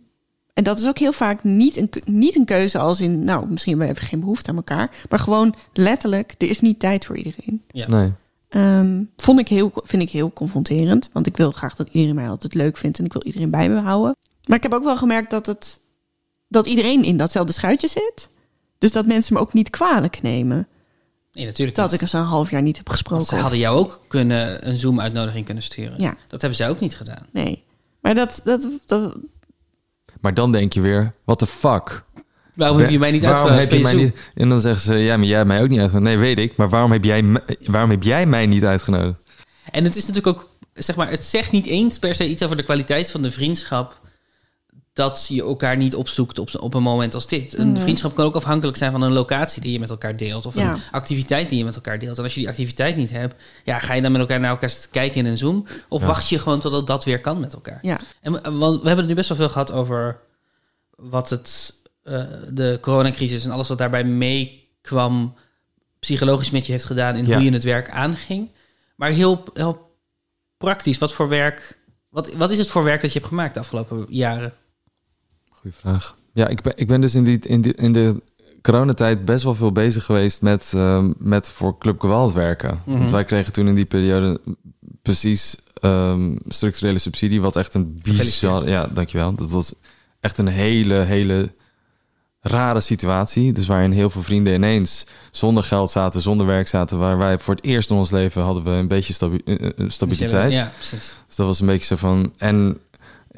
en 0.53 0.63
dat 0.63 0.79
is 0.79 0.87
ook 0.87 0.97
heel 0.97 1.13
vaak 1.13 1.43
niet 1.43 1.77
een, 1.77 1.89
niet 2.05 2.35
een 2.35 2.45
keuze 2.45 2.79
als 2.79 3.01
in, 3.01 3.23
nou, 3.23 3.47
misschien 3.49 3.71
hebben 3.71 3.93
we 3.93 3.99
even 3.99 4.09
geen 4.09 4.19
behoefte 4.19 4.49
aan 4.49 4.55
elkaar. 4.55 4.91
Maar 5.09 5.19
gewoon 5.19 5.55
letterlijk, 5.73 6.35
er 6.37 6.49
is 6.49 6.59
niet 6.59 6.79
tijd 6.79 7.05
voor 7.05 7.17
iedereen. 7.17 7.63
Ja. 7.67 7.87
Nee. 7.87 8.13
Ehm, 8.49 9.03
vond 9.15 9.39
ik 9.39 9.47
heel, 9.47 9.71
vind 9.83 10.01
ik 10.01 10.09
heel 10.09 10.33
confronterend. 10.33 11.09
Want 11.13 11.27
ik 11.27 11.37
wil 11.37 11.51
graag 11.51 11.75
dat 11.75 11.87
iedereen 11.91 12.15
mij 12.15 12.29
altijd 12.29 12.53
leuk 12.53 12.77
vindt 12.77 12.99
en 12.99 13.05
ik 13.05 13.13
wil 13.13 13.23
iedereen 13.23 13.49
bij 13.49 13.69
me 13.69 13.79
houden. 13.79 14.15
Maar 14.45 14.57
ik 14.57 14.63
heb 14.63 14.73
ook 14.73 14.83
wel 14.83 14.97
gemerkt 14.97 15.29
dat, 15.29 15.45
het, 15.45 15.79
dat 16.47 16.65
iedereen 16.65 17.03
in 17.03 17.17
datzelfde 17.17 17.53
schuitje 17.53 17.87
zit. 17.87 18.29
Dus 18.79 18.91
dat 18.91 19.05
mensen 19.05 19.33
me 19.33 19.39
ook 19.39 19.53
niet 19.53 19.69
kwalijk 19.69 20.21
nemen. 20.21 20.67
Nee, 21.35 21.45
natuurlijk 21.45 21.77
Dat 21.77 21.85
niet. 21.85 21.95
ik 21.95 22.01
er 22.01 22.07
zo'n 22.07 22.21
half 22.25 22.51
jaar 22.51 22.61
niet 22.61 22.77
heb 22.77 22.87
Want 22.87 22.99
gesproken. 22.99 23.25
ze 23.25 23.35
hadden 23.35 23.59
jou 23.59 23.77
ook 23.77 24.01
kunnen, 24.07 24.67
een 24.69 24.77
Zoom-uitnodiging 24.77 25.45
kunnen 25.45 25.63
sturen. 25.63 26.01
Ja. 26.01 26.15
Dat 26.27 26.39
hebben 26.41 26.57
zij 26.57 26.69
ook 26.69 26.79
niet 26.79 26.95
gedaan. 26.95 27.25
Nee. 27.31 27.63
Maar 28.01 28.15
dat, 28.15 28.41
dat, 28.43 28.67
dat, 28.85 29.17
Maar 30.21 30.33
dan 30.33 30.51
denk 30.51 30.73
je 30.73 30.81
weer, 30.81 31.13
what 31.25 31.39
the 31.39 31.45
fuck? 31.47 32.03
Waarom 32.53 32.77
heb 32.77 32.89
je 32.89 32.99
mij 32.99 33.11
niet 33.11 33.21
waarom 33.21 33.47
uitgenodigd 33.47 33.71
heb 33.71 33.79
je 33.79 33.83
bij 33.83 33.93
mij 33.93 34.03
je 34.03 34.11
niet, 34.11 34.19
En 34.35 34.49
dan 34.49 34.59
zeggen 34.59 34.81
ze, 34.81 34.95
ja, 34.95 35.17
maar 35.17 35.25
jij 35.25 35.37
hebt 35.37 35.47
mij 35.47 35.61
ook 35.61 35.69
niet 35.69 35.79
uitgenodigd. 35.79 36.15
Nee, 36.15 36.35
weet 36.35 36.39
ik. 36.49 36.55
Maar 36.57 36.69
waarom 36.69 36.91
heb 36.91 37.03
jij, 37.03 37.23
waarom 37.65 37.89
heb 37.89 38.03
jij 38.03 38.25
mij 38.25 38.45
niet 38.45 38.63
uitgenodigd? 38.65 39.17
En 39.71 39.83
het 39.83 39.95
is 39.95 40.07
natuurlijk 40.07 40.37
ook, 40.37 40.49
zeg 40.73 40.95
maar, 40.95 41.09
het 41.09 41.25
zegt 41.25 41.51
niet 41.51 41.65
eens 41.65 41.99
per 41.99 42.15
se 42.15 42.27
iets 42.27 42.43
over 42.43 42.55
de 42.55 42.63
kwaliteit 42.63 43.11
van 43.11 43.21
de 43.21 43.31
vriendschap. 43.31 44.01
Dat 44.95 45.25
je 45.29 45.41
elkaar 45.41 45.77
niet 45.77 45.95
opzoekt 45.95 46.39
op, 46.39 46.49
op 46.59 46.73
een 46.73 46.81
moment 46.83 47.13
als 47.13 47.27
dit. 47.27 47.57
Een 47.57 47.71
Mhm. 47.71 47.81
vriendschap 47.81 48.15
kan 48.15 48.25
ook 48.25 48.35
afhankelijk 48.35 48.77
zijn 48.77 48.91
van 48.91 49.01
een 49.01 49.11
locatie 49.13 49.61
die 49.61 49.71
je 49.71 49.79
met 49.79 49.89
elkaar 49.89 50.17
deelt. 50.17 50.45
Of 50.45 50.55
Ja. 50.55 50.71
een 50.73 50.79
activiteit 50.91 51.49
die 51.49 51.57
je 51.57 51.63
met 51.65 51.75
elkaar 51.75 51.99
deelt. 51.99 52.17
En 52.17 52.23
als 52.23 52.33
je 52.33 52.39
die 52.39 52.49
activiteit 52.49 52.95
niet 52.95 53.09
hebt, 53.11 53.35
ja, 53.63 53.79
ga 53.79 53.93
je 53.93 54.01
dan 54.01 54.11
met 54.11 54.21
elkaar 54.21 54.39
naar 54.39 54.49
elkaar 54.49 54.69
zitten 54.69 54.89
kijken 54.91 55.17
in 55.17 55.25
een 55.25 55.37
Zoom? 55.37 55.65
Of 55.89 56.01
Ja. 56.01 56.07
wacht 56.07 56.29
je 56.29 56.39
gewoon 56.39 56.59
totdat 56.59 56.87
dat 56.87 57.03
weer 57.03 57.21
kan 57.21 57.39
met 57.39 57.53
elkaar? 57.53 57.79
Ja. 57.81 57.99
En 58.21 58.31
we- 58.31 58.41
want 58.51 58.73
we 58.81 58.87
hebben 58.87 58.97
het 58.97 59.07
nu 59.07 59.13
best 59.13 59.29
wel 59.29 59.37
veel 59.37 59.49
gehad 59.49 59.71
over 59.71 60.19
wat 60.95 61.29
het, 61.29 61.73
eh, 62.03 62.23
de 62.51 62.77
coronacrisis 62.81 63.45
en 63.45 63.51
alles 63.51 63.67
wat 63.67 63.77
daarbij 63.77 64.03
meekwam, 64.03 65.33
psychologisch 65.99 66.51
met 66.51 66.65
je 66.65 66.71
heeft 66.71 66.85
gedaan 66.85 67.15
in 67.15 67.25
Ja. 67.25 67.35
hoe 67.35 67.43
je 67.43 67.51
het 67.51 67.63
werk 67.63 67.89
aanging. 67.89 68.51
Maar 68.95 69.09
heel, 69.09 69.43
heel 69.53 69.95
praktisch, 70.57 70.97
wat 70.97 71.13
voor 71.13 71.29
werk, 71.29 71.79
wat, 72.09 72.33
wat 72.33 72.49
is 72.51 72.57
het 72.57 72.69
voor 72.69 72.83
werk 72.83 73.01
dat 73.01 73.11
je 73.13 73.17
hebt 73.19 73.29
gemaakt 73.31 73.53
de 73.53 73.59
afgelopen 73.59 74.05
jaren? 74.09 74.53
Vraag. 75.73 76.15
Ja, 76.33 76.47
ik 76.47 76.61
ben, 76.61 76.73
ik 76.75 76.87
ben 76.87 77.01
dus 77.01 77.15
in, 77.15 77.23
die, 77.23 77.39
in, 77.39 77.61
die, 77.61 77.75
in 77.75 77.93
de 77.93 78.21
coronatijd 78.61 79.25
best 79.25 79.43
wel 79.43 79.55
veel 79.55 79.71
bezig 79.71 80.03
geweest 80.03 80.41
met, 80.41 80.71
ehm, 80.75 81.13
met 81.17 81.49
voor 81.49 81.77
Club 81.77 81.99
Gewalt 81.99 82.33
werken. 82.33 82.81
Mhm. 82.85 82.97
Want 82.97 83.11
wij 83.11 83.25
kregen 83.25 83.53
toen 83.53 83.67
in 83.67 83.75
die 83.75 83.85
periode 83.85 84.41
precies 85.01 85.57
ehm, 85.81 86.35
structurele 86.47 86.97
subsidie, 86.97 87.41
wat 87.41 87.55
echt 87.55 87.73
een 87.73 87.99
bizar... 88.03 88.67
Ja, 88.69 88.87
dankjewel. 88.93 89.35
Dat 89.35 89.51
was 89.51 89.73
echt 90.19 90.37
een 90.37 90.47
hele, 90.47 90.93
hele 90.95 91.53
rare 92.39 92.79
situatie. 92.79 93.53
Dus 93.53 93.67
waarin 93.67 93.91
heel 93.91 94.09
veel 94.09 94.21
vrienden 94.23 94.53
ineens 94.53 95.05
zonder 95.31 95.63
geld 95.63 95.91
zaten, 95.91 96.21
zonder 96.21 96.45
werk 96.45 96.67
zaten, 96.67 96.99
waar 96.99 97.17
wij 97.17 97.39
voor 97.39 97.55
het 97.55 97.63
eerst 97.63 97.89
in 97.89 97.95
ons 97.95 98.11
leven 98.11 98.41
hadden 98.41 98.63
we 98.63 98.69
een 98.69 98.87
beetje 98.87 99.13
stabi- 99.13 99.41
eh, 99.45 99.65
eh, 99.65 99.71
stabiliteit. 99.87 100.53
Ja, 100.53 100.71
precies. 100.75 101.13
Dus 101.27 101.35
dat 101.35 101.47
was 101.47 101.59
een 101.59 101.65
beetje 101.65 101.85
zo 101.85 101.95
van. 101.95 102.33
En 102.37 102.77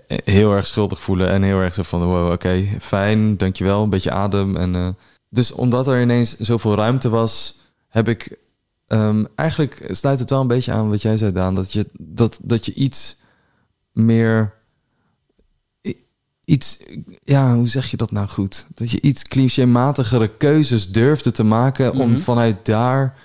heel 0.08 0.54
erg 0.54 0.68
schuldig 0.68 1.02
voelen. 1.02 1.30
En 1.30 1.44
heel 1.44 1.60
erg 1.60 1.74
zo 1.74 1.84
van: 1.84 2.04
wow, 2.04 2.32
oké, 2.32 2.66
fijn, 2.82 3.38
dankjewel. 3.38 3.84
Een 3.84 3.90
beetje 3.90 4.12
adem. 4.12 4.56
En, 4.58 4.76
eh, 4.76 4.88
dus 5.30 5.52
omdat 5.52 5.88
er 5.88 6.02
ineens 6.02 6.38
zoveel 6.38 6.76
ruimte 6.76 7.10
was, 7.10 7.60
heb 7.88 8.08
ik. 8.08 8.38
ehm, 8.88 9.26
eigenlijk 9.36 9.88
sluit 9.92 10.20
het 10.20 10.30
wel 10.30 10.42
een 10.42 10.48
beetje 10.48 10.72
aan 10.72 10.90
wat 10.90 11.02
jij 11.02 11.18
zei, 11.18 11.32
Daan. 11.32 11.56
Dat 11.56 11.74
je, 11.74 11.88
dat, 12.00 12.40
dat 12.44 12.66
je 12.66 12.74
iets 12.74 13.16
meer. 13.92 14.56
Iets, 16.46 16.78
ja, 17.24 17.56
hoe 17.56 17.68
zeg 17.68 17.92
je 17.92 17.98
dat 17.98 18.12
nou 18.12 18.28
goed? 18.28 18.66
Dat 18.76 18.92
je 18.92 19.02
iets 19.02 19.24
clichématigere 19.24 20.28
keuzes 20.38 20.92
durfde 20.92 21.32
te 21.32 21.44
maken 21.44 21.94
om 21.94 22.12
Mhm. 22.12 22.20
vanuit 22.20 22.66
daar. 22.66 23.16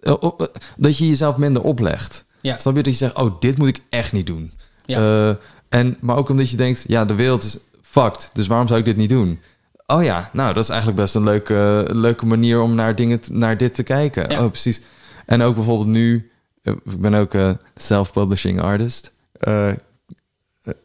eh, 0.00 0.12
eh, 0.20 0.30
dat 0.76 0.98
je 0.98 1.08
jezelf 1.08 1.36
minder 1.36 1.62
oplegt. 1.62 2.24
Ja. 2.40 2.58
Snap 2.58 2.76
je 2.76 2.82
dat 2.82 2.92
je 2.92 2.98
zegt, 2.98 3.14
oh, 3.16 3.40
dit 3.40 3.58
moet 3.58 3.68
ik 3.68 3.80
echt 3.90 4.12
niet 4.12 4.26
doen. 4.26 4.52
Ja. 4.84 5.36
En, 5.68 5.96
maar 6.00 6.16
ook 6.16 6.28
omdat 6.28 6.50
je 6.50 6.56
denkt, 6.56 6.84
ja, 6.86 7.04
de 7.04 7.14
wereld 7.14 7.42
is 7.42 7.58
fucked, 7.82 8.30
dus 8.32 8.46
waarom 8.46 8.66
zou 8.66 8.78
ik 8.78 8.84
dit 8.84 8.96
niet 8.96 9.10
doen? 9.10 9.40
Oh 9.86 10.02
ja, 10.02 10.30
nou, 10.32 10.54
dat 10.54 10.62
is 10.62 10.68
eigenlijk 10.68 11.00
best 11.00 11.14
een 11.14 11.24
leuke, 11.24 11.86
leuke 11.92 12.26
manier 12.26 12.60
om 12.60 12.74
naar, 12.74 12.94
dingen, 12.96 13.20
naar 13.30 13.56
dit 13.56 13.74
te 13.74 13.82
kijken. 13.82 14.30
Ja. 14.30 14.44
Oh, 14.44 14.50
precies. 14.50 14.82
En 15.26 15.42
ook 15.42 15.54
bijvoorbeeld 15.54 15.88
nu, 15.88 16.30
eh, 16.62 16.72
ik 16.72 17.00
ben 17.00 17.14
ook 17.14 17.34
een 17.34 17.58
self-publishing 17.74 18.60
artist. 18.60 19.12
Eh, 19.32 19.68
eh, 19.68 19.76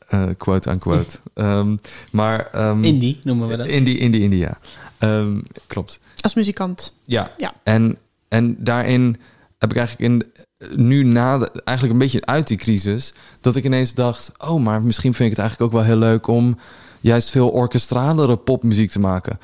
eh, 0.08 0.30
quote 0.38 0.70
unquote. 0.70 1.18
Ehm, 1.34 1.76
maar, 2.12 2.50
ehm, 2.52 2.84
Indie 2.84 3.20
noemen 3.24 3.48
we 3.48 3.58
dat. 3.58 3.68
Indie, 3.68 3.98
indie, 3.98 4.22
indie, 4.22 4.40
ja. 4.40 4.58
Ehm, 4.98 5.40
klopt. 5.68 6.00
als 6.22 6.34
muzikant. 6.34 6.94
Ja. 7.04 7.32
Ja. 7.38 7.54
En, 7.64 7.98
en 8.28 8.64
daarin 8.64 9.18
heb 9.58 9.72
ik 9.72 9.78
eigenlijk 9.78 10.12
in, 10.12 10.32
nu 10.76 11.03
na, 11.03 11.48
eigenlijk 11.64 11.99
een 11.99 12.06
beetje 12.06 12.26
uit 12.26 12.48
die 12.48 12.57
crisis, 12.57 13.14
dat 13.41 13.56
ik 13.56 13.64
ineens 13.64 13.94
dacht, 13.94 14.31
oh, 14.38 14.64
maar 14.64 14.81
misschien 14.81 15.14
vind 15.14 15.31
ik 15.31 15.38
het 15.38 15.45
eigenlijk 15.45 15.73
ook 15.73 15.80
wel 15.80 15.88
heel 15.88 15.99
leuk 15.99 16.27
om 16.27 16.57
juist 16.99 17.30
veel 17.30 17.49
orkestralere 17.49 18.38
popmuziek 18.38 18.91
te 18.91 18.99
maken. 18.99 19.40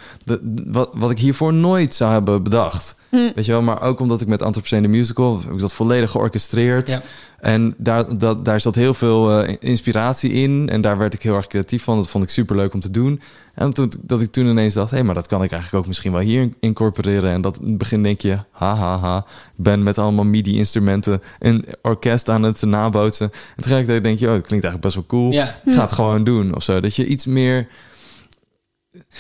Wat, 0.65 0.95
wat 0.95 1.11
ik 1.11 1.19
hiervoor 1.19 1.53
nooit 1.53 1.95
zou 1.95 2.11
hebben 2.11 2.43
bedacht. 2.43 2.95
Hm. 3.10 3.30
Weet 3.36 3.45
je 3.45 3.52
wel, 3.52 3.61
maar 3.61 3.81
ook 3.81 3.99
omdat 3.99 4.22
ik 4.22 4.27
met 4.27 4.41
Anthropocene 4.41 4.88
Musical 4.88 5.41
heb 5.41 5.52
ik 5.52 5.60
dat 5.60 5.73
volledig 5.73 6.11
georchestreerd. 6.11 6.88
Ja. 6.88 7.02
En 7.40 7.73
daar, 7.77 8.18
dat, 8.18 8.45
daar 8.45 8.60
zat 8.60 8.76
heel 8.76 8.94
veel 8.94 9.41
eh, 9.41 9.56
inspiratie 9.60 10.31
in. 10.31 10.69
En 10.69 10.81
daar 10.81 10.98
werd 10.98 11.14
ik 11.14 11.22
heel 11.22 11.36
erg 11.36 11.48
creatief 11.48 11.84
van. 11.84 11.98
Dat 11.98 12.10
vond 12.10 12.23
ik 12.23 12.30
super 12.30 12.56
leuk 12.56 12.73
om 12.73 12.80
te 12.80 12.91
doen. 12.91 13.22
En 13.53 13.73
toen, 13.73 13.91
dat 14.02 14.22
ik 14.22 14.31
toen 14.31 14.45
ineens 14.45 14.73
dacht, 14.73 14.90
hé, 14.90 14.95
hey, 14.95 15.06
maar 15.06 15.15
dat 15.15 15.27
kan 15.27 15.44
ik 15.44 15.52
eigenlijk 15.52 15.84
ook 15.84 15.88
misschien 15.88 16.11
wel 16.11 16.22
hier 16.22 16.49
incorporeren. 16.60 17.31
En 17.31 17.41
dat 17.41 17.60
in 17.60 17.68
het 17.68 17.77
begin 17.77 18.03
denk 18.03 18.22
je, 18.22 18.38
ha, 18.52 18.76
ha, 18.76 18.98
ha. 18.98 19.26
Ben 19.56 19.84
met 19.84 19.98
allemaal 19.98 20.26
MIDI-instrumenten 20.26 21.22
een 21.40 21.65
orkest 21.81 22.30
aan 22.30 22.44
het 22.44 22.61
nabootsen. 22.61 23.31
En 23.56 23.64
tegelijkertijd 23.64 24.03
denk 24.03 24.19
je, 24.19 24.26
oh, 24.27 24.34
dat 24.34 24.48
klinkt 24.48 24.65
eigenlijk 24.65 24.95
best 24.95 24.95
wel 24.95 25.19
cool. 25.19 25.31
Ja. 25.31 25.61
Ga 25.65 25.81
het 25.81 25.91
gewoon 25.91 26.23
doen 26.23 26.56
of 26.56 26.64
zo. 26.64 26.80
Dat 26.80 26.95
je 26.95 27.06
iets 27.06 27.26
meer 27.26 27.68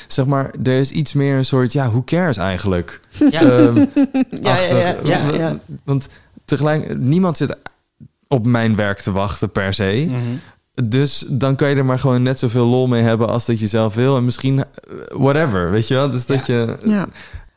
zeg 0.07 0.25
maar, 0.25 0.55
er 0.63 0.79
is 0.79 0.91
iets 0.91 1.13
meer 1.13 1.37
een 1.37 1.45
soort, 1.45 1.73
ja, 1.73 1.89
hoe 1.89 2.03
cares 2.03 2.37
eigenlijk? 2.37 2.99
Ja. 3.29 3.41
Ehm, 3.41 3.75
Ja, 4.41 4.57
ja, 4.59 4.77
ja, 4.77 4.89
achtig. 4.89 5.07
ja, 5.07 5.33
ja. 5.33 5.59
Want 5.83 6.07
tegelijk, 6.45 6.97
niemand 6.97 7.37
zit 7.37 7.57
op 8.27 8.45
mijn 8.45 8.75
werk 8.75 8.99
te 8.99 9.11
wachten 9.11 9.51
per 9.51 9.73
se. 9.73 10.05
Mhm. 10.07 10.19
Dus 10.89 11.25
dan 11.27 11.55
kan 11.55 11.69
je 11.69 11.75
er 11.75 11.85
maar 11.85 11.99
gewoon 11.99 12.23
net 12.23 12.39
zoveel 12.39 12.65
lol 12.65 12.87
mee 12.87 13.01
hebben 13.03 13.27
als 13.27 13.45
dat 13.45 13.59
je 13.59 13.67
zelf 13.67 13.95
wil. 13.95 14.17
En 14.17 14.25
misschien 14.25 14.59
eh, 14.59 14.65
whatever, 15.07 15.71
weet 15.71 15.87
je 15.87 15.93
wel? 15.93 16.09
Dus 16.09 16.25
dat 16.25 16.45
je... 16.45 16.77
Ja. 16.85 17.07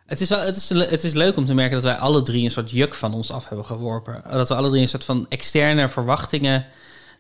Het 0.07 0.21
is, 0.21 0.29
wel, 0.29 0.41
het, 0.41 0.57
is, 0.57 0.69
het 0.69 1.05
is 1.05 1.13
leuk 1.13 1.37
om 1.37 1.45
te 1.45 1.55
merken 1.55 1.75
dat 1.75 1.83
wij 1.83 1.95
alle 1.95 2.23
drie 2.23 2.45
een 2.45 2.51
soort 2.51 2.71
juk 2.71 2.95
van 2.95 3.15
ons 3.15 3.31
af 3.31 3.49
hebben 3.49 3.67
geworpen. 3.67 4.23
Dat 4.31 4.49
we 4.49 4.55
alle 4.55 4.69
drie 4.69 4.81
een 4.81 4.89
soort 4.89 5.05
van 5.05 5.27
externe 5.29 5.89
verwachtingen 5.89 6.67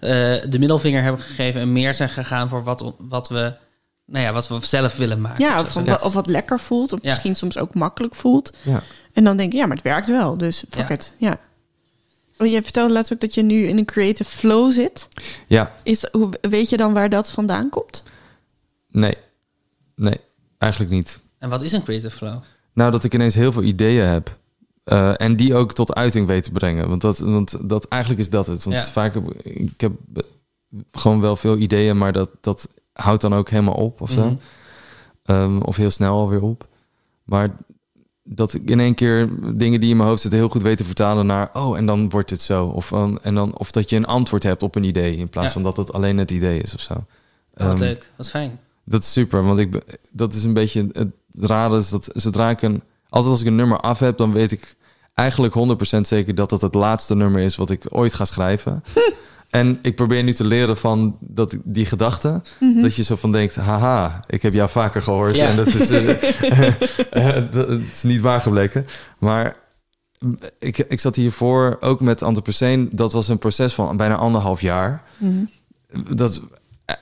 eh, 0.01 0.11
de 0.49 0.59
middelvinger 0.59 1.03
hebben 1.03 1.21
gegeven 1.21 1.61
en 1.61 1.73
meer 1.73 1.95
zijn 1.95 2.09
gegaan 2.09 2.49
voor 2.49 2.63
wat, 2.63 2.95
wat, 2.99 3.29
we, 3.29 3.53
nou 4.13 4.25
ja, 4.25 4.33
wat 4.33 4.49
we 4.49 4.59
zelf 4.67 4.97
willen 4.97 5.21
maken. 5.21 5.45
Ja, 5.45 5.61
of, 6.03 6.13
wat 6.13 6.27
lekker 6.27 6.61
voelt, 6.61 6.93
of 6.93 6.99
Ja. 7.03 7.09
misschien 7.09 7.37
soms 7.37 7.59
ook 7.59 7.75
makkelijk 7.75 8.15
voelt. 8.15 8.53
Ja. 8.63 8.83
En 9.13 9.25
dan 9.25 9.37
denk 9.37 9.53
je, 9.53 9.59
ja, 9.59 9.67
maar 9.67 9.77
het 9.77 9.85
werkt 9.85 10.09
wel, 10.09 10.37
dus 10.37 10.65
fuck 10.71 10.89
Ja. 10.89 10.95
it. 10.95 11.13
Ja. 11.19 11.39
Oh, 12.39 12.47
je 12.47 12.63
vertelde 12.63 12.93
laatst 12.93 13.13
ook 13.13 13.21
dat 13.21 13.35
je 13.35 13.43
nu 13.43 13.63
in 13.67 13.79
een 13.79 13.85
creative 13.85 14.31
flow 14.31 14.73
zit. 14.73 15.09
Ja, 15.47 15.73
Is, 15.83 16.07
hoe, 16.13 16.29
weet 16.41 16.69
je 16.69 16.77
dan 16.77 16.93
waar 16.93 17.09
dat 17.09 17.31
vandaan 17.31 17.69
komt? 17.69 18.03
nee. 18.91 19.15
Nee, 19.97 20.21
eigenlijk 20.59 20.93
niet. 20.93 21.21
En 21.39 21.49
wat 21.49 21.63
is 21.63 21.73
een 21.73 21.83
creative 21.83 22.17
flow? 22.17 22.39
Nou, 22.75 22.91
dat 22.91 23.05
ik 23.05 23.15
ineens 23.15 23.35
heel 23.35 23.53
veel 23.53 23.63
ideeën 23.63 24.05
heb. 24.07 24.37
eh, 24.85 25.13
en 25.21 25.37
die 25.37 25.55
ook 25.55 25.73
tot 25.73 25.95
uiting 25.95 26.27
weet 26.27 26.45
te 26.45 26.51
brengen. 26.53 26.89
Want, 26.89 27.01
dat, 27.01 27.19
want 27.19 27.69
dat, 27.69 27.89
eigenlijk 27.89 28.21
is 28.23 28.31
dat 28.31 28.47
het. 28.47 28.65
Want 28.65 28.77
Ja. 28.77 28.83
vaak 28.85 29.15
heb 29.15 29.31
ik 29.43 29.81
heb 29.81 29.93
gewoon 30.93 31.21
wel 31.21 31.37
veel 31.37 31.57
ideeën, 31.57 31.99
maar 31.99 32.13
dat, 32.13 32.29
dat 32.41 32.69
houdt 32.93 33.21
dan 33.21 33.35
ook 33.35 33.49
helemaal 33.51 33.75
op 33.75 34.01
of 34.01 34.11
zo. 34.11 34.25
Mhm. 34.25 34.37
Ehm, 35.25 35.59
of 35.59 35.77
heel 35.77 35.91
snel 35.91 36.17
alweer 36.17 36.43
op. 36.43 36.69
Maar 37.25 37.57
dat 38.25 38.55
ik 38.55 38.71
in 38.71 38.81
één 38.81 38.95
keer 38.95 39.29
dingen 39.57 39.81
die 39.81 39.91
in 39.91 39.97
mijn 39.97 40.09
hoofd 40.09 40.21
zitten 40.21 40.41
heel 40.41 40.49
goed 40.49 40.63
weet 40.63 40.77
te 40.77 40.85
vertalen 40.85 41.27
naar... 41.27 41.51
oh, 41.53 41.77
en 41.77 41.87
dan 41.87 42.11
wordt 42.11 42.31
het 42.31 42.43
zo. 42.43 42.67
Of, 42.67 42.89
dan- 42.89 43.19
en 43.23 43.35
dan, 43.35 43.59
of 43.59 43.71
dat 43.71 43.91
je 43.91 43.97
een 43.97 44.05
antwoord 44.07 44.43
hebt 44.43 44.63
op 44.63 44.75
een 44.75 44.85
idee... 44.85 45.17
in 45.17 45.29
plaats 45.29 45.47
Ja. 45.47 45.53
van 45.53 45.63
dat 45.63 45.77
het 45.77 45.93
alleen 45.93 46.19
het 46.19 46.31
idee 46.31 46.61
is 46.61 46.75
of 46.75 46.81
zo. 46.81 46.93
Oh, 46.93 47.01
wat 47.55 47.67
Ehm, 47.69 47.79
leuk, 47.79 48.11
wat 48.17 48.31
fijn. 48.31 48.59
dat 48.85 49.03
is 49.03 49.13
super, 49.13 49.45
want 49.45 49.59
ik, 49.59 49.99
dat 50.11 50.35
is 50.35 50.45
een 50.45 50.53
beetje 50.53 50.89
het 50.93 51.11
rare. 51.31 51.77
Is 51.79 51.89
dat 51.91 52.11
zodra 52.15 52.51
ik 52.51 52.63
een, 52.63 52.83
altijd 53.09 53.33
als 53.33 53.41
ik 53.41 53.47
een 53.47 53.57
nummer 53.57 53.79
af 53.81 53.99
heb, 53.99 54.17
dan 54.17 54.33
weet 54.33 54.53
ik 54.53 54.77
eigenlijk 55.15 55.55
100% 55.97 56.01
zeker 56.01 56.35
dat 56.35 56.51
dat 56.51 56.61
het 56.61 56.75
laatste 56.75 57.15
nummer 57.15 57.41
is 57.41 57.57
wat 57.57 57.71
ik 57.71 57.85
ooit 57.89 58.15
ga 58.15 58.25
schrijven. 58.25 58.83
en 59.53 59.79
ik 59.83 59.95
probeer 59.97 60.23
nu 60.23 60.33
te 60.33 60.45
leren 60.45 60.77
van 60.77 61.17
dat, 61.21 61.57
die 61.65 61.87
gedachte, 61.87 62.41
Mhm. 62.61 62.81
dat 62.81 62.95
je 62.97 63.03
zo 63.03 63.17
van 63.17 63.33
denkt, 63.33 63.55
haha, 63.55 64.21
ik 64.27 64.43
heb 64.43 64.53
jou 64.53 64.69
vaker 64.71 65.03
gehoord 65.03 65.37
Ja. 65.37 65.47
en 65.49 65.57
dat 65.57 65.67
is, 65.67 65.89
dat 67.51 67.69
het 67.69 67.83
is 67.93 68.03
niet 68.03 68.21
waar 68.21 68.41
gebleken. 68.41 68.87
Maar 69.19 69.57
ik, 70.59 70.79
ik 70.79 71.01
zat 71.01 71.17
hiervoor 71.17 71.77
ook 71.81 72.01
met 72.01 72.23
Anthropocene. 72.23 72.89
Dat 72.93 73.13
was 73.13 73.29
een 73.29 73.39
proces 73.39 73.75
van 73.75 73.97
bijna 73.97 74.15
anderhalf 74.17 74.61
jaar 74.61 75.03
Mhm. 75.19 75.45
dat, 76.15 76.43
eh, 76.85 76.97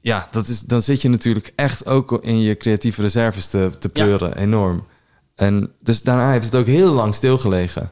ja, 0.00 0.28
dat 0.30 0.48
is, 0.48 0.60
dan 0.60 0.82
zit 0.82 1.02
je 1.02 1.08
natuurlijk 1.08 1.52
echt 1.56 1.86
ook 1.86 2.18
in 2.24 2.40
je 2.40 2.56
creatieve 2.56 3.02
reserves 3.02 3.48
te, 3.48 3.70
te 3.78 3.88
pleuren, 3.88 4.36
enorm. 4.36 4.84
En 5.34 5.70
dus 5.80 6.02
daarna 6.02 6.30
heeft 6.30 6.44
het 6.44 6.54
ook 6.54 6.66
heel 6.66 6.92
lang 6.92 7.14
stilgelegen. 7.14 7.90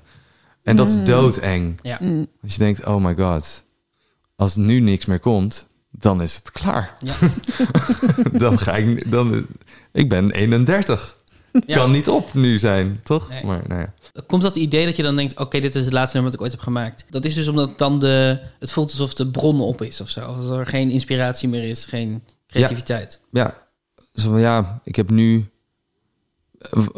En 0.63 0.77
dat 0.77 0.89
Mm. 0.95 0.99
is 1.01 1.05
doodeng. 1.09 1.79
Ja. 1.83 1.99
Als 2.43 2.53
je 2.53 2.59
denkt, 2.59 2.85
oh 2.87 3.05
my 3.05 3.15
god, 3.19 3.64
als 4.37 4.57
nu 4.57 4.81
niks 4.81 5.07
meer 5.07 5.21
komt, 5.21 5.67
dan 5.91 6.23
is 6.23 6.35
het 6.35 6.51
klaar. 6.51 6.97
Ja. 7.01 7.15
dan 8.45 8.59
ga 8.59 8.77
ik, 8.77 9.11
dan, 9.11 9.47
ik 9.93 10.09
ben 10.09 10.31
31. 10.31 11.17
Ja. 11.67 11.77
Kan 11.77 11.91
niet 11.91 12.09
op 12.09 12.35
nu 12.35 12.59
zijn, 12.59 13.01
toch? 13.03 13.29
Nee. 13.29 13.45
Maar 13.45 13.63
nou 13.67 13.81
ja. 13.81 13.95
Komt 14.27 14.43
dat 14.43 14.57
idee 14.57 14.85
dat 14.85 14.97
je 14.97 15.03
dan 15.03 15.17
denkt, 15.17 15.39
oké, 15.39 15.61
dit 15.61 15.75
is 15.75 15.85
het 15.85 15.93
laatste 15.93 16.17
nummer 16.17 16.33
dat 16.33 16.41
ik 16.41 16.47
ooit 16.47 16.57
heb 16.57 16.67
gemaakt. 16.67 17.05
Dat 17.11 17.25
is 17.25 17.35
dus 17.35 17.49
omdat 17.49 17.79
dan 17.79 17.99
de, 17.99 18.41
het 18.59 18.73
voelt 18.73 18.91
alsof 18.91 19.15
de 19.15 19.27
bron 19.27 19.61
op 19.61 19.83
is 19.83 20.01
of 20.01 20.09
zo. 20.09 20.21
Als 20.21 20.51
er 20.51 20.67
geen 20.67 20.91
inspiratie 20.91 21.49
meer 21.49 21.63
is, 21.63 21.85
geen 21.85 22.23
creativiteit. 22.47 23.21
Ja, 23.31 23.69
zo 24.13 24.31
van, 24.31 24.41
ja, 24.41 24.81
ik 24.85 24.97
heb 24.97 25.11
nu. 25.11 25.49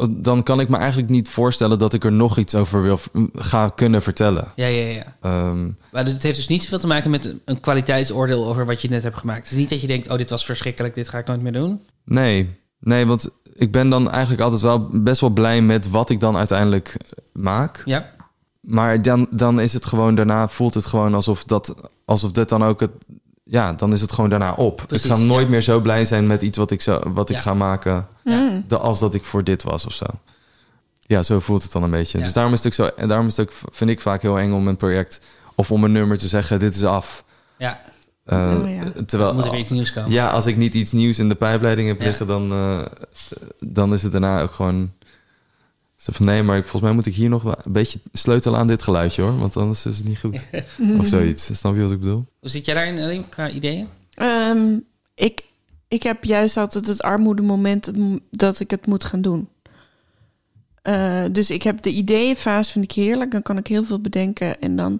Dan 0.09 0.43
kan 0.43 0.59
ik 0.59 0.69
me 0.69 0.77
eigenlijk 0.77 1.09
niet 1.09 1.29
voorstellen 1.29 1.79
dat 1.79 1.93
ik 1.93 2.03
er 2.03 2.11
nog 2.11 2.37
iets 2.37 2.55
over 2.55 2.81
wil 2.81 2.99
ga 3.33 3.69
kunnen 3.69 4.01
vertellen. 4.01 4.51
Ja, 4.55 4.65
ja, 4.67 4.87
ja. 4.89 5.15
Ehm, 5.21 5.69
Maar 5.91 6.03
dus 6.05 6.13
het 6.13 6.23
heeft 6.23 6.35
dus 6.35 6.47
niet 6.47 6.61
zoveel 6.63 6.79
te 6.79 6.87
maken 6.87 7.11
met 7.11 7.25
een- 7.25 7.41
een 7.45 7.59
kwaliteitsoordeel 7.59 8.47
over 8.47 8.65
wat 8.65 8.81
je 8.81 8.89
net 8.89 9.03
hebt 9.03 9.17
gemaakt. 9.17 9.43
Het 9.43 9.51
is 9.51 9.57
niet 9.57 9.69
dat 9.69 9.81
je 9.81 9.87
denkt, 9.87 10.09
oh, 10.09 10.17
dit 10.17 10.29
was 10.29 10.45
verschrikkelijk, 10.45 10.95
dit 10.95 11.09
ga 11.09 11.17
ik 11.17 11.27
nooit 11.27 11.41
meer 11.41 11.51
doen. 11.51 11.81
nee, 12.05 12.49
nee, 12.79 13.05
want 13.05 13.29
ik 13.53 13.71
ben 13.71 13.89
dan 13.89 14.09
eigenlijk 14.11 14.41
altijd 14.41 14.61
wel 14.61 14.87
best 15.03 15.21
wel 15.21 15.29
blij 15.29 15.61
met 15.61 15.89
wat 15.89 16.09
ik 16.09 16.19
dan 16.19 16.37
uiteindelijk 16.37 16.97
maak. 17.33 17.81
Ja. 17.85 18.15
Maar 18.61 19.01
dan, 19.01 19.27
dan 19.31 19.59
is 19.59 19.73
het 19.73 19.85
gewoon 19.85 20.15
daarna 20.15 20.47
voelt 20.47 20.73
het 20.73 20.85
gewoon 20.85 21.13
alsof 21.13 21.43
dat 21.43 21.75
alsof 22.05 22.31
dit 22.31 22.49
dan 22.49 22.63
ook 22.63 22.79
het 22.79 22.91
ja 23.49 23.73
dan 23.73 23.93
is 23.93 24.01
het 24.01 24.11
gewoon 24.11 24.29
daarna 24.29 24.53
op. 24.53 24.83
Precies, 24.87 25.09
ik 25.09 25.15
ga 25.15 25.21
nooit 25.21 25.43
ja. 25.45 25.49
meer 25.49 25.61
zo 25.61 25.79
blij 25.79 26.05
zijn 26.05 26.27
met 26.27 26.41
iets 26.41 26.57
wat 26.57 26.71
ik 26.71 26.81
zo 26.81 27.01
wat 27.13 27.29
ik 27.29 27.35
Ja. 27.35 27.41
ga 27.41 27.53
maken 27.53 28.07
Ja. 28.23 28.61
als 28.75 28.99
dat 28.99 29.13
ik 29.13 29.23
voor 29.23 29.43
dit 29.43 29.63
was 29.63 29.85
of 29.85 29.93
zo. 29.93 30.05
Ja, 31.01 31.23
zo 31.23 31.39
voelt 31.39 31.63
het 31.63 31.71
dan 31.71 31.83
een 31.83 31.91
beetje. 31.91 32.17
Ja. 32.17 32.23
Dus 32.23 32.33
daarom 32.33 32.53
is 32.53 32.63
het 32.63 32.67
ook 32.67 32.87
zo 32.87 33.01
en 33.01 33.07
daarom 33.07 33.27
is 33.27 33.37
het 33.37 33.47
ook 33.49 33.55
vind 33.71 33.89
ik 33.89 34.01
vaak 34.01 34.21
heel 34.21 34.39
eng 34.39 34.51
om 34.53 34.67
een 34.67 34.75
project 34.75 35.19
of 35.55 35.71
om 35.71 35.83
een 35.83 35.91
nummer 35.91 36.17
te 36.17 36.27
zeggen 36.27 36.59
dit 36.59 36.75
is 36.75 36.83
af. 36.83 37.23
Ja. 37.57 37.81
Eh, 38.25 38.55
Oh, 38.61 38.69
ja. 38.69 39.03
Terwijl 39.05 39.33
Moet 39.33 39.45
er 39.45 39.51
weer 39.51 39.59
iets 39.59 39.69
nieuws 39.69 39.93
komen. 39.93 40.11
Ja, 40.11 40.29
als 40.29 40.45
ik 40.45 40.57
niet 40.57 40.73
iets 40.73 40.91
nieuws 40.91 41.19
in 41.19 41.29
de 41.29 41.35
pijpleiding 41.35 41.87
heb 41.87 41.99
Ja. 41.99 42.05
liggen, 42.05 42.27
dan, 42.27 42.51
eh, 42.51 42.79
dan 43.59 43.93
is 43.93 44.03
het 44.03 44.11
daarna 44.11 44.41
ook 44.41 44.51
gewoon. 44.51 44.91
Zo 46.07 46.13
van 46.13 46.25
nee, 46.25 46.43
maar 46.43 46.61
volgens 46.61 46.81
mij 46.81 46.91
moet 46.91 47.05
ik 47.05 47.15
hier 47.15 47.29
nog 47.29 47.43
wel 47.43 47.55
een 47.63 47.71
beetje 47.71 47.99
sleutelen 48.13 48.59
aan 48.59 48.67
dit 48.67 48.83
geluidje 48.83 49.21
hoor, 49.21 49.37
want 49.37 49.57
anders 49.57 49.85
is 49.85 49.97
het 49.97 50.07
niet 50.07 50.19
goed. 50.19 50.47
of 50.99 51.07
zoiets. 51.07 51.57
Snap 51.57 51.75
je 51.75 51.81
wat 51.81 51.91
ik 51.91 51.99
bedoel? 51.99 52.25
Hoe 52.39 52.49
zit 52.49 52.65
jij 52.65 52.75
daarin, 52.75 52.97
Ellie, 52.97 53.25
qua 53.29 53.49
ideeën? 53.49 53.87
Ehm, 54.13 54.77
ik, 55.15 55.43
ik 55.87 56.03
heb 56.03 56.23
juist 56.23 56.57
altijd 56.57 56.87
het 56.87 57.01
armoedemoment 57.01 57.91
dat 58.31 58.59
ik 58.59 58.71
het 58.71 58.85
moet 58.85 59.03
gaan 59.03 59.21
doen. 59.21 59.49
Eh, 60.81 61.23
dus 61.31 61.49
ik 61.49 61.63
heb 61.63 61.81
de 61.81 61.91
ideeënfase 61.91 62.71
vind 62.71 62.83
ik 62.83 62.91
heerlijk. 62.91 63.31
Dan 63.31 63.41
kan 63.41 63.57
ik 63.57 63.67
heel 63.67 63.83
veel 63.83 63.99
bedenken 63.99 64.61
en 64.61 64.75
dan 64.75 64.99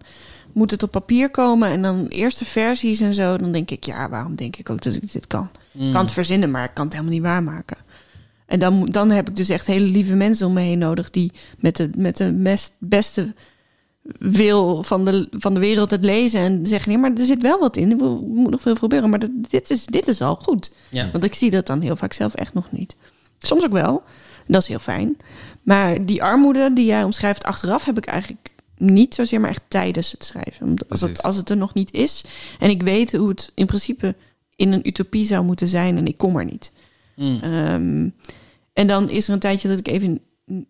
moet 0.54 0.72
het 0.72 0.84
op 0.84 0.92
papier 0.92 1.30
komen 1.32 1.70
en 1.70 1.82
dan 1.82 2.06
eerste 2.08 2.46
versies 2.46 3.00
en 3.00 3.14
zo. 3.14 3.38
Dan 3.38 3.52
denk 3.52 3.72
ik, 3.72 3.84
ja, 3.84 4.10
waarom 4.10 4.36
denk 4.36 4.56
ik 4.56 4.70
ook 4.70 4.82
dat 4.82 4.94
ik 4.94 5.12
dit 5.12 5.28
kan? 5.28 5.50
Mm. 5.72 5.88
Ik 5.88 5.94
kan 5.94 6.02
het 6.04 6.14
verzinnen, 6.14 6.52
maar 6.52 6.64
ik 6.64 6.74
kan 6.74 6.86
het 6.86 6.94
helemaal 6.94 7.16
niet 7.16 7.24
waarmaken. 7.24 7.78
En 8.48 8.60
dan, 8.60 8.86
dan 8.86 9.10
heb 9.12 9.30
ik 9.30 9.36
dus 9.36 9.50
echt 9.50 9.68
hele 9.68 9.86
lieve 9.86 10.14
mensen 10.16 10.48
om 10.48 10.54
me 10.54 10.62
heen 10.62 10.78
nodig 10.80 11.10
die 11.10 11.32
met 11.60 11.76
de, 11.76 11.90
met 11.98 12.18
de 12.18 12.34
best, 12.34 12.74
beste 12.80 13.34
wil 14.20 14.84
van 14.84 15.06
de, 15.06 15.28
van 15.32 15.54
de 15.54 15.60
wereld 15.60 15.92
het 15.92 16.06
lezen 16.06 16.40
en 16.40 16.66
zeggen: 16.68 16.90
nee, 16.92 16.98
maar 17.02 17.12
er 17.16 17.26
zit 17.26 17.42
wel 17.42 17.60
wat 17.60 17.78
in. 17.78 17.92
Er 17.92 17.98
moet 18.22 18.50
nog 18.50 18.62
veel 18.62 18.76
gebeuren, 18.76 19.10
maar 19.10 19.20
dat, 19.20 19.30
dit, 19.50 19.70
is, 19.70 19.86
dit 19.86 20.08
is 20.08 20.22
al 20.22 20.36
goed. 20.36 20.72
Ja. 20.90 21.12
Want 21.12 21.24
ik 21.24 21.34
zie 21.34 21.52
dat 21.52 21.66
dan 21.68 21.82
heel 21.82 21.96
vaak 21.96 22.14
zelf 22.14 22.34
echt 22.34 22.54
nog 22.54 22.72
niet. 22.72 22.96
Soms 23.38 23.64
ook 23.64 23.72
wel. 23.72 24.04
Dat 24.48 24.62
is 24.62 24.68
heel 24.68 24.80
fijn. 24.80 25.18
Maar 25.64 26.06
die 26.06 26.24
armoede 26.24 26.74
die 26.74 26.86
jij 26.86 27.04
omschrijft 27.04 27.44
achteraf 27.44 27.84
heb 27.86 27.98
ik 27.98 28.06
eigenlijk 28.06 28.50
niet 28.78 29.16
zozeer, 29.16 29.40
maar 29.42 29.50
echt 29.50 29.64
tijdens 29.68 30.12
het 30.12 30.24
schrijven. 30.24 30.68
Omdat- 30.68 30.90
Als 30.90 31.02
het, 31.02 31.24
als 31.24 31.36
het 31.36 31.50
er 31.50 31.58
nog 31.58 31.74
niet 31.74 31.94
is 31.94 32.24
en 32.60 32.70
ik 32.70 32.82
weet 32.82 33.12
hoe 33.16 33.30
het 33.30 33.52
in 33.54 33.66
principe 33.66 34.16
in 34.56 34.72
een 34.74 34.88
utopie 34.88 35.26
zou 35.26 35.46
moeten 35.46 35.68
zijn 35.68 35.98
en 35.98 36.08
ik 36.08 36.18
kom 36.18 36.38
er 36.38 36.46
niet. 36.46 36.72
Mm. 37.18 37.40
Ehm, 37.42 38.10
en 38.74 38.88
dan 38.88 39.10
is 39.10 39.28
er 39.28 39.34
een 39.34 39.40
tijdje 39.40 39.68
dat 39.68 39.80
ik 39.80 39.88
even 39.88 40.20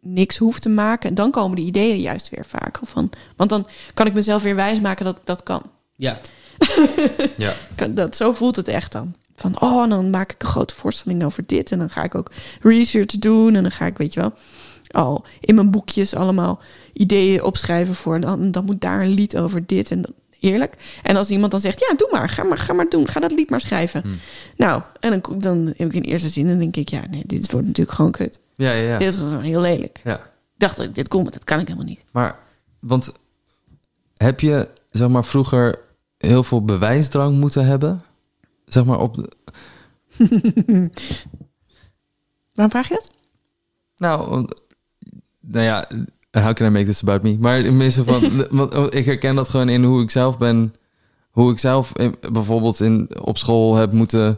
niks 0.01 0.37
hoef 0.37 0.59
te 0.59 0.69
maken. 0.69 1.09
En 1.09 1.15
dan 1.15 1.31
komen 1.31 1.55
de 1.55 1.61
ideeën 1.61 1.99
juist 1.99 2.29
weer 2.29 2.45
vaker 2.45 2.85
van. 2.87 3.09
Want 3.35 3.49
dan 3.49 3.67
kan 3.93 4.05
ik 4.07 4.13
mezelf 4.13 4.41
weer 4.43 4.55
wijsmaken 4.55 5.05
dat 5.05 5.17
ik 5.17 5.25
dat 5.25 5.43
kan. 5.43 5.61
Ja. 5.95 6.19
Ja. 7.37 7.53
Kan- 7.75 7.95
Dat, 7.95 8.15
zo 8.15 8.33
voelt 8.33 8.55
het 8.55 8.67
echt 8.67 8.91
dan. 8.91 9.15
Van, 9.35 9.61
oh, 9.61 9.83
en 9.83 9.89
dan 9.89 10.09
maak 10.09 10.31
ik 10.31 10.41
een 10.41 10.47
grote 10.47 10.75
voorstelling 10.75 11.23
over 11.23 11.43
dit. 11.45 11.71
En 11.71 11.79
dan 11.79 11.89
ga 11.89 12.03
ik 12.03 12.15
ook 12.15 12.31
research 12.61 13.05
doen. 13.19 13.55
En 13.55 13.61
dan 13.61 13.71
ga 13.71 13.85
ik, 13.85 13.97
weet 13.97 14.13
je 14.13 14.19
wel, 14.19 14.33
al 14.91 15.25
in 15.39 15.55
mijn 15.55 15.71
boekjes 15.71 16.15
allemaal 16.15 16.59
ideeën 16.93 17.43
opschrijven 17.43 17.95
voor. 17.95 18.19
Dan, 18.19 18.51
dan 18.51 18.65
moet 18.65 18.81
daar 18.81 19.01
een 19.01 19.09
lied 19.13 19.37
over 19.37 19.65
dit 19.65 19.91
en 19.91 20.01
dat. 20.01 20.11
Heerlijk. 20.39 20.99
En 21.03 21.15
als 21.15 21.29
iemand 21.29 21.51
dan 21.51 21.59
zegt, 21.61 21.79
ja, 21.79 21.95
doe 21.95 22.09
maar. 22.11 22.29
Ga 22.29 22.43
maar, 22.43 22.57
ga 22.57 22.73
maar 22.73 22.89
doen. 22.89 23.07
Ga 23.07 23.19
dat 23.19 23.31
lied 23.31 23.49
maar 23.49 23.61
schrijven. 23.61 24.19
Nou, 24.55 24.81
en 24.99 25.21
dan, 25.21 25.39
dan 25.39 25.65
heb 25.77 25.87
ik 25.87 25.93
in 25.93 26.01
eerste 26.01 26.29
zin 26.29 26.43
en 26.43 26.49
dan 26.49 26.59
denk 26.59 26.75
ik, 26.75 26.89
ja, 26.89 27.05
nee, 27.09 27.23
dit 27.25 27.51
wordt 27.51 27.67
natuurlijk 27.67 27.95
gewoon 27.95 28.11
kut. 28.11 28.39
Ja, 28.55 28.71
ja, 28.71 28.81
ja. 28.81 28.97
Dit 28.97 29.09
is 29.13 29.15
gewoon 29.15 29.41
heel 29.41 29.61
lelijk. 29.61 30.01
Ja. 30.03 30.15
Ik 30.15 30.21
dacht 30.57 30.95
dit 30.95 31.13
maar 31.13 31.31
dat 31.31 31.43
kan 31.43 31.59
ik 31.59 31.67
helemaal 31.67 31.87
niet. 31.89 32.03
Maar, 32.11 32.39
want 32.79 33.11
heb 34.15 34.39
je, 34.39 34.69
zeg 34.91 35.07
maar, 35.09 35.25
vroeger 35.25 35.79
heel 36.17 36.43
veel 36.43 36.65
bewijsdrang 36.65 37.37
moeten 37.39 37.65
hebben? 37.65 38.01
Zeg 38.65 38.85
maar 38.85 38.99
op. 38.99 39.15
de- 39.15 39.29
Waarom 42.53 42.71
vraag 42.71 42.87
je 42.87 42.93
dat? 42.93 43.11
Nou, 43.97 44.47
nou 45.39 45.65
ja, 45.65 45.87
how 46.31 46.53
can 46.53 46.67
I 46.67 46.69
make 46.69 46.85
this 46.85 47.01
about 47.01 47.21
me? 47.23 47.37
Maar 47.39 47.59
in 47.59 47.77
mensen 47.77 48.05
van, 48.05 48.21
want 48.49 48.95
ik 48.95 49.05
herken 49.05 49.35
dat 49.35 49.49
gewoon 49.49 49.69
in 49.69 49.83
hoe 49.83 50.01
ik 50.01 50.09
zelf 50.09 50.37
ben, 50.37 50.73
hoe 51.31 51.51
ik 51.51 51.59
zelf 51.59 51.91
in- 51.97 52.15
bijvoorbeeld 52.31 52.79
in, 52.79 53.09
op 53.21 53.37
school 53.37 53.75
heb 53.75 53.91
moeten 53.91 54.37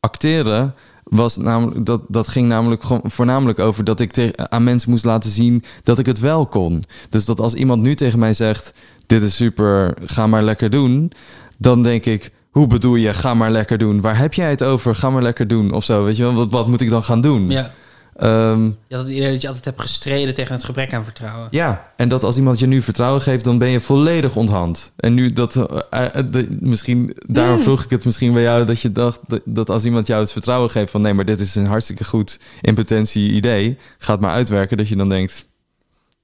acteren. 0.00 0.74
Was 1.04 1.36
namelijk, 1.36 1.86
dat, 1.86 2.02
dat 2.08 2.28
ging 2.28 2.48
namelijk 2.48 2.82
gewoon 2.82 3.02
voornamelijk 3.04 3.58
over 3.58 3.84
dat 3.84 4.00
ik 4.00 4.32
aan 4.36 4.64
mensen 4.64 4.90
moest 4.90 5.04
laten 5.04 5.30
zien 5.30 5.64
dat 5.82 5.98
ik 5.98 6.06
het 6.06 6.18
wel 6.18 6.46
kon. 6.46 6.84
Dus 7.08 7.24
dat 7.24 7.40
als 7.40 7.54
iemand 7.54 7.82
nu 7.82 7.94
tegen 7.94 8.18
mij 8.18 8.34
zegt: 8.34 8.72
dit 9.06 9.22
is 9.22 9.36
super, 9.36 9.94
ga 10.04 10.26
maar 10.26 10.42
lekker 10.42 10.70
doen. 10.70 11.12
Dan 11.58 11.82
denk 11.82 12.04
ik, 12.04 12.32
hoe 12.50 12.66
bedoel 12.66 12.94
je, 12.94 13.14
ga 13.14 13.34
maar 13.34 13.50
lekker 13.50 13.78
doen? 13.78 14.00
Waar 14.00 14.18
heb 14.18 14.34
jij 14.34 14.50
het 14.50 14.62
over? 14.62 14.94
Ga 14.94 15.10
maar 15.10 15.22
lekker 15.22 15.48
doen 15.48 15.72
of 15.72 15.84
zo, 15.84 16.04
weet 16.04 16.16
je 16.16 16.22
wel? 16.22 16.34
Wat, 16.34 16.50
wat 16.50 16.68
moet 16.68 16.80
ik 16.80 16.88
dan 16.90 17.04
gaan 17.04 17.20
doen? 17.20 17.48
Ja. 17.48 17.72
Ehm, 18.20 18.64
Je 18.64 18.96
had 18.96 19.04
het 19.06 19.14
idee 19.14 19.32
dat 19.32 19.40
je 19.40 19.46
altijd 19.46 19.64
hebt 19.64 19.80
gestreden 19.80 20.34
tegen 20.34 20.54
het 20.54 20.64
gebrek 20.64 20.94
aan 20.94 21.04
vertrouwen. 21.04 21.48
ja, 21.50 21.92
en 21.96 22.08
dat 22.08 22.22
als 22.24 22.36
iemand 22.36 22.58
je 22.58 22.66
nu 22.66 22.82
vertrouwen 22.82 23.20
geeft, 23.22 23.44
dan 23.44 23.58
ben 23.58 23.68
je 23.68 23.80
volledig 23.80 24.36
onthand. 24.36 24.92
En 24.96 25.14
nu 25.14 25.32
dat, 25.32 25.56
eh, 25.56 26.04
eh, 26.18 26.24
de- 26.30 26.56
misschien, 26.60 27.16
daarom 27.26 27.56
Mm. 27.56 27.62
vroeg 27.62 27.84
ik 27.84 27.90
het 27.90 28.04
misschien 28.04 28.32
bij 28.32 28.42
jou, 28.42 28.64
dat 28.64 28.80
je 28.80 28.92
dacht 28.92 29.20
dat, 29.26 29.40
dat 29.44 29.70
als 29.70 29.84
iemand 29.84 30.06
jou 30.06 30.20
het 30.20 30.32
vertrouwen 30.32 30.70
geeft 30.70 30.90
van 30.90 31.00
nee, 31.00 31.14
maar 31.14 31.24
dit 31.24 31.40
is 31.40 31.54
een 31.54 31.66
hartstikke 31.66 32.04
goed 32.04 32.38
impotentie 32.60 33.30
idee, 33.30 33.78
gaat 33.98 34.20
maar 34.20 34.32
uitwerken, 34.32 34.76
dat 34.76 34.88
je 34.88 34.96
dan 34.96 35.08
denkt, 35.08 35.48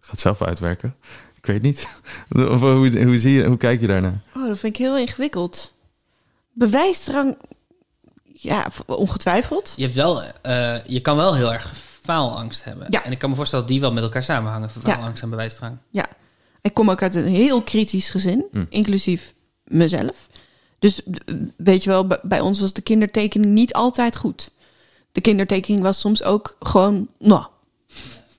gaat 0.00 0.20
zelf 0.20 0.42
uitwerken. 0.42 0.94
Ik 1.36 1.46
weet 1.46 1.62
niet. 1.62 1.88
Of 2.50 2.60
hoe, 2.60 3.02
hoe, 3.04 3.18
zie 3.18 3.32
je, 3.32 3.44
hoe 3.44 3.56
kijk 3.56 3.80
je 3.80 3.86
daarnaar? 3.86 4.20
Oh, 4.36 4.46
dat 4.46 4.58
vind 4.58 4.72
ik 4.78 4.84
heel 4.84 4.98
ingewikkeld. 4.98 5.72
Bewijsdrang, 6.52 7.36
ja, 8.32 8.66
ongetwijfeld. 8.86 9.72
Je, 9.76 9.82
hebt 9.82 9.94
wel, 9.94 10.22
eh, 10.42 10.74
je 10.86 11.00
kan 11.00 11.16
wel 11.16 11.34
heel 11.34 11.52
erg 11.52 11.72
faalangst 12.06 12.64
hebben. 12.64 12.86
Ja. 12.90 13.04
En 13.04 13.12
ik 13.12 13.18
kan 13.18 13.30
me 13.30 13.36
voorstellen 13.36 13.64
dat 13.64 13.74
die 13.74 13.82
wel 13.82 13.92
met 13.92 14.02
elkaar 14.02 14.22
samenhangen. 14.22 14.70
Faalangst 14.70 15.22
en 15.22 15.30
bewijsdrang. 15.30 15.76
Ja, 15.90 16.06
ik 16.60 16.74
kom 16.74 16.90
ook 16.90 17.02
uit 17.02 17.14
een 17.14 17.26
heel 17.26 17.62
kritisch 17.62 18.10
gezin, 18.10 18.44
Hm. 18.52 18.64
inclusief 18.68 19.34
mezelf. 19.64 20.28
Dus 20.78 21.00
weet 21.56 21.84
je 21.84 21.90
wel, 21.90 22.06
bij- 22.06 22.18
bij 22.22 22.40
ons 22.40 22.60
was 22.60 22.72
de 22.72 22.80
kindertekening 22.80 23.52
niet 23.52 23.72
altijd 23.74 24.16
goed. 24.16 24.50
De 25.12 25.20
kindertekening 25.20 25.82
was 25.82 26.00
soms 26.00 26.22
ook 26.22 26.56
gewoon, 26.60 27.08
nou, 27.18 27.44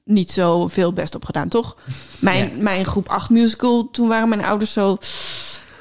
niet 0.04 0.32
zo 0.32 0.68
veel 0.68 0.94
best 0.94 1.16
op 1.16 1.26
gedaan, 1.26 1.48
toch? 1.48 1.76
Mijn, 2.20 2.52
mijn 2.64 2.86
groep 2.86 3.10
8 3.10 3.30
musical, 3.30 3.90
toen 3.92 4.08
waren 4.08 4.30
mijn 4.30 4.44
ouders 4.46 4.72
zo... 4.74 4.98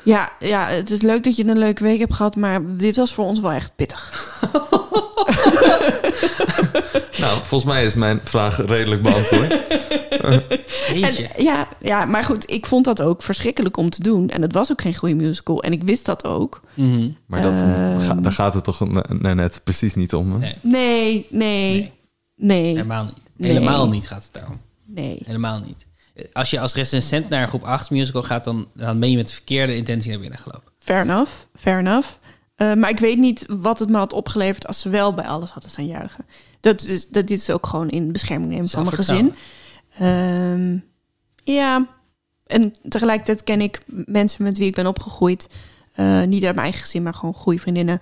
Ja, 0.04 0.32
ja, 0.40 0.66
het 0.66 0.90
is 0.90 1.02
leuk 1.02 1.24
dat 1.24 1.36
je 1.36 1.44
een 1.46 1.58
leuke 1.58 1.82
week 1.82 1.98
hebt 1.98 2.12
gehad, 2.14 2.36
maar 2.36 2.76
dit 2.76 2.96
was 2.96 3.14
voor 3.14 3.24
ons 3.24 3.40
wel 3.40 3.50
echt 3.52 3.72
pittig. 3.76 4.12
Nou, 7.20 7.38
volgens 7.44 7.64
mij 7.72 7.84
is 7.84 7.94
mijn 7.94 8.20
vraag 8.24 8.66
redelijk 8.66 9.02
beantwoord. 9.02 9.54
En, 10.86 11.42
ja, 11.44 11.68
ja, 11.80 12.04
maar 12.04 12.24
goed, 12.24 12.50
ik 12.50 12.66
vond 12.66 12.84
dat 12.84 13.02
ook 13.02 13.22
verschrikkelijk 13.22 13.76
om 13.76 13.90
te 13.90 14.02
doen. 14.02 14.28
En 14.28 14.42
het 14.42 14.52
was 14.52 14.70
ook 14.72 14.80
geen 14.80 14.94
goede 14.94 15.14
musical. 15.14 15.62
En 15.62 15.72
ik 15.72 15.82
wist 15.82 16.04
dat 16.06 16.24
ook. 16.24 16.60
Mhm. 16.74 17.08
Maar 17.26 17.42
dat, 17.42 17.52
Ehm. 17.52 18.00
ga- 18.00 18.14
daar 18.14 18.32
gaat 18.32 18.54
het 18.54 18.64
toch 18.64 18.88
ne- 18.88 19.02
ne- 19.08 19.34
net 19.34 19.60
precies 19.64 19.94
niet 19.94 20.14
om. 20.14 20.32
Hè? 20.42 20.50
Nee, 20.60 21.26
nee, 21.30 21.92
nee. 22.36 22.66
Helemaal 22.66 23.04
niet. 23.04 23.14
Nee. 23.36 23.52
Helemaal 23.52 23.88
niet 23.88 24.06
gaat 24.06 24.22
het 24.24 24.32
daarom. 24.32 24.60
Nee. 24.86 25.22
Helemaal 25.24 25.60
niet. 25.60 25.86
Als 26.32 26.50
je 26.50 26.60
als 26.60 26.74
recensent 26.74 27.28
naar 27.28 27.42
een 27.42 27.48
groep 27.48 27.62
8 27.64 27.90
musical 27.90 28.22
gaat, 28.22 28.44
dan, 28.44 28.66
dan 28.74 29.00
ben 29.00 29.10
je 29.10 29.16
met 29.16 29.32
verkeerde 29.32 29.76
intentie 29.76 30.10
naar 30.10 30.20
binnen 30.20 30.38
gelopen. 30.38 30.72
Fair 30.78 31.02
enough, 31.02 31.30
fair 31.58 31.78
enough. 31.78 32.08
Eh, 32.56 32.72
maar 32.74 32.90
ik 32.90 32.98
weet 32.98 33.18
niet 33.18 33.44
wat 33.48 33.78
het 33.78 33.88
me 33.88 33.96
had 33.96 34.12
opgeleverd 34.12 34.66
als 34.66 34.80
ze 34.80 34.88
wel 34.88 35.14
bij 35.14 35.24
alles 35.26 35.50
hadden 35.50 35.70
staan 35.70 35.86
juichen. 35.86 36.24
Dat 36.60 36.82
is, 36.82 37.08
dat 37.08 37.26
dit 37.26 37.40
is 37.40 37.50
ook 37.50 37.66
gewoon 37.66 37.88
in 37.90 38.12
bescherming 38.12 38.50
nemen 38.50 38.68
van 38.68 38.82
mijn 38.84 38.96
gezin. 38.96 39.34
Ehm, 39.98 40.78
ja, 41.54 41.86
en 42.46 42.74
tegelijkertijd 42.88 43.44
ken 43.44 43.60
ik 43.60 43.80
mensen 43.86 44.42
met 44.44 44.58
wie 44.58 44.66
ik 44.66 44.74
ben 44.74 44.86
opgegroeid. 44.86 45.48
eh, 45.94 46.22
niet 46.22 46.44
uit 46.44 46.54
mijn 46.54 46.66
eigen 46.66 46.80
gezin, 46.80 47.02
maar 47.02 47.14
gewoon 47.14 47.34
goede 47.34 47.58
vriendinnen. 47.58 48.00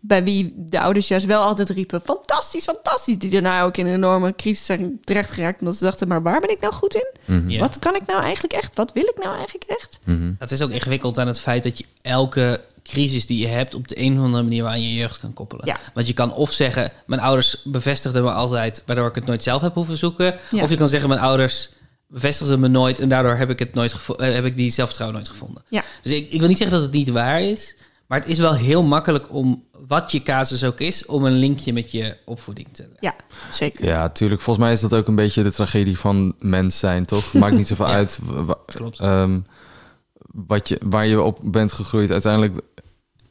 Bij 0.00 0.24
wie 0.24 0.52
de 0.56 0.80
ouders 0.80 1.08
juist 1.08 1.26
wel 1.26 1.42
altijd 1.42 1.68
riepen: 1.68 2.00
fantastisch, 2.04 2.64
fantastisch. 2.64 3.18
Die 3.18 3.30
daarna 3.30 3.62
ook 3.62 3.76
in 3.76 3.86
een 3.86 3.94
enorme 3.94 4.34
crisis 4.34 4.66
zijn 4.66 5.00
terechtgeraakt. 5.04 5.60
Omdat 5.60 5.76
ze 5.76 5.84
dachten: 5.84 6.08
maar 6.08 6.22
waar 6.22 6.40
ben 6.40 6.50
ik 6.50 6.60
nou 6.60 6.72
goed 6.72 6.94
in? 6.94 7.06
Mhm. 7.24 7.50
Ja. 7.50 7.60
Wat 7.60 7.78
kan 7.78 7.94
ik 7.94 8.06
nou 8.06 8.22
eigenlijk 8.22 8.52
echt? 8.54 8.76
Wat 8.76 8.92
wil 8.92 9.02
ik 9.02 9.18
nou 9.22 9.34
eigenlijk 9.34 9.64
echt? 9.64 9.98
Het 10.38 10.50
is 10.50 10.62
ook 10.62 10.70
ingewikkeld 10.70 11.18
aan 11.18 11.26
het 11.26 11.40
feit 11.40 11.62
dat 11.62 11.78
je 11.78 11.84
elke 12.02 12.60
crisis 12.86 13.26
die 13.26 13.38
je 13.38 13.46
hebt 13.46 13.74
op 13.74 13.88
de 13.88 14.00
een 14.00 14.18
of 14.18 14.24
andere 14.24 14.42
manier 14.42 14.66
aan 14.66 14.82
je 14.82 14.94
jeugd 14.94 15.18
kan 15.18 15.32
koppelen. 15.32 15.66
Ja. 15.66 15.78
Want 15.94 16.06
je 16.06 16.12
kan 16.12 16.32
of 16.32 16.52
zeggen, 16.52 16.92
mijn 17.06 17.20
ouders 17.20 17.60
bevestigden 17.64 18.22
me 18.22 18.30
altijd, 18.30 18.82
waardoor 18.86 19.08
ik 19.08 19.14
het 19.14 19.26
nooit 19.26 19.42
zelf 19.42 19.62
heb 19.62 19.74
hoeven 19.74 19.96
zoeken. 19.98 20.34
Ja. 20.50 20.62
Of 20.62 20.70
je 20.70 20.76
kan 20.76 20.88
zeggen, 20.88 21.08
mijn 21.08 21.20
ouders 21.20 21.70
bevestigden 22.08 22.60
me 22.60 22.68
nooit 22.68 22.98
en 23.00 23.08
daardoor 23.08 23.34
heb 23.34 23.50
ik, 23.50 23.58
het 23.58 23.74
nooit 23.74 23.96
eh, 24.16 24.32
heb 24.32 24.44
ik 24.44 24.56
die 24.56 24.70
zelfvertrouwen 24.70 25.18
nooit 25.18 25.30
gevonden. 25.30 25.62
Ja. 25.68 25.82
Dus 26.02 26.12
ik, 26.12 26.30
ik 26.30 26.38
wil 26.38 26.48
niet 26.48 26.58
zeggen 26.58 26.76
dat 26.76 26.86
het 26.86 26.94
niet 26.94 27.08
waar 27.08 27.42
is, 27.42 27.76
maar 28.06 28.20
het 28.20 28.28
is 28.28 28.38
wel 28.38 28.54
heel 28.54 28.82
makkelijk 28.82 29.32
om, 29.34 29.64
wat 29.86 30.12
je 30.12 30.22
casus 30.22 30.64
ook 30.64 30.80
is, 30.80 31.06
om 31.06 31.24
een 31.24 31.32
linkje 31.38 31.72
met 31.72 31.90
je 31.90 32.16
opvoeding 32.24 32.68
te 32.72 32.82
leggen. 32.82 32.98
Ja, 33.00 33.14
zeker. 33.52 33.84
Ja, 33.84 34.08
tuurlijk. 34.08 34.40
Volgens 34.40 34.64
mij 34.64 34.74
is 34.74 34.80
dat 34.80 34.94
ook 34.94 35.08
een 35.08 35.14
beetje 35.14 35.42
de 35.42 35.52
tragedie 35.52 35.98
van 35.98 36.34
mens 36.38 36.78
zijn, 36.78 37.04
toch? 37.04 37.32
Het 37.32 37.40
maakt 37.40 37.56
niet 37.56 37.66
zoveel 37.66 37.86
Ja, 37.90 37.92
uit 37.92 38.18
klopt. 38.66 39.00
ehm, 39.00 39.40
wat 40.46 40.68
je, 40.68 40.80
waar 40.84 41.06
je 41.06 41.22
op 41.22 41.38
bent 41.42 41.72
gegroeid. 41.72 42.10
Uiteindelijk 42.10 42.60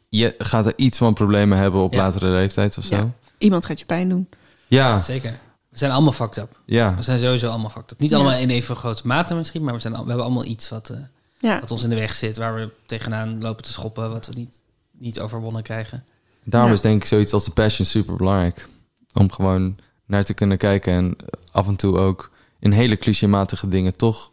je 0.09 0.35
gaat 0.37 0.65
er 0.65 0.73
iets 0.75 0.97
van 0.97 1.13
problemen 1.13 1.57
hebben 1.57 1.81
op 1.81 1.93
Ja. 1.93 2.03
latere 2.03 2.29
leeftijd 2.29 2.77
of 2.77 2.83
zo. 2.83 2.95
Ja. 2.95 3.11
Iemand 3.37 3.65
gaat 3.65 3.79
je 3.79 3.85
pijn 3.85 4.09
doen. 4.09 4.29
Ja. 4.67 4.99
Zeker. 4.99 5.39
We 5.69 5.77
zijn 5.77 5.91
allemaal 5.91 6.11
fucked 6.11 6.37
up. 6.37 6.59
Ja. 6.65 6.95
We 6.95 7.01
zijn 7.01 7.19
sowieso 7.19 7.47
allemaal 7.49 7.69
fucked 7.69 7.91
up. 7.91 7.99
Niet 7.99 8.09
Ja. 8.09 8.15
allemaal 8.17 8.37
in 8.39 8.49
even 8.49 8.75
grote 8.75 9.07
mate 9.07 9.35
misschien, 9.35 9.63
maar 9.63 9.73
we, 9.73 9.79
zijn 9.79 9.93
al, 9.95 10.01
we 10.01 10.07
hebben 10.07 10.25
allemaal 10.25 10.45
iets 10.45 10.69
wat, 10.69 10.89
eh, 10.89 10.97
Ja. 11.39 11.59
wat 11.59 11.71
ons 11.71 11.83
in 11.83 11.89
de 11.89 11.95
weg 11.95 12.15
zit, 12.15 12.37
waar 12.37 12.55
we 12.55 12.69
tegenaan 12.85 13.41
lopen 13.41 13.63
te 13.63 13.71
schoppen, 13.71 14.09
wat 14.11 14.25
we 14.27 14.33
niet, 14.35 14.61
niet 14.91 15.19
overwonnen 15.19 15.63
krijgen. 15.63 16.03
Daarom 16.43 16.69
Ja. 16.69 16.75
is 16.75 16.81
denk 16.81 17.01
ik 17.01 17.07
zoiets 17.07 17.33
als 17.33 17.43
de 17.45 17.51
passion 17.51 17.85
super 17.87 18.15
belangrijk. 18.15 18.67
Om 19.13 19.31
gewoon 19.31 19.77
naar 20.05 20.23
te 20.23 20.33
kunnen 20.33 20.57
kijken 20.57 20.93
en 20.93 21.15
af 21.51 21.67
en 21.67 21.75
toe 21.75 21.97
ook 21.97 22.31
in 22.59 22.71
hele 22.71 22.95
clichématige 22.97 23.67
dingen 23.67 23.95
toch 23.95 24.31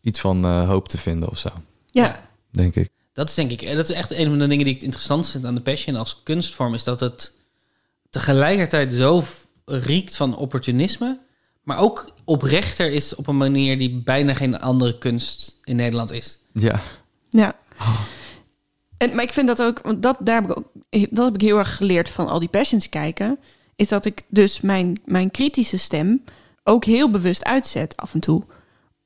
iets 0.00 0.20
van 0.20 0.44
eh, 0.44 0.68
hoop 0.68 0.88
te 0.88 0.98
vinden 0.98 1.28
of 1.28 1.38
zo. 1.38 1.48
Ja. 1.92 2.28
Denk 2.50 2.74
ik. 2.74 2.90
Dat 3.12 3.28
is 3.28 3.34
denk 3.34 3.50
ik, 3.50 3.62
eh, 3.62 3.76
dat 3.76 3.88
is 3.88 3.96
echt 3.96 4.10
een 4.10 4.26
van 4.26 4.38
de 4.38 4.46
dingen 4.46 4.64
die 4.64 4.74
ik 4.74 4.74
het 4.74 4.82
interessant 4.82 5.30
vind 5.30 5.46
aan 5.46 5.54
de 5.54 5.60
Passion 5.60 5.96
als 5.96 6.22
kunstvorm, 6.22 6.74
is 6.74 6.84
dat 6.84 7.00
het 7.00 7.32
tegelijkertijd 8.10 8.92
zo 8.92 9.24
riekt 9.64 10.16
van 10.16 10.36
opportunisme, 10.36 11.20
maar 11.62 11.78
ook 11.78 12.14
oprechter 12.24 12.90
is 12.90 13.14
op 13.14 13.26
een 13.26 13.36
manier 13.36 13.78
die 13.78 14.02
bijna 14.02 14.34
geen 14.34 14.58
andere 14.58 14.98
kunst 14.98 15.58
in 15.64 15.76
Nederland 15.76 16.12
is. 16.12 16.38
Ja. 16.52 16.82
Ja. 17.30 17.56
En, 18.96 19.14
maar 19.14 19.24
ik 19.24 19.32
vind 19.32 19.46
dat 19.46 19.62
ook, 19.62 19.80
want 19.82 20.02
dat, 20.02 20.16
daar 20.20 20.40
heb 20.40 20.50
ik 20.50 20.58
ook, 20.58 20.66
dat 21.10 21.24
heb 21.24 21.34
ik 21.34 21.40
heel 21.40 21.58
erg 21.58 21.76
geleerd 21.76 22.08
van 22.08 22.28
al 22.28 22.38
die 22.38 22.48
passions 22.48 22.88
kijken, 22.88 23.38
is 23.76 23.88
dat 23.88 24.04
ik 24.04 24.22
dus 24.28 24.60
mijn, 24.60 25.00
mijn 25.04 25.30
kritische 25.30 25.78
stem 25.78 26.24
ook 26.64 26.84
heel 26.84 27.10
bewust 27.10 27.44
uitzet 27.44 27.96
af 27.96 28.14
en 28.14 28.20
toe. 28.20 28.42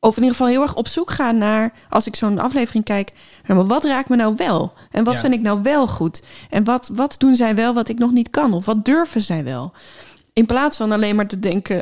Of 0.06 0.16
in 0.16 0.22
ieder 0.22 0.36
geval 0.36 0.52
heel 0.52 0.62
erg 0.62 0.74
op 0.74 0.88
zoek 0.88 1.10
ga 1.10 1.30
naar, 1.30 1.72
als 1.90 2.06
ik 2.06 2.16
zo'n 2.16 2.38
aflevering 2.38 2.84
kijk, 2.84 3.12
maar 3.46 3.66
wat 3.66 3.84
raakt 3.84 4.08
me 4.08 4.16
nou 4.16 4.34
wel? 4.36 4.72
En 4.90 5.04
wat 5.04 5.14
Ja. 5.14 5.20
vind 5.20 5.32
ik 5.34 5.40
nou 5.40 5.62
wel 5.62 5.86
goed? 5.86 6.22
En 6.50 6.64
wat, 6.64 6.90
wat 6.92 7.14
doen 7.18 7.36
zij 7.36 7.54
wel 7.54 7.74
wat 7.74 7.88
ik 7.88 7.98
nog 7.98 8.10
niet 8.10 8.30
kan? 8.30 8.52
Of 8.52 8.64
wat 8.66 8.84
durven 8.84 9.22
zij 9.22 9.44
wel? 9.44 9.72
In 10.32 10.46
plaats 10.46 10.76
van 10.76 10.92
alleen 10.92 11.16
maar 11.16 11.26
te 11.26 11.38
denken, 11.38 11.80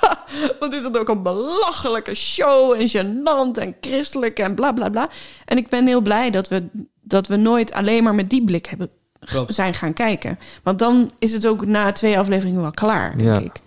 wat 0.60 0.72
is 0.74 0.84
het 0.84 0.98
ook 0.98 1.08
een 1.08 1.22
belachelijke 1.22 2.14
show 2.14 2.72
en 2.80 2.88
gênant 2.88 3.58
en 3.62 3.76
christelijk 3.80 4.38
en 4.38 4.54
bla 4.54 4.72
bla 4.72 4.88
bla. 4.88 5.08
En 5.44 5.56
ik 5.56 5.68
ben 5.68 5.86
heel 5.86 6.00
blij 6.00 6.30
dat 6.30 6.48
we, 6.48 6.68
dat 7.02 7.26
we 7.26 7.36
nooit 7.36 7.72
alleen 7.72 8.02
maar 8.04 8.14
met 8.14 8.30
die 8.30 8.44
blik 8.44 8.66
hebben, 8.66 8.90
Klopt. 9.24 9.54
zijn 9.54 9.74
gaan 9.74 9.92
kijken. 9.92 10.38
Want 10.62 10.78
dan 10.78 11.12
is 11.18 11.32
het 11.32 11.46
ook 11.46 11.66
na 11.66 11.92
twee 11.92 12.18
afleveringen 12.18 12.60
wel 12.60 12.70
klaar, 12.70 13.16
denk 13.16 13.28
Ja. 13.28 13.38
ik. 13.38 13.60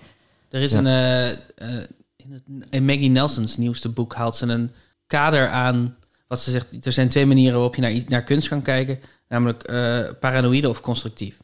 Er 0.50 0.62
is 0.62 0.72
Ja. 0.72 0.78
een. 0.78 0.86
eh, 0.86 1.32
eh, 1.32 1.84
in, 2.26 2.32
het, 2.34 2.70
in 2.70 2.86
Maggie 2.86 3.10
Nelson's 3.10 3.58
nieuwste 3.58 3.90
boek 3.90 4.14
haalt 4.14 4.36
ze 4.36 4.48
een 4.48 4.72
kader 5.08 5.50
aan. 5.50 5.96
Wat 6.28 6.42
ze 6.42 6.52
zegt. 6.52 6.86
Er 6.86 6.92
zijn 6.92 7.10
twee 7.10 7.26
manieren 7.26 7.54
waarop 7.54 7.76
je 7.76 7.82
naar, 7.82 8.04
naar 8.08 8.24
kunst 8.24 8.48
kan 8.48 8.62
kijken. 8.62 9.00
Namelijk 9.30 9.64
eh, 9.64 10.00
paranoïde 10.20 10.70
of 10.70 10.82
constructief. 10.82 11.38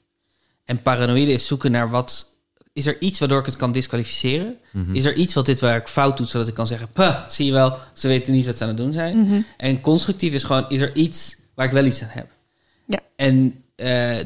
En 0.65 0.81
paranoïde 0.81 1.31
is 1.31 1.47
zoeken 1.47 1.71
naar 1.71 1.89
wat. 1.89 2.29
Is 2.73 2.85
er 2.85 3.01
iets 3.01 3.19
waardoor 3.19 3.39
ik 3.39 3.45
het 3.45 3.55
kan 3.55 3.71
disqualificeren? 3.71 4.57
Mhm. 4.71 4.95
Is 4.95 5.05
er 5.05 5.15
iets 5.15 5.33
wat 5.33 5.45
dit 5.45 5.59
werk 5.59 5.89
fout 5.89 6.17
doet, 6.17 6.29
zodat 6.29 6.47
ik 6.47 6.53
kan 6.53 6.67
zeggen: 6.67 6.89
Puh, 6.91 7.27
zie 7.27 7.45
je 7.45 7.51
wel, 7.51 7.77
ze 7.93 8.07
weten 8.07 8.33
niet 8.33 8.45
wat 8.45 8.57
ze 8.57 8.63
aan 8.63 8.69
het 8.69 8.77
doen 8.77 8.93
zijn. 8.93 9.17
Mhm. 9.17 9.41
En 9.57 9.81
constructief 9.81 10.33
is 10.33 10.43
gewoon: 10.43 10.69
is 10.69 10.81
er 10.81 10.95
iets 10.95 11.37
waar 11.55 11.65
ik 11.65 11.71
wel 11.71 11.85
iets 11.85 12.01
aan 12.03 12.09
heb? 12.11 12.27
Ja. 12.85 12.99
En, 13.15 13.63
eh, 13.75 14.19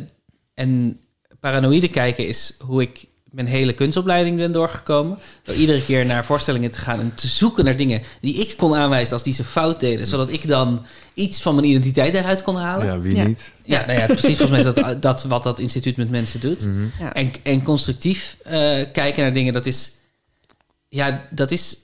en 0.53 0.99
paranoïde 1.40 1.88
kijken 1.88 2.27
is 2.27 2.56
hoe 2.60 2.82
ik 2.82 3.07
mijn 3.36 3.48
hele 3.48 3.74
kunstopleiding 3.74 4.38
ben 4.38 4.52
doorgekomen. 4.52 5.20
Door 5.44 5.56
iedere 5.56 5.84
keer 5.84 6.06
naar 6.06 6.26
voorstellingen 6.26 6.72
te 6.72 6.78
gaan 6.78 6.99
en 6.99 7.16
te 7.16 7.28
zoeken 7.28 7.66
naar 7.66 7.76
dingen 7.76 8.02
die 8.22 8.36
ik 8.36 8.57
kon 8.57 8.76
aanwijzen 8.76 9.14
als 9.14 9.24
die 9.24 9.34
ze 9.34 9.44
fout 9.44 9.80
deden. 9.80 10.07
Zodat 10.07 10.30
ik 10.30 10.48
dan 10.48 10.86
iets 11.14 11.41
van 11.41 11.56
mijn 11.56 11.68
identiteit 11.68 12.14
eruit 12.14 12.44
kon 12.44 12.56
halen. 12.56 12.86
Ja, 12.86 12.99
wie 12.99 13.16
Ja. 13.16 13.24
niet? 13.24 13.53
Ja, 13.64 13.86
nou 13.86 13.99
ja, 13.99 14.06
precies 14.06 14.38
volgens 14.38 14.49
mij 14.49 14.60
is 14.60 14.74
dat, 14.74 15.02
dat 15.02 15.24
wat 15.24 15.44
dat 15.44 15.60
instituut 15.60 15.98
met 15.98 16.10
mensen 16.10 16.40
doet. 16.40 16.66
Mhm. 16.66 16.86
Ja. 16.99 17.14
En, 17.14 17.32
en 17.44 17.64
constructief 17.64 18.38
eh, 18.44 18.52
kijken 18.91 19.24
naar 19.24 19.34
dingen, 19.34 19.53
dat 19.53 19.66
is... 19.66 19.91
Ja, 20.90 21.28
dat 21.30 21.52
is, 21.52 21.78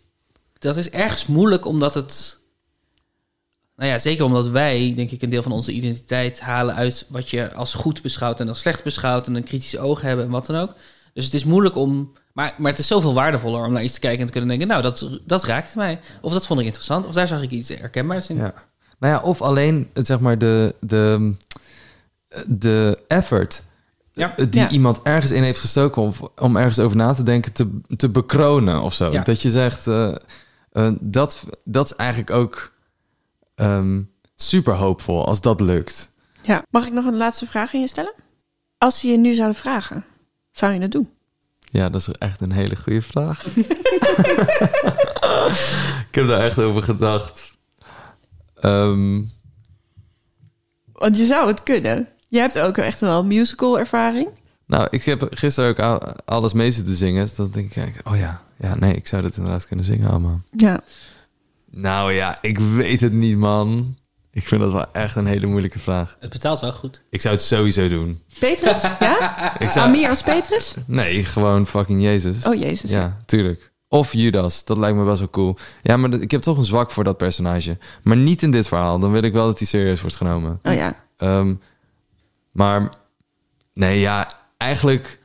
dat 0.60 0.78
is 0.78 0.90
ergens 0.90 1.26
moeilijk 1.26 1.66
omdat 1.66 1.94
het... 1.94 2.40
Nou 3.76 3.90
ja, 3.92 4.00
zeker 4.00 4.26
omdat 4.26 4.48
wij, 4.48 4.94
denk 4.96 5.12
ik, 5.12 5.22
een 5.22 5.30
deel 5.30 5.44
van 5.44 5.52
onze 5.52 5.72
identiteit 5.72 6.40
halen 6.40 6.76
uit 6.76 7.06
wat 7.10 7.30
je 7.30 7.54
als 7.54 7.74
goed 7.74 8.02
beschouwt 8.02 8.40
en 8.40 8.48
als 8.48 8.60
slecht 8.60 8.84
beschouwt 8.84 9.28
en 9.28 9.36
een 9.36 9.44
kritisch 9.44 9.78
oog 9.78 10.02
hebben 10.02 10.26
en 10.26 10.32
wat 10.32 10.46
dan 10.46 10.56
ook. 10.56 10.76
Dus 11.14 11.26
het 11.26 11.34
is 11.34 11.44
moeilijk 11.46 11.76
om. 11.76 12.12
Maar, 12.34 12.54
maar 12.58 12.72
het 12.72 12.80
is 12.80 12.88
zoveel 12.88 13.14
waardevoller 13.14 13.66
om 13.66 13.72
naar 13.74 13.84
iets 13.84 13.94
te 13.94 14.00
kijken 14.00 14.20
en 14.20 14.26
te 14.26 14.32
kunnen 14.32 14.50
denken: 14.50 14.68
Nou, 14.68 14.82
dat, 14.82 15.20
dat 15.26 15.44
raakte 15.44 15.78
mij. 15.78 16.00
Of 16.22 16.34
dat 16.34 16.48
vond 16.48 16.60
ik 16.60 16.66
interessant. 16.66 17.06
Of 17.06 17.14
daar 17.14 17.28
zag 17.28 17.42
ik 17.42 17.52
iets 17.52 17.70
herkenbaars 17.70 18.28
in. 18.30 18.36
Ja. 18.36 18.54
Nou 19.00 19.14
ja, 19.14 19.22
of 19.22 19.42
alleen, 19.42 19.90
het, 19.94 20.08
zeg 20.08 20.20
maar, 20.20 20.38
de, 20.38 20.76
de, 20.80 21.34
de 22.48 23.00
effort 23.08 23.64
Ja. 24.14 24.34
die 24.36 24.62
Ja. 24.62 24.70
iemand 24.70 25.02
ergens 25.04 25.32
in 25.32 25.44
heeft 25.44 25.60
gestoken 25.60 26.02
om, 26.02 26.14
om 26.38 26.58
ergens 26.58 26.80
over 26.80 26.98
na 26.98 27.14
te 27.14 27.24
denken, 27.24 27.54
te, 27.54 27.80
te 27.96 28.10
bekronen 28.10 28.82
of 28.82 28.94
zo. 28.94 29.12
Ja. 29.12 29.22
Dat 29.24 29.42
je 29.42 29.50
zegt, 29.50 29.88
eh, 29.88 30.16
eh, 30.72 30.92
dat, 31.02 31.44
dat 31.64 31.86
is 31.86 31.96
eigenlijk 31.96 32.30
ook 32.32 32.72
ehm, 33.56 34.02
super 34.36 34.74
hoopvol 34.76 35.26
als 35.28 35.42
dat 35.42 35.62
lukt. 35.62 36.12
Ja. 36.42 36.64
Mag 36.70 36.86
ik 36.88 36.94
nog 36.94 37.06
een 37.06 37.18
laatste 37.18 37.48
vraag 37.48 37.74
aan 37.74 37.82
je 37.82 37.88
stellen? 37.88 38.14
Als 38.78 39.00
ze 39.00 39.08
je 39.08 39.18
nu 39.18 39.34
zouden 39.34 39.58
vragen, 39.58 40.06
zou 40.52 40.74
je 40.74 40.80
dat 40.80 40.92
doen? 40.92 41.10
Ja, 41.72 41.90
dat 41.90 42.02
is 42.02 42.08
echt 42.08 42.42
een 42.42 42.52
hele 42.52 42.76
goede 42.76 43.02
vraag. 43.02 43.46
Ik 46.10 46.16
heb 46.16 46.28
daar 46.28 46.42
echt 46.44 46.58
over 46.58 46.84
gedacht. 46.84 47.54
Ehm, 48.56 49.22
Want 50.94 51.18
je 51.18 51.26
zou 51.26 51.48
het 51.48 51.64
kunnen. 51.64 52.08
Je 52.28 52.40
hebt 52.40 52.60
ook 52.60 52.78
echt 52.78 53.00
wel 53.00 53.26
musical 53.26 53.80
ervaring. 53.80 54.28
nou, 54.66 54.88
ik 54.90 55.04
heb 55.04 55.28
gisteren 55.32 55.70
ook 55.70 55.80
al- 55.80 56.16
alles 56.26 56.54
mee 56.54 56.72
zitten 56.72 56.96
zingen. 56.96 57.22
Dus 57.24 57.36
dan 57.36 57.50
denk 57.52 57.76
ik, 57.76 58.02
oh 58.08 58.18
ja, 58.18 58.42
ja, 58.58 58.76
nee, 58.76 58.94
ik 58.94 59.08
zou 59.08 59.22
dat 59.22 59.38
inderdaad 59.38 59.66
kunnen 59.68 59.86
zingen 59.86 60.10
allemaal. 60.10 60.42
Ja. 60.58 60.82
Nou 61.70 62.14
ja, 62.14 62.38
ik 62.42 62.60
weet 62.60 63.02
het 63.02 63.14
niet, 63.14 63.38
man. 63.38 63.98
Ik 64.34 64.48
vind 64.48 64.62
dat 64.62 64.72
wel 64.72 64.92
echt 64.92 65.16
een 65.16 65.26
hele 65.26 65.46
moeilijke 65.46 65.80
vraag. 65.80 66.16
Het 66.20 66.30
betaalt 66.30 66.60
wel 66.60 66.72
goed. 66.74 67.02
Ik 67.10 67.22
zou 67.22 67.34
het 67.36 67.44
sowieso 67.44 67.88
doen. 67.90 68.22
Petrus, 68.40 68.82
ja? 69.00 69.60
Ik 69.60 69.70
zou- 69.70 69.88
Amir 69.88 70.10
als 70.10 70.22
Petrus? 70.22 70.74
Nee, 70.86 71.26
gewoon 71.26 71.68
fucking 71.68 72.02
Jezus. 72.02 72.46
Oh, 72.46 72.56
Jezus, 72.56 72.92
ja. 72.92 73.00
Ja, 73.00 73.18
tuurlijk. 73.26 73.72
Of 73.88 74.14
Judas, 74.14 74.64
dat 74.66 74.78
lijkt 74.78 74.98
me 74.98 75.04
best 75.04 75.20
wel 75.20 75.30
cool. 75.30 75.58
Ja, 75.82 75.98
maar 75.98 76.14
ik 76.14 76.32
heb 76.32 76.42
toch 76.42 76.58
een 76.58 76.64
zwak 76.64 76.92
voor 76.92 77.04
dat 77.04 77.18
personage. 77.18 77.78
Maar 78.04 78.18
niet 78.18 78.42
in 78.44 78.52
dit 78.52 78.68
verhaal. 78.68 79.00
Dan 79.00 79.12
wil 79.12 79.24
ik 79.24 79.34
wel 79.34 79.46
dat 79.46 79.58
hij 79.58 79.68
serieus 79.68 80.02
wordt 80.02 80.16
genomen. 80.16 80.60
Oh 80.64 80.74
ja. 80.74 81.04
Ehm, 81.18 81.56
maar 82.52 82.90
nee, 83.74 84.00
ja, 84.00 84.32
eigenlijk, 84.58 85.20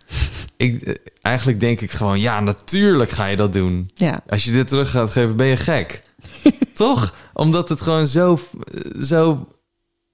ik, 0.56 0.82
eh, 0.82 0.94
eigenlijk 1.22 1.60
denk 1.60 1.80
ik 1.80 1.90
gewoon, 1.90 2.20
ja, 2.20 2.40
natuurlijk 2.40 3.10
ga 3.10 3.26
je 3.26 3.36
dat 3.36 3.52
doen. 3.52 3.90
Ja. 3.94 4.20
Als 4.28 4.44
je 4.44 4.52
dit 4.52 4.68
terug 4.68 4.90
gaat 4.90 5.10
geven, 5.10 5.36
ben 5.36 5.46
je 5.46 5.56
gek. 5.56 6.02
Toch? 6.74 7.14
Omdat 7.32 7.68
het 7.68 7.80
gewoon 7.80 8.06
zo, 8.06 8.38
zo, 9.02 9.48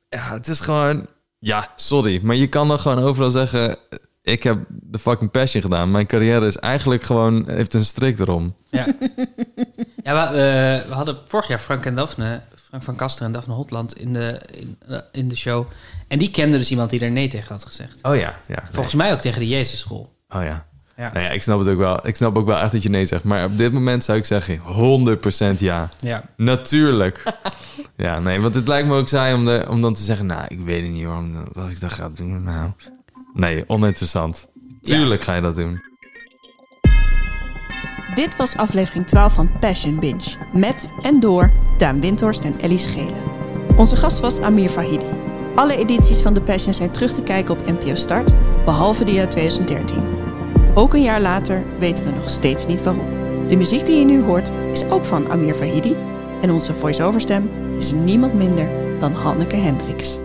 ja, 0.08 0.32
het 0.32 0.48
is 0.48 0.60
gewoon, 0.60 1.06
ja, 1.38 1.72
sorry, 1.76 2.20
maar 2.22 2.36
je 2.36 2.46
kan 2.46 2.68
dan 2.68 2.80
gewoon 2.80 2.98
overal 2.98 3.30
zeggen, 3.30 3.78
ik 4.22 4.42
heb 4.42 4.58
de 4.68 4.98
fucking 4.98 5.30
passion 5.30 5.62
gedaan. 5.62 5.90
Mijn 5.90 6.06
carrière 6.06 6.46
is 6.46 6.56
eigenlijk 6.56 7.02
gewoon, 7.02 7.48
heeft 7.50 7.74
een 7.74 7.84
strik 7.84 8.18
erom. 8.18 8.54
Ja, 8.70 8.86
ja 10.02 10.32
we, 10.32 10.38
eh, 10.38 10.88
we 10.88 10.94
hadden 10.94 11.18
vorig 11.26 11.48
jaar 11.48 11.58
Frank 11.58 11.86
en 11.86 11.94
Daphne, 11.94 12.42
Frank 12.54 12.82
van 12.82 12.96
Kaster 12.96 13.24
en 13.24 13.32
Daphne 13.32 13.54
Hotland 13.54 13.98
in 13.98 14.12
de, 14.12 14.40
in, 14.50 14.76
eh, 14.88 14.98
in 15.12 15.28
de 15.28 15.36
show. 15.36 15.66
En 16.08 16.18
die 16.18 16.30
kende 16.30 16.58
dus 16.58 16.70
iemand 16.70 16.90
die 16.90 17.00
er 17.00 17.10
nee 17.10 17.28
tegen 17.28 17.48
had 17.48 17.64
gezegd. 17.64 17.98
Oh 18.02 18.16
ja, 18.16 18.34
ja. 18.46 18.62
Volgens 18.72 18.94
mij 18.94 19.12
ook 19.12 19.20
tegen 19.20 19.40
de 19.40 19.48
Jezus 19.48 19.78
school. 19.78 20.16
Oh 20.28 20.42
ja. 20.42 20.66
Ja. 21.02 21.10
Nou 21.12 21.24
ja, 21.24 21.30
ik 21.30 21.42
snap 21.42 21.58
het 21.58 21.68
ook 21.68 21.78
wel. 21.78 22.06
Ik 22.06 22.16
snap 22.16 22.36
ook 22.36 22.46
wel 22.46 22.58
echt 22.58 22.72
dat 22.72 22.82
je 22.82 22.88
nee 22.88 23.04
zegt. 23.04 23.24
Maar 23.24 23.44
op 23.44 23.58
dit 23.58 23.72
moment 23.72 24.04
zou 24.04 24.18
ik 24.18 24.24
zeggen 24.24 24.60
100% 25.54 25.58
ja. 25.58 25.88
Ja. 26.00 26.24
Natuurlijk. 26.36 27.22
ja, 27.96 28.18
nee, 28.18 28.40
want 28.40 28.54
het 28.54 28.68
lijkt 28.68 28.88
me 28.88 28.94
ook 28.94 29.08
saai 29.08 29.34
om, 29.34 29.44
de, 29.44 29.66
om 29.68 29.80
dan 29.80 29.94
te 29.94 30.02
zeggen... 30.02 30.26
Nou, 30.26 30.44
ik 30.48 30.60
weet 30.60 30.82
het 30.82 30.90
niet 30.90 31.04
waarom 31.04 31.34
dat- 31.34 31.56
als 31.56 31.70
ik 31.72 31.80
dat 31.80 31.92
ga 31.92 32.10
doen. 32.14 32.42
Nou, 32.42 32.70
nee, 33.34 33.64
oninteressant. 33.66 34.48
Tuurlijk 34.82 35.22
ga 35.22 35.34
je 35.34 35.40
dat 35.40 35.56
doen. 35.56 35.80
Dit 38.14 38.36
was 38.36 38.56
aflevering 38.56 39.06
12 39.06 39.32
van 39.32 39.50
Passion 39.60 39.98
Binge. 39.98 40.36
Met 40.52 40.88
en 41.02 41.20
door 41.20 41.50
Daan 41.78 42.00
Windhorst 42.00 42.44
en 42.44 42.60
Ellie 42.60 42.78
Schelen. 42.78 43.22
Onze 43.76 43.96
gast 43.96 44.20
was 44.20 44.40
Amir 44.40 44.68
Fahidi. 44.68 45.06
Alle 45.54 45.76
edities 45.76 46.20
van 46.20 46.34
The 46.34 46.40
Passion 46.40 46.74
zijn 46.74 46.90
terug 46.90 47.12
te 47.12 47.22
kijken 47.22 47.54
op 47.54 47.66
NPO 47.66 47.94
Start, 47.94 48.32
behalve 48.64 49.04
die 49.04 49.20
uit 49.20 49.30
2013. 49.30 50.04
Ook 50.74 50.94
een 50.94 51.02
jaar 51.02 51.20
later 51.20 51.64
weten 51.78 52.04
we 52.04 52.10
nog 52.10 52.28
steeds 52.28 52.66
niet 52.66 52.82
waarom. 52.82 53.06
De 53.48 53.56
muziek 53.56 53.86
die 53.86 53.98
je 53.98 54.04
nu 54.04 54.22
hoort 54.22 54.52
is 54.72 54.84
ook 54.84 55.04
van 55.04 55.30
Amir 55.30 55.54
Fahidi. 55.54 55.96
En 56.42 56.50
onze 56.50 56.74
voice-overstem 56.74 57.50
is 57.78 57.92
niemand 57.92 58.34
minder 58.34 58.70
dan 58.98 59.12
Hanneke 59.12 59.56
Hendricks. 59.56 60.20